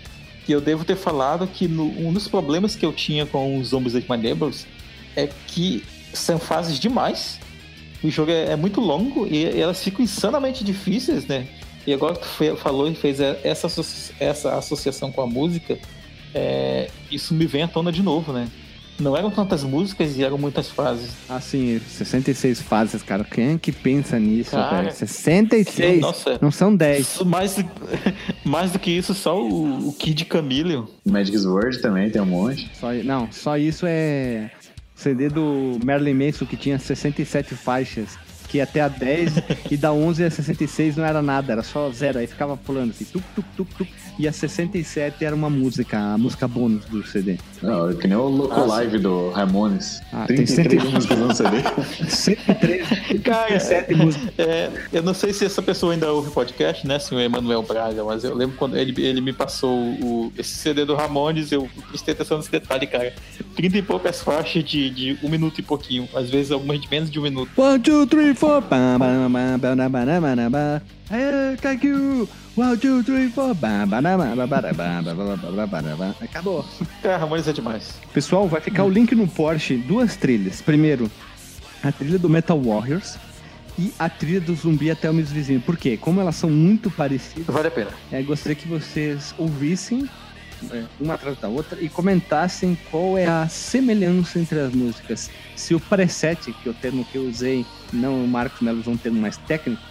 E 0.48 0.52
eu 0.52 0.60
devo 0.60 0.84
ter 0.84 0.96
falado 0.96 1.46
que 1.46 1.68
no- 1.68 1.92
um 2.06 2.12
dos 2.12 2.26
problemas 2.26 2.74
que 2.74 2.84
eu 2.84 2.92
tinha 2.92 3.26
com 3.26 3.58
os 3.58 3.68
Zombies 3.68 3.94
Ate 3.94 4.10
My 4.10 4.16
Neighbors 4.16 4.66
é 5.22 5.28
que 5.46 5.84
são 6.12 6.38
fases 6.38 6.78
demais. 6.78 7.38
O 8.02 8.10
jogo 8.10 8.30
é, 8.30 8.52
é 8.52 8.56
muito 8.56 8.80
longo 8.80 9.26
e, 9.26 9.44
e 9.44 9.60
elas 9.60 9.82
ficam 9.82 10.04
insanamente 10.04 10.62
difíceis, 10.62 11.26
né? 11.26 11.46
E 11.86 11.92
agora 11.92 12.14
que 12.14 12.20
tu 12.26 12.56
falou 12.56 12.88
e 12.88 12.94
fez 12.94 13.18
essa, 13.20 13.66
associ- 13.66 14.12
essa 14.20 14.56
associação 14.56 15.10
com 15.10 15.22
a 15.22 15.26
música, 15.26 15.78
é, 16.34 16.88
isso 17.10 17.34
me 17.34 17.46
vem 17.46 17.62
à 17.62 17.68
tona 17.68 17.90
de 17.90 18.02
novo, 18.02 18.32
né? 18.32 18.46
Não 19.00 19.16
eram 19.16 19.30
tantas 19.30 19.62
músicas 19.62 20.16
e 20.16 20.24
eram 20.24 20.36
muitas 20.36 20.68
fases. 20.68 21.10
Assim, 21.28 21.80
66 21.88 22.60
fases, 22.60 23.00
cara. 23.00 23.22
Quem 23.22 23.54
é 23.54 23.58
que 23.58 23.70
pensa 23.70 24.18
nisso, 24.18 24.50
Cara, 24.50 24.82
velho? 24.82 24.92
66! 24.96 26.00
Nossa, 26.00 26.38
Não 26.42 26.50
são 26.50 26.74
10. 26.74 27.00
Isso, 27.00 27.24
mais, 27.24 27.56
mais 28.44 28.72
do 28.72 28.78
que 28.80 28.90
isso, 28.90 29.14
só 29.14 29.40
o, 29.40 29.88
o 29.88 29.92
Kid 29.92 30.24
Camille. 30.24 30.82
Magic's 31.06 31.44
Word 31.46 31.80
também 31.80 32.10
tem 32.10 32.20
um 32.20 32.26
monte. 32.26 32.68
Só, 32.78 32.92
não, 32.92 33.30
só 33.30 33.56
isso 33.56 33.86
é 33.88 34.50
CD 34.98 35.28
do 35.28 35.78
Marilyn 35.84 36.14
Manson 36.14 36.44
que 36.44 36.56
tinha 36.56 36.76
67 36.76 37.54
faixas, 37.54 38.18
que 38.48 38.58
ia 38.58 38.64
até 38.64 38.80
a 38.80 38.88
10 38.88 39.32
e 39.70 39.76
da 39.76 39.92
11 39.92 40.24
a 40.24 40.30
66 40.30 40.96
não 40.96 41.04
era 41.04 41.20
nada, 41.22 41.52
era 41.52 41.62
só 41.62 41.90
zero, 41.90 42.18
aí 42.18 42.26
ficava 42.26 42.56
pulando 42.56 42.90
assim, 42.90 43.04
tuc, 43.04 43.22
tuc, 43.34 43.44
tuc, 43.56 43.68
tuc, 43.76 43.88
e 44.18 44.26
a 44.26 44.32
67 44.32 45.24
era 45.24 45.34
uma 45.34 45.50
música, 45.50 45.98
a 45.98 46.18
música 46.18 46.48
bônus 46.48 46.84
do 46.86 47.06
CD. 47.06 47.36
Não, 47.62 47.90
é 47.90 47.94
que 47.94 48.06
nem 48.08 48.16
o 48.16 48.28
Loco 48.28 48.64
Live 48.66 48.98
do 48.98 49.30
Ramones. 49.30 50.00
Ah, 50.12 50.24
tem 50.26 50.44
33 50.44 50.82
cento- 50.82 50.92
músicas 50.92 51.18
no 51.18 51.34
CD. 51.34 51.56
103, 52.08 52.88
Cara, 53.22 53.46
37 53.48 53.94
músicas. 53.94 54.28
É, 54.38 54.70
eu 54.92 55.02
não 55.02 55.14
sei 55.14 55.32
se 55.32 55.44
essa 55.44 55.60
pessoa 55.62 55.92
ainda 55.92 56.10
ouve 56.12 56.30
podcast, 56.30 56.86
né, 56.86 56.98
senhor 56.98 57.20
Emanuel 57.20 57.62
Braga, 57.62 58.02
mas 58.04 58.24
eu 58.24 58.34
lembro 58.34 58.56
quando 58.56 58.76
ele, 58.76 59.00
ele 59.04 59.20
me 59.20 59.32
passou 59.32 59.76
o, 59.78 60.32
esse 60.38 60.54
CD 60.56 60.84
do 60.84 60.94
Ramones, 60.94 61.52
eu 61.52 61.68
prestei 61.88 62.14
atenção 62.14 62.38
nesse 62.38 62.50
detalhe, 62.50 62.86
cara. 62.86 63.12
30 63.56 63.78
e 63.78 63.82
poucas 63.82 64.20
faixas 64.20 64.64
de, 64.64 64.90
de 64.90 65.18
um 65.22 65.28
minuto 65.28 65.58
e 65.58 65.62
pouquinho, 65.62 66.08
às 66.14 66.30
vezes 66.30 66.50
algumas 66.52 66.80
de 66.80 66.88
menos 66.90 67.10
de 67.10 67.18
um 67.18 67.22
minuto. 67.22 67.50
One, 67.56 67.78
two, 67.80 68.06
three, 68.06 68.34
four. 68.38 68.62
Caiu. 71.60 72.28
One, 72.56 72.76
two, 72.76 73.02
three, 73.04 73.28
four. 73.28 73.54
Acabou. 76.20 76.64
É, 77.02 77.14
harmoniza 77.14 77.52
demais. 77.52 77.94
Pessoal, 78.12 78.48
vai 78.48 78.60
ficar 78.60 78.84
o 78.84 78.88
link 78.88 79.14
no 79.14 79.26
Porsche. 79.26 79.76
Duas 79.76 80.16
trilhas. 80.16 80.62
Primeiro, 80.62 81.10
a 81.82 81.92
trilha 81.92 82.18
do 82.18 82.28
Metal 82.28 82.60
Warriors 82.60 83.16
e 83.78 83.92
a 83.98 84.08
trilha 84.08 84.40
do 84.40 84.54
zumbi 84.54 84.90
até 84.90 85.10
o 85.10 85.14
meus 85.14 85.30
vizinhos. 85.30 85.64
Por 85.64 85.76
quê? 85.76 85.96
Como 85.96 86.20
elas 86.20 86.36
são 86.36 86.50
muito 86.50 86.90
parecidas. 86.90 87.54
Vale 87.54 87.68
a 87.68 87.70
pena. 87.70 87.90
É, 88.10 88.22
gostaria 88.22 88.56
que 88.56 88.66
vocês 88.66 89.34
ouvissem 89.38 90.08
uma 91.00 91.14
atrás 91.14 91.38
da 91.38 91.48
outra 91.48 91.78
e 91.80 91.88
comentassem 91.88 92.76
qual 92.90 93.16
é 93.16 93.26
a 93.26 93.48
semelhança 93.48 94.38
entre 94.38 94.58
as 94.60 94.72
músicas. 94.72 95.30
Se 95.56 95.74
o 95.74 95.80
preset, 95.80 96.52
que 96.52 96.68
é 96.68 96.70
o 96.70 96.74
termo 96.74 97.04
que 97.04 97.16
eu 97.18 97.22
usei, 97.28 97.64
não 97.92 98.24
o 98.24 98.28
Marcos 98.28 98.60
Melo 98.60 98.80
usou 98.80 98.94
um 98.94 98.96
termo 98.96 99.20
mais 99.20 99.36
técnico, 99.36 99.82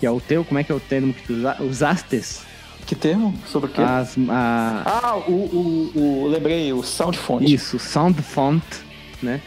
que 0.00 0.06
é 0.06 0.10
o 0.10 0.20
teu, 0.20 0.44
como 0.44 0.58
é 0.58 0.64
que 0.64 0.70
é 0.72 0.74
o 0.74 0.80
termo 0.80 1.12
que 1.14 1.22
tu 1.22 1.32
usa, 1.34 1.56
usastes? 1.62 2.42
Que 2.86 2.94
termo? 2.94 3.34
Sobre 3.46 3.68
o 3.70 3.72
quê? 3.72 3.80
As, 3.80 4.16
a, 4.28 4.82
Ah, 4.84 5.16
o, 5.16 5.32
o, 5.32 5.92
o- 6.24 6.28
lembrei, 6.28 6.72
o 6.72 6.82
Sound 6.84 7.18
Font. 7.18 7.42
Isso, 7.44 7.78
Sound 7.78 8.20
Font, 8.22 8.62
né? 9.22 9.40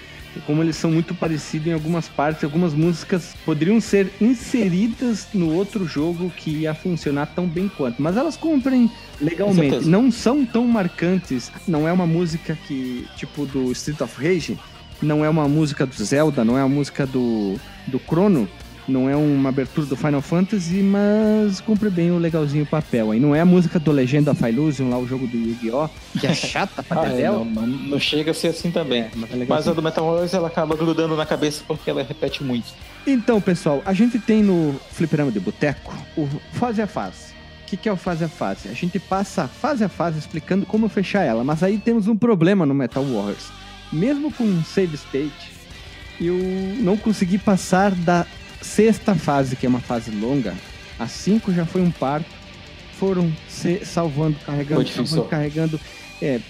Como 0.46 0.64
eles 0.64 0.76
são 0.76 0.92
muito 0.92 1.14
parecidos 1.16 1.68
em 1.68 1.74
algumas 1.74 2.08
partes, 2.08 2.44
algumas 2.44 2.74
músicas 2.74 3.36
poderiam 3.46 3.80
ser 3.82 4.12
inseridas 4.22 5.28
no 5.34 5.54
outro 5.54 5.86
jogo 5.86 6.30
que 6.30 6.52
ia 6.52 6.74
funcionar 6.74 7.28
tão 7.28 7.48
bem 7.48 7.68
quanto. 7.68 8.02
Mas 8.02 8.16
elas 8.16 8.38
cumprem 8.38 8.90
legalmente. 9.20 9.88
Não 9.88 10.12
são 10.12 10.46
tão 10.46 10.68
marcantes. 10.68 11.52
Não 11.68 11.88
é 11.88 11.92
uma 11.92 12.06
música 12.08 12.58
que, 12.68 13.08
tipo, 13.16 13.46
do 13.46 13.72
Street 13.72 14.02
of 14.02 14.24
Rage. 14.24 14.58
Não 15.02 15.24
é 15.24 15.30
uma 15.30 15.48
música 15.48 15.86
do 15.86 15.96
Zelda, 16.04 16.44
não 16.44 16.58
é 16.58 16.64
uma 16.64 16.76
música 16.76 17.06
do, 17.06 17.60
do 17.88 18.00
Chrono. 18.00 18.50
Não 18.90 19.10
é 19.10 19.16
uma 19.16 19.50
abertura 19.50 19.86
do 19.86 19.96
Final 19.96 20.22
Fantasy, 20.22 20.82
mas 20.82 21.62
cumpre 21.62 21.90
bem 21.90 22.12
o 22.12 22.18
legalzinho 22.18 22.66
papel. 22.66 23.12
aí 23.12 23.20
não 23.20 23.36
é 23.36 23.42
a 23.42 23.46
música 23.46 23.80
do 23.80 23.92
Legend 23.92 24.30
of 24.30 24.44
Illusion, 24.44 24.90
lá 24.90 24.98
o 24.98 25.08
jogo 25.08 25.28
do 25.28 25.38
Yu-Gi-Oh! 25.38 25.90
Que 26.20 26.28
é 26.28 26.34
chata 26.34 26.82
pra 26.82 27.02
Ah, 27.10 27.10
é, 27.10 27.30
não, 27.30 27.46
não, 27.46 27.68
não 27.68 28.00
chega 28.00 28.32
a 28.32 28.34
ser 28.34 28.48
assim 28.48 28.72
também. 28.72 29.04
É, 29.04 29.12
mas 29.16 29.32
é 29.32 29.46
Mas 29.48 29.68
a 29.68 29.74
do 29.74 29.82
Metal 29.82 30.04
Warriors 30.04 30.34
ela 30.34 30.48
acaba 30.48 30.76
grudando 30.76 31.16
na 31.16 31.26
cabeça 31.26 31.64
porque 31.68 31.90
ela 31.90 32.04
repete 32.04 32.44
muito. 32.44 32.74
Então, 33.06 33.40
pessoal, 33.40 33.82
a 33.86 33.94
gente 33.94 34.20
tem 34.20 34.44
no 34.44 34.80
Fliperama 34.92 35.32
de 35.32 35.40
Boteco 35.40 35.96
o 36.18 36.28
fase 36.54 36.82
a 36.82 36.88
fase. 36.88 37.30
O 37.64 37.66
que, 37.70 37.78
que 37.78 37.88
é 37.88 37.92
o 37.92 37.98
fase 37.98 38.24
a 38.24 38.30
fase? 38.30 38.68
A 38.68 38.74
gente 38.74 39.00
passa 39.00 39.48
fase 39.48 39.84
a 39.84 39.90
fase 39.90 40.18
explicando 40.18 40.66
como 40.66 40.90
fechar 40.90 41.24
ela, 41.24 41.44
mas 41.44 41.62
aí 41.62 41.78
temos 41.78 42.08
um 42.08 42.18
problema 42.18 42.66
no 42.66 42.74
Metal 42.74 43.04
Warriors. 43.04 43.52
Mesmo 43.92 44.32
com 44.32 44.44
um 44.44 44.64
save 44.64 44.96
state, 44.96 45.52
eu 46.20 46.36
não 46.80 46.98
consegui 46.98 47.38
passar 47.38 47.92
da 47.92 48.26
sexta 48.62 49.16
fase, 49.16 49.56
que 49.56 49.66
é 49.66 49.70
uma 49.70 49.80
fase 49.80 50.12
longa. 50.12 50.54
A 50.98 51.08
5 51.08 51.54
já 51.54 51.66
foi 51.66 51.82
um 51.82 51.92
parto. 51.92 52.30
Foram 52.94 53.32
se 53.48 53.86
salvando, 53.86 54.38
carregando, 54.46 54.88
salvando, 54.88 55.24
carregando. 55.26 55.80
É, 56.22 56.42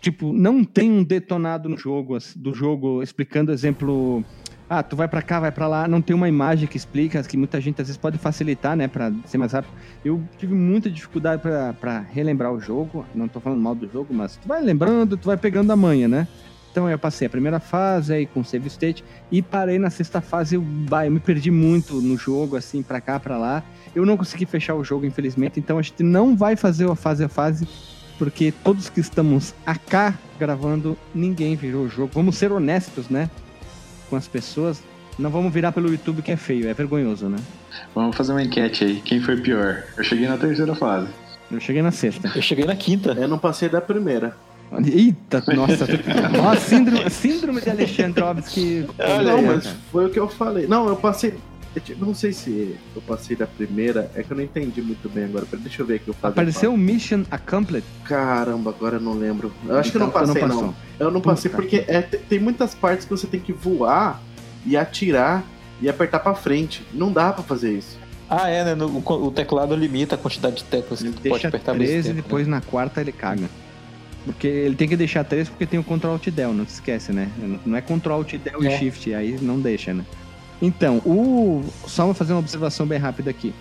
tipo, 0.00 0.32
não 0.32 0.62
tem 0.62 0.88
um 0.88 1.02
detonado 1.02 1.68
no 1.68 1.76
jogo, 1.76 2.16
do 2.36 2.54
jogo, 2.54 3.02
explicando 3.02 3.50
exemplo 3.50 4.24
Ah, 4.68 4.84
tu 4.84 4.94
vai 4.94 5.08
pra 5.08 5.20
cá, 5.20 5.40
vai 5.40 5.50
pra 5.50 5.66
lá, 5.66 5.88
não 5.88 6.00
tem 6.00 6.14
uma 6.14 6.28
imagem 6.28 6.68
que 6.68 6.76
explica, 6.76 7.20
que 7.24 7.36
muita 7.36 7.60
gente 7.60 7.82
às 7.82 7.88
vezes 7.88 7.96
pode 7.96 8.18
facilitar, 8.18 8.76
né, 8.76 8.86
pra 8.86 9.12
ser 9.26 9.36
mais 9.36 9.50
rápido. 9.52 9.72
Eu 10.04 10.22
tive 10.38 10.54
muita 10.54 10.88
dificuldade 10.88 11.42
pra, 11.42 11.72
pra 11.72 11.98
relembrar 11.98 12.52
o 12.52 12.60
jogo, 12.60 13.04
não 13.12 13.26
tô 13.26 13.40
falando 13.40 13.60
mal 13.60 13.74
do 13.74 13.90
jogo, 13.90 14.14
mas 14.14 14.36
tu 14.36 14.46
vai 14.46 14.62
lembrando, 14.62 15.16
tu 15.16 15.26
vai 15.26 15.36
pegando 15.36 15.72
a 15.72 15.76
manha, 15.76 16.06
né? 16.06 16.28
Então 16.70 16.88
eu 16.88 16.98
passei 16.98 17.26
a 17.26 17.30
primeira 17.30 17.58
fase 17.58 18.12
aí 18.12 18.26
com 18.26 18.44
save 18.44 18.68
state 18.68 19.04
e 19.30 19.42
parei 19.42 19.78
na 19.78 19.90
sexta 19.90 20.20
fase, 20.20 20.54
eu, 20.54 20.62
bah, 20.62 21.04
eu 21.04 21.10
me 21.10 21.20
perdi 21.20 21.50
muito 21.50 22.00
no 22.00 22.16
jogo, 22.16 22.56
assim, 22.56 22.82
pra 22.82 23.00
cá, 23.00 23.18
pra 23.18 23.36
lá. 23.36 23.62
Eu 23.94 24.06
não 24.06 24.16
consegui 24.16 24.46
fechar 24.46 24.74
o 24.74 24.84
jogo, 24.84 25.04
infelizmente, 25.04 25.58
então 25.58 25.78
a 25.78 25.82
gente 25.82 26.02
não 26.02 26.36
vai 26.36 26.54
fazer 26.54 26.88
a 26.88 26.94
fase 26.94 27.24
a 27.24 27.28
fase, 27.28 27.66
porque 28.18 28.52
todos 28.62 28.88
que 28.88 29.00
estamos 29.00 29.52
acá 29.66 30.16
gravando, 30.38 30.96
ninguém 31.14 31.56
virou 31.56 31.84
o 31.84 31.88
jogo. 31.88 32.12
Vamos 32.14 32.36
ser 32.36 32.52
honestos, 32.52 33.08
né? 33.08 33.28
Com 34.08 34.16
as 34.16 34.28
pessoas. 34.28 34.82
Não 35.18 35.28
vamos 35.28 35.52
virar 35.52 35.72
pelo 35.72 35.90
YouTube 35.90 36.22
que 36.22 36.30
é 36.30 36.36
feio, 36.36 36.68
é 36.68 36.72
vergonhoso, 36.72 37.28
né? 37.28 37.38
Vamos 37.94 38.16
fazer 38.16 38.32
uma 38.32 38.42
enquete 38.42 38.84
aí. 38.84 39.00
Quem 39.04 39.20
foi 39.20 39.36
pior? 39.36 39.82
Eu 39.96 40.04
cheguei 40.04 40.28
na 40.28 40.38
terceira 40.38 40.74
fase. 40.74 41.08
Eu 41.50 41.60
cheguei 41.60 41.82
na 41.82 41.90
sexta. 41.90 42.30
Eu 42.34 42.40
cheguei 42.40 42.64
na 42.64 42.76
quinta. 42.76 43.12
Eu 43.12 43.26
não 43.26 43.38
passei 43.38 43.68
da 43.68 43.80
primeira. 43.80 44.36
Eita, 44.86 45.42
nossa. 45.54 45.84
Ó, 46.42 46.54
síndrome, 46.56 47.10
síndrome 47.10 47.60
de 47.60 47.70
Alexandrovski. 47.70 48.86
não, 48.98 49.38
É, 49.38 49.42
mas 49.42 49.64
cara. 49.64 49.76
foi 49.90 50.06
o 50.06 50.10
que 50.10 50.18
eu 50.18 50.28
falei. 50.28 50.66
Não, 50.66 50.88
eu 50.88 50.96
passei. 50.96 51.34
eu 51.74 51.96
Não 51.98 52.14
sei 52.14 52.32
se 52.32 52.76
eu 52.94 53.02
passei 53.02 53.36
da 53.36 53.46
primeira. 53.46 54.10
É 54.14 54.22
que 54.22 54.30
eu 54.30 54.36
não 54.36 54.44
entendi 54.44 54.80
muito 54.80 55.08
bem 55.08 55.24
agora. 55.24 55.46
Deixa 55.58 55.82
eu 55.82 55.86
ver 55.86 55.96
aqui 55.96 56.10
o 56.10 56.14
fase. 56.14 56.32
Apareceu 56.32 56.72
o 56.72 56.78
Mission 56.78 57.22
Accomplished. 57.30 57.86
Caramba, 58.04 58.70
agora 58.70 58.96
eu 58.96 59.00
não 59.00 59.14
lembro. 59.14 59.52
Eu 59.66 59.76
acho 59.78 59.90
que 59.90 59.96
eu 59.96 60.00
não 60.00 60.08
Então, 60.08 60.20
não 60.20 60.26
passei, 60.28 60.42
não. 60.42 60.48
passou. 60.56 60.74
Eu 60.98 61.10
não 61.10 61.20
passei 61.20 61.50
Puta. 61.50 61.62
porque 61.62 61.84
é, 61.88 62.02
te- 62.02 62.18
tem 62.18 62.38
muitas 62.38 62.74
partes 62.74 63.04
que 63.04 63.10
você 63.10 63.26
tem 63.26 63.40
que 63.40 63.52
voar 63.52 64.22
e 64.64 64.76
atirar 64.76 65.42
e 65.82 65.88
apertar 65.88 66.20
pra 66.20 66.34
frente. 66.34 66.84
Não 66.92 67.12
dá 67.12 67.32
pra 67.32 67.42
fazer 67.42 67.72
isso. 67.72 67.98
Ah, 68.28 68.48
é, 68.48 68.64
né? 68.64 68.74
no- 68.76 68.86
o, 69.04 69.26
o 69.26 69.30
teclado 69.32 69.74
limita 69.74 70.14
a 70.14 70.18
quantidade 70.18 70.56
de 70.58 70.64
teclas 70.64 71.00
que 71.00 71.06
Ele 71.08 71.14
tu 71.14 71.16
pode 71.22 71.30
deixa 71.32 71.48
apertar 71.48 71.72
ao 71.72 71.78
mesmo 71.78 71.92
13 71.94 72.10
e 72.10 72.12
né? 72.12 72.22
depois 72.22 72.46
na 72.46 72.60
quarta 72.60 73.00
ele 73.00 73.10
caga. 73.10 73.48
Porque 74.24 74.46
ele 74.46 74.74
tem 74.74 74.88
que 74.88 74.96
deixar 74.96 75.24
3 75.24 75.48
porque 75.48 75.66
tem 75.66 75.80
o 75.80 75.84
Ctrl 75.84 76.10
Alt 76.10 76.28
Del, 76.28 76.52
não 76.52 76.66
se 76.66 76.74
esquece, 76.74 77.12
né? 77.12 77.28
Não 77.64 77.76
é 77.76 77.80
Ctrl 77.80 78.12
Alt 78.12 78.34
Del 78.34 78.62
É. 78.62 78.74
e 78.74 78.78
Shift, 78.78 79.14
aí 79.14 79.38
não 79.40 79.60
deixa, 79.60 79.94
né? 79.94 80.04
Então, 80.60 80.98
o 81.06 81.64
só 81.86 82.04
vou 82.04 82.12
fazer 82.14 82.34
uma 82.34 82.40
observação 82.40 82.86
bem 82.86 82.98
rápida 82.98 83.30
aqui. 83.30 83.54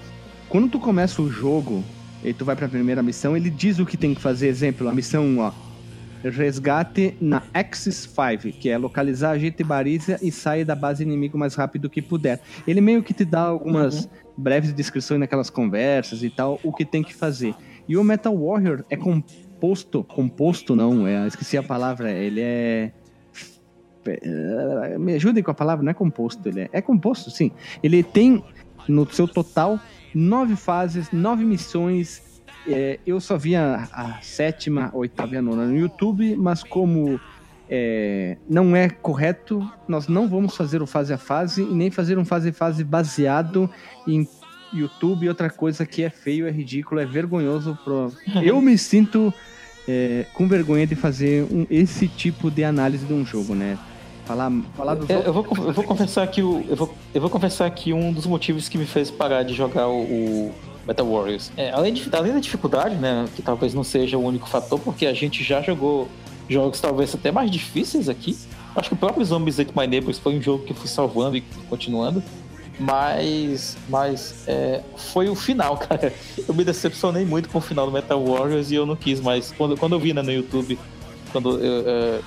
Quando 0.50 0.68
tu 0.68 0.80
começa 0.80 1.22
o 1.22 1.30
jogo 1.30 1.84
e 2.24 2.34
tu 2.34 2.44
vai 2.44 2.56
pra 2.56 2.68
primeira 2.68 3.02
missão, 3.02 3.38
ele 3.38 3.50
diz 3.50 3.80
o 3.80 3.86
que 3.86 3.96
tem 3.96 4.14
que 4.14 4.22
fazer. 4.22 4.48
Exemplo, 4.48 4.90
a 4.90 4.94
missão 4.94 5.24
1, 5.26 5.40
ó. 5.40 5.52
Resgate 6.22 7.16
na 7.22 7.42
Axis 7.54 7.96
5, 8.14 8.58
que 8.60 8.68
é 8.68 8.78
localizar, 8.78 9.32
ajeite 9.32 9.64
baliza 9.64 10.20
e 10.22 10.30
saia 10.32 10.66
da 10.66 10.76
base 10.76 11.02
inimigo 11.02 11.38
o 11.38 11.40
mais 11.40 11.56
rápido 11.56 11.90
que 11.90 12.02
puder. 12.02 12.42
Ele 12.68 12.82
meio 12.82 13.02
que 13.02 13.14
te 13.14 13.24
dá 13.24 13.40
algumas 13.42 14.10
breves 14.38 14.74
descrições 14.74 15.20
naquelas 15.22 15.50
conversas 15.50 16.22
e 16.22 16.30
tal, 16.30 16.60
o 16.62 16.74
que 16.74 16.84
tem 16.84 17.02
que 17.02 17.16
fazer. 17.16 17.56
E 17.88 17.96
o 17.96 18.04
Metal 18.04 18.36
Warrior 18.38 18.84
é 18.90 18.98
composto, 19.60 20.04
composto 20.06 20.76
não, 20.76 21.06
é, 21.06 21.28
esqueci 21.28 21.58
a 21.58 21.64
palavra, 21.64 22.12
ele 22.12 22.40
é 22.40 22.92
me 24.98 25.14
ajudem 25.14 25.44
com 25.44 25.52
a 25.52 25.54
palavra, 25.54 25.84
não 25.84 25.92
é 25.92 25.94
composto, 25.94 26.48
ele 26.48 26.62
é, 26.62 26.70
é 26.72 26.82
composto, 26.82 27.30
sim. 27.30 27.52
Ele 27.84 28.02
tem 28.02 28.44
no 28.88 29.08
seu 29.12 29.28
total 29.28 29.78
nove 30.16 30.56
fases, 30.56 31.12
nove 31.12 31.44
missões. 31.44 32.42
É, 32.68 32.98
eu 33.06 33.20
só 33.20 33.38
vi 33.38 33.56
a, 33.56 33.88
a 33.92 34.22
sétima, 34.22 34.90
oitava 34.94 35.36
e 35.36 35.38
a 35.38 35.42
nona 35.42 35.66
no 35.66 35.78
YouTube, 35.78 36.36
mas 36.38 36.64
como 36.64 37.20
é, 37.70 38.38
não 38.50 38.76
é 38.76 38.90
correto, 38.90 39.70
nós 39.88 40.08
não 40.08 40.28
vamos 40.28 40.56
fazer 40.56 40.82
o 40.82 40.88
fase 40.88 41.14
a 41.14 41.18
fase 41.18 41.62
e 41.62 41.74
nem 41.74 41.92
fazer 41.92 42.18
um 42.18 42.26
fase 42.26 42.50
a 42.50 42.54
fase 42.54 42.84
baseado 42.84 43.70
em 44.08 44.28
YouTube 44.74 45.26
e 45.26 45.30
outra 45.30 45.50
coisa 45.50 45.86
que 45.86 46.04
é 46.04 46.10
feio, 46.10 46.48
é 46.48 46.52
ridículo, 46.52 47.00
é 47.02 47.06
vergonhoso. 47.06 47.78
Pro... 47.84 48.12
Eu 48.44 48.62
me 48.62 48.78
sinto 48.78 49.34
é, 49.88 50.26
com 50.34 50.48
vergonha 50.48 50.86
de 50.86 50.96
fazer 50.96 51.44
um- 51.52 51.66
esse 51.70 52.08
tipo 52.08 52.50
de 52.52 52.64
análise 52.64 53.06
de 53.06 53.14
um 53.14 53.26
jogo, 53.26 53.56
né? 53.56 53.78
Falar, 54.26 54.52
falar 54.78 54.94
do 54.94 55.12
É, 55.12 55.24
eu, 55.26 55.34
vou, 55.34 55.44
eu 55.58 55.74
vou 55.74 55.84
confessar 55.84 56.28
que 56.28 56.44
o, 56.44 56.64
eu 56.70 56.76
vou, 56.76 56.94
eu 57.16 57.20
vou 57.20 57.32
confessar 57.32 57.68
que 57.72 57.92
um 57.92 58.14
dos 58.14 58.28
motivos 58.28 58.70
que 58.70 58.78
me 58.78 58.86
fez 58.86 59.10
parar 59.10 59.42
de 59.42 59.56
jogar 59.56 59.88
o, 59.88 60.02
o 60.04 60.54
Metal 60.86 61.04
Warriors, 61.12 61.52
é, 61.58 61.72
além, 61.72 61.94
de, 61.94 62.08
além 62.16 62.34
da 62.34 62.40
dificuldade, 62.40 62.96
né, 62.96 63.26
que 63.36 63.42
talvez 63.42 63.74
não 63.74 63.84
seja 63.84 64.20
o 64.20 64.24
único 64.24 64.48
fator, 64.48 64.80
porque 64.80 65.08
a 65.08 65.14
gente 65.14 65.44
já 65.44 65.64
jogou 65.64 66.08
jogos 66.48 66.80
talvez 66.80 67.14
até 67.16 67.32
mais 67.32 67.50
difíceis 67.50 68.08
aqui. 68.08 68.38
Acho 68.76 68.90
que 68.90 68.96
o 68.96 68.98
próprio 68.98 69.26
Zombies 69.26 69.60
Ate 69.60 69.72
My 69.76 69.88
Neighbors 69.88 70.20
foi 70.20 70.38
um 70.38 70.42
jogo 70.42 70.64
que 70.64 70.74
eu 70.74 70.76
fui 70.76 70.88
salvando 70.88 71.36
e 71.36 71.42
continuando. 71.68 72.22
Mas, 72.80 73.76
mas 73.90 74.34
é, 74.48 74.82
foi 74.96 75.28
o 75.30 75.36
final, 75.36 75.76
cara. 75.78 76.14
Eu 76.48 76.54
me 76.54 76.64
decepcionei 76.64 77.26
muito 77.26 77.50
com 77.50 77.58
o 77.58 77.62
final 77.62 77.86
do 77.86 77.92
Metal 77.92 78.24
Warriors 78.26 78.72
e 78.72 78.76
eu 78.76 78.86
não 78.86 78.96
quis 78.96 79.20
mais. 79.20 79.52
Quando, 79.58 79.76
quando 79.78 79.94
eu 79.94 80.00
vi 80.00 80.14
né, 80.14 80.22
no 80.22 80.32
YouTube, 80.32 80.80
quando 81.32 81.60
eu, 81.60 81.84
é, 81.88 82.20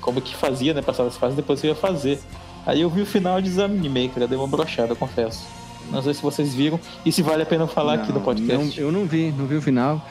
como 0.00 0.20
que 0.20 0.34
fazia, 0.34 0.74
né? 0.74 0.82
Passava 0.82 1.08
as 1.08 1.16
fases, 1.16 1.36
depois 1.36 1.62
eu 1.62 1.68
ia 1.70 1.76
fazer. 1.76 2.18
Aí 2.66 2.80
eu 2.80 2.90
vi 2.90 3.02
o 3.02 3.06
final 3.06 3.38
e 3.38 3.42
desanimei, 3.42 4.08
cara. 4.08 4.26
Deu 4.26 4.38
uma 4.40 4.48
brochada, 4.48 4.94
confesso. 4.94 5.46
Não 5.90 6.02
sei 6.02 6.12
se 6.14 6.22
vocês 6.22 6.54
viram 6.54 6.78
e 7.04 7.10
se 7.10 7.22
vale 7.22 7.42
a 7.42 7.46
pena 7.46 7.66
falar 7.66 7.94
aqui 7.94 8.08
no 8.08 8.14
Não, 8.16 8.20
podcast. 8.22 8.80
não- 8.80 8.86
eu 8.86 8.92
não 8.92 9.06
vi, 9.06 9.32
não 9.36 9.46
vi 9.46 9.56
o 9.56 9.62
final. 9.62 10.04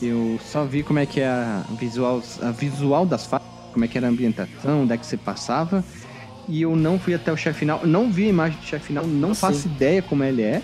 Eu 0.00 0.38
só 0.44 0.64
vi 0.64 0.82
como 0.82 0.98
é 0.98 1.06
que 1.06 1.20
é 1.20 1.26
a 1.28 1.64
visual, 1.78 2.22
a 2.42 2.50
visual 2.50 3.06
das 3.06 3.24
fases, 3.26 3.46
como 3.72 3.84
é 3.84 3.88
que 3.88 3.96
era 3.96 4.06
a 4.06 4.10
ambientação, 4.10 4.82
onde 4.82 4.92
é 4.92 4.96
que 4.98 5.04
você 5.06 5.16
passava. 5.16 5.82
E 6.48 6.62
eu 6.62 6.76
não 6.76 6.98
fui 6.98 7.12
até 7.14 7.32
o 7.32 7.36
chefe 7.36 7.60
final, 7.60 7.80
não 7.84 8.10
vi 8.10 8.26
a 8.26 8.28
imagem 8.28 8.58
do 8.58 8.64
chefe 8.64 8.86
final, 8.86 9.06
não 9.06 9.34
Sim. 9.34 9.40
faço 9.40 9.66
ideia 9.66 10.00
como 10.00 10.22
ele 10.22 10.42
é, 10.42 10.62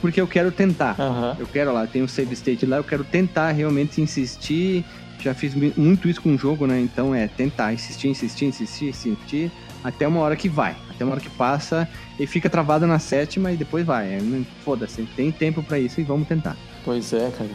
porque 0.00 0.20
eu 0.20 0.26
quero 0.26 0.50
tentar. 0.50 0.96
Aham. 0.98 1.36
Eu 1.38 1.46
quero 1.46 1.72
lá, 1.72 1.86
tem 1.86 2.02
o 2.02 2.08
save 2.08 2.32
state 2.34 2.64
lá, 2.66 2.78
eu 2.78 2.84
quero 2.84 3.04
tentar 3.04 3.50
realmente 3.52 4.00
insistir. 4.00 4.84
Já 5.20 5.34
fiz 5.34 5.54
mu- 5.54 5.72
muito 5.76 6.08
isso 6.08 6.20
com 6.20 6.34
o 6.34 6.38
jogo, 6.38 6.66
né? 6.66 6.80
Então 6.80 7.14
é 7.14 7.28
tentar, 7.28 7.72
insistir, 7.72 8.08
insistir, 8.08 8.46
insistir, 8.46 8.86
insistir, 8.88 9.52
até 9.84 10.08
uma 10.08 10.18
hora 10.20 10.34
que 10.34 10.48
vai. 10.48 10.74
Até 10.90 11.04
uma 11.04 11.12
hora 11.12 11.20
que 11.20 11.30
passa 11.30 11.88
e 12.18 12.26
fica 12.26 12.50
travado 12.50 12.86
na 12.88 12.98
sétima 12.98 13.52
e 13.52 13.56
depois 13.56 13.84
vai. 13.86 14.14
É, 14.14 14.18
não- 14.20 14.44
Foda-se, 14.64 15.02
tem 15.14 15.30
tempo 15.30 15.62
pra 15.62 15.78
isso 15.78 16.00
e 16.00 16.04
vamos 16.04 16.26
tentar. 16.26 16.56
Pois 16.84 17.12
é, 17.12 17.30
cara. 17.36 17.50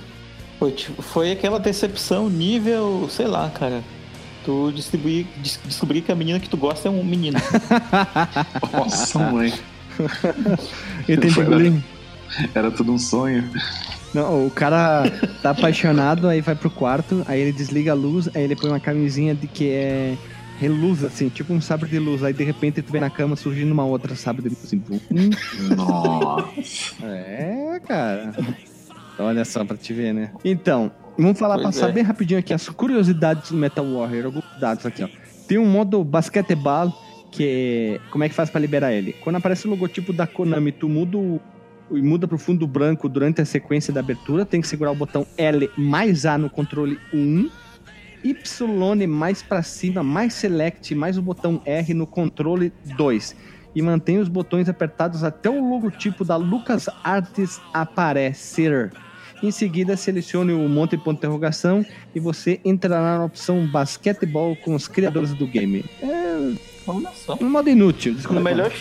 Foi, 0.60 0.72
tipo, 0.72 1.02
foi 1.02 1.32
aquela 1.32 1.60
decepção 1.60 2.30
nível, 2.30 3.08
sei 3.12 3.28
lá, 3.28 3.50
cara. 3.50 3.84
Tu 4.48 4.72
distribuir, 4.72 5.26
des- 5.44 5.60
descobrir 5.66 6.02
que 6.02 6.10
a 6.10 6.16
menina 6.16 6.40
que 6.40 6.48
tu 6.48 6.56
gosta 6.56 6.88
é 6.88 6.92
um 6.92 7.04
menino. 7.04 7.38
Nossa, 8.72 9.20
mãe. 9.20 9.52
Foi, 11.34 11.44
engolir. 11.44 11.84
Era 12.56 12.72
tudo 12.72 12.94
um 12.94 12.98
sonho. 12.98 13.44
Não, 14.14 14.48
o 14.48 14.50
cara 14.50 15.04
tá 15.42 15.50
apaixonado, 15.50 16.30
aí 16.30 16.40
vai 16.40 16.56
pro 16.56 16.70
quarto, 16.70 17.26
aí 17.28 17.42
ele 17.42 17.52
desliga 17.52 17.92
a 17.92 17.94
luz, 17.94 18.30
aí 18.34 18.42
ele 18.42 18.56
põe 18.56 18.70
uma 18.70 18.80
camisinha 18.80 19.36
de 19.36 19.48
que 19.48 19.70
é 19.70 20.16
reluz, 20.62 21.04
assim, 21.04 21.28
tipo 21.28 21.54
um 21.54 21.60
sabre 21.60 21.90
de 21.90 22.00
luz. 22.00 22.24
Aí 22.24 22.32
de 22.32 22.46
repente 22.46 22.82
tu 22.82 22.90
vê 22.90 23.02
na 23.02 23.10
cama 23.10 23.36
surgindo 23.36 23.74
uma 23.74 23.84
outra 23.84 24.16
sabre 24.16 24.44
de 24.44 24.48
luz, 24.48 24.64
assim. 24.64 24.80
pum. 24.80 24.98
Nossa. 25.76 27.06
É, 27.06 27.82
cara. 27.86 28.32
Olha 29.20 29.44
só 29.44 29.66
pra 29.66 29.76
te 29.76 29.92
ver, 29.92 30.14
né? 30.14 30.32
Então, 30.46 30.90
vamos 31.18 31.40
falar, 31.40 31.56
Pois 31.56 31.68
passar 31.68 31.90
é. 31.90 31.92
bem 31.92 32.04
rapidinho 32.04 32.40
aqui 32.40 32.54
as 32.54 32.68
curiosidades 32.70 33.52
do 33.52 33.58
Metal 33.58 33.86
Warrior, 33.86 34.26
alguns 34.26 34.44
dados 34.60 34.86
aqui, 34.86 35.04
ó. 35.04 35.10
Tem 35.48 35.58
um 35.58 35.66
modo 35.66 36.04
basquetebol 36.04 36.94
que 37.32 37.44
é... 37.44 38.10
Como 38.12 38.24
é 38.24 38.30
que 38.30 38.36
faz 38.36 38.50
pra 38.50 38.60
liberar 38.60 38.94
ele? 38.94 39.14
Quando 39.14 39.38
aparece 39.38 39.68
o 39.68 39.70
logotipo 39.70 40.12
da 40.14 40.28
Konami, 40.28 40.72
tu 40.72 40.88
muda 40.90 41.18
o 41.18 41.42
e 41.92 42.02
muda 42.02 42.28
pro 42.28 42.38
fundo 42.38 42.68
branco 42.68 43.08
durante 43.08 43.42
a 43.42 43.46
sequência 43.46 43.94
da 43.94 44.00
abertura, 44.00 44.46
tem 44.46 44.62
que 44.62 44.68
segurar 44.68 44.92
o 44.92 44.96
botão 44.96 45.26
L 45.38 45.70
mais 45.78 46.26
A 46.26 46.38
no 46.38 46.50
controle 46.50 47.00
1, 47.14 47.50
Y 48.24 49.08
mais 49.08 49.42
pra 49.42 49.64
cima, 49.64 50.04
mais 50.04 50.34
Select, 50.34 50.94
mais 50.96 51.18
o 51.18 51.22
botão 51.22 51.62
R 51.66 51.94
no 51.94 52.06
controle 52.06 52.74
2. 52.98 53.36
E 53.76 53.82
mantém 53.82 54.18
os 54.18 54.28
botões 54.28 54.68
apertados 54.68 55.24
até 55.24 55.50
o 55.50 55.70
logotipo 55.70 56.26
da 56.26 56.36
Lucas 56.36 56.90
Arts 57.04 57.62
aparecer. 57.74 58.92
Em 59.44 59.52
seguida, 59.52 59.96
selecione 59.96 60.52
o 60.54 60.68
monte 60.68 60.92
de 60.92 60.98
ponto 60.98 61.12
de 61.14 61.18
interrogação 61.20 61.86
e 62.16 62.20
você 62.20 62.60
entrará 62.66 63.20
na 63.20 63.26
opção 63.26 63.68
basquetebol 63.68 64.56
com 64.58 64.74
os 64.74 64.88
criadores 64.88 65.34
do 65.34 65.46
game. 65.46 65.86
É 66.02 66.54
Olha 66.88 67.10
só. 67.16 67.38
um 67.40 67.50
modo 67.50 67.70
inútil, 67.70 68.14
desculpa. 68.16 68.40
No 68.40 68.44
melhor, 68.44 68.72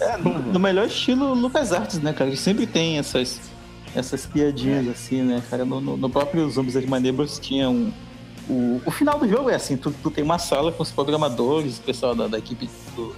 é, 0.00 0.16
no, 0.16 0.38
no 0.52 0.58
melhor 0.58 0.86
estilo 0.86 1.32
Lucas 1.34 1.72
Arts, 1.72 2.00
né, 2.00 2.12
cara? 2.12 2.30
Que 2.30 2.36
sempre 2.36 2.66
tem 2.66 2.98
essas, 2.98 3.40
essas 3.94 4.26
piadinhas 4.26 4.88
assim, 4.88 5.22
né, 5.22 5.42
cara? 5.48 5.64
No, 5.64 5.80
no, 5.80 5.96
no 5.96 6.10
próprio 6.10 6.48
Zombies 6.50 6.74
My 6.86 6.98
Neighbors 6.98 7.38
tinha 7.38 7.68
um. 7.70 7.92
O, 8.48 8.80
o 8.84 8.90
final 8.90 9.16
do 9.18 9.28
jogo 9.28 9.48
é 9.50 9.54
assim: 9.54 9.76
tu, 9.76 9.94
tu 10.02 10.10
tem 10.10 10.24
uma 10.24 10.38
sala 10.38 10.72
com 10.72 10.82
os 10.82 10.90
programadores, 10.90 11.78
o 11.78 11.82
pessoal 11.82 12.16
da, 12.16 12.26
da 12.26 12.38
equipe 12.38 12.68
do- 12.96 13.14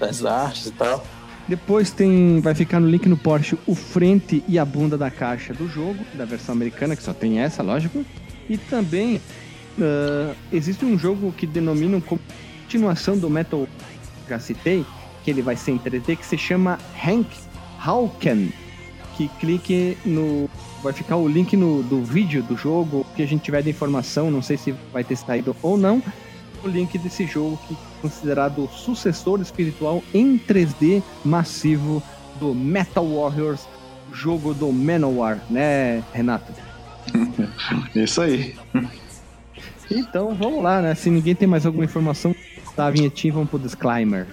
das 0.00 0.24
artes 0.24 0.66
e 0.66 0.70
tal. 0.72 1.04
Depois 1.48 1.90
tem, 1.90 2.40
vai 2.40 2.54
ficar 2.54 2.80
no 2.80 2.88
link 2.88 3.08
no 3.08 3.16
Porsche 3.16 3.58
o 3.66 3.74
frente 3.74 4.44
e 4.48 4.58
a 4.58 4.64
bunda 4.64 4.96
da 4.96 5.10
caixa 5.10 5.52
do 5.52 5.68
jogo, 5.68 5.98
da 6.14 6.24
versão 6.24 6.54
americana, 6.54 6.94
que 6.94 7.02
só 7.02 7.12
tem 7.12 7.40
essa, 7.40 7.62
lógico. 7.62 8.04
E 8.48 8.56
também 8.56 9.20
ah, 9.80 10.34
existe 10.52 10.84
um 10.84 10.98
jogo 10.98 11.32
que 11.32 11.46
denominam 11.46 12.00
como 12.00 12.20
continuação 12.62 13.18
do 13.18 13.28
Metal 13.28 13.68
eu 14.28 14.40
citei, 14.40 14.86
que 15.22 15.30
ele 15.30 15.42
vai 15.42 15.56
ser 15.56 15.72
em 15.72 15.78
3D, 15.78 16.16
que 16.16 16.24
se 16.24 16.38
chama 16.38 16.78
Hank 17.04 17.28
Hawken. 17.78 18.50
Que 19.14 19.28
clique 19.28 19.98
no. 20.06 20.48
Vai 20.82 20.94
ficar 20.94 21.16
o 21.16 21.28
link 21.28 21.54
no, 21.54 21.82
do 21.82 22.02
vídeo 22.02 22.42
do 22.42 22.56
jogo, 22.56 23.04
que 23.14 23.22
a 23.22 23.26
gente 23.26 23.42
tiver 23.42 23.62
de 23.62 23.68
informação, 23.68 24.30
não 24.30 24.40
sei 24.40 24.56
se 24.56 24.74
vai 24.90 25.04
ter 25.04 25.16
saído 25.16 25.54
ou 25.62 25.76
não. 25.76 26.02
O 26.64 26.68
link 26.68 26.96
desse 26.96 27.26
jogo 27.26 27.58
que 27.66 27.74
é 27.74 27.76
considerado 28.00 28.64
o 28.64 28.68
sucessor 28.68 29.40
espiritual 29.40 30.02
em 30.14 30.38
3D 30.38 31.02
massivo 31.24 32.02
do 32.38 32.54
Metal 32.54 33.06
Warriors, 33.06 33.66
jogo 34.12 34.54
do 34.54 34.72
Manowar, 34.72 35.40
né, 35.50 36.02
Renato? 36.12 36.52
Isso 37.94 38.20
aí. 38.20 38.54
Então 39.90 40.34
vamos 40.34 40.62
lá, 40.62 40.80
né? 40.80 40.94
Se 40.94 41.10
ninguém 41.10 41.34
tem 41.34 41.48
mais 41.48 41.66
alguma 41.66 41.84
informação, 41.84 42.34
tá 42.76 42.86
a 42.86 42.90
vinhetinha, 42.90 43.32
vamos 43.32 43.50
pro 43.50 43.58
disclaimer. 43.58 44.26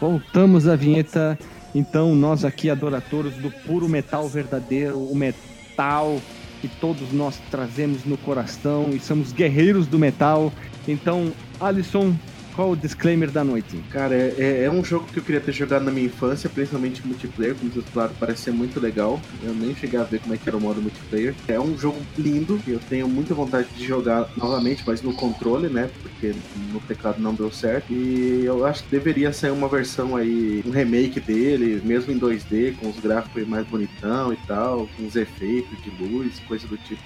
Voltamos 0.00 0.66
à 0.66 0.74
vinheta. 0.74 1.38
Então, 1.74 2.14
nós 2.14 2.44
aqui, 2.44 2.68
adoradores 2.68 3.34
do 3.34 3.50
puro 3.50 3.88
metal 3.88 4.28
verdadeiro, 4.28 4.98
o 4.98 5.14
metal 5.14 6.20
que 6.60 6.68
todos 6.68 7.12
nós 7.12 7.40
trazemos 7.50 8.04
no 8.04 8.18
coração 8.18 8.90
e 8.92 9.00
somos 9.00 9.32
guerreiros 9.32 9.86
do 9.86 9.98
metal. 9.98 10.52
Então, 10.86 11.32
Alisson, 11.58 12.14
qual 12.54 12.70
o 12.70 12.76
disclaimer 12.76 13.30
da 13.30 13.42
noite? 13.44 13.82
Cara, 13.90 14.14
é, 14.14 14.64
é- 14.64 14.70
um 14.70 14.84
jogo 14.84 15.06
que 15.06 15.18
eu 15.18 15.22
queria 15.22 15.40
ter 15.40 15.52
jogado 15.52 15.84
na 15.84 15.90
minha 15.90 16.06
infância, 16.06 16.48
principalmente 16.48 17.06
multiplayer, 17.06 17.54
como 17.54 17.70
vocês 17.70 17.84
falaram, 17.86 18.14
parece 18.18 18.42
ser 18.42 18.50
muito 18.52 18.78
legal. 18.80 19.20
Eu 19.42 19.54
nem 19.54 19.74
cheguei 19.74 19.98
a 19.98 20.04
ver 20.04 20.20
como 20.20 20.34
é 20.34 20.36
que 20.36 20.48
era 20.48 20.56
o 20.56 20.60
modo 20.60 20.80
multiplayer. 20.80 21.34
É 21.48 21.58
um 21.58 21.76
jogo 21.76 22.00
lindo, 22.18 22.60
eu 22.66 22.78
tenho 22.88 23.08
muita 23.08 23.34
vontade 23.34 23.68
de 23.76 23.86
jogar 23.86 24.28
novamente, 24.36 24.82
mas 24.86 25.02
no 25.02 25.12
controle, 25.12 25.68
né? 25.68 25.90
Porque 26.02 26.34
no 26.72 26.80
teclado 26.80 27.20
não 27.20 27.34
deu 27.34 27.50
certo. 27.50 27.92
E 27.92 28.44
eu 28.44 28.64
acho 28.66 28.84
que 28.84 28.90
deveria 28.90 29.32
sair 29.32 29.50
uma 29.50 29.68
versão 29.68 30.16
aí, 30.16 30.62
um 30.66 30.70
remake 30.70 31.20
dele, 31.20 31.80
mesmo 31.84 32.12
em 32.12 32.18
2D, 32.18 32.72
com 32.78 32.88
os 32.88 32.98
gráficos 33.00 33.46
mais 33.46 33.66
bonitão 33.66 34.32
e 34.32 34.36
tal, 34.46 34.88
com 34.96 35.06
os 35.06 35.16
efeitos 35.16 35.80
de 35.82 35.90
luz, 35.90 36.38
coisa 36.46 36.66
do 36.66 36.76
tipo. 36.76 37.02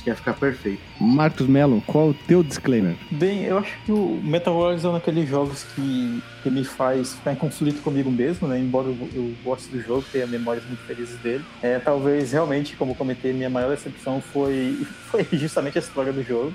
Acho 0.00 0.04
que 0.04 0.10
ia 0.10 0.16
ficar 0.16 0.32
perfeito. 0.32 0.80
Marcos 0.98 1.46
Melo, 1.46 1.82
qual 1.86 2.08
o 2.08 2.14
teu 2.14 2.42
disclaimer? 2.42 2.94
Bem, 3.10 3.44
eu 3.44 3.58
acho 3.58 3.76
que 3.84 3.92
o 3.92 4.18
Metal 4.24 4.54
Warriors 4.58 4.82
é 4.84 4.88
um 4.88 4.92
daqueles 4.94 5.28
jogos 5.28 5.62
que, 5.74 6.22
que 6.42 6.50
me 6.50 6.64
faz 6.64 7.14
ficar 7.14 7.32
em 7.34 7.36
conflito 7.36 7.82
comigo 7.82 8.10
mesmo, 8.10 8.48
né? 8.48 8.58
Embora 8.58 8.88
eu, 8.88 8.96
eu 9.14 9.34
goste 9.44 9.68
do 9.68 9.80
jogo, 9.82 10.02
tenha 10.10 10.26
memórias 10.26 10.64
muito 10.64 10.80
felizes 10.86 11.18
dele. 11.18 11.44
É, 11.62 11.78
talvez 11.78 12.32
realmente, 12.32 12.76
como 12.76 12.94
comentei, 12.94 13.34
minha 13.34 13.50
maior 13.50 13.68
decepção 13.70 14.22
foi, 14.22 14.86
foi 15.10 15.26
justamente 15.32 15.76
a 15.76 15.82
história 15.82 16.12
do 16.14 16.22
jogo. 16.22 16.52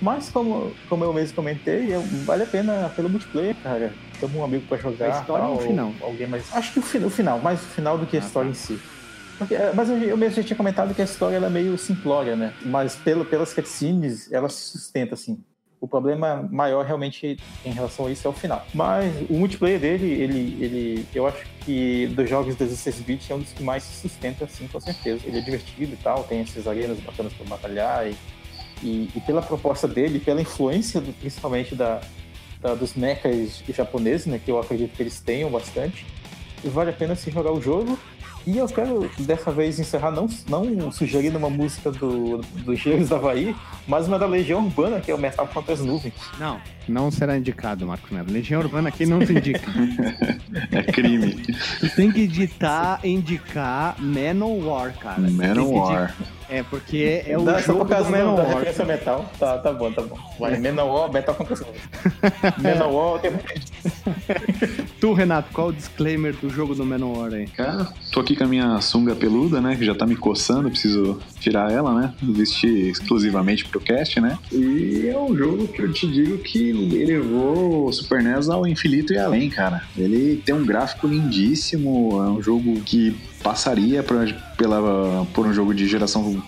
Mas 0.00 0.28
como, 0.30 0.72
como 0.88 1.02
eu 1.04 1.12
mesmo 1.12 1.34
comentei, 1.34 1.92
eu- 1.92 2.02
vale 2.24 2.44
a 2.44 2.46
pena 2.46 2.92
pelo 2.94 3.08
multiplayer, 3.08 3.56
cara. 3.62 3.92
Chama 4.20 4.38
um 4.38 4.44
amigo 4.44 4.64
pra 4.68 4.78
jogar. 4.78 5.06
A 5.16 5.20
história 5.20 5.44
ou 5.46 5.54
o 5.54 5.58
tal, 5.58 5.66
final? 5.66 5.92
Alguém 6.00 6.26
mais. 6.28 6.44
Acho 6.54 6.72
que 6.74 6.78
o, 6.78 6.82
fi- 6.82 6.98
o 6.98 7.10
final, 7.10 7.40
mais 7.40 7.60
o 7.60 7.66
final 7.66 7.98
do 7.98 8.06
que 8.06 8.16
a 8.16 8.20
história 8.20 8.48
em 8.48 8.54
si. 8.54 8.78
Porque, 9.38 9.54
é, 9.54 9.72
mas 9.74 9.88
eu, 9.90 10.16
mesmo 10.16 10.36
já 10.36 10.42
tinha 10.42 10.56
comentado 10.56 10.94
que 10.94 11.00
a 11.02 11.04
história 11.04 11.36
é 11.36 11.50
meio 11.50 11.76
simplória, 11.76 12.36
né? 12.36 12.52
Mas 12.64 12.94
pelo, 12.96 13.24
pelas 13.24 13.52
cutscenes, 13.52 14.32
ela 14.32 14.48
se 14.48 14.62
sustenta, 14.72 15.14
assim. 15.14 15.42
O 15.80 15.88
problema 15.88 16.48
maior 16.50 16.84
realmente 16.86 17.36
em 17.64 17.70
relação 17.70 18.06
a 18.06 18.10
isso 18.10 18.26
é 18.26 18.30
o 18.30 18.32
final. 18.32 18.64
Mas 18.72 19.12
o 19.28 19.34
multiplayer 19.34 19.78
dele, 19.78 20.06
ele, 20.06 20.64
ele 20.64 21.06
eu 21.14 21.26
acho 21.26 21.44
que 21.60 22.06
dos 22.16 22.28
jogos 22.30 22.54
16 22.56 23.00
bits 23.00 23.30
é 23.30 23.34
um 23.34 23.40
dos 23.40 23.52
que 23.52 23.62
mais 23.62 23.82
se 23.82 24.00
sustenta, 24.08 24.46
assim, 24.46 24.66
com 24.66 24.80
certeza. 24.80 25.20
Ele 25.26 25.38
é 25.38 25.40
divertido 25.42 25.92
e 25.92 25.96
tal, 25.96 26.24
tem 26.24 26.40
essas 26.40 26.66
arenas 26.66 26.98
bacanas 27.00 27.34
para 27.34 27.46
batalhar 27.46 28.06
e, 28.08 28.16
e, 28.82 29.10
e 29.14 29.20
pela 29.26 29.42
proposta 29.42 29.86
dele, 29.86 30.18
pela 30.20 30.40
influência 30.40 31.02
do- 31.02 31.12
principalmente 31.12 31.74
da, 31.74 32.00
da- 32.62 32.74
dos 32.74 32.94
mechas 32.94 33.62
japoneses, 33.68 34.26
né, 34.26 34.40
que 34.42 34.50
eu 34.50 34.58
acredito 34.58 34.96
que 34.96 35.02
eles 35.02 35.20
tenham 35.20 35.50
bastante, 35.50 36.06
vale 36.64 36.88
a 36.90 36.94
pena 36.94 37.14
se 37.14 37.30
jogar 37.30 37.52
o 37.52 37.60
jogo. 37.60 37.98
E 38.46 38.58
eu 38.58 38.66
quero 38.66 39.10
dessa 39.20 39.50
vez 39.50 39.78
encerrar 39.78 40.10
não, 40.10 40.28
não 40.48 40.92
sugerindo 40.92 41.38
uma 41.38 41.48
música 41.48 41.90
do, 41.90 42.38
dos 42.38 42.78
Gêmeos 42.78 43.08
da 43.08 43.16
Havaí, 43.16 43.56
mas 43.86 44.06
uma 44.06 44.18
da 44.18 44.26
Legião 44.26 44.64
Urbana, 44.64 45.00
que 45.00 45.10
é 45.10 45.14
o 45.14 45.18
Metal 45.18 45.46
contra 45.46 45.72
as 45.72 45.80
Nuvens. 45.80 46.14
Não, 46.38 46.60
não 46.86 47.10
será 47.10 47.38
indicado, 47.38 47.86
Marcos 47.86 48.10
Melo. 48.10 48.30
Legião 48.30 48.60
Urbana 48.60 48.90
aqui 48.90 49.06
não 49.06 49.24
se 49.24 49.32
indica. 49.32 49.64
É 50.70 50.82
crime. 50.84 51.34
tu 51.80 51.88
tem 51.96 52.12
que 52.12 52.22
editar, 52.22 53.00
indicar 53.04 53.96
Manowar, 54.00 54.94
cara. 54.98 55.16
Tu 55.16 55.22
tem 55.22 55.36
que 55.36 55.46
Manowar. 55.46 56.14
É, 56.54 56.62
porque 56.62 57.22
é 57.26 57.36
o 57.36 57.42
Dá- 57.42 57.54
só 57.54 57.72
jogo 57.72 57.78
por 57.80 57.88
causa 57.88 58.04
do 58.10 58.12
da- 58.36 58.84
metal. 58.84 59.32
Tá, 59.40 59.58
tá 59.58 59.72
bom, 59.72 59.90
tá 59.90 60.02
bom. 60.02 60.16
Vai, 60.38 60.58
Manowar, 60.60 61.12
Metal 61.12 61.34
contra. 61.34 61.56
Manowar, 62.62 63.18
tem... 63.22 63.32
Tu, 65.00 65.12
Renato, 65.12 65.48
qual 65.52 65.68
o 65.68 65.72
disclaimer 65.72 66.34
do 66.36 66.48
jogo 66.48 66.74
do 66.74 66.84
Manowar 66.84 67.32
aí? 67.34 67.46
Cara, 67.48 67.88
tô 68.12 68.20
aqui 68.20 68.36
com 68.36 68.44
a 68.44 68.46
minha 68.46 68.80
sunga 68.80 69.14
peluda, 69.14 69.60
né? 69.60 69.76
Que 69.76 69.84
já 69.84 69.94
tá 69.94 70.06
me 70.06 70.16
coçando, 70.16 70.70
preciso 70.70 71.18
tirar 71.40 71.70
ela, 71.72 71.92
né? 71.94 72.14
Vestir 72.22 72.88
exclusivamente 72.88 73.64
pro 73.66 73.80
cast, 73.80 74.20
né? 74.20 74.38
E 74.52 75.08
é 75.12 75.18
um 75.18 75.36
jogo 75.36 75.68
que 75.68 75.82
eu 75.82 75.92
te 75.92 76.06
digo 76.06 76.38
que 76.38 76.70
ele 76.70 77.04
levou 77.04 77.86
o 77.88 77.92
Super 77.92 78.22
NES 78.22 78.48
ao 78.48 78.66
infinito 78.66 79.12
e 79.12 79.18
além, 79.18 79.50
cara. 79.50 79.82
Ele 79.96 80.36
tem 80.44 80.54
um 80.54 80.64
gráfico 80.64 81.06
lindíssimo, 81.06 82.22
é 82.22 82.30
um 82.30 82.40
jogo 82.42 82.80
que 82.80 83.14
passaria 83.44 84.02
pra, 84.02 84.24
pela, 84.56 85.26
por 85.34 85.46
um 85.46 85.52
jogo 85.52 85.74
de 85.74 85.86
geração, 85.86 86.42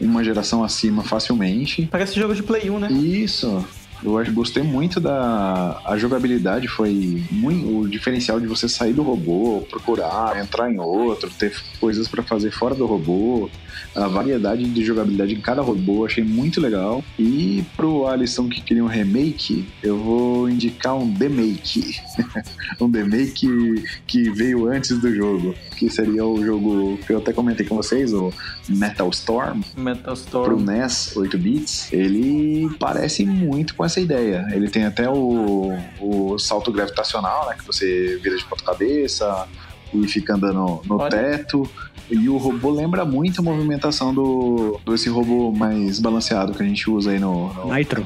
uma 0.00 0.24
geração 0.24 0.64
acima 0.64 1.04
facilmente. 1.04 1.86
Parece 1.92 2.18
jogo 2.18 2.34
de 2.34 2.42
Play 2.42 2.70
1, 2.70 2.78
né? 2.80 2.90
Isso. 2.90 3.64
Eu 4.02 4.16
acho, 4.16 4.32
gostei 4.32 4.62
muito 4.62 5.00
da 5.00 5.80
a 5.84 5.96
jogabilidade, 5.98 6.68
foi 6.68 7.22
muito 7.30 7.80
o 7.80 7.88
diferencial 7.88 8.40
de 8.40 8.46
você 8.46 8.68
sair 8.68 8.92
do 8.92 9.02
robô, 9.02 9.66
procurar, 9.68 10.40
entrar 10.40 10.72
em 10.72 10.78
outro, 10.78 11.28
ter 11.30 11.52
coisas 11.80 12.06
pra 12.08 12.22
fazer 12.22 12.52
fora 12.52 12.74
do 12.74 12.86
robô, 12.86 13.50
a 13.94 14.06
variedade 14.08 14.64
de 14.64 14.84
jogabilidade 14.84 15.34
em 15.34 15.40
cada 15.40 15.62
robô, 15.62 16.04
achei 16.04 16.24
muito 16.24 16.60
legal. 16.60 17.02
E 17.18 17.64
pro 17.76 18.06
Alisson 18.06 18.48
que 18.48 18.60
queria 18.60 18.84
um 18.84 18.88
remake, 18.88 19.66
eu 19.82 19.98
vou 19.98 20.48
indicar 20.48 20.96
um 20.96 21.10
demake. 21.10 22.00
um 22.80 22.90
demake 22.90 23.84
que 24.06 24.30
veio 24.30 24.68
antes 24.68 24.98
do 24.98 25.14
jogo, 25.14 25.54
que 25.76 25.90
seria 25.90 26.24
o 26.24 26.44
jogo 26.44 26.98
que 27.06 27.12
eu 27.12 27.18
até 27.18 27.32
comentei 27.32 27.66
com 27.66 27.76
vocês, 27.76 28.12
o 28.12 28.32
Metal 28.68 29.08
Storm 29.10 29.62
Metal 29.76 30.14
pro 30.14 30.14
Storm. 30.14 30.60
NES 30.64 31.16
8 31.16 31.38
bits, 31.38 31.92
ele 31.92 32.68
parece 32.78 33.24
muito 33.24 33.74
com 33.74 33.84
essa 33.84 34.00
ideia. 34.00 34.46
Ele 34.50 34.68
tem 34.68 34.84
até 34.84 35.08
o, 35.08 35.76
o 36.00 36.38
salto 36.38 36.72
gravitacional, 36.72 37.48
né? 37.48 37.56
Que 37.58 37.66
você 37.66 38.18
vira 38.22 38.36
de 38.36 38.44
ponta 38.44 38.64
cabeça 38.64 39.46
e 39.92 40.06
fica 40.06 40.34
andando 40.34 40.82
no 40.84 40.98
Olha. 40.98 41.10
teto. 41.10 41.68
E 42.10 42.28
o 42.28 42.36
robô 42.38 42.70
lembra 42.70 43.04
muito 43.04 43.40
a 43.40 43.44
movimentação 43.44 44.14
do 44.14 44.80
desse 44.86 45.08
robô 45.08 45.52
mais 45.52 46.00
balanceado 46.00 46.54
que 46.54 46.62
a 46.62 46.66
gente 46.66 46.88
usa 46.90 47.10
aí 47.10 47.18
no, 47.18 47.52
no 47.52 47.74
Nitro. 47.74 48.04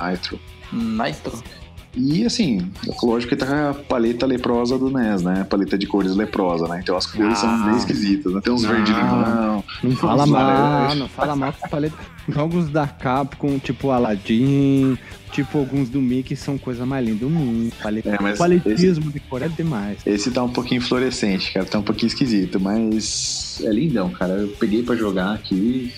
Nitro. 0.00 0.40
Nitro. 0.72 1.59
E 1.94 2.24
assim, 2.24 2.70
lógico 3.02 3.30
que 3.30 3.36
tá 3.36 3.46
com 3.46 3.70
a 3.70 3.74
paleta 3.74 4.24
leprosa 4.24 4.78
do 4.78 4.88
NES, 4.90 5.22
né? 5.22 5.44
Paleta 5.48 5.76
de 5.76 5.86
cores 5.88 6.14
leprosa, 6.14 6.68
né? 6.68 6.80
Então 6.82 6.96
as 6.96 7.04
cores 7.06 7.36
são 7.38 7.48
Ah. 7.50 7.66
bem 7.68 7.76
esquisitas, 7.78 8.32
né? 8.32 8.40
Tem 8.40 8.52
uns 8.52 8.62
Não. 8.62 8.70
verde 8.70 8.92
limão. 8.92 9.64
Não 9.82 9.96
fala 9.96 10.24
mal, 10.26 10.94
não 10.94 11.08
fala 11.08 11.34
mal 11.34 11.52
com 11.52 11.68
paleta. 11.68 11.96
Jogos 12.28 12.68
da 12.70 12.86
Capcom, 12.86 13.58
tipo 13.58 13.90
Aladdin, 13.90 14.96
tipo 15.32 15.58
alguns 15.58 15.88
do 15.88 16.00
Mickey, 16.00 16.36
são 16.36 16.56
coisa 16.56 16.86
mais 16.86 17.04
linda 17.04 17.20
do 17.24 17.30
mundo. 17.30 17.72
Paleta, 17.82 18.08
É, 18.10 18.18
mas 18.20 18.38
paletismo 18.38 19.10
de 19.10 19.18
cor 19.18 19.42
é 19.42 19.48
demais. 19.48 19.98
Esse 20.06 20.30
tá 20.30 20.44
um 20.44 20.48
pouquinho 20.52 20.80
fluorescente, 20.80 21.52
cara, 21.52 21.66
tá 21.66 21.80
um 21.80 21.82
pouquinho 21.82 22.06
esquisito, 22.06 22.60
mas 22.60 23.60
é 23.64 23.70
lindão, 23.72 24.10
cara. 24.10 24.34
Eu 24.34 24.48
peguei 24.60 24.84
pra 24.84 24.94
jogar 24.94 25.32
aqui 25.34 25.92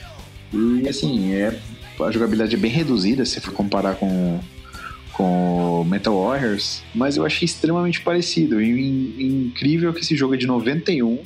e 0.54 0.88
assim, 0.88 1.32
é 1.34 1.54
a 2.00 2.10
jogabilidade 2.10 2.54
é 2.56 2.58
bem 2.58 2.70
reduzida 2.70 3.24
se 3.26 3.38
for 3.40 3.52
comparar 3.52 3.94
com 3.96 4.40
com 5.12 5.84
Metal 5.88 6.14
Warriors, 6.14 6.82
mas 6.94 7.16
eu 7.16 7.24
achei 7.24 7.44
extremamente 7.46 8.00
parecido. 8.00 8.60
E 8.60 8.68
in- 8.70 9.46
incrível 9.48 9.92
que 9.92 10.00
esse 10.00 10.16
jogo 10.16 10.34
é 10.34 10.36
de 10.36 10.46
91, 10.46 11.18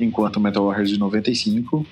enquanto 0.00 0.40
Metal 0.40 0.64
Warriors 0.64 0.90
é 0.90 0.94
de 0.94 0.98
95, 0.98 1.86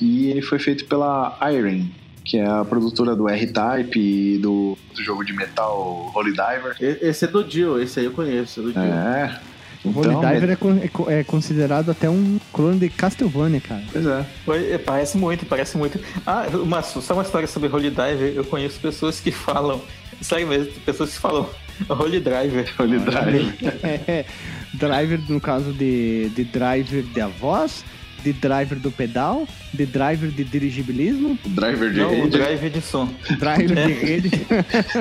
e 0.00 0.26
ele 0.28 0.42
foi 0.42 0.58
feito 0.58 0.84
pela 0.86 1.38
Iron, 1.52 1.86
que 2.24 2.38
é 2.38 2.46
a 2.46 2.64
produtora 2.64 3.14
do 3.14 3.28
R-Type 3.28 3.98
e 3.98 4.38
do, 4.38 4.76
do 4.94 5.02
jogo 5.02 5.24
de 5.24 5.32
metal 5.32 6.10
Holy 6.14 6.30
Diver. 6.32 6.76
E- 6.80 7.06
Esse 7.08 7.24
é 7.24 7.28
do 7.28 7.44
Dio, 7.44 7.80
esse 7.80 8.00
aí 8.00 8.06
eu 8.06 8.12
conheço, 8.12 8.60
é 8.60 8.62
do 8.62 8.72
Dio. 8.72 8.82
É. 8.82 9.40
O 9.84 9.90
Holy 9.90 10.14
Diver 10.16 10.48
é, 10.50 10.84
é 10.84 10.88
co- 10.88 11.10
é 11.10 11.22
considerado 11.24 11.90
até 11.90 12.08
um 12.08 12.38
clone 12.52 12.78
de 12.78 12.88
Castlevania, 12.88 13.60
cara. 13.60 13.82
Pois 13.92 14.06
é. 14.06 14.24
Foi- 14.44 14.72
é, 14.72 14.78
Parece 14.78 15.18
muito, 15.18 15.44
parece 15.44 15.76
muito. 15.76 16.00
Ah, 16.26 16.46
uma, 16.54 16.80
só 16.82 17.12
uma 17.12 17.22
história 17.22 17.46
sobre 17.46 17.68
Holy 17.68 17.90
Diver. 17.90 18.32
Eu 18.34 18.44
conheço 18.44 18.80
pessoas 18.80 19.20
que 19.20 19.30
falam, 19.32 19.82
sério 20.20 20.46
mesmo, 20.46 20.72
pessoas 20.84 21.12
que 21.14 21.18
falam 21.20 21.48
Holy 21.88 22.20
Driver. 22.20 22.72
Holy 22.78 22.98
Diver. 22.98 23.54
É, 23.82 24.24
driver, 24.74 25.20
no 25.28 25.40
caso 25.40 25.72
de, 25.72 26.28
de 26.30 26.44
driver 26.44 27.02
de 27.02 27.20
a 27.20 27.26
voz, 27.26 27.84
de 28.22 28.32
driver 28.32 28.78
do 28.78 28.90
pedal, 28.90 29.46
de 29.72 29.84
driver 29.84 30.30
de 30.30 30.44
dirigibilismo, 30.44 31.38
Driver 31.44 31.92
de 31.92 32.00
Não, 32.00 32.10
rede. 32.10 32.28
drive 32.30 32.70
de 32.70 32.80
som. 32.80 33.12
driver 33.38 33.86
de 33.86 33.92
rede. 33.92 34.30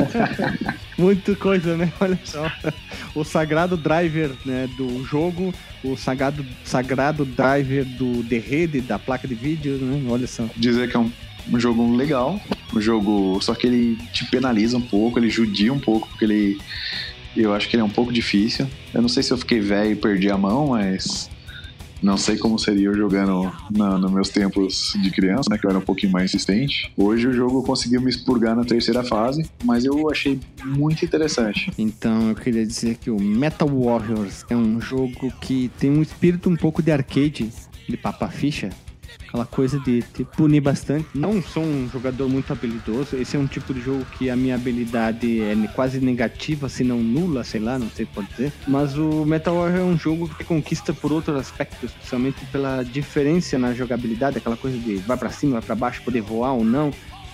Muita 0.97 1.35
coisa, 1.35 1.75
né? 1.77 1.91
Olha 1.99 2.19
só. 2.23 2.51
O 3.15 3.23
sagrado 3.23 3.77
driver 3.77 4.31
né, 4.45 4.67
do 4.77 5.03
jogo, 5.05 5.53
o 5.83 5.95
sagrado, 5.95 6.45
sagrado 6.65 7.23
driver 7.25 7.85
do 7.85 8.23
de 8.23 8.37
rede, 8.39 8.81
da 8.81 8.99
placa 8.99 9.27
de 9.27 9.35
vídeo, 9.35 9.77
né? 9.77 10.01
Olha 10.09 10.27
só. 10.27 10.45
Dizer 10.57 10.89
que 10.89 10.95
é 10.97 10.99
um, 10.99 11.11
um 11.51 11.59
jogo 11.59 11.95
legal. 11.95 12.39
Um 12.73 12.81
jogo. 12.81 13.39
Só 13.41 13.53
que 13.53 13.67
ele 13.67 13.97
te 14.11 14.25
penaliza 14.25 14.77
um 14.77 14.81
pouco, 14.81 15.19
ele 15.19 15.29
judia 15.29 15.73
um 15.73 15.79
pouco, 15.79 16.07
porque 16.07 16.25
ele. 16.25 16.59
Eu 17.35 17.53
acho 17.53 17.67
que 17.67 17.75
ele 17.75 17.81
é 17.81 17.85
um 17.85 17.89
pouco 17.89 18.13
difícil. 18.13 18.67
Eu 18.93 19.01
não 19.01 19.09
sei 19.09 19.23
se 19.23 19.31
eu 19.31 19.37
fiquei 19.37 19.59
velho 19.59 19.91
e 19.91 19.95
perdi 19.95 20.29
a 20.29 20.37
mão, 20.37 20.67
mas. 20.67 21.29
Não 22.01 22.17
sei 22.17 22.37
como 22.37 22.59
seria 22.59 22.87
eu 22.87 22.93
jogando 22.93 23.49
na, 23.71 23.97
nos 23.97 24.11
meus 24.11 24.27
tempos 24.27 24.91
de 25.01 25.09
criança, 25.09 25.49
né? 25.49 25.57
Que 25.57 25.65
eu 25.65 25.69
era 25.69 25.79
um 25.79 25.83
pouquinho 25.83 26.11
mais 26.11 26.25
insistente. 26.25 26.91
Hoje 26.97 27.29
o 27.29 27.31
jogo 27.31 27.63
conseguiu 27.63 28.01
me 28.01 28.09
expurgar 28.09 28.57
na 28.57 28.65
terceira 28.65 29.05
fase, 29.05 29.49
mas 29.63 29.85
eu 29.85 30.11
achei 30.11 30.37
muito 30.65 31.05
interessante. 31.05 31.71
Então 31.77 32.27
eu 32.27 32.35
queria 32.35 32.65
dizer 32.65 32.97
que 32.97 33.09
o 33.09 33.17
Metal 33.17 33.69
Warriors 33.69 34.43
é 34.49 34.55
um 34.55 34.81
jogo 34.81 35.31
que 35.39 35.71
tem 35.79 35.89
um 35.89 36.01
espírito 36.01 36.49
um 36.49 36.57
pouco 36.57 36.83
de 36.83 36.91
arcade, 36.91 37.49
de 37.87 37.95
papa 37.95 38.27
ficha. 38.27 38.69
Aquela 39.33 39.47
coisa 39.47 39.79
de 39.79 40.03
te 40.03 40.23
punir 40.23 40.61
bastante. 40.61 41.07
Não 41.15 41.41
sou 41.41 41.63
um 41.63 41.89
jogador 41.91 42.29
muito 42.29 42.53
habilidoso. 42.53 43.17
Esse 43.17 43.35
é 43.35 43.39
um 43.39 43.47
tipo 43.47 43.73
de 43.73 43.81
jogo 43.81 44.05
que 44.15 44.29
a 44.29 44.35
minha 44.35 44.53
habilidade 44.53 45.41
é 45.41 45.55
quase 45.73 45.99
negativa, 45.99 46.69
se 46.69 46.83
não 46.83 46.99
nula, 46.99 47.43
sei 47.43 47.59
lá, 47.59 47.79
não 47.79 47.89
sei 47.89 48.05
pode 48.05 48.27
dizer. 48.27 48.53
Mas 48.67 48.95
o 48.95 49.25
Metal 49.25 49.55
Warrior 49.55 49.79
é 49.79 49.83
um 49.83 49.97
jogo 49.97 50.29
que 50.29 50.43
conquista 50.43 50.93
por 50.93 51.11
outros 51.11 51.35
aspectos, 51.35 51.91
principalmente 51.93 52.45
pela 52.51 52.83
diferença 52.83 53.57
na 53.57 53.73
jogabilidade, 53.73 54.37
aquela 54.37 54.55
coisa 54.55 54.77
de 54.77 54.97
vai 54.97 55.17
pra 55.17 55.31
cima, 55.31 55.53
vai 55.53 55.63
pra 55.63 55.73
baixo, 55.73 56.03
poder 56.03 56.21
voar 56.21 56.51
ou 56.51 56.63
não 56.63 56.91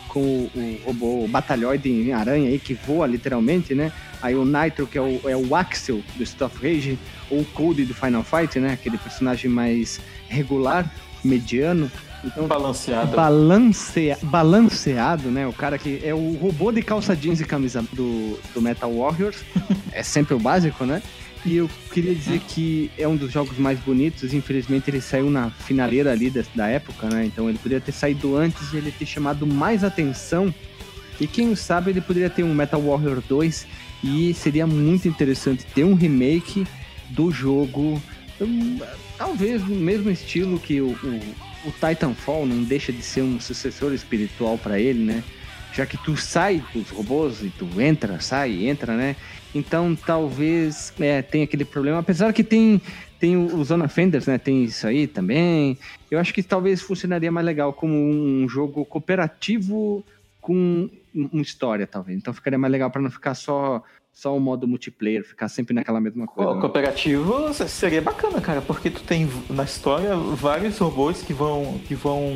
com 0.07 0.21
o, 0.21 0.51
o 0.55 0.81
robô 0.85 1.23
o 1.25 1.27
batalhoide 1.27 1.89
em 1.89 2.13
aranha 2.13 2.49
aí 2.49 2.59
que 2.59 2.73
voa 2.73 3.05
literalmente, 3.05 3.75
né? 3.75 3.91
Aí 4.21 4.35
o 4.35 4.45
Nitro, 4.45 4.87
que 4.87 4.97
é 4.97 5.01
o, 5.01 5.21
é 5.29 5.35
o 5.35 5.53
Axel 5.53 6.01
do 6.15 6.25
Stuff 6.25 6.57
Rage, 6.65 6.97
ou 7.29 7.41
o 7.41 7.45
Cody 7.45 7.83
do 7.83 7.93
Final 7.93 8.23
Fight, 8.23 8.57
né? 8.57 8.73
Aquele 8.73 8.97
personagem 8.97 9.51
mais 9.51 9.99
regular, 10.29 10.89
mediano. 11.23 11.91
Então, 12.23 12.47
Balanceado. 12.47 13.15
balancea, 13.15 14.17
balanceado, 14.23 15.29
né? 15.29 15.47
O 15.47 15.53
cara 15.53 15.77
que 15.77 16.01
é 16.03 16.13
o 16.13 16.33
robô 16.33 16.71
de 16.71 16.81
calça 16.81 17.15
jeans 17.15 17.39
e 17.39 17.45
camisa 17.45 17.81
do, 17.93 18.37
do 18.53 18.61
Metal 18.61 18.93
Warriors. 18.93 19.37
é 19.91 20.03
sempre 20.03 20.33
o 20.33 20.39
básico, 20.39 20.85
né? 20.85 21.01
E 21.45 21.55
eu 21.55 21.69
queria 21.93 22.13
dizer 22.13 22.41
que 22.41 22.91
é 22.97 23.07
um 23.07 23.15
dos 23.15 23.31
jogos 23.31 23.57
mais 23.57 23.79
bonitos. 23.79 24.33
Infelizmente, 24.33 24.89
ele 24.89 24.99
saiu 24.99 25.29
na 25.29 25.49
finaleira 25.49 26.11
ali 26.11 26.29
da, 26.29 26.43
da 26.53 26.67
época, 26.67 27.07
né? 27.07 27.25
Então, 27.25 27.47
ele 27.47 27.57
poderia 27.57 27.79
ter 27.79 27.93
saído 27.93 28.35
antes 28.35 28.73
e 28.73 28.77
ele 28.77 28.91
ter 28.91 29.05
chamado 29.05 29.47
mais 29.47 29.83
atenção. 29.83 30.53
E 31.19 31.27
quem 31.27 31.55
sabe 31.55 31.91
ele 31.91 32.01
poderia 32.01 32.29
ter 32.29 32.43
um 32.43 32.53
Metal 32.53 32.81
Warrior 32.81 33.21
2 33.27 33.67
e 34.03 34.33
seria 34.33 34.67
muito 34.67 35.07
interessante 35.07 35.65
ter 35.65 35.83
um 35.83 35.93
remake 35.93 36.65
do 37.09 37.31
jogo. 37.31 38.01
Talvez 39.17 39.61
no 39.67 39.75
mesmo 39.75 40.09
estilo 40.09 40.59
que 40.59 40.79
o, 40.81 40.89
o, 40.91 41.67
o 41.67 41.71
Titanfall 41.71 42.45
não 42.45 42.63
deixa 42.63 42.91
de 42.91 43.01
ser 43.01 43.21
um 43.21 43.39
sucessor 43.39 43.93
espiritual 43.93 44.57
para 44.57 44.79
ele, 44.79 45.03
né? 45.03 45.23
Já 45.73 45.85
que 45.85 45.97
tu 45.97 46.17
sai 46.17 46.63
dos 46.73 46.89
robôs 46.89 47.43
e 47.43 47.49
tu 47.49 47.67
entra, 47.79 48.19
sai, 48.19 48.65
entra, 48.65 48.95
né? 48.95 49.15
Então 49.53 49.95
talvez 49.95 50.93
é, 50.99 51.21
tenha 51.21 51.43
aquele 51.43 51.65
problema, 51.65 51.99
apesar 51.99 52.33
que 52.33 52.43
tem 52.43 52.81
tem 53.19 53.35
o 53.35 53.61
Zona 53.65 53.89
Fenders, 53.89 54.25
né? 54.27 54.37
Tem 54.37 54.63
isso 54.63 54.87
aí 54.87 55.05
também. 55.05 55.77
Eu 56.09 56.19
acho 56.19 56.33
que 56.33 56.41
talvez 56.41 56.81
funcionaria 56.81 57.29
mais 57.31 57.45
legal 57.45 57.73
como 57.73 57.93
um 57.93 58.47
jogo 58.47 58.85
cooperativo 58.85 60.03
com 60.39 60.89
um- 61.13 61.29
uma 61.33 61.41
história, 61.41 61.85
talvez. 61.85 62.17
Então 62.17 62.33
ficaria 62.33 62.57
mais 62.57 62.71
legal 62.71 62.89
para 62.89 63.01
não 63.01 63.11
ficar 63.11 63.35
só 63.35 63.83
só 64.11 64.35
o 64.35 64.39
modo 64.39 64.67
multiplayer, 64.67 65.23
ficar 65.23 65.47
sempre 65.47 65.73
naquela 65.73 66.01
mesma 66.01 66.27
coisa. 66.27 66.49
Pô, 66.49 66.55
né? 66.55 66.61
cooperativo 66.61 67.53
seria 67.53 68.01
bacana, 68.01 68.41
cara, 68.41 68.61
porque 68.61 68.89
tu 68.89 69.01
tem 69.01 69.29
na 69.49 69.63
história 69.63 70.15
vários 70.15 70.77
robôs 70.77 71.21
que 71.21 71.33
vão, 71.33 71.79
que 71.87 71.95
vão 71.95 72.35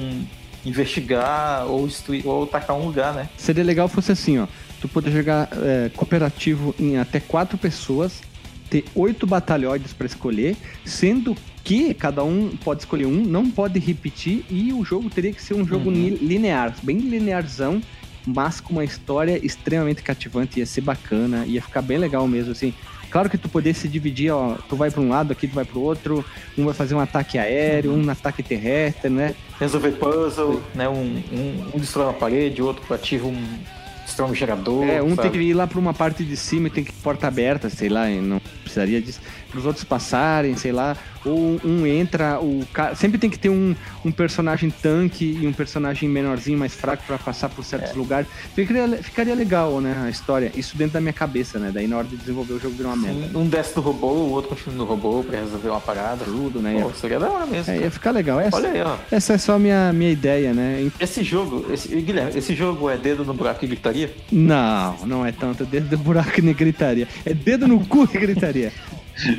investigar 0.66 1.66
ou, 1.68 1.86
destruir, 1.88 2.26
ou 2.26 2.44
atacar 2.44 2.76
um 2.76 2.86
lugar, 2.86 3.14
né? 3.14 3.30
Seria 3.38 3.64
legal 3.64 3.88
fosse 3.88 4.12
assim, 4.12 4.40
ó. 4.40 4.48
Tu 4.80 4.88
poder 4.88 5.12
jogar 5.12 5.50
é, 5.52 5.90
cooperativo 5.96 6.74
em 6.80 6.98
até 6.98 7.20
quatro 7.20 7.58
pessoas, 7.58 8.22
ter 8.70 8.86
oito 8.96 9.28
batalhões 9.28 9.94
para 9.94 10.06
escolher, 10.08 10.56
sendo 10.86 11.36
que 11.64 11.94
cada 11.94 12.24
um 12.24 12.50
pode 12.64 12.82
escolher 12.82 13.06
um, 13.06 13.24
não 13.24 13.50
pode 13.50 13.80
repetir 13.80 14.46
e 14.50 14.74
o 14.74 14.84
jogo 14.84 15.10
teria 15.10 15.32
que 15.32 15.42
ser 15.42 15.54
um 15.54 15.66
jogo 15.66 15.90
Uhum. 15.90 16.18
linear, 16.22 16.74
bem 16.84 16.98
linearzão, 16.98 17.82
mas 18.26 18.60
com 18.60 18.74
uma 18.74 18.84
história 18.84 19.40
extremamente 19.46 20.02
cativante, 20.02 20.60
ia 20.60 20.66
ser 20.66 20.82
bacana, 20.82 21.46
ia 21.46 21.62
ficar 21.62 21.82
bem 21.82 21.98
legal 21.98 22.28
mesmo, 22.28 22.52
assim. 22.52 22.74
Claro 23.14 23.30
que 23.30 23.38
tu 23.38 23.48
poder 23.48 23.76
se 23.76 23.88
dividir, 23.88 24.32
ó, 24.32 24.56
tu 24.68 24.76
vai 24.76 24.90
para 24.90 25.00
um 25.00 25.10
lado, 25.10 25.32
aqui 25.32 25.48
tu 25.48 25.54
vai 25.54 25.64
para 25.64 25.78
o 25.78 25.84
outro, 25.84 26.26
um 26.58 26.66
vai 26.66 26.74
fazer 26.74 26.96
um 26.96 27.00
ataque 27.00 27.38
aéreo, 27.38 27.94
um 27.94 28.10
ataque 28.10 28.42
terrestre, 28.42 29.08
né? 29.08 29.36
Resolver 29.60 29.92
puzzle, 29.92 30.64
né? 30.74 30.90
Um, 30.90 31.22
um, 31.32 31.72
um 31.76 31.80
destrói 31.80 32.08
uma 32.08 32.14
parede, 32.14 32.60
o 32.60 32.66
outro 32.66 32.92
ativa 32.92 33.28
um. 33.28 33.60
destrói 34.04 34.32
um 34.32 34.34
gerador. 34.34 34.90
É, 34.90 35.00
um 35.04 35.16
sabe? 35.16 35.30
tem 35.30 35.32
que 35.32 35.48
ir 35.48 35.54
lá 35.54 35.68
pra 35.68 35.78
uma 35.78 35.94
parte 35.94 36.24
de 36.24 36.36
cima 36.36 36.70
e 36.70 36.72
tem 36.72 36.84
que 36.84 36.92
porta 36.92 37.28
aberta, 37.28 37.70
sei 37.70 37.88
lá, 37.88 38.10
não 38.10 38.42
precisaria 38.64 39.00
disso. 39.00 39.22
Para 39.54 39.60
os 39.60 39.66
outros 39.68 39.84
passarem, 39.86 40.58
sei 40.58 40.72
lá. 40.72 40.98
Ou 41.24 41.62
um 41.64 41.86
entra, 41.86 42.40
o 42.42 42.66
cara. 42.74 42.96
Sempre 42.96 43.20
tem 43.20 43.30
que 43.30 43.38
ter 43.38 43.50
um, 43.50 43.76
um 44.04 44.12
personagem 44.12 44.70
tanque 44.72 45.38
e 45.42 45.48
um 45.48 45.54
personagem 45.54 46.10
menorzinho, 46.10 46.58
mais 46.58 46.74
fraco 46.74 47.04
pra 47.06 47.18
passar 47.20 47.50
por 47.50 47.64
certos 47.64 47.92
É. 47.92 47.94
lugares. 47.94 48.28
Ficaria, 48.56 48.98
ficaria 48.98 49.36
legal, 49.36 49.80
né? 49.80 49.96
A 50.06 50.10
história. 50.10 50.52
Isso 50.56 50.76
dentro 50.76 50.96
da 50.96 51.00
minha 51.02 51.14
cabeça, 51.14 51.60
né? 51.60 51.70
Daí 51.72 51.86
na 51.88 51.98
hora 51.98 52.08
de 52.08 52.18
desenvolver 52.18 52.54
o 52.56 52.60
jogo 52.60 52.76
virou 52.76 52.92
uma 52.92 52.98
merda. 53.08 53.38
Um, 53.38 53.44
um 53.44 53.48
desce 53.48 53.76
do 53.76 53.82
robô, 53.82 54.08
o 54.08 54.32
outro 54.32 54.50
continua 54.50 54.76
no 54.76 54.86
robô 54.86 55.24
pra 55.24 55.40
resolver 55.40 55.70
uma 55.70 55.80
parada. 55.80 56.26
Tudo, 56.26 56.60
né? 56.60 56.82
Pô, 56.82 56.92
seria 56.94 57.20
da 57.20 57.30
hora 57.30 57.46
mesmo. 57.46 57.72
É, 57.72 57.78
ia 57.78 57.92
ficar 57.92 58.10
legal. 58.12 58.40
Essa, 58.40 58.58
Olha 58.58 58.72
aí, 58.72 58.82
ó. 58.82 58.98
essa 59.12 59.34
é 59.34 59.38
só 59.38 59.54
a 59.54 59.60
minha, 59.60 59.94
minha 59.94 60.12
ideia, 60.12 60.52
né? 60.52 60.90
Esse 61.00 61.24
jogo, 61.24 61.68
esse, 61.72 61.88
Guilherme, 62.02 62.32
esse 62.38 62.56
jogo 62.56 62.90
é 62.90 62.98
dedo 62.98 63.24
no 63.24 63.36
buraco 63.36 63.64
e 63.64 63.68
gritaria? 63.68 64.14
Não, 64.32 64.98
não 65.06 65.26
é 65.26 65.32
tanto 65.32 65.64
dedo 65.64 65.90
do 65.90 65.98
buraco 66.00 66.38
e 66.40 66.54
gritaria. 66.54 67.08
É 67.24 67.34
dedo 67.34 67.68
no 67.68 67.86
cu 67.86 68.10
e 68.14 68.18
gritaria. 68.18 68.74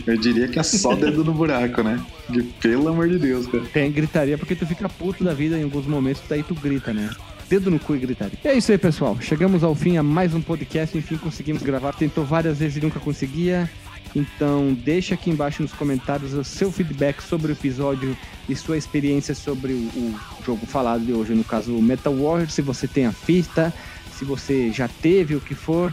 Eu 0.06 0.16
diria 0.16 0.48
que 0.48 0.58
é 0.58 0.62
só 0.62 0.94
dedo 0.94 1.24
no 1.24 1.32
buraco, 1.32 1.82
né? 1.82 2.00
De, 2.28 2.42
pelo 2.42 2.88
amor 2.88 3.08
de 3.08 3.18
Deus, 3.18 3.46
cara. 3.46 3.64
Tem 3.72 3.90
gritaria 3.90 4.38
porque 4.38 4.54
tu 4.54 4.66
fica 4.66 4.88
puto 4.88 5.24
da 5.24 5.34
vida 5.34 5.58
em 5.58 5.64
alguns 5.64 5.86
momentos, 5.86 6.22
daí 6.28 6.42
tu 6.42 6.54
grita, 6.54 6.92
né? 6.92 7.10
Dedo 7.48 7.70
no 7.70 7.78
cu 7.78 7.94
e 7.94 7.98
gritaria. 7.98 8.38
E 8.42 8.48
é 8.48 8.54
isso 8.54 8.72
aí, 8.72 8.78
pessoal. 8.78 9.18
Chegamos 9.20 9.62
ao 9.62 9.74
fim 9.74 9.96
a 9.96 10.02
mais 10.02 10.34
um 10.34 10.40
podcast. 10.40 10.96
Enfim, 10.96 11.16
conseguimos 11.16 11.62
gravar. 11.62 11.92
Tentou 11.92 12.24
várias 12.24 12.58
vezes 12.58 12.76
e 12.76 12.80
nunca 12.80 12.98
conseguia. 12.98 13.68
Então, 14.14 14.72
deixa 14.72 15.14
aqui 15.14 15.28
embaixo 15.28 15.62
nos 15.62 15.72
comentários 15.72 16.32
o 16.32 16.44
seu 16.44 16.70
feedback 16.70 17.20
sobre 17.20 17.50
o 17.50 17.54
episódio 17.54 18.16
e 18.48 18.54
sua 18.54 18.78
experiência 18.78 19.34
sobre 19.34 19.72
o, 19.72 19.76
o 19.76 20.20
jogo 20.46 20.64
falado 20.66 21.04
de 21.04 21.12
hoje, 21.12 21.34
no 21.34 21.42
caso 21.42 21.72
Metal 21.82 22.14
Warrior, 22.14 22.48
se 22.48 22.62
você 22.62 22.86
tem 22.86 23.06
a 23.06 23.12
fita, 23.12 23.74
se 24.16 24.24
você 24.24 24.70
já 24.70 24.86
teve 24.86 25.34
o 25.34 25.40
que 25.40 25.54
for, 25.54 25.92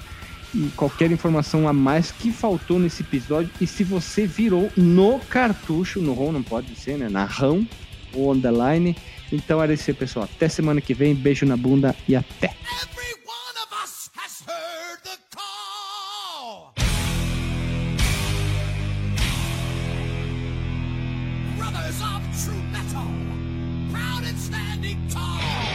e 0.53 0.69
qualquer 0.75 1.11
informação 1.11 1.67
a 1.67 1.73
mais 1.73 2.11
que 2.11 2.31
faltou 2.31 2.79
nesse 2.79 3.01
episódio, 3.01 3.49
e 3.59 3.67
se 3.67 3.83
você 3.83 4.25
virou 4.27 4.71
no 4.75 5.19
cartucho, 5.19 6.01
no 6.01 6.13
ROM 6.13 6.31
não 6.31 6.43
pode 6.43 6.75
ser, 6.75 6.97
né? 6.97 7.09
Na 7.09 7.25
RAM 7.25 7.65
ou 8.13 8.31
on 8.31 8.39
the 8.39 8.51
line. 8.51 8.95
Então 9.31 9.61
era 9.61 9.73
isso 9.73 9.89
aí, 9.89 9.95
pessoal. 9.95 10.25
Até 10.25 10.49
semana 10.49 10.81
que 10.81 10.93
vem, 10.93 11.15
beijo 11.15 11.45
na 11.45 11.55
bunda 11.55 11.95
e 12.07 12.15
até. 12.15 12.53
Of 22.01 22.45
true 22.45 22.55
metal, 22.71 23.07
proud 23.91 24.23
and 24.23 24.37
standing 24.37 24.97
tall. 25.09 25.70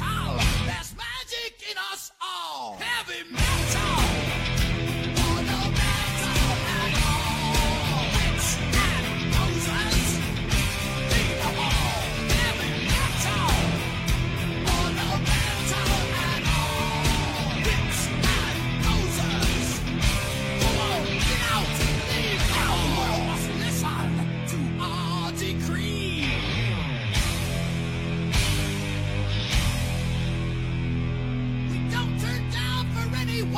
Metal. 0.00 0.36
There's 0.66 0.94
magic 0.96 1.62
in 1.70 1.76
us 1.92 2.12
all. 2.20 2.76
Heavy 2.80 3.30
metal. 3.32 3.97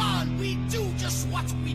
One, 0.01 0.39
we 0.39 0.55
do 0.71 0.83
just 0.97 1.29
what 1.29 1.45
we 1.65 1.70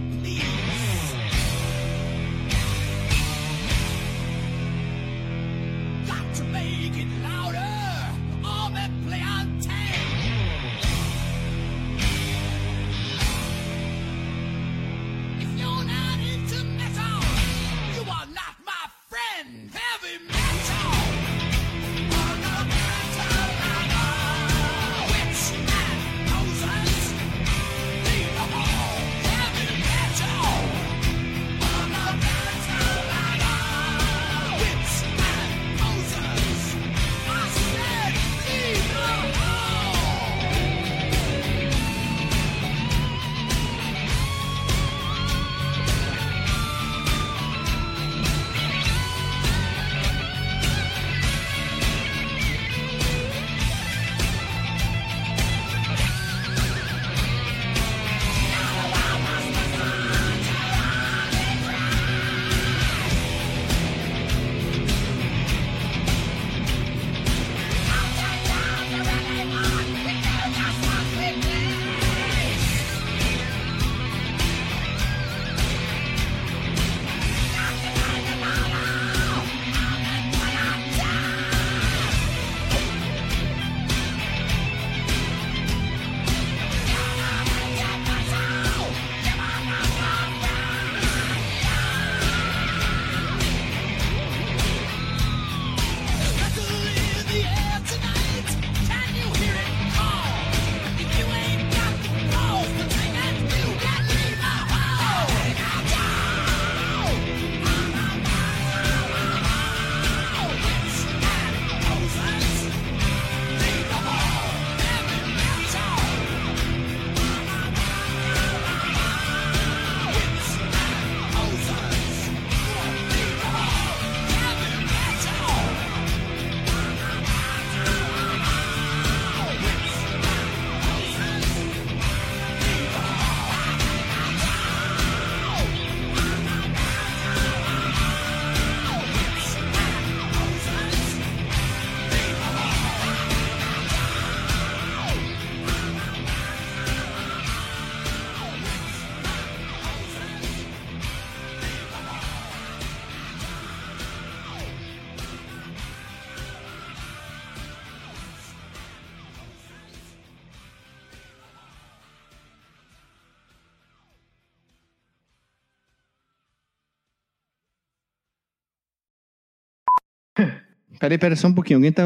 Peraí, 171.06 171.18
peraí, 171.20 171.38
só 171.38 171.48
um 171.48 171.54
pouquinho. 171.54 171.78
Alguém 171.78 171.92
tá 171.92 172.02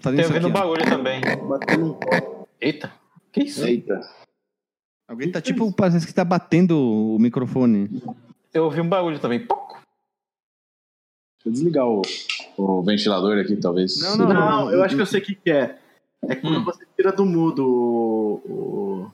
fazendo 0.00 0.16
Tem 0.16 0.24
isso 0.24 0.32
ouvindo 0.32 0.48
um 0.48 0.52
bagulho 0.52 0.84
também. 0.84 1.20
Um. 1.76 1.98
Eita, 2.60 2.92
que 3.32 3.42
isso? 3.42 3.66
Eita. 3.66 4.00
Alguém 5.08 5.32
tá 5.32 5.40
tipo, 5.40 5.72
parece 5.72 6.06
que 6.06 6.14
tá 6.14 6.24
batendo 6.24 6.78
o 6.78 7.18
microfone. 7.18 7.90
Eu 8.54 8.64
ouvi 8.64 8.80
um 8.80 8.88
bagulho 8.88 9.18
também. 9.18 9.44
Poc. 9.44 9.72
Deixa 9.72 11.46
eu 11.46 11.52
desligar 11.52 11.86
o, 11.88 12.02
o 12.56 12.82
ventilador 12.82 13.38
aqui, 13.38 13.56
talvez. 13.56 14.00
Não, 14.00 14.16
não, 14.16 14.28
Não, 14.28 14.70
eu 14.72 14.84
acho 14.84 14.94
que 14.94 15.02
eu 15.02 15.06
sei 15.06 15.20
o 15.20 15.24
que, 15.24 15.34
que 15.34 15.50
é. 15.50 15.76
É 16.22 16.36
quando 16.36 16.58
Hum. 16.60 16.64
você 16.64 16.84
tira 16.96 17.10
do 17.10 17.24
mudo 17.26 17.64
o, 17.66 18.34
o 18.52 19.10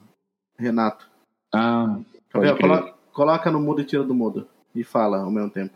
Renato. 0.59 1.09
Ah, 1.51 1.99
pode 2.31 2.47
Gabriel, 2.47 2.57
crer. 2.57 2.69
colo- 2.83 2.95
coloca 3.13 3.51
no 3.51 3.61
mudo 3.61 3.81
e 3.81 3.85
tira 3.85 4.03
do 4.03 4.15
mudo. 4.15 4.47
E 4.75 4.85
fala 4.85 5.23
ao 5.23 5.31
mesmo 5.31 5.49
tempo. 5.51 5.75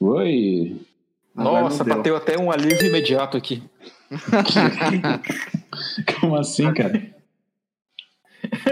Oi. 0.00 0.80
Agora 1.36 1.64
Nossa, 1.64 1.84
bateu 1.84 2.16
até 2.16 2.38
um 2.38 2.50
alívio 2.50 2.88
imediato 2.88 3.36
aqui. 3.36 3.62
Como 6.20 6.36
assim, 6.36 6.72
cara? 6.72 7.14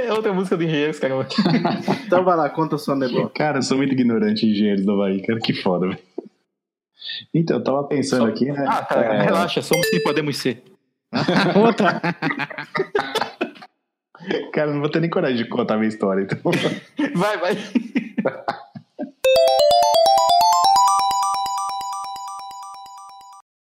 É 0.00 0.12
outra 0.12 0.32
música 0.32 0.56
do 0.56 0.62
Engenheiros, 0.62 0.98
caramba. 0.98 1.26
Então 2.06 2.24
vai 2.24 2.36
lá, 2.36 2.48
conta 2.48 2.78
sua 2.78 2.96
negócio. 2.96 3.28
Cara, 3.30 3.58
eu 3.58 3.62
sou 3.62 3.76
muito 3.76 3.92
ignorante 3.92 4.46
em 4.46 4.50
engenheiros 4.50 4.84
do 4.84 4.92
Havaí, 4.92 5.20
cara, 5.22 5.40
que 5.40 5.52
foda, 5.52 5.88
velho. 5.88 5.98
Então, 7.34 7.58
eu 7.58 7.64
tava 7.64 7.84
pensando 7.84 8.26
aqui, 8.26 8.46
né? 8.46 8.64
Ah, 8.66 8.84
cara, 8.84 9.14
é, 9.14 9.22
relaxa, 9.22 9.60
somos 9.60 9.88
quem 9.90 10.02
podemos 10.02 10.36
ser. 10.36 10.62
Outra. 11.54 12.00
cara, 14.52 14.70
eu 14.70 14.74
não 14.74 14.80
vou 14.80 14.88
ter 14.88 15.00
nem 15.00 15.10
coragem 15.10 15.36
de 15.36 15.48
contar 15.48 15.74
a 15.74 15.76
minha 15.76 15.88
história, 15.88 16.22
então. 16.22 16.38
Vai, 17.14 17.38
vai. 17.38 17.56